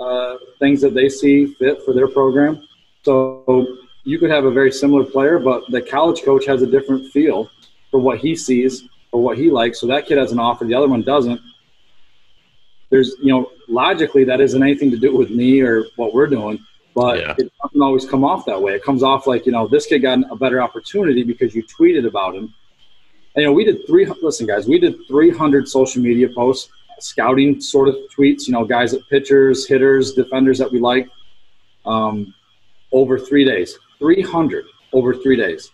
uh, 0.00 0.36
things 0.58 0.80
that 0.80 0.94
they 0.94 1.08
see 1.08 1.46
fit 1.46 1.82
for 1.84 1.92
their 1.92 2.08
program. 2.08 2.66
So 3.04 3.78
you 4.04 4.18
could 4.18 4.30
have 4.30 4.44
a 4.44 4.50
very 4.50 4.72
similar 4.72 5.04
player, 5.04 5.38
but 5.38 5.64
the 5.70 5.82
college 5.82 6.22
coach 6.22 6.46
has 6.46 6.62
a 6.62 6.66
different 6.66 7.10
feel 7.12 7.50
for 7.90 8.00
what 8.00 8.18
he 8.18 8.34
sees 8.34 8.84
or 9.12 9.22
what 9.22 9.38
he 9.38 9.50
likes. 9.50 9.80
So 9.80 9.86
that 9.88 10.06
kid 10.06 10.18
has 10.18 10.32
an 10.32 10.38
offer, 10.38 10.64
the 10.64 10.74
other 10.74 10.88
one 10.88 11.02
doesn't. 11.02 11.40
There's, 12.90 13.14
you 13.20 13.32
know, 13.32 13.50
logically 13.68 14.24
that 14.24 14.40
isn't 14.40 14.62
anything 14.62 14.90
to 14.90 14.98
do 14.98 15.16
with 15.16 15.30
me 15.30 15.60
or 15.60 15.84
what 15.96 16.12
we're 16.12 16.26
doing 16.26 16.64
but 16.94 17.18
yeah. 17.18 17.34
it 17.38 17.52
doesn't 17.62 17.80
always 17.80 18.04
come 18.04 18.24
off 18.24 18.44
that 18.46 18.60
way. 18.60 18.74
It 18.74 18.82
comes 18.82 19.02
off 19.02 19.26
like, 19.26 19.46
you 19.46 19.52
know, 19.52 19.66
this 19.66 19.86
kid 19.86 20.00
got 20.00 20.18
a 20.30 20.36
better 20.36 20.60
opportunity 20.60 21.22
because 21.22 21.54
you 21.54 21.62
tweeted 21.64 22.06
about 22.06 22.34
him. 22.34 22.54
And, 23.34 23.42
you 23.42 23.48
know, 23.48 23.52
we 23.52 23.64
did 23.64 23.86
three. 23.86 24.06
Listen, 24.22 24.46
guys, 24.46 24.66
we 24.66 24.78
did 24.78 24.94
300 25.08 25.68
social 25.68 26.02
media 26.02 26.28
posts, 26.28 26.70
scouting 27.00 27.60
sort 27.60 27.88
of 27.88 27.96
tweets. 28.16 28.46
You 28.46 28.52
know, 28.52 28.64
guys 28.64 28.94
at 28.94 29.08
pitchers, 29.08 29.66
hitters, 29.66 30.12
defenders 30.12 30.58
that 30.58 30.70
we 30.70 30.80
like, 30.80 31.08
um, 31.86 32.34
over 32.92 33.18
three 33.18 33.44
days. 33.44 33.78
300 34.02 34.64
over 34.92 35.14
three 35.14 35.36
days, 35.36 35.70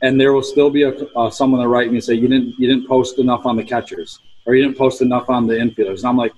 and 0.00 0.18
there 0.20 0.32
will 0.32 0.42
still 0.42 0.70
be 0.70 0.84
a, 0.84 0.90
uh, 1.16 1.28
someone 1.28 1.60
that 1.60 1.68
write 1.68 1.88
me 1.88 1.96
and 1.96 2.04
say 2.04 2.14
you 2.14 2.28
didn't 2.28 2.54
you 2.58 2.68
didn't 2.68 2.86
post 2.86 3.18
enough 3.18 3.44
on 3.46 3.56
the 3.56 3.64
catchers 3.64 4.20
or 4.46 4.54
you 4.54 4.62
didn't 4.62 4.78
post 4.78 5.02
enough 5.02 5.28
on 5.28 5.46
the 5.46 5.54
infielders. 5.54 5.98
And 5.98 6.06
I'm 6.06 6.16
like, 6.16 6.32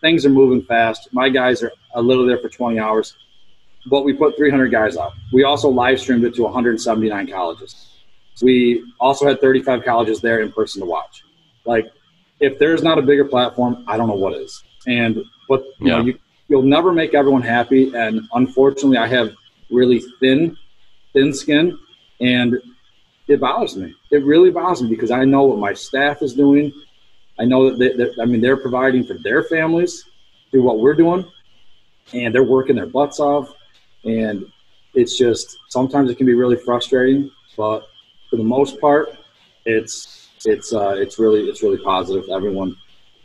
things 0.00 0.24
are 0.26 0.30
moving 0.30 0.62
fast. 0.62 1.08
My 1.12 1.28
guys 1.28 1.62
are 1.62 1.72
a 1.94 2.02
little 2.02 2.26
there 2.26 2.38
for 2.38 2.48
20 2.48 2.78
hours, 2.78 3.16
but 3.90 4.04
we 4.04 4.12
put 4.12 4.36
300 4.36 4.70
guys 4.70 4.96
up. 4.96 5.14
We 5.32 5.44
also 5.44 5.68
live 5.68 5.98
streamed 5.98 6.24
it 6.24 6.34
to 6.34 6.42
179 6.42 7.26
colleges. 7.28 7.88
We 8.42 8.84
also 9.00 9.26
had 9.26 9.40
35 9.40 9.84
colleges 9.84 10.20
there 10.20 10.40
in 10.40 10.52
person 10.52 10.80
to 10.80 10.86
watch. 10.86 11.24
Like, 11.64 11.90
if 12.40 12.58
there's 12.58 12.82
not 12.82 12.98
a 12.98 13.02
bigger 13.02 13.24
platform, 13.24 13.84
I 13.86 13.96
don't 13.96 14.08
know 14.08 14.14
what 14.14 14.34
is. 14.34 14.62
And 14.86 15.24
but 15.48 15.62
you 15.78 15.88
yeah. 15.88 15.96
know, 15.96 16.04
you, 16.04 16.18
you'll 16.48 16.62
never 16.62 16.92
make 16.92 17.14
everyone 17.14 17.42
happy. 17.42 17.94
And 17.94 18.22
unfortunately, 18.32 18.98
I 18.98 19.06
have 19.06 19.34
really 19.70 20.02
thin, 20.20 20.56
thin 21.12 21.32
skin, 21.32 21.78
and 22.20 22.60
it 23.26 23.40
bothers 23.40 23.76
me. 23.76 23.94
It 24.10 24.24
really 24.24 24.50
bothers 24.50 24.82
me 24.82 24.88
because 24.88 25.10
I 25.10 25.24
know 25.24 25.44
what 25.44 25.58
my 25.58 25.72
staff 25.72 26.22
is 26.22 26.34
doing. 26.34 26.72
I 27.38 27.44
know 27.44 27.70
that, 27.70 27.78
they, 27.78 27.96
that 27.96 28.20
I 28.20 28.24
mean 28.24 28.40
they're 28.40 28.56
providing 28.56 29.04
for 29.04 29.14
their 29.14 29.42
families 29.42 30.04
through 30.50 30.62
what 30.62 30.78
we're 30.78 30.94
doing, 30.94 31.24
and 32.12 32.34
they're 32.34 32.44
working 32.44 32.76
their 32.76 32.86
butts 32.86 33.18
off. 33.18 33.52
And 34.04 34.46
it's 34.94 35.18
just 35.18 35.58
sometimes 35.68 36.10
it 36.10 36.16
can 36.16 36.26
be 36.26 36.34
really 36.34 36.56
frustrating, 36.56 37.30
but 37.56 37.86
for 38.30 38.36
the 38.36 38.44
most 38.44 38.80
part, 38.80 39.16
it's 39.64 40.28
it's 40.44 40.72
uh, 40.72 40.94
it's 40.96 41.18
really 41.18 41.48
it's 41.48 41.62
really 41.62 41.78
positive. 41.78 42.24
Everyone 42.30 42.76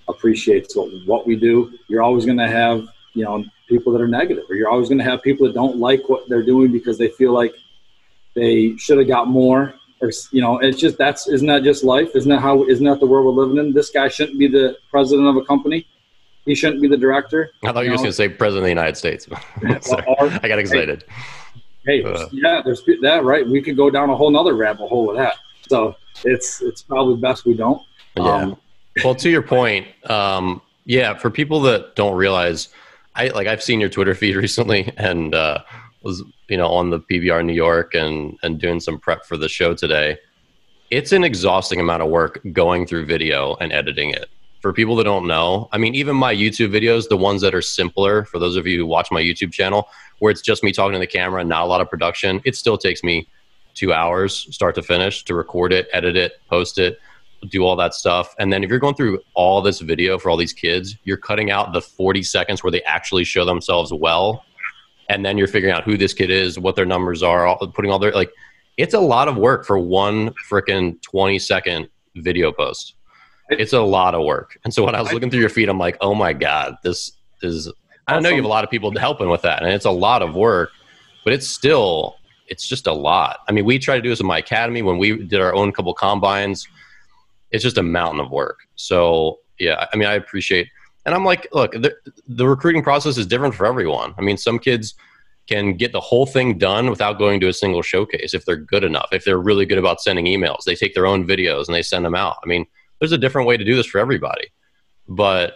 appreciates 0.07 0.75
what, 0.75 0.89
what 1.05 1.27
we 1.27 1.35
do. 1.35 1.77
You're 1.87 2.03
always 2.03 2.25
going 2.25 2.37
to 2.37 2.47
have 2.47 2.87
you 3.13 3.23
know 3.23 3.45
people 3.67 3.91
that 3.93 4.01
are 4.01 4.07
negative, 4.07 4.45
or 4.49 4.55
you're 4.55 4.69
always 4.69 4.89
going 4.89 4.97
to 4.99 5.03
have 5.03 5.21
people 5.21 5.47
that 5.47 5.53
don't 5.53 5.77
like 5.77 6.09
what 6.09 6.27
they're 6.29 6.43
doing 6.43 6.71
because 6.71 6.97
they 6.97 7.09
feel 7.09 7.33
like 7.33 7.53
they 8.33 8.75
should 8.77 8.97
have 8.97 9.07
got 9.07 9.27
more 9.27 9.73
or 10.01 10.11
you 10.31 10.41
know 10.41 10.57
it's 10.59 10.79
just 10.79 10.97
that's 10.97 11.27
isn't 11.27 11.47
that 11.47 11.63
just 11.63 11.83
life? 11.83 12.09
Isn't 12.15 12.29
that 12.29 12.39
how 12.39 12.63
isn't 12.65 12.85
that 12.85 12.99
the 12.99 13.05
world 13.05 13.25
we're 13.25 13.43
living 13.43 13.57
in? 13.57 13.73
This 13.73 13.89
guy 13.89 14.07
shouldn't 14.07 14.39
be 14.39 14.47
the 14.47 14.77
president 14.89 15.27
of 15.27 15.37
a 15.37 15.45
company. 15.45 15.87
He 16.45 16.55
shouldn't 16.55 16.81
be 16.81 16.87
the 16.87 16.97
director. 16.97 17.51
I 17.63 17.71
thought 17.71 17.81
you, 17.81 17.85
you 17.85 17.91
were 17.91 17.97
going 17.97 18.07
to 18.07 18.13
say 18.13 18.27
president 18.27 18.63
of 18.63 18.63
the 18.63 18.69
united 18.69 18.97
states. 18.97 19.27
Or, 20.07 20.27
i 20.43 20.47
got 20.47 20.57
excited. 20.57 21.03
Hey, 21.07 21.13
hey 21.85 22.03
uh. 22.03 22.27
yeah 22.31 22.61
there's 22.63 22.83
that 23.01 23.23
right 23.23 23.47
we 23.47 23.61
could 23.61 23.77
go 23.77 23.89
down 23.89 24.09
a 24.09 24.15
whole 24.15 24.31
nother 24.31 24.55
rabbit 24.55 24.87
hole 24.87 25.07
with 25.07 25.17
that 25.17 25.35
so 25.67 25.95
it's 26.23 26.61
it's 26.61 26.81
probably 26.81 27.15
best 27.19 27.45
we 27.45 27.53
don't 27.53 27.81
yeah. 28.17 28.23
Um, 28.23 28.57
well 29.03 29.15
to 29.15 29.29
your 29.29 29.41
point 29.41 29.87
um, 30.09 30.61
yeah 30.85 31.13
for 31.15 31.29
people 31.29 31.61
that 31.61 31.95
don't 31.95 32.15
realize 32.15 32.69
i 33.15 33.29
like 33.29 33.47
i've 33.47 33.63
seen 33.63 33.79
your 33.79 33.89
twitter 33.89 34.13
feed 34.15 34.35
recently 34.45 34.91
and 34.97 35.33
uh, 35.33 35.59
was 36.03 36.23
you 36.47 36.57
know 36.57 36.67
on 36.67 36.89
the 36.89 36.99
PBR 36.99 37.45
New 37.45 37.53
York 37.53 37.93
and 37.93 38.37
and 38.43 38.59
doing 38.59 38.79
some 38.79 38.99
prep 38.99 39.25
for 39.25 39.37
the 39.37 39.49
show 39.49 39.73
today. 39.73 40.17
It's 40.89 41.11
an 41.11 41.23
exhausting 41.23 41.79
amount 41.79 42.03
of 42.03 42.09
work 42.09 42.41
going 42.51 42.85
through 42.85 43.05
video 43.05 43.55
and 43.61 43.71
editing 43.71 44.09
it. 44.09 44.29
For 44.59 44.73
people 44.73 44.95
that 44.97 45.05
don't 45.05 45.25
know, 45.25 45.69
I 45.71 45.77
mean, 45.77 45.95
even 45.95 46.15
my 46.15 46.35
YouTube 46.35 46.69
videos, 46.71 47.07
the 47.07 47.17
ones 47.17 47.41
that 47.41 47.55
are 47.55 47.61
simpler, 47.61 48.25
for 48.25 48.37
those 48.39 48.57
of 48.57 48.67
you 48.67 48.77
who 48.77 48.85
watch 48.85 49.09
my 49.09 49.21
YouTube 49.21 49.53
channel, 49.53 49.87
where 50.21 50.31
it's 50.31 50.41
just 50.41 50.63
me 50.63 50.71
talking 50.71 50.93
to 50.93 50.99
the 50.99 51.07
camera 51.07 51.41
and 51.41 51.49
not 51.49 51.63
a 51.63 51.65
lot 51.65 51.81
of 51.81 51.89
production, 51.89 52.41
it 52.45 52.55
still 52.55 52.77
takes 52.77 53.03
me 53.03 53.27
two 53.73 53.91
hours, 53.91 54.47
start 54.51 54.75
to 54.75 54.83
finish, 54.83 55.23
to 55.23 55.33
record 55.33 55.73
it, 55.73 55.87
edit 55.93 56.15
it, 56.15 56.33
post 56.47 56.77
it, 56.77 56.99
do 57.49 57.63
all 57.63 57.75
that 57.75 57.95
stuff. 57.95 58.35
And 58.37 58.53
then 58.53 58.63
if 58.63 58.69
you're 58.69 58.77
going 58.77 58.93
through 58.93 59.19
all 59.33 59.63
this 59.63 59.79
video 59.79 60.19
for 60.19 60.29
all 60.29 60.37
these 60.37 60.53
kids, 60.53 60.95
you're 61.05 61.17
cutting 61.17 61.49
out 61.49 61.73
the 61.73 61.81
40 61.81 62.21
seconds 62.21 62.63
where 62.63 62.69
they 62.69 62.83
actually 62.83 63.23
show 63.23 63.45
themselves 63.45 63.91
well 63.91 64.45
and 65.09 65.25
then 65.25 65.39
you're 65.39 65.47
figuring 65.47 65.73
out 65.73 65.83
who 65.83 65.97
this 65.97 66.13
kid 66.13 66.29
is, 66.29 66.59
what 66.59 66.75
their 66.75 66.85
numbers 66.85 67.23
are, 67.23 67.47
all, 67.47 67.57
putting 67.69 67.91
all 67.91 67.97
their 67.97 68.11
like. 68.11 68.31
It's 68.77 68.93
a 68.93 68.99
lot 68.99 69.27
of 69.27 69.37
work 69.37 69.65
for 69.65 69.79
one 69.79 70.33
freaking 70.49 71.01
20 71.01 71.39
second 71.39 71.89
video 72.15 72.51
post. 72.51 72.93
It's 73.49 73.73
a 73.73 73.81
lot 73.81 74.13
of 74.13 74.23
work. 74.23 74.57
And 74.63 74.73
so 74.73 74.85
when 74.85 74.93
I 74.93 75.01
was 75.01 75.11
looking 75.11 75.29
through 75.29 75.41
your 75.41 75.49
feed, 75.49 75.67
I'm 75.67 75.79
like, 75.79 75.97
oh 75.99 76.13
my 76.13 76.31
god, 76.33 76.75
this 76.83 77.11
is. 77.41 77.71
I 78.07 78.19
know 78.19 78.29
you 78.29 78.35
have 78.35 78.45
a 78.45 78.49
lot 78.49 78.63
of 78.63 78.69
people 78.69 78.97
helping 78.97 79.29
with 79.29 79.43
that, 79.43 79.63
and 79.63 79.71
it's 79.71 79.85
a 79.85 79.91
lot 79.91 80.21
of 80.21 80.35
work, 80.35 80.71
but 81.23 81.33
it's 81.33 81.47
still 81.47 82.15
it's 82.47 82.67
just 82.67 82.87
a 82.87 82.93
lot. 82.93 83.39
I 83.47 83.53
mean, 83.53 83.63
we 83.63 83.79
try 83.79 83.95
to 83.95 84.01
do 84.01 84.09
this 84.09 84.19
in 84.19 84.25
my 84.25 84.39
academy 84.39 84.81
when 84.81 84.97
we 84.97 85.23
did 85.23 85.39
our 85.39 85.55
own 85.55 85.71
couple 85.71 85.93
combines. 85.93 86.67
It's 87.51 87.63
just 87.63 87.77
a 87.77 87.83
mountain 87.83 88.19
of 88.19 88.29
work. 88.31 88.59
So 88.75 89.39
yeah, 89.57 89.87
I 89.93 89.97
mean, 89.97 90.07
I 90.07 90.15
appreciate 90.15 90.67
and 91.05 91.15
I'm 91.15 91.25
like, 91.25 91.47
look, 91.51 91.71
the, 91.71 91.95
the 92.27 92.47
recruiting 92.47 92.83
process 92.83 93.17
is 93.17 93.25
different 93.25 93.55
for 93.55 93.65
everyone. 93.65 94.13
I 94.17 94.21
mean, 94.21 94.37
some 94.37 94.59
kids 94.59 94.93
can 95.47 95.75
get 95.75 95.91
the 95.91 95.99
whole 95.99 96.25
thing 96.25 96.57
done 96.57 96.89
without 96.89 97.17
going 97.17 97.39
to 97.39 97.47
a 97.47 97.53
single 97.53 97.81
showcase 97.81 98.33
if 98.33 98.45
they're 98.45 98.55
good 98.55 98.83
enough. 98.83 99.09
If 99.11 99.25
they're 99.25 99.39
really 99.39 99.65
good 99.65 99.79
about 99.79 100.01
sending 100.01 100.25
emails, 100.25 100.63
they 100.63 100.75
take 100.75 100.93
their 100.93 101.07
own 101.07 101.27
videos 101.27 101.65
and 101.67 101.75
they 101.75 101.81
send 101.81 102.05
them 102.05 102.15
out. 102.15 102.37
I 102.43 102.47
mean, 102.47 102.65
there's 102.99 103.11
a 103.11 103.17
different 103.17 103.47
way 103.47 103.57
to 103.57 103.65
do 103.65 103.75
this 103.75 103.87
for 103.87 103.97
everybody. 103.97 104.49
But 105.07 105.55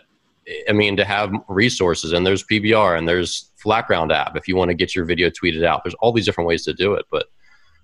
I 0.69 0.73
mean, 0.73 0.95
to 0.97 1.05
have 1.05 1.33
resources 1.47 2.11
and 2.13 2.25
there's 2.25 2.43
PBR 2.43 2.97
and 2.97 3.07
there's 3.07 3.51
Flatground 3.63 4.13
app 4.13 4.35
if 4.35 4.47
you 4.47 4.55
want 4.55 4.69
to 4.69 4.75
get 4.75 4.95
your 4.95 5.05
video 5.05 5.29
tweeted 5.29 5.65
out. 5.65 5.83
There's 5.83 5.95
all 5.95 6.11
these 6.11 6.25
different 6.25 6.47
ways 6.47 6.63
to 6.65 6.73
do 6.73 6.93
it. 6.93 7.05
But 7.09 7.27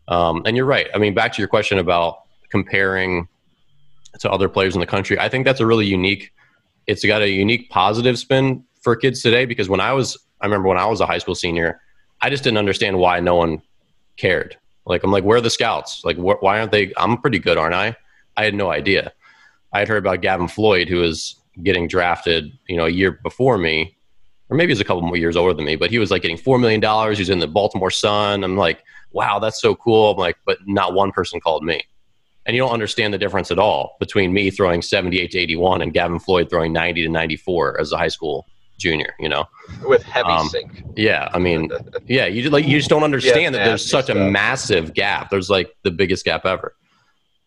um, 0.07 0.43
and 0.45 0.55
you're 0.55 0.66
right. 0.66 0.88
I 0.93 0.97
mean, 0.97 1.14
back 1.14 1.34
to 1.34 1.41
your 1.41 1.47
question 1.47 1.80
about 1.80 2.20
comparing 2.49 3.28
to 4.20 4.30
other 4.30 4.49
players 4.49 4.76
in 4.76 4.82
the 4.82 4.88
country. 4.88 5.18
I 5.18 5.30
think 5.30 5.45
that's 5.45 5.59
a 5.59 5.66
really 5.66 5.86
unique 5.86 6.32
it's 6.88 7.05
got 7.05 7.22
a 7.22 7.30
unique 7.30 7.70
positive 7.70 8.18
spin 8.18 8.64
for 8.82 8.95
kids 8.95 9.22
today 9.22 9.45
because 9.45 9.70
when 9.70 9.80
I 9.80 9.93
was, 9.93 10.18
I 10.41 10.45
remember 10.45 10.68
when 10.68 10.78
I 10.78 10.86
was 10.86 10.99
a 10.99 11.05
high 11.05 11.20
school 11.20 11.36
senior, 11.36 11.80
I 12.22 12.30
just 12.30 12.43
didn't 12.43 12.57
understand 12.57 12.97
why 12.97 13.20
no 13.20 13.36
one 13.36 13.62
cared. 14.18 14.57
Like, 14.86 15.03
I'm 15.03 15.12
like, 15.12 15.24
where 15.24 15.38
are 15.38 15.41
the 15.41 15.49
scouts? 15.49 16.03
Like, 16.03 16.18
wh- 16.18 16.41
why 16.41 16.59
aren't 16.59 16.72
they? 16.72 16.91
I'm 16.97 17.18
pretty 17.18 17.39
good, 17.39 17.57
aren't 17.57 17.76
I? 17.76 17.95
I 18.36 18.45
had 18.45 18.55
no 18.55 18.72
idea. 18.72 19.14
I 19.74 19.80
had 19.80 19.88
heard 19.88 19.99
about 19.99 20.22
Gavin 20.22 20.47
Floyd, 20.47 20.89
who 20.89 20.97
was 20.97 21.36
getting 21.64 21.88
drafted, 21.88 22.52
you 22.68 22.78
know, 22.78 22.86
a 22.86 22.89
year 22.89 23.20
before 23.24 23.58
me, 23.58 23.95
or 24.49 24.58
maybe 24.58 24.72
he's 24.72 24.82
a 24.82 24.86
couple 24.86 25.02
more 25.02 25.18
years 25.18 25.36
older 25.36 25.54
than 25.54 25.66
me, 25.66 25.76
but 25.76 25.91
he 25.91 25.99
was 25.99 26.12
like 26.12 26.22
getting 26.22 26.38
$4 26.38 26.60
million. 26.60 27.16
He's 27.16 27.30
in 27.30 27.39
the 27.39 27.47
Baltimore 27.47 27.91
Sun. 27.91 28.43
I'm 28.43 28.58
like, 28.58 28.84
wow, 29.12 29.39
that's 29.39 29.62
so 29.62 29.76
cool. 29.76 30.12
I'm 30.12 30.18
like, 30.18 30.38
but 30.45 30.58
not 30.66 30.93
one 30.93 31.12
person 31.12 31.39
called 31.39 31.64
me 31.64 31.84
and 32.45 32.56
you 32.56 32.62
don't 32.62 32.72
understand 32.72 33.14
the 33.14 33.18
difference 33.18 33.52
at 33.52 33.60
all 33.60 33.97
between 33.99 34.34
me 34.34 34.49
throwing 34.49 34.82
78 34.82 35.32
to 35.32 35.39
81 35.39 35.82
and 35.82 35.93
Gavin 35.93 36.20
Floyd 36.20 36.49
throwing 36.49 36.74
90 36.74 37.04
to 37.04 37.10
94 37.10 37.80
as 37.80 37.91
a 37.91 37.97
high 37.97 38.08
school 38.08 38.47
junior, 38.80 39.14
you 39.20 39.30
know, 39.30 39.46
with 39.84 40.01
heavy 40.04 40.30
um, 40.30 40.47
sink. 40.47 40.84
Yeah. 40.96 41.30
I 41.34 41.39
mean, 41.39 41.70
yeah, 42.08 42.26
you 42.26 42.42
just, 42.42 42.51
like, 42.51 42.66
you 42.66 42.78
just 42.78 42.89
don't 42.89 43.04
understand 43.04 43.54
yeah, 43.54 43.59
that 43.59 43.66
there's 43.66 43.88
such 43.88 44.05
stuff. 44.05 44.17
a 44.17 44.20
massive 44.20 44.93
gap. 44.93 45.30
There's 45.30 45.50
like 45.50 45.76
the 45.84 45.92
biggest 45.92 46.26
gap 46.26 46.46
ever. 46.46 46.76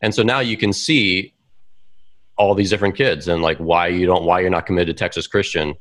And 0.00 0.14
so 0.14 0.22
now 0.22 0.40
you 0.40 0.56
can 0.56 0.72
see 0.72 1.33
all 2.36 2.54
these 2.54 2.70
different 2.70 2.96
kids 2.96 3.28
and 3.28 3.42
like 3.42 3.58
why 3.58 3.86
you 3.86 4.06
don't, 4.06 4.24
why 4.24 4.40
you're 4.40 4.50
not 4.50 4.66
committed 4.66 4.96
to 4.96 4.98
Texas 4.98 5.26
Christian 5.26 5.74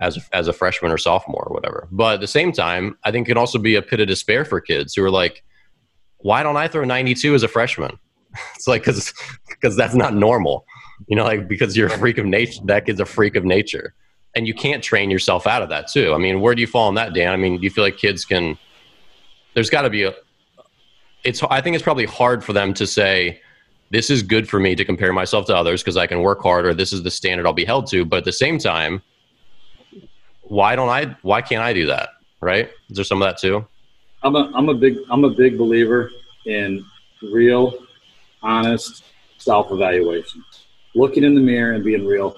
as 0.00 0.18
as 0.32 0.48
a 0.48 0.52
freshman 0.52 0.90
or 0.92 0.98
sophomore 0.98 1.44
or 1.48 1.54
whatever. 1.54 1.88
But 1.90 2.14
at 2.14 2.20
the 2.20 2.26
same 2.26 2.52
time, 2.52 2.96
I 3.04 3.10
think 3.10 3.26
it 3.26 3.30
can 3.30 3.38
also 3.38 3.58
be 3.58 3.74
a 3.74 3.82
pit 3.82 4.00
of 4.00 4.08
despair 4.08 4.44
for 4.44 4.60
kids 4.60 4.94
who 4.94 5.04
are 5.04 5.10
like, 5.10 5.42
why 6.18 6.42
don't 6.42 6.56
I 6.56 6.68
throw 6.68 6.84
92 6.84 7.34
as 7.34 7.42
a 7.42 7.48
freshman? 7.48 7.98
it's 8.54 8.68
like 8.68 8.82
because 8.82 9.12
because 9.48 9.76
that's 9.76 9.94
not 9.94 10.14
normal 10.14 10.64
you 11.08 11.16
know 11.16 11.24
like 11.24 11.48
because 11.48 11.76
you're 11.76 11.88
a 11.88 11.98
freak 11.98 12.18
of 12.18 12.26
nature 12.26 12.60
that 12.64 12.86
kid's 12.86 13.00
a 13.00 13.06
freak 13.06 13.36
of 13.36 13.44
nature 13.44 13.94
and 14.36 14.46
you 14.46 14.54
can't 14.54 14.82
train 14.82 15.10
yourself 15.10 15.46
out 15.46 15.62
of 15.62 15.68
that 15.68 15.88
too 15.88 16.12
i 16.14 16.18
mean 16.18 16.40
where 16.40 16.54
do 16.54 16.60
you 16.60 16.66
fall 16.66 16.88
on 16.88 16.94
that 16.94 17.14
dan 17.14 17.32
i 17.32 17.36
mean 17.36 17.56
do 17.56 17.62
you 17.62 17.70
feel 17.70 17.84
like 17.84 17.96
kids 17.96 18.24
can 18.24 18.58
there's 19.54 19.70
got 19.70 19.82
to 19.82 19.90
be 19.90 20.04
a 20.04 20.14
it's 21.24 21.42
i 21.44 21.60
think 21.60 21.74
it's 21.74 21.82
probably 21.82 22.06
hard 22.06 22.44
for 22.44 22.52
them 22.52 22.72
to 22.74 22.86
say 22.86 23.40
this 23.90 24.10
is 24.10 24.22
good 24.22 24.48
for 24.48 24.60
me 24.60 24.74
to 24.74 24.84
compare 24.84 25.12
myself 25.12 25.46
to 25.46 25.56
others 25.56 25.82
because 25.82 25.96
i 25.96 26.06
can 26.06 26.22
work 26.22 26.42
harder 26.42 26.74
this 26.74 26.92
is 26.92 27.02
the 27.02 27.10
standard 27.10 27.46
i'll 27.46 27.52
be 27.52 27.64
held 27.64 27.86
to 27.86 28.04
but 28.04 28.18
at 28.18 28.24
the 28.24 28.32
same 28.32 28.58
time 28.58 29.02
why 30.42 30.76
don't 30.76 30.88
i 30.88 31.04
why 31.22 31.40
can't 31.40 31.62
i 31.62 31.72
do 31.72 31.86
that 31.86 32.10
right 32.40 32.70
is 32.88 32.96
there 32.96 33.04
some 33.04 33.20
of 33.20 33.26
that 33.26 33.38
too 33.38 33.64
i'm 34.22 34.36
a 34.36 34.50
i'm 34.54 34.68
a 34.68 34.74
big 34.74 34.96
i'm 35.10 35.24
a 35.24 35.30
big 35.30 35.58
believer 35.58 36.10
in 36.46 36.84
real 37.22 37.74
honest 38.42 39.04
self 39.40 39.70
evaluation, 39.72 40.44
looking 40.94 41.24
in 41.24 41.34
the 41.34 41.40
mirror 41.40 41.72
and 41.72 41.84
being 41.84 42.06
real. 42.06 42.36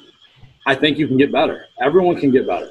I 0.67 0.75
think 0.75 0.99
you 0.99 1.09
can 1.09 1.17
get 1.17 1.33
better. 1.33 1.67
Everyone 1.81 2.19
can 2.19 2.31
get 2.31 2.47
better. 2.47 2.71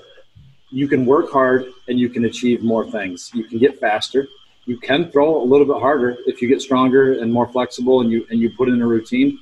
You 0.70 0.88
can 0.88 1.06
work 1.06 1.32
hard 1.32 1.66
and 1.90 2.00
you 2.00 2.10
can 2.10 2.26
achieve 2.26 2.64
more 2.64 2.90
things. 2.90 3.30
You 3.34 3.44
can 3.44 3.60
get 3.60 3.80
faster. 3.80 4.28
You 4.66 4.78
can 4.78 5.12
throw 5.12 5.42
a 5.42 5.46
little 5.46 5.66
bit 5.66 5.78
harder 5.78 6.18
if 6.26 6.42
you 6.42 6.48
get 6.48 6.62
stronger 6.62 7.14
and 7.20 7.32
more 7.32 7.48
flexible 7.48 8.02
and 8.02 8.12
you 8.12 8.26
and 8.30 8.40
you 8.40 8.52
put 8.52 8.70
in 8.70 8.82
a 8.82 8.88
routine. 8.88 9.40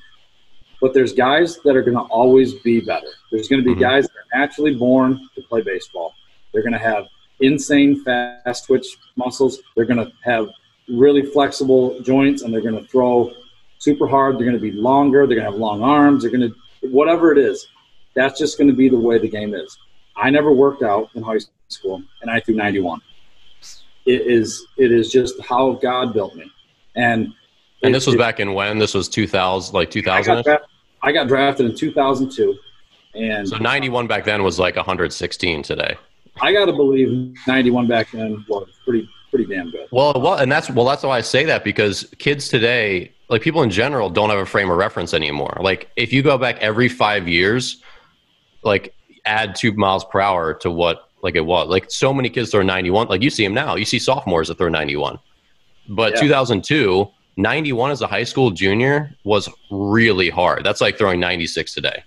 But 0.82 0.94
there's 0.94 1.12
guys 1.12 1.58
that 1.66 1.76
are 1.76 1.82
going 1.82 1.98
to 1.98 2.04
always 2.04 2.54
be 2.54 2.80
better. 2.80 3.08
There's 3.32 3.50
going 3.50 3.62
to 3.62 3.66
be 3.66 3.72
mm-hmm. 3.72 3.82
guys 3.82 4.06
that 4.06 4.14
are 4.14 4.40
naturally 4.40 4.76
born 4.76 5.30
to 5.36 5.42
play 5.42 5.62
baseball. 5.62 6.14
They're 6.54 6.64
going 6.64 6.74
to 6.74 6.80
have 6.80 7.06
insane 7.42 8.04
fast 8.04 8.66
twitch 8.66 8.98
muscles. 9.18 9.60
They're 9.76 9.86
going 9.86 10.06
to 10.06 10.12
have 10.24 10.50
really 10.88 11.24
flexible 11.24 12.00
joints 12.02 12.42
and 12.42 12.54
they're 12.54 12.62
going 12.62 12.82
to 12.82 12.88
throw 12.88 13.32
super 13.80 14.08
hard. 14.08 14.38
They're 14.38 14.46
going 14.46 14.58
to 14.58 14.62
be 14.62 14.72
longer. 14.72 15.28
They're 15.28 15.36
going 15.36 15.46
to 15.46 15.52
have 15.52 15.60
long 15.60 15.84
arms. 15.84 16.24
They're 16.24 16.32
going 16.32 16.50
to 16.50 16.88
whatever 16.88 17.32
it 17.32 17.38
is. 17.38 17.68
That's 18.16 18.40
just 18.40 18.58
going 18.58 18.70
to 18.70 18.76
be 18.76 18.90
the 18.90 19.00
way 19.00 19.18
the 19.18 19.30
game 19.30 19.54
is. 19.54 19.78
I 20.16 20.30
never 20.30 20.52
worked 20.52 20.84
out 20.84 21.10
in 21.16 21.24
high 21.24 21.40
school, 21.70 22.04
and 22.22 22.30
I 22.30 22.40
threw 22.40 22.56
91. 22.56 23.02
It 24.10 24.26
is 24.26 24.66
it 24.78 24.92
is 24.92 25.12
just 25.12 25.40
how 25.42 25.74
God 25.74 26.14
built 26.14 26.36
me, 26.36 26.52
and 26.96 27.32
and 27.84 27.94
this 27.94 28.08
was 28.08 28.16
it, 28.16 28.18
back 28.18 28.40
in 28.40 28.56
when 28.56 28.80
this 28.80 28.96
was 28.96 29.08
2000, 29.08 29.74
like 29.74 29.92
2000. 29.92 30.38
I 30.38 30.42
got, 30.42 30.62
I 31.04 31.12
got 31.12 31.28
drafted 31.28 31.68
in 31.68 31.76
2002, 31.76 32.58
and 33.14 33.48
so 33.48 33.58
91 33.58 34.08
back 34.08 34.26
then 34.26 34.42
was 34.42 34.58
like 34.58 34.76
116 34.76 35.62
today. 35.62 35.96
I 36.42 36.52
got 36.54 36.66
to 36.66 36.74
believe 36.74 37.36
91 37.46 37.88
back 37.88 38.12
then 38.12 38.44
was 38.50 38.68
pretty 38.84 39.08
pretty 39.30 39.46
damn 39.46 39.70
good. 39.70 39.88
Well, 39.92 40.14
well, 40.20 40.36
and 40.36 40.52
that's 40.52 40.72
well, 40.72 40.86
that's 40.86 41.04
why 41.04 41.18
I 41.18 41.22
say 41.22 41.46
that 41.46 41.64
because 41.64 42.12
kids 42.18 42.50
today, 42.50 43.12
like 43.30 43.42
people 43.44 43.62
in 43.62 43.70
general, 43.70 44.10
don't 44.10 44.30
have 44.30 44.40
a 44.40 44.46
frame 44.46 44.70
of 44.70 44.78
reference 44.78 45.14
anymore. 45.14 45.56
Like 45.62 45.92
if 45.96 46.12
you 46.12 46.24
go 46.24 46.38
back 46.38 46.58
every 46.62 46.90
five 46.90 47.28
years, 47.28 47.78
like 48.64 48.96
add 49.26 49.56
two 49.56 49.72
miles 49.74 50.04
per 50.06 50.20
hour 50.20 50.54
to 50.56 50.72
what 50.72 51.09
like 51.22 51.36
it 51.36 51.46
was. 51.46 51.68
Like 51.68 51.92
so 51.92 52.14
many 52.14 52.30
kids 52.30 52.52
throw 52.52 52.62
91. 52.62 53.08
Like 53.08 53.22
you 53.22 53.30
see 53.30 53.44
them 53.44 53.54
now. 53.54 53.76
You 53.76 53.86
see 53.86 54.00
sophomores 54.00 54.48
that 54.48 54.58
throw 54.58 54.70
91. 54.70 55.20
But 55.90 56.14
yeah. 56.14 56.22
2002, 56.22 57.10
91 57.38 57.92
as 57.92 58.02
a 58.02 58.08
high 58.08 58.24
school 58.24 58.52
junior 58.52 59.16
was 59.24 59.50
really 59.72 60.30
hard. 60.30 60.64
That's 60.64 60.82
like 60.82 60.98
throwing 60.98 61.20
96 61.20 61.74
today. 61.74 62.04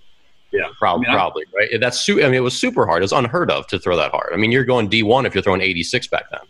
Yeah, 0.52 0.68
probably, 0.78 1.06
I 1.06 1.10
mean, 1.10 1.16
probably 1.16 1.44
right. 1.56 1.80
That's 1.80 1.98
su- 1.98 2.20
I 2.20 2.26
mean, 2.26 2.34
it 2.34 2.40
was 2.40 2.56
super 2.56 2.84
hard. 2.86 3.02
It's 3.02 3.12
unheard 3.12 3.50
of 3.50 3.66
to 3.68 3.78
throw 3.78 3.96
that 3.96 4.10
hard. 4.10 4.32
I 4.34 4.36
mean, 4.36 4.52
you're 4.52 4.66
going 4.66 4.90
D1 4.90 5.26
if 5.26 5.34
you're 5.34 5.42
throwing 5.42 5.62
86 5.62 6.08
back 6.08 6.24
then. 6.30 6.40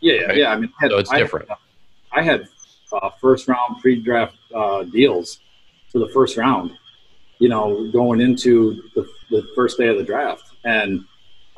Yeah, 0.00 0.22
right? 0.22 0.36
yeah. 0.36 0.52
I 0.52 0.56
mean, 0.56 0.72
I 0.78 0.84
had, 0.84 0.90
so 0.92 0.98
it's 0.98 1.10
I 1.10 1.18
different. 1.18 1.48
Had, 1.48 1.58
I 2.12 2.22
had 2.22 2.48
uh, 2.92 3.10
first 3.20 3.48
round 3.48 3.80
pre-draft 3.80 4.36
uh, 4.54 4.84
deals 4.84 5.40
for 5.90 5.98
the 5.98 6.08
first 6.10 6.36
round. 6.36 6.78
You 7.40 7.48
know, 7.48 7.90
going 7.90 8.20
into 8.20 8.80
the, 8.94 9.08
the 9.30 9.46
first 9.54 9.76
day 9.78 9.88
of 9.88 9.96
the 9.96 10.04
draft, 10.04 10.44
and 10.64 11.04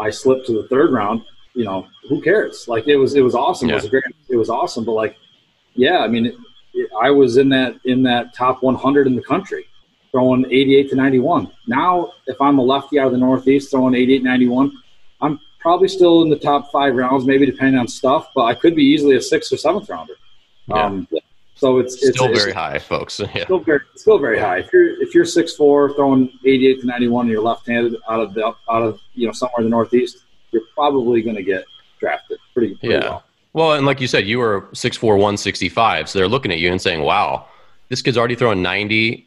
I 0.00 0.10
slipped 0.10 0.46
to 0.46 0.52
the 0.52 0.66
third 0.68 0.92
round. 0.92 1.22
You 1.54 1.64
know, 1.64 1.86
who 2.08 2.22
cares? 2.22 2.66
Like 2.68 2.88
it 2.88 2.96
was, 2.96 3.14
it 3.14 3.22
was 3.22 3.34
awesome. 3.34 3.68
Yeah. 3.68 3.76
It 3.76 3.82
was 3.82 3.90
great. 3.90 4.04
It 4.28 4.36
was 4.36 4.50
awesome. 4.50 4.84
But 4.84 4.92
like, 4.92 5.16
yeah, 5.74 5.98
I 5.98 6.08
mean, 6.08 6.26
it, 6.26 6.34
it, 6.74 6.90
I 7.00 7.10
was 7.10 7.36
in 7.36 7.48
that 7.50 7.78
in 7.84 8.02
that 8.04 8.34
top 8.34 8.62
100 8.62 9.06
in 9.06 9.16
the 9.16 9.22
country, 9.22 9.66
throwing 10.10 10.44
88 10.46 10.90
to 10.90 10.96
91. 10.96 11.50
Now, 11.66 12.12
if 12.26 12.40
I'm 12.40 12.58
a 12.58 12.62
lefty 12.62 12.98
out 12.98 13.06
of 13.06 13.12
the 13.12 13.18
Northeast 13.18 13.70
throwing 13.70 13.94
88, 13.94 14.22
91, 14.22 14.72
I'm 15.20 15.40
probably 15.60 15.88
still 15.88 16.22
in 16.22 16.30
the 16.30 16.38
top 16.38 16.70
five 16.70 16.94
rounds, 16.94 17.26
maybe 17.26 17.46
depending 17.46 17.78
on 17.78 17.86
stuff, 17.86 18.28
but 18.34 18.44
I 18.44 18.54
could 18.54 18.74
be 18.74 18.84
easily 18.84 19.16
a 19.16 19.20
sixth 19.20 19.52
or 19.52 19.56
seventh 19.56 19.88
rounder. 19.88 20.14
Yeah. 20.68 20.84
Um, 20.84 21.08
so 21.60 21.78
it's, 21.78 21.94
it's 22.02 22.16
still 22.16 22.30
it's, 22.30 22.40
very 22.40 22.52
high, 22.52 22.78
folks. 22.78 23.20
Yeah. 23.34 23.44
Still 23.44 23.60
very, 23.60 23.80
still 23.94 24.18
very 24.18 24.38
yeah. 24.38 24.46
high. 24.46 24.58
If 24.58 24.72
you're 24.72 25.00
if 25.02 25.14
you're 25.14 25.24
six 25.24 25.54
four, 25.54 25.94
throwing 25.94 26.30
88 26.44 26.80
to 26.80 26.86
91, 26.86 27.26
and 27.26 27.30
you're 27.30 27.42
left-handed 27.42 27.96
out 28.08 28.20
of 28.20 28.34
the 28.34 28.46
out 28.46 28.82
of 28.82 28.98
you 29.14 29.26
know 29.26 29.32
somewhere 29.32 29.58
in 29.58 29.64
the 29.64 29.70
Northeast, 29.70 30.24
you're 30.50 30.62
probably 30.74 31.22
going 31.22 31.36
to 31.36 31.42
get 31.42 31.64
drafted 32.00 32.38
pretty, 32.52 32.74
pretty 32.76 32.94
yeah. 32.94 33.00
well. 33.00 33.24
Well, 33.52 33.72
and 33.72 33.84
like 33.84 34.00
you 34.00 34.06
said, 34.06 34.26
you 34.26 34.38
were 34.38 34.62
6'4", 34.72 35.02
165, 35.02 36.08
so 36.08 36.18
they're 36.18 36.28
looking 36.28 36.52
at 36.52 36.58
you 36.58 36.70
and 36.70 36.80
saying, 36.80 37.02
"Wow, 37.02 37.46
this 37.88 38.02
kid's 38.02 38.16
already 38.16 38.34
throwing 38.34 38.62
90." 38.62 39.26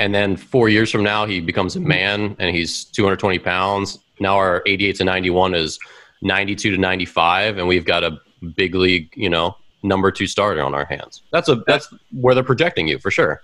And 0.00 0.14
then 0.14 0.36
four 0.36 0.68
years 0.68 0.92
from 0.92 1.02
now, 1.02 1.26
he 1.26 1.40
becomes 1.40 1.74
a 1.74 1.80
man 1.80 2.36
and 2.38 2.54
he's 2.54 2.84
220 2.84 3.40
pounds 3.40 3.98
now 4.20 4.36
our 4.36 4.62
88 4.66 4.96
to 4.96 5.04
91 5.04 5.54
is 5.54 5.78
92 6.22 6.72
to 6.72 6.78
95, 6.78 7.58
and 7.58 7.68
we've 7.68 7.84
got 7.84 8.04
a 8.04 8.18
big 8.56 8.74
league, 8.74 9.12
you 9.14 9.28
know, 9.28 9.56
number 9.82 10.10
two 10.10 10.26
starter 10.26 10.62
on 10.62 10.74
our 10.74 10.84
hands. 10.84 11.22
That's 11.32 11.48
a 11.48 11.56
that's 11.66 11.92
where 12.12 12.34
they're 12.34 12.44
projecting 12.44 12.88
you 12.88 12.98
for 12.98 13.10
sure. 13.10 13.42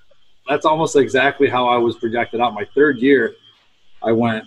That's 0.49 0.67
almost 0.67 0.97
exactly 0.97 1.49
how 1.49 1.67
I 1.67 1.77
was 1.77 1.97
projected 1.97 2.41
out. 2.41 2.55
My 2.55 2.67
third 2.75 2.99
year, 2.99 3.35
I 4.03 4.13
went 4.13 4.45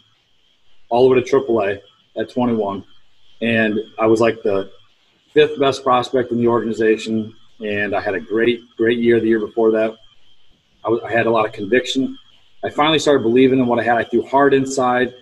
all 0.89 1.07
the 1.09 1.15
way 1.15 1.22
to 1.22 1.30
AAA 1.30 1.81
at 2.18 2.30
21, 2.30 2.84
and 3.41 3.80
I 3.97 4.05
was 4.05 4.22
like 4.22 4.41
the 4.43 4.72
fifth 5.34 5.59
best 5.59 5.84
prospect 5.84 6.31
in 6.31 6.38
the 6.38 6.47
organization. 6.47 7.34
And 7.59 7.95
I 7.95 8.01
had 8.01 8.14
a 8.14 8.19
great, 8.19 8.61
great 8.77 8.99
year 8.99 9.19
the 9.19 9.27
year 9.27 9.39
before 9.39 9.72
that. 9.72 9.95
I, 10.85 10.89
was, 10.89 11.01
I 11.03 11.11
had 11.11 11.26
a 11.26 11.31
lot 11.31 11.45
of 11.45 11.53
conviction. 11.53 12.15
I 12.64 12.69
finally 12.69 12.99
started 12.99 13.23
believing 13.23 13.59
in 13.59 13.65
what 13.65 13.80
I 13.80 13.84
had. 13.84 13.97
I 13.97 14.03
threw 14.03 14.26
hard 14.27 14.53
inside 14.53 15.14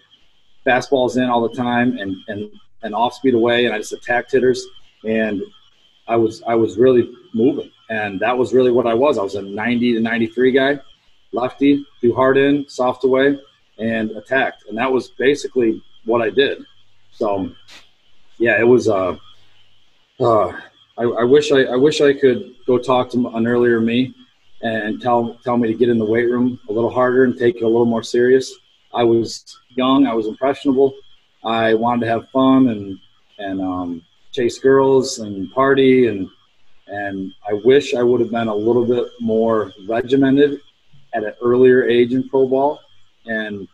fastballs 0.65 1.15
in 1.15 1.29
all 1.29 1.47
the 1.47 1.55
time 1.55 1.97
and 1.97 2.15
and 2.27 2.51
and 2.83 2.93
off 2.93 3.13
speed 3.13 3.33
away, 3.33 3.65
and 3.65 3.73
I 3.73 3.77
just 3.77 3.93
attacked 3.93 4.31
hitters, 4.31 4.65
and 5.03 5.41
I 6.07 6.15
was 6.15 6.43
I 6.47 6.55
was 6.55 6.77
really 6.77 7.11
moving, 7.33 7.71
and 7.89 8.19
that 8.19 8.37
was 8.37 8.53
really 8.53 8.71
what 8.71 8.87
I 8.87 8.93
was. 8.93 9.17
I 9.17 9.23
was 9.23 9.35
a 9.35 9.41
90 9.41 9.93
to 9.93 9.99
93 9.99 10.51
guy, 10.51 10.79
lefty, 11.31 11.85
do 12.01 12.13
hard 12.13 12.37
in, 12.37 12.67
soft 12.69 13.03
away, 13.03 13.39
and 13.79 14.11
attacked, 14.11 14.65
and 14.67 14.77
that 14.77 14.91
was 14.91 15.09
basically 15.09 15.81
what 16.05 16.21
I 16.21 16.29
did. 16.29 16.63
So, 17.11 17.51
yeah, 18.37 18.59
it 18.59 18.67
was. 18.67 18.87
Uh, 18.87 19.17
uh, 20.19 20.47
I, 20.97 21.03
I 21.03 21.23
wish 21.23 21.51
I, 21.51 21.63
I 21.63 21.75
wish 21.75 22.01
I 22.01 22.13
could 22.13 22.55
go 22.65 22.77
talk 22.77 23.09
to 23.11 23.27
an 23.27 23.47
earlier 23.47 23.81
me 23.81 24.13
and 24.61 25.01
tell 25.01 25.37
tell 25.43 25.57
me 25.57 25.67
to 25.67 25.73
get 25.73 25.89
in 25.89 25.97
the 25.97 26.05
weight 26.05 26.29
room 26.29 26.59
a 26.69 26.73
little 26.73 26.89
harder 26.89 27.23
and 27.23 27.37
take 27.37 27.57
it 27.57 27.63
a 27.63 27.67
little 27.67 27.85
more 27.85 28.03
serious. 28.03 28.53
I 28.93 29.03
was 29.03 29.59
young. 29.75 30.07
I 30.07 30.13
was 30.13 30.27
impressionable. 30.27 30.93
I 31.43 31.73
wanted 31.73 32.05
to 32.05 32.11
have 32.11 32.29
fun 32.29 32.69
and 32.69 32.99
and 33.37 33.61
um, 33.61 34.01
chase 34.35 34.59
girls 34.59 35.19
and 35.19 35.51
party 35.53 36.07
and 36.07 36.29
and 36.87 37.33
I 37.49 37.53
wish 37.53 37.95
I 37.95 38.03
would 38.03 38.19
have 38.19 38.29
been 38.29 38.47
a 38.47 38.55
little 38.55 38.85
bit 38.85 39.07
more 39.19 39.73
regimented 39.87 40.59
at 41.15 41.23
an 41.23 41.33
earlier 41.41 41.83
age 41.83 42.13
in 42.13 42.29
pro 42.29 42.47
ball. 42.47 42.79
And 43.25 43.67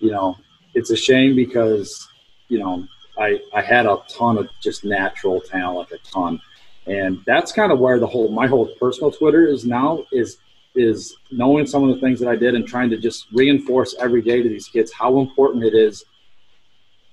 you 0.00 0.10
know, 0.10 0.36
it's 0.74 0.90
a 0.90 0.96
shame 0.96 1.36
because 1.36 2.08
you 2.48 2.58
know 2.58 2.84
I 3.18 3.40
I 3.54 3.62
had 3.62 3.86
a 3.86 3.98
ton 4.08 4.38
of 4.38 4.48
just 4.60 4.84
natural 4.84 5.40
talent, 5.40 5.92
a 5.92 5.98
ton, 5.98 6.40
and 6.86 7.18
that's 7.26 7.52
kind 7.52 7.70
of 7.70 7.78
where 7.78 8.00
the 8.00 8.06
whole 8.06 8.28
my 8.30 8.46
whole 8.46 8.66
personal 8.80 9.12
Twitter 9.12 9.46
is 9.46 9.64
now 9.64 10.04
is 10.10 10.38
is 10.74 11.16
knowing 11.30 11.66
some 11.66 11.88
of 11.88 11.94
the 11.94 12.00
things 12.00 12.18
that 12.20 12.28
I 12.28 12.36
did 12.36 12.54
and 12.54 12.66
trying 12.66 12.90
to 12.90 12.96
just 12.96 13.26
reinforce 13.32 13.94
every 14.00 14.22
day 14.22 14.42
to 14.42 14.48
these 14.48 14.68
kids 14.68 14.92
how 14.92 15.18
important 15.18 15.64
it 15.64 15.74
is 15.74 16.04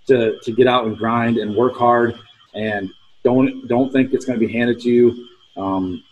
to 0.07 0.39
to 0.39 0.51
get 0.51 0.67
out 0.67 0.85
and 0.85 0.97
grind 0.97 1.37
and 1.37 1.55
work 1.55 1.75
hard 1.75 2.19
and 2.55 2.89
don't 3.23 3.67
don't 3.67 3.91
think 3.91 4.13
it's 4.13 4.25
going 4.25 4.39
to 4.39 4.45
be 4.45 4.51
handed 4.51 4.79
to 4.81 4.89
you. 4.89 5.27
Um, 5.57 6.03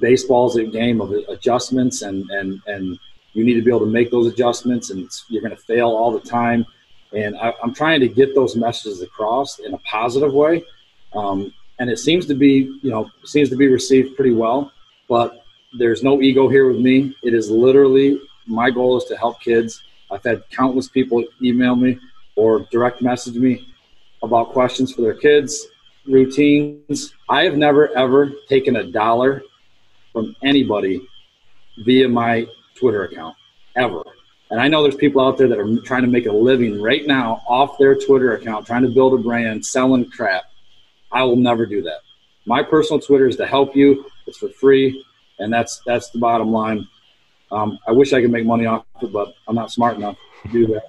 baseball 0.00 0.48
is 0.48 0.56
a 0.56 0.64
game 0.64 1.00
of 1.00 1.12
adjustments 1.28 2.02
and 2.02 2.28
and 2.30 2.60
and 2.66 2.98
you 3.32 3.44
need 3.44 3.54
to 3.54 3.62
be 3.62 3.70
able 3.70 3.80
to 3.80 3.86
make 3.86 4.10
those 4.10 4.26
adjustments 4.26 4.90
and 4.90 5.08
you're 5.28 5.42
going 5.42 5.54
to 5.56 5.62
fail 5.62 5.88
all 5.88 6.10
the 6.10 6.20
time. 6.20 6.66
And 7.12 7.36
I, 7.36 7.52
am 7.62 7.72
trying 7.72 8.00
to 8.00 8.08
get 8.08 8.34
those 8.34 8.56
messages 8.56 9.02
across 9.02 9.60
in 9.60 9.72
a 9.72 9.78
positive 9.78 10.32
way. 10.32 10.64
Um, 11.12 11.52
and 11.78 11.88
it 11.88 11.98
seems 11.98 12.26
to 12.26 12.34
be, 12.34 12.76
you 12.82 12.90
know, 12.90 13.08
seems 13.24 13.48
to 13.50 13.56
be 13.56 13.68
received 13.68 14.16
pretty 14.16 14.32
well. 14.32 14.72
But 15.08 15.44
there's 15.78 16.02
no 16.02 16.20
ego 16.20 16.48
here 16.48 16.66
with 16.66 16.80
me. 16.80 17.16
It 17.22 17.34
is 17.34 17.50
literally 17.50 18.20
my 18.46 18.70
goal 18.70 18.96
is 18.96 19.04
to 19.04 19.16
help 19.16 19.40
kids. 19.40 19.82
I've 20.10 20.24
had 20.24 20.42
countless 20.50 20.88
people 20.88 21.24
email 21.40 21.76
me 21.76 21.98
or 22.34 22.60
direct 22.70 23.00
message 23.00 23.36
me 23.36 23.69
about 24.22 24.52
questions 24.52 24.92
for 24.92 25.02
their 25.02 25.14
kids, 25.14 25.66
routines. 26.06 27.14
I 27.28 27.44
have 27.44 27.56
never 27.56 27.96
ever 27.96 28.32
taken 28.48 28.76
a 28.76 28.84
dollar 28.90 29.42
from 30.12 30.34
anybody 30.42 31.06
via 31.84 32.08
my 32.08 32.46
Twitter 32.74 33.04
account 33.04 33.36
ever. 33.76 34.02
And 34.50 34.60
I 34.60 34.66
know 34.66 34.82
there's 34.82 34.96
people 34.96 35.22
out 35.22 35.38
there 35.38 35.48
that 35.48 35.58
are 35.58 35.80
trying 35.82 36.02
to 36.02 36.08
make 36.08 36.26
a 36.26 36.32
living 36.32 36.82
right 36.82 37.06
now 37.06 37.42
off 37.48 37.78
their 37.78 37.94
Twitter 37.94 38.34
account, 38.34 38.66
trying 38.66 38.82
to 38.82 38.88
build 38.88 39.14
a 39.14 39.22
brand, 39.22 39.64
selling 39.64 40.10
crap. 40.10 40.44
I 41.12 41.22
will 41.22 41.36
never 41.36 41.66
do 41.66 41.82
that. 41.82 42.00
My 42.46 42.62
personal 42.62 43.00
Twitter 43.00 43.28
is 43.28 43.36
to 43.36 43.46
help 43.46 43.76
you. 43.76 44.06
It's 44.26 44.38
for 44.38 44.48
free 44.48 45.04
and 45.40 45.52
that's 45.52 45.80
that's 45.84 46.10
the 46.10 46.18
bottom 46.18 46.52
line. 46.52 46.86
Um, 47.50 47.78
I 47.88 47.92
wish 47.92 48.12
I 48.12 48.20
could 48.20 48.30
make 48.30 48.46
money 48.46 48.66
off 48.66 48.84
it, 49.02 49.12
but 49.12 49.34
I'm 49.48 49.56
not 49.56 49.72
smart 49.72 49.96
enough 49.96 50.16
to 50.44 50.48
do 50.52 50.66
that. 50.68 50.84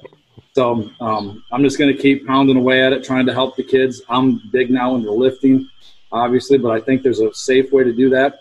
So 0.53 0.91
um, 0.99 1.43
I'm 1.51 1.63
just 1.63 1.77
going 1.77 1.95
to 1.95 2.01
keep 2.01 2.27
pounding 2.27 2.57
away 2.57 2.83
at 2.83 2.91
it, 2.91 3.03
trying 3.03 3.25
to 3.25 3.33
help 3.33 3.55
the 3.55 3.63
kids. 3.63 4.01
I'm 4.09 4.41
big 4.51 4.69
now 4.69 4.95
into 4.95 5.11
lifting, 5.11 5.69
obviously, 6.11 6.57
but 6.57 6.71
I 6.71 6.81
think 6.81 7.03
there's 7.03 7.21
a 7.21 7.33
safe 7.33 7.71
way 7.71 7.83
to 7.83 7.93
do 7.93 8.09
that. 8.09 8.39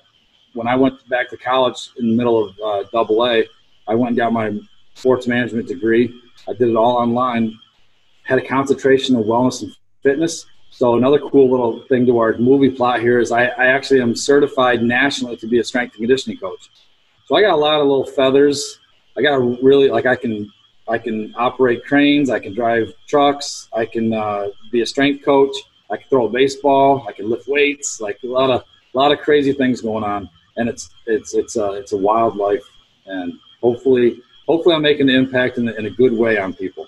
When 0.54 0.66
I 0.66 0.74
went 0.74 1.08
back 1.08 1.30
to 1.30 1.36
college 1.36 1.90
in 1.98 2.10
the 2.10 2.16
middle 2.16 2.44
of 2.44 2.58
uh, 2.64 2.88
Double 2.90 3.24
A, 3.26 3.44
I 3.86 3.94
went 3.94 4.10
and 4.10 4.16
got 4.16 4.32
my 4.32 4.58
sports 4.94 5.28
management 5.28 5.68
degree. 5.68 6.12
I 6.48 6.52
did 6.52 6.68
it 6.68 6.76
all 6.76 6.96
online. 6.96 7.56
Had 8.24 8.38
a 8.38 8.46
concentration 8.46 9.14
of 9.14 9.26
wellness 9.26 9.62
and 9.62 9.72
fitness, 10.02 10.46
so 10.70 10.96
another 10.96 11.18
cool 11.18 11.50
little 11.50 11.82
thing 11.88 12.06
to 12.06 12.18
our 12.18 12.36
movie 12.38 12.70
plot 12.70 13.00
here 13.00 13.18
is 13.18 13.32
I, 13.32 13.46
I 13.46 13.66
actually 13.66 14.00
am 14.00 14.14
certified 14.14 14.82
nationally 14.82 15.36
to 15.36 15.46
be 15.46 15.58
a 15.58 15.64
strength 15.64 15.94
and 15.94 16.00
conditioning 16.00 16.38
coach. 16.38 16.70
So 17.26 17.36
I 17.36 17.42
got 17.42 17.52
a 17.52 17.56
lot 17.56 17.80
of 17.80 17.86
little 17.86 18.06
feathers. 18.06 18.78
I 19.16 19.22
got 19.22 19.34
a 19.34 19.40
really 19.40 19.88
like 19.88 20.06
I 20.06 20.16
can 20.16 20.50
I 20.90 20.98
can 20.98 21.32
operate 21.38 21.84
cranes. 21.84 22.30
I 22.30 22.40
can 22.40 22.52
drive 22.52 22.92
trucks. 23.06 23.68
I 23.72 23.86
can 23.86 24.12
uh, 24.12 24.48
be 24.72 24.80
a 24.80 24.86
strength 24.86 25.24
coach. 25.24 25.54
I 25.90 25.96
can 25.96 26.08
throw 26.08 26.26
a 26.26 26.28
baseball. 26.28 27.06
I 27.08 27.12
can 27.12 27.30
lift 27.30 27.46
weights. 27.48 28.00
Like 28.00 28.18
a 28.24 28.26
lot 28.26 28.50
of 28.50 28.62
a 28.62 28.98
lot 28.98 29.12
of 29.12 29.20
crazy 29.20 29.52
things 29.52 29.80
going 29.80 30.04
on. 30.04 30.28
and 30.56 30.68
it's 30.68 30.90
it's 31.06 31.34
it's 31.34 31.56
a 31.56 31.72
it's 31.72 31.92
a 31.92 31.96
wild 31.96 32.36
life, 32.36 32.64
and 33.06 33.32
hopefully 33.62 34.20
hopefully 34.46 34.74
I'm 34.74 34.82
making 34.82 35.08
an 35.08 35.14
impact 35.14 35.58
in, 35.58 35.68
in 35.68 35.86
a 35.86 35.90
good 35.90 36.12
way 36.12 36.38
on 36.38 36.52
people. 36.52 36.86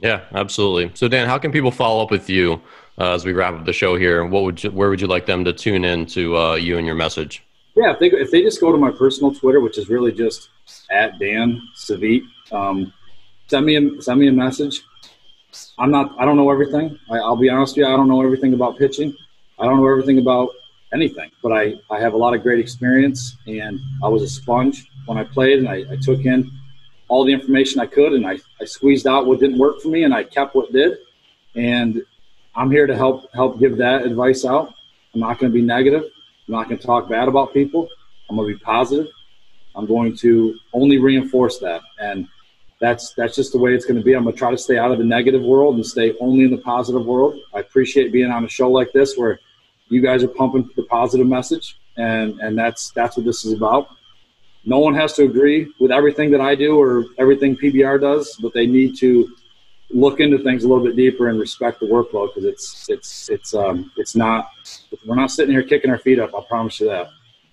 Yeah, 0.00 0.22
absolutely. 0.34 0.90
So 0.94 1.06
Dan, 1.06 1.28
how 1.28 1.38
can 1.38 1.52
people 1.52 1.70
follow 1.70 2.02
up 2.02 2.10
with 2.10 2.28
you 2.28 2.60
uh, 2.98 3.12
as 3.12 3.24
we 3.24 3.32
wrap 3.32 3.54
up 3.54 3.64
the 3.64 3.72
show 3.72 3.96
here? 3.96 4.24
What 4.24 4.42
would 4.42 4.64
you, 4.64 4.70
where 4.72 4.90
would 4.90 5.00
you 5.00 5.06
like 5.06 5.26
them 5.26 5.44
to 5.44 5.52
tune 5.52 5.84
in 5.84 6.06
to 6.06 6.36
uh, 6.36 6.54
you 6.56 6.76
and 6.76 6.84
your 6.84 6.96
message? 6.96 7.44
Yeah, 7.76 7.92
if 7.92 8.00
they 8.00 8.08
if 8.08 8.30
they 8.30 8.42
just 8.42 8.60
go 8.60 8.72
to 8.72 8.78
my 8.78 8.90
personal 8.90 9.32
Twitter, 9.32 9.60
which 9.60 9.78
is 9.78 9.88
really 9.88 10.12
just 10.12 10.50
at 10.90 11.18
Dan 11.18 11.62
Cevette, 11.76 12.24
um, 12.50 12.92
send 13.52 13.66
me 13.66 13.76
a 13.76 14.02
send 14.02 14.18
me 14.18 14.28
a 14.28 14.32
message. 14.32 14.82
I'm 15.78 15.90
not. 15.90 16.06
I 16.18 16.24
don't 16.24 16.38
know 16.40 16.50
everything. 16.50 16.98
I, 17.10 17.16
I'll 17.18 17.36
be 17.36 17.50
honest 17.50 17.76
with 17.76 17.84
you. 17.84 17.92
I 17.92 17.96
don't 17.98 18.08
know 18.08 18.22
everything 18.22 18.54
about 18.54 18.78
pitching. 18.78 19.14
I 19.58 19.66
don't 19.66 19.76
know 19.80 19.88
everything 19.94 20.18
about 20.18 20.48
anything, 20.92 21.30
but 21.42 21.52
I, 21.52 21.74
I 21.90 22.00
have 22.00 22.14
a 22.14 22.16
lot 22.16 22.34
of 22.34 22.42
great 22.42 22.58
experience 22.58 23.36
and 23.46 23.80
I 24.02 24.08
was 24.08 24.22
a 24.22 24.28
sponge 24.28 24.90
when 25.06 25.18
I 25.18 25.24
played 25.24 25.58
and 25.58 25.68
I, 25.68 25.84
I 25.90 25.96
took 26.00 26.24
in 26.24 26.50
all 27.08 27.24
the 27.24 27.32
information 27.32 27.80
I 27.80 27.86
could 27.86 28.12
and 28.12 28.26
I, 28.26 28.38
I 28.60 28.64
squeezed 28.64 29.06
out 29.06 29.26
what 29.26 29.40
didn't 29.40 29.58
work 29.58 29.80
for 29.80 29.88
me 29.88 30.04
and 30.04 30.14
I 30.14 30.24
kept 30.24 30.54
what 30.54 30.72
did. 30.72 30.98
And 31.54 32.02
I'm 32.54 32.70
here 32.70 32.86
to 32.86 32.96
help 32.96 33.30
help 33.34 33.58
give 33.60 33.76
that 33.78 34.06
advice 34.10 34.44
out. 34.44 34.72
I'm 35.14 35.20
not 35.20 35.38
going 35.38 35.52
to 35.52 35.54
be 35.54 35.64
negative. 35.76 36.04
I'm 36.48 36.52
not 36.56 36.68
going 36.68 36.78
to 36.78 36.86
talk 36.86 37.08
bad 37.08 37.28
about 37.28 37.52
people. 37.52 37.88
I'm 38.28 38.36
going 38.36 38.48
to 38.48 38.54
be 38.56 38.64
positive. 38.64 39.08
I'm 39.74 39.86
going 39.86 40.16
to 40.24 40.58
only 40.72 40.98
reinforce 40.98 41.58
that. 41.58 41.82
And 41.98 42.28
that's 42.82 43.14
that's 43.14 43.36
just 43.36 43.52
the 43.52 43.58
way 43.58 43.74
it's 43.74 43.86
going 43.86 43.96
to 43.96 44.02
be. 44.02 44.12
I'm 44.14 44.24
going 44.24 44.34
to 44.34 44.38
try 44.38 44.50
to 44.50 44.58
stay 44.58 44.76
out 44.76 44.90
of 44.90 44.98
the 44.98 45.04
negative 45.04 45.40
world 45.40 45.76
and 45.76 45.86
stay 45.86 46.14
only 46.20 46.44
in 46.44 46.50
the 46.50 46.58
positive 46.58 47.06
world. 47.06 47.38
I 47.54 47.60
appreciate 47.60 48.12
being 48.12 48.30
on 48.32 48.44
a 48.44 48.48
show 48.48 48.68
like 48.68 48.92
this 48.92 49.16
where 49.16 49.38
you 49.88 50.02
guys 50.02 50.24
are 50.24 50.28
pumping 50.28 50.68
the 50.74 50.82
positive 50.82 51.28
message, 51.28 51.78
and 51.96 52.40
and 52.40 52.58
that's 52.58 52.90
that's 52.90 53.16
what 53.16 53.24
this 53.24 53.44
is 53.44 53.52
about. 53.52 53.86
No 54.64 54.80
one 54.80 54.94
has 54.94 55.12
to 55.14 55.22
agree 55.24 55.72
with 55.78 55.92
everything 55.92 56.32
that 56.32 56.40
I 56.40 56.56
do 56.56 56.76
or 56.76 57.04
everything 57.18 57.56
PBR 57.56 58.00
does, 58.00 58.36
but 58.42 58.52
they 58.52 58.66
need 58.66 58.96
to 58.98 59.32
look 59.90 60.18
into 60.18 60.38
things 60.38 60.64
a 60.64 60.68
little 60.68 60.82
bit 60.82 60.96
deeper 60.96 61.28
and 61.28 61.38
respect 61.38 61.78
the 61.78 61.86
workload 61.86 62.34
because 62.34 62.44
it's 62.44 62.86
it's 62.88 63.28
it's 63.28 63.54
um 63.54 63.92
it's 63.96 64.16
not 64.16 64.50
we're 65.06 65.14
not 65.14 65.30
sitting 65.30 65.52
here 65.52 65.62
kicking 65.62 65.90
our 65.90 65.98
feet 65.98 66.18
up. 66.18 66.34
I 66.34 66.42
promise 66.48 66.80
you 66.80 66.88
that. 66.88 67.06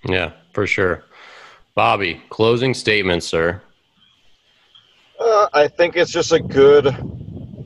Yeah, 0.05 0.31
for 0.53 0.65
sure. 0.65 1.03
Bobby, 1.75 2.19
closing 2.29 2.73
statement, 2.73 3.21
sir. 3.23 3.61
Uh, 5.19 5.49
I 5.53 5.67
think 5.67 5.97
it's 5.97 6.11
just 6.11 6.31
a 6.31 6.39
good 6.39 6.87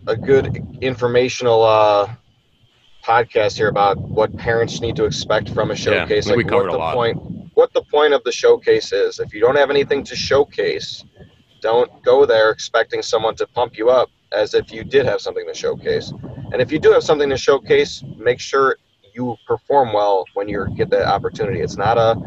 a 0.08 0.18
good 0.18 0.62
informational 0.82 1.64
uh, 1.64 2.14
podcast 3.04 3.58
here 3.58 3.68
about 3.68 3.98
what 3.98 4.36
parents 4.38 4.82
need 4.82 4.96
to 4.96 5.06
expect 5.06 5.50
from 5.50 5.72
a 5.72 5.76
showcase. 5.76 6.26
Yeah, 6.26 6.32
like 6.32 6.38
we 6.38 6.44
covered 6.44 6.70
what 6.70 6.72
the 6.72 6.78
a 6.78 6.80
lot. 6.80 6.94
point 6.96 7.22
what 7.54 7.72
the 7.74 7.84
point 7.84 8.14
of 8.14 8.24
the 8.24 8.32
showcase 8.32 8.92
is. 8.92 9.20
If 9.20 9.34
you 9.34 9.40
don't 9.40 9.56
have 9.56 9.70
anything 9.70 10.04
to 10.06 10.16
showcase, 10.16 11.04
don't 11.62 11.92
go 12.04 12.26
there 12.26 12.50
expecting 12.50 13.04
someone 13.04 13.36
to 13.36 13.46
pump 13.48 13.78
you 13.78 13.90
up 13.90 14.10
as 14.32 14.56
if 14.56 14.72
you 14.72 14.84
did 14.84 15.06
have 15.06 15.22
something 15.22 15.46
to 15.46 15.54
showcase. 15.54 16.12
And 16.52 16.60
if 16.60 16.72
you 16.72 16.80
do 16.80 16.92
have 16.92 17.04
something 17.04 17.30
to 17.30 17.38
showcase, 17.38 18.04
make 18.18 18.40
sure 18.40 18.78
you 19.14 19.38
perform 19.46 19.94
well 19.94 20.26
when 20.34 20.50
you 20.50 20.66
get 20.76 20.90
that 20.90 21.08
opportunity. 21.08 21.62
It's 21.62 21.78
not 21.78 22.00
a 22.00 22.20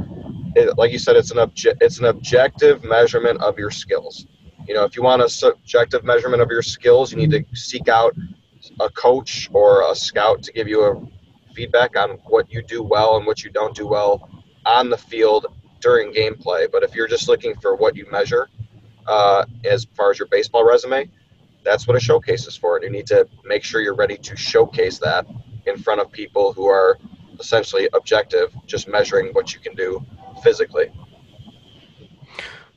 it, 0.55 0.79
like 0.79 0.93
you 0.93 1.01
said 1.01 1.17
it's 1.17 1.33
an 1.33 1.39
obje- 1.39 1.77
it's 1.81 1.99
an 1.99 2.05
objective 2.07 2.85
measurement 2.85 3.41
of 3.43 3.59
your 3.59 3.73
skills. 3.73 4.27
You 4.67 4.75
know, 4.75 4.85
if 4.85 4.97
you 4.97 5.03
want 5.03 5.23
a 5.23 5.29
subjective 5.29 6.05
measurement 6.05 6.43
of 6.43 6.51
your 6.51 6.63
skills, 6.63 7.13
you 7.13 7.19
need 7.19 7.31
to 7.31 7.45
seek 7.57 7.89
out 7.89 8.15
a 8.81 8.91
coach 8.91 9.49
or 9.53 9.91
a 9.91 9.95
scout 9.95 10.43
to 10.43 10.53
give 10.53 10.69
you 10.69 10.83
a 10.83 11.55
feedback 11.55 11.97
on 11.97 12.19
what 12.27 12.53
you 12.53 12.63
do 12.63 12.83
well 12.83 13.17
and 13.17 13.27
what 13.27 13.45
you 13.45 13.51
don't 13.51 13.75
do 13.75 13.87
well 13.87 14.29
on 14.65 14.91
the 14.91 14.97
field 14.97 15.47
during 15.81 16.13
gameplay. 16.13 16.71
But 16.71 16.83
if 16.83 16.95
you're 16.95 17.07
just 17.07 17.29
looking 17.29 17.55
for 17.61 17.77
what 17.77 17.97
you 17.97 18.07
measure 18.11 18.49
uh, 19.07 19.45
as 19.65 19.87
far 19.97 20.11
as 20.11 20.19
your 20.19 20.29
baseball 20.29 20.67
resume, 20.67 21.09
that's 21.65 21.87
what 21.87 21.97
a 21.97 22.01
showcase 22.01 22.47
is 22.47 22.57
for. 22.57 22.77
And 22.77 22.85
you 22.85 22.91
need 22.91 23.07
to 23.09 23.29
make 23.45 23.63
sure 23.63 23.81
you're 23.81 23.95
ready 23.95 24.17
to 24.19 24.37
showcase 24.37 24.99
that 24.99 25.27
in 25.67 25.79
front 25.79 26.01
of 26.01 26.11
people 26.11 26.53
who 26.53 26.67
are 26.67 26.99
essentially 27.39 27.89
objective, 27.93 28.53
just 28.67 28.89
measuring 28.89 29.33
what 29.33 29.55
you 29.55 29.61
can 29.61 29.75
do 29.75 30.05
physically. 30.43 30.91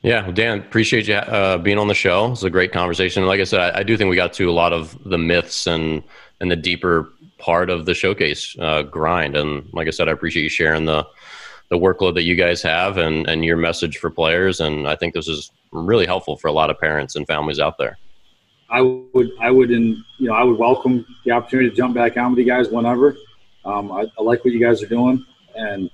Yeah, 0.01 0.31
Dan, 0.31 0.59
appreciate 0.59 1.07
you 1.07 1.15
uh, 1.15 1.57
being 1.57 1.77
on 1.77 1.87
the 1.87 1.93
show. 1.93 2.31
It's 2.31 2.43
a 2.43 2.49
great 2.49 2.71
conversation. 2.71 3.25
Like 3.25 3.41
I 3.41 3.43
said, 3.43 3.59
I, 3.59 3.79
I, 3.79 3.83
do 3.83 3.97
think 3.97 4.09
we 4.09 4.15
got 4.15 4.31
to 4.33 4.49
a 4.49 4.51
lot 4.51 4.71
of 4.71 4.97
the 5.03 5.17
myths 5.17 5.67
and 5.67 6.03
and 6.39 6.49
the 6.49 6.55
deeper 6.55 7.11
part 7.37 7.69
of 7.69 7.85
the 7.85 7.93
showcase 7.93 8.55
uh, 8.59 8.83
grind. 8.83 9.35
And 9.35 9.67
like 9.73 9.87
I 9.87 9.91
said, 9.91 10.07
I 10.07 10.11
appreciate 10.11 10.43
you 10.43 10.49
sharing 10.49 10.85
the 10.85 11.05
the 11.69 11.77
workload 11.77 12.15
that 12.15 12.23
you 12.23 12.35
guys 12.35 12.61
have 12.61 12.97
and 12.97 13.27
and 13.27 13.43
your 13.43 13.57
message 13.57 13.97
for 13.97 14.09
players. 14.09 14.61
And 14.61 14.87
I 14.87 14.95
think 14.95 15.13
this 15.13 15.27
is 15.27 15.51
really 15.71 16.05
helpful 16.05 16.37
for 16.37 16.47
a 16.47 16.53
lot 16.53 16.69
of 16.69 16.79
parents 16.79 17.17
and 17.17 17.27
families 17.27 17.59
out 17.59 17.77
there. 17.77 17.97
I 18.69 18.81
would, 18.81 19.31
I 19.41 19.51
would, 19.51 19.71
and 19.71 19.97
you 20.17 20.27
know, 20.27 20.33
I 20.33 20.43
would 20.43 20.57
welcome 20.57 21.05
the 21.25 21.31
opportunity 21.31 21.69
to 21.69 21.75
jump 21.75 21.95
back 21.95 22.17
on 22.17 22.31
with 22.31 22.39
you 22.39 22.45
guys 22.45 22.69
whenever. 22.69 23.17
Um, 23.65 23.91
I, 23.91 24.05
I, 24.17 24.21
like 24.21 24.45
what 24.45 24.53
you 24.53 24.59
guys 24.59 24.81
are 24.83 24.87
doing, 24.87 25.25
and 25.55 25.89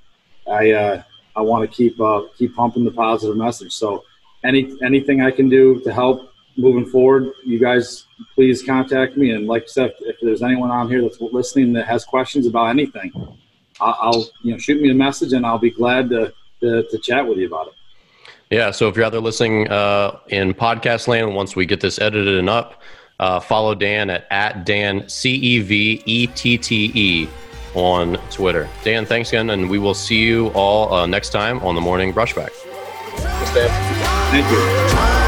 I, 0.49 0.71
uh, 0.71 1.03
I 1.35 1.41
want 1.41 1.69
to 1.69 1.75
keep, 1.75 1.99
uh, 1.99 2.23
keep 2.37 2.55
pumping 2.55 2.85
the 2.85 2.91
positive 2.91 3.35
message. 3.35 3.73
So, 3.73 4.03
any, 4.43 4.75
anything 4.83 5.21
I 5.21 5.31
can 5.31 5.49
do 5.49 5.79
to 5.81 5.93
help 5.93 6.31
moving 6.57 6.85
forward, 6.85 7.31
you 7.43 7.59
guys 7.59 8.05
please 8.33 8.63
contact 8.63 9.17
me. 9.17 9.31
And 9.31 9.47
like 9.47 9.63
I 9.63 9.67
said, 9.67 9.93
if 10.01 10.17
there's 10.21 10.43
anyone 10.43 10.71
on 10.71 10.89
here 10.89 11.01
that's 11.01 11.19
listening 11.19 11.73
that 11.73 11.87
has 11.87 12.05
questions 12.05 12.47
about 12.47 12.67
anything, 12.67 13.11
I'll, 13.81 14.29
you 14.41 14.51
know 14.53 14.57
shoot 14.57 14.81
me 14.81 14.89
a 14.89 14.93
message, 14.93 15.33
and 15.33 15.45
I'll 15.45 15.57
be 15.57 15.71
glad 15.71 16.09
to, 16.09 16.33
to, 16.61 16.83
to 16.83 16.97
chat 16.99 17.27
with 17.27 17.37
you 17.37 17.47
about 17.47 17.67
it. 17.67 17.73
Yeah, 18.49 18.71
so 18.71 18.87
if 18.87 18.95
you're 18.95 19.05
out 19.05 19.11
there 19.11 19.21
listening 19.21 19.67
uh, 19.69 20.19
in 20.27 20.53
podcast 20.53 21.07
land, 21.07 21.35
once 21.35 21.55
we 21.55 21.65
get 21.65 21.81
this 21.81 21.99
edited 21.99 22.37
and 22.37 22.49
up, 22.49 22.81
uh, 23.19 23.39
follow 23.39 23.73
Dan 23.73 24.09
at, 24.09 24.27
at 24.29 24.65
Dan 24.65 25.07
C 25.09 25.33
E 25.33 25.59
V 25.59 26.03
E 26.05 26.27
T 26.27 26.57
T 26.57 26.91
E 26.93 27.29
on 27.75 28.15
Twitter. 28.31 28.67
Dan, 28.83 29.05
thanks 29.05 29.29
again, 29.29 29.51
and 29.51 29.69
we 29.69 29.77
will 29.79 29.93
see 29.93 30.19
you 30.19 30.47
all 30.49 30.93
uh, 30.93 31.05
next 31.05 31.29
time 31.29 31.59
on 31.59 31.75
the 31.75 31.81
morning 31.81 32.13
brushback. 32.13 32.49
Thanks, 32.49 33.53
Dan. 33.53 33.69
Thank 34.31 35.19
you. 35.19 35.24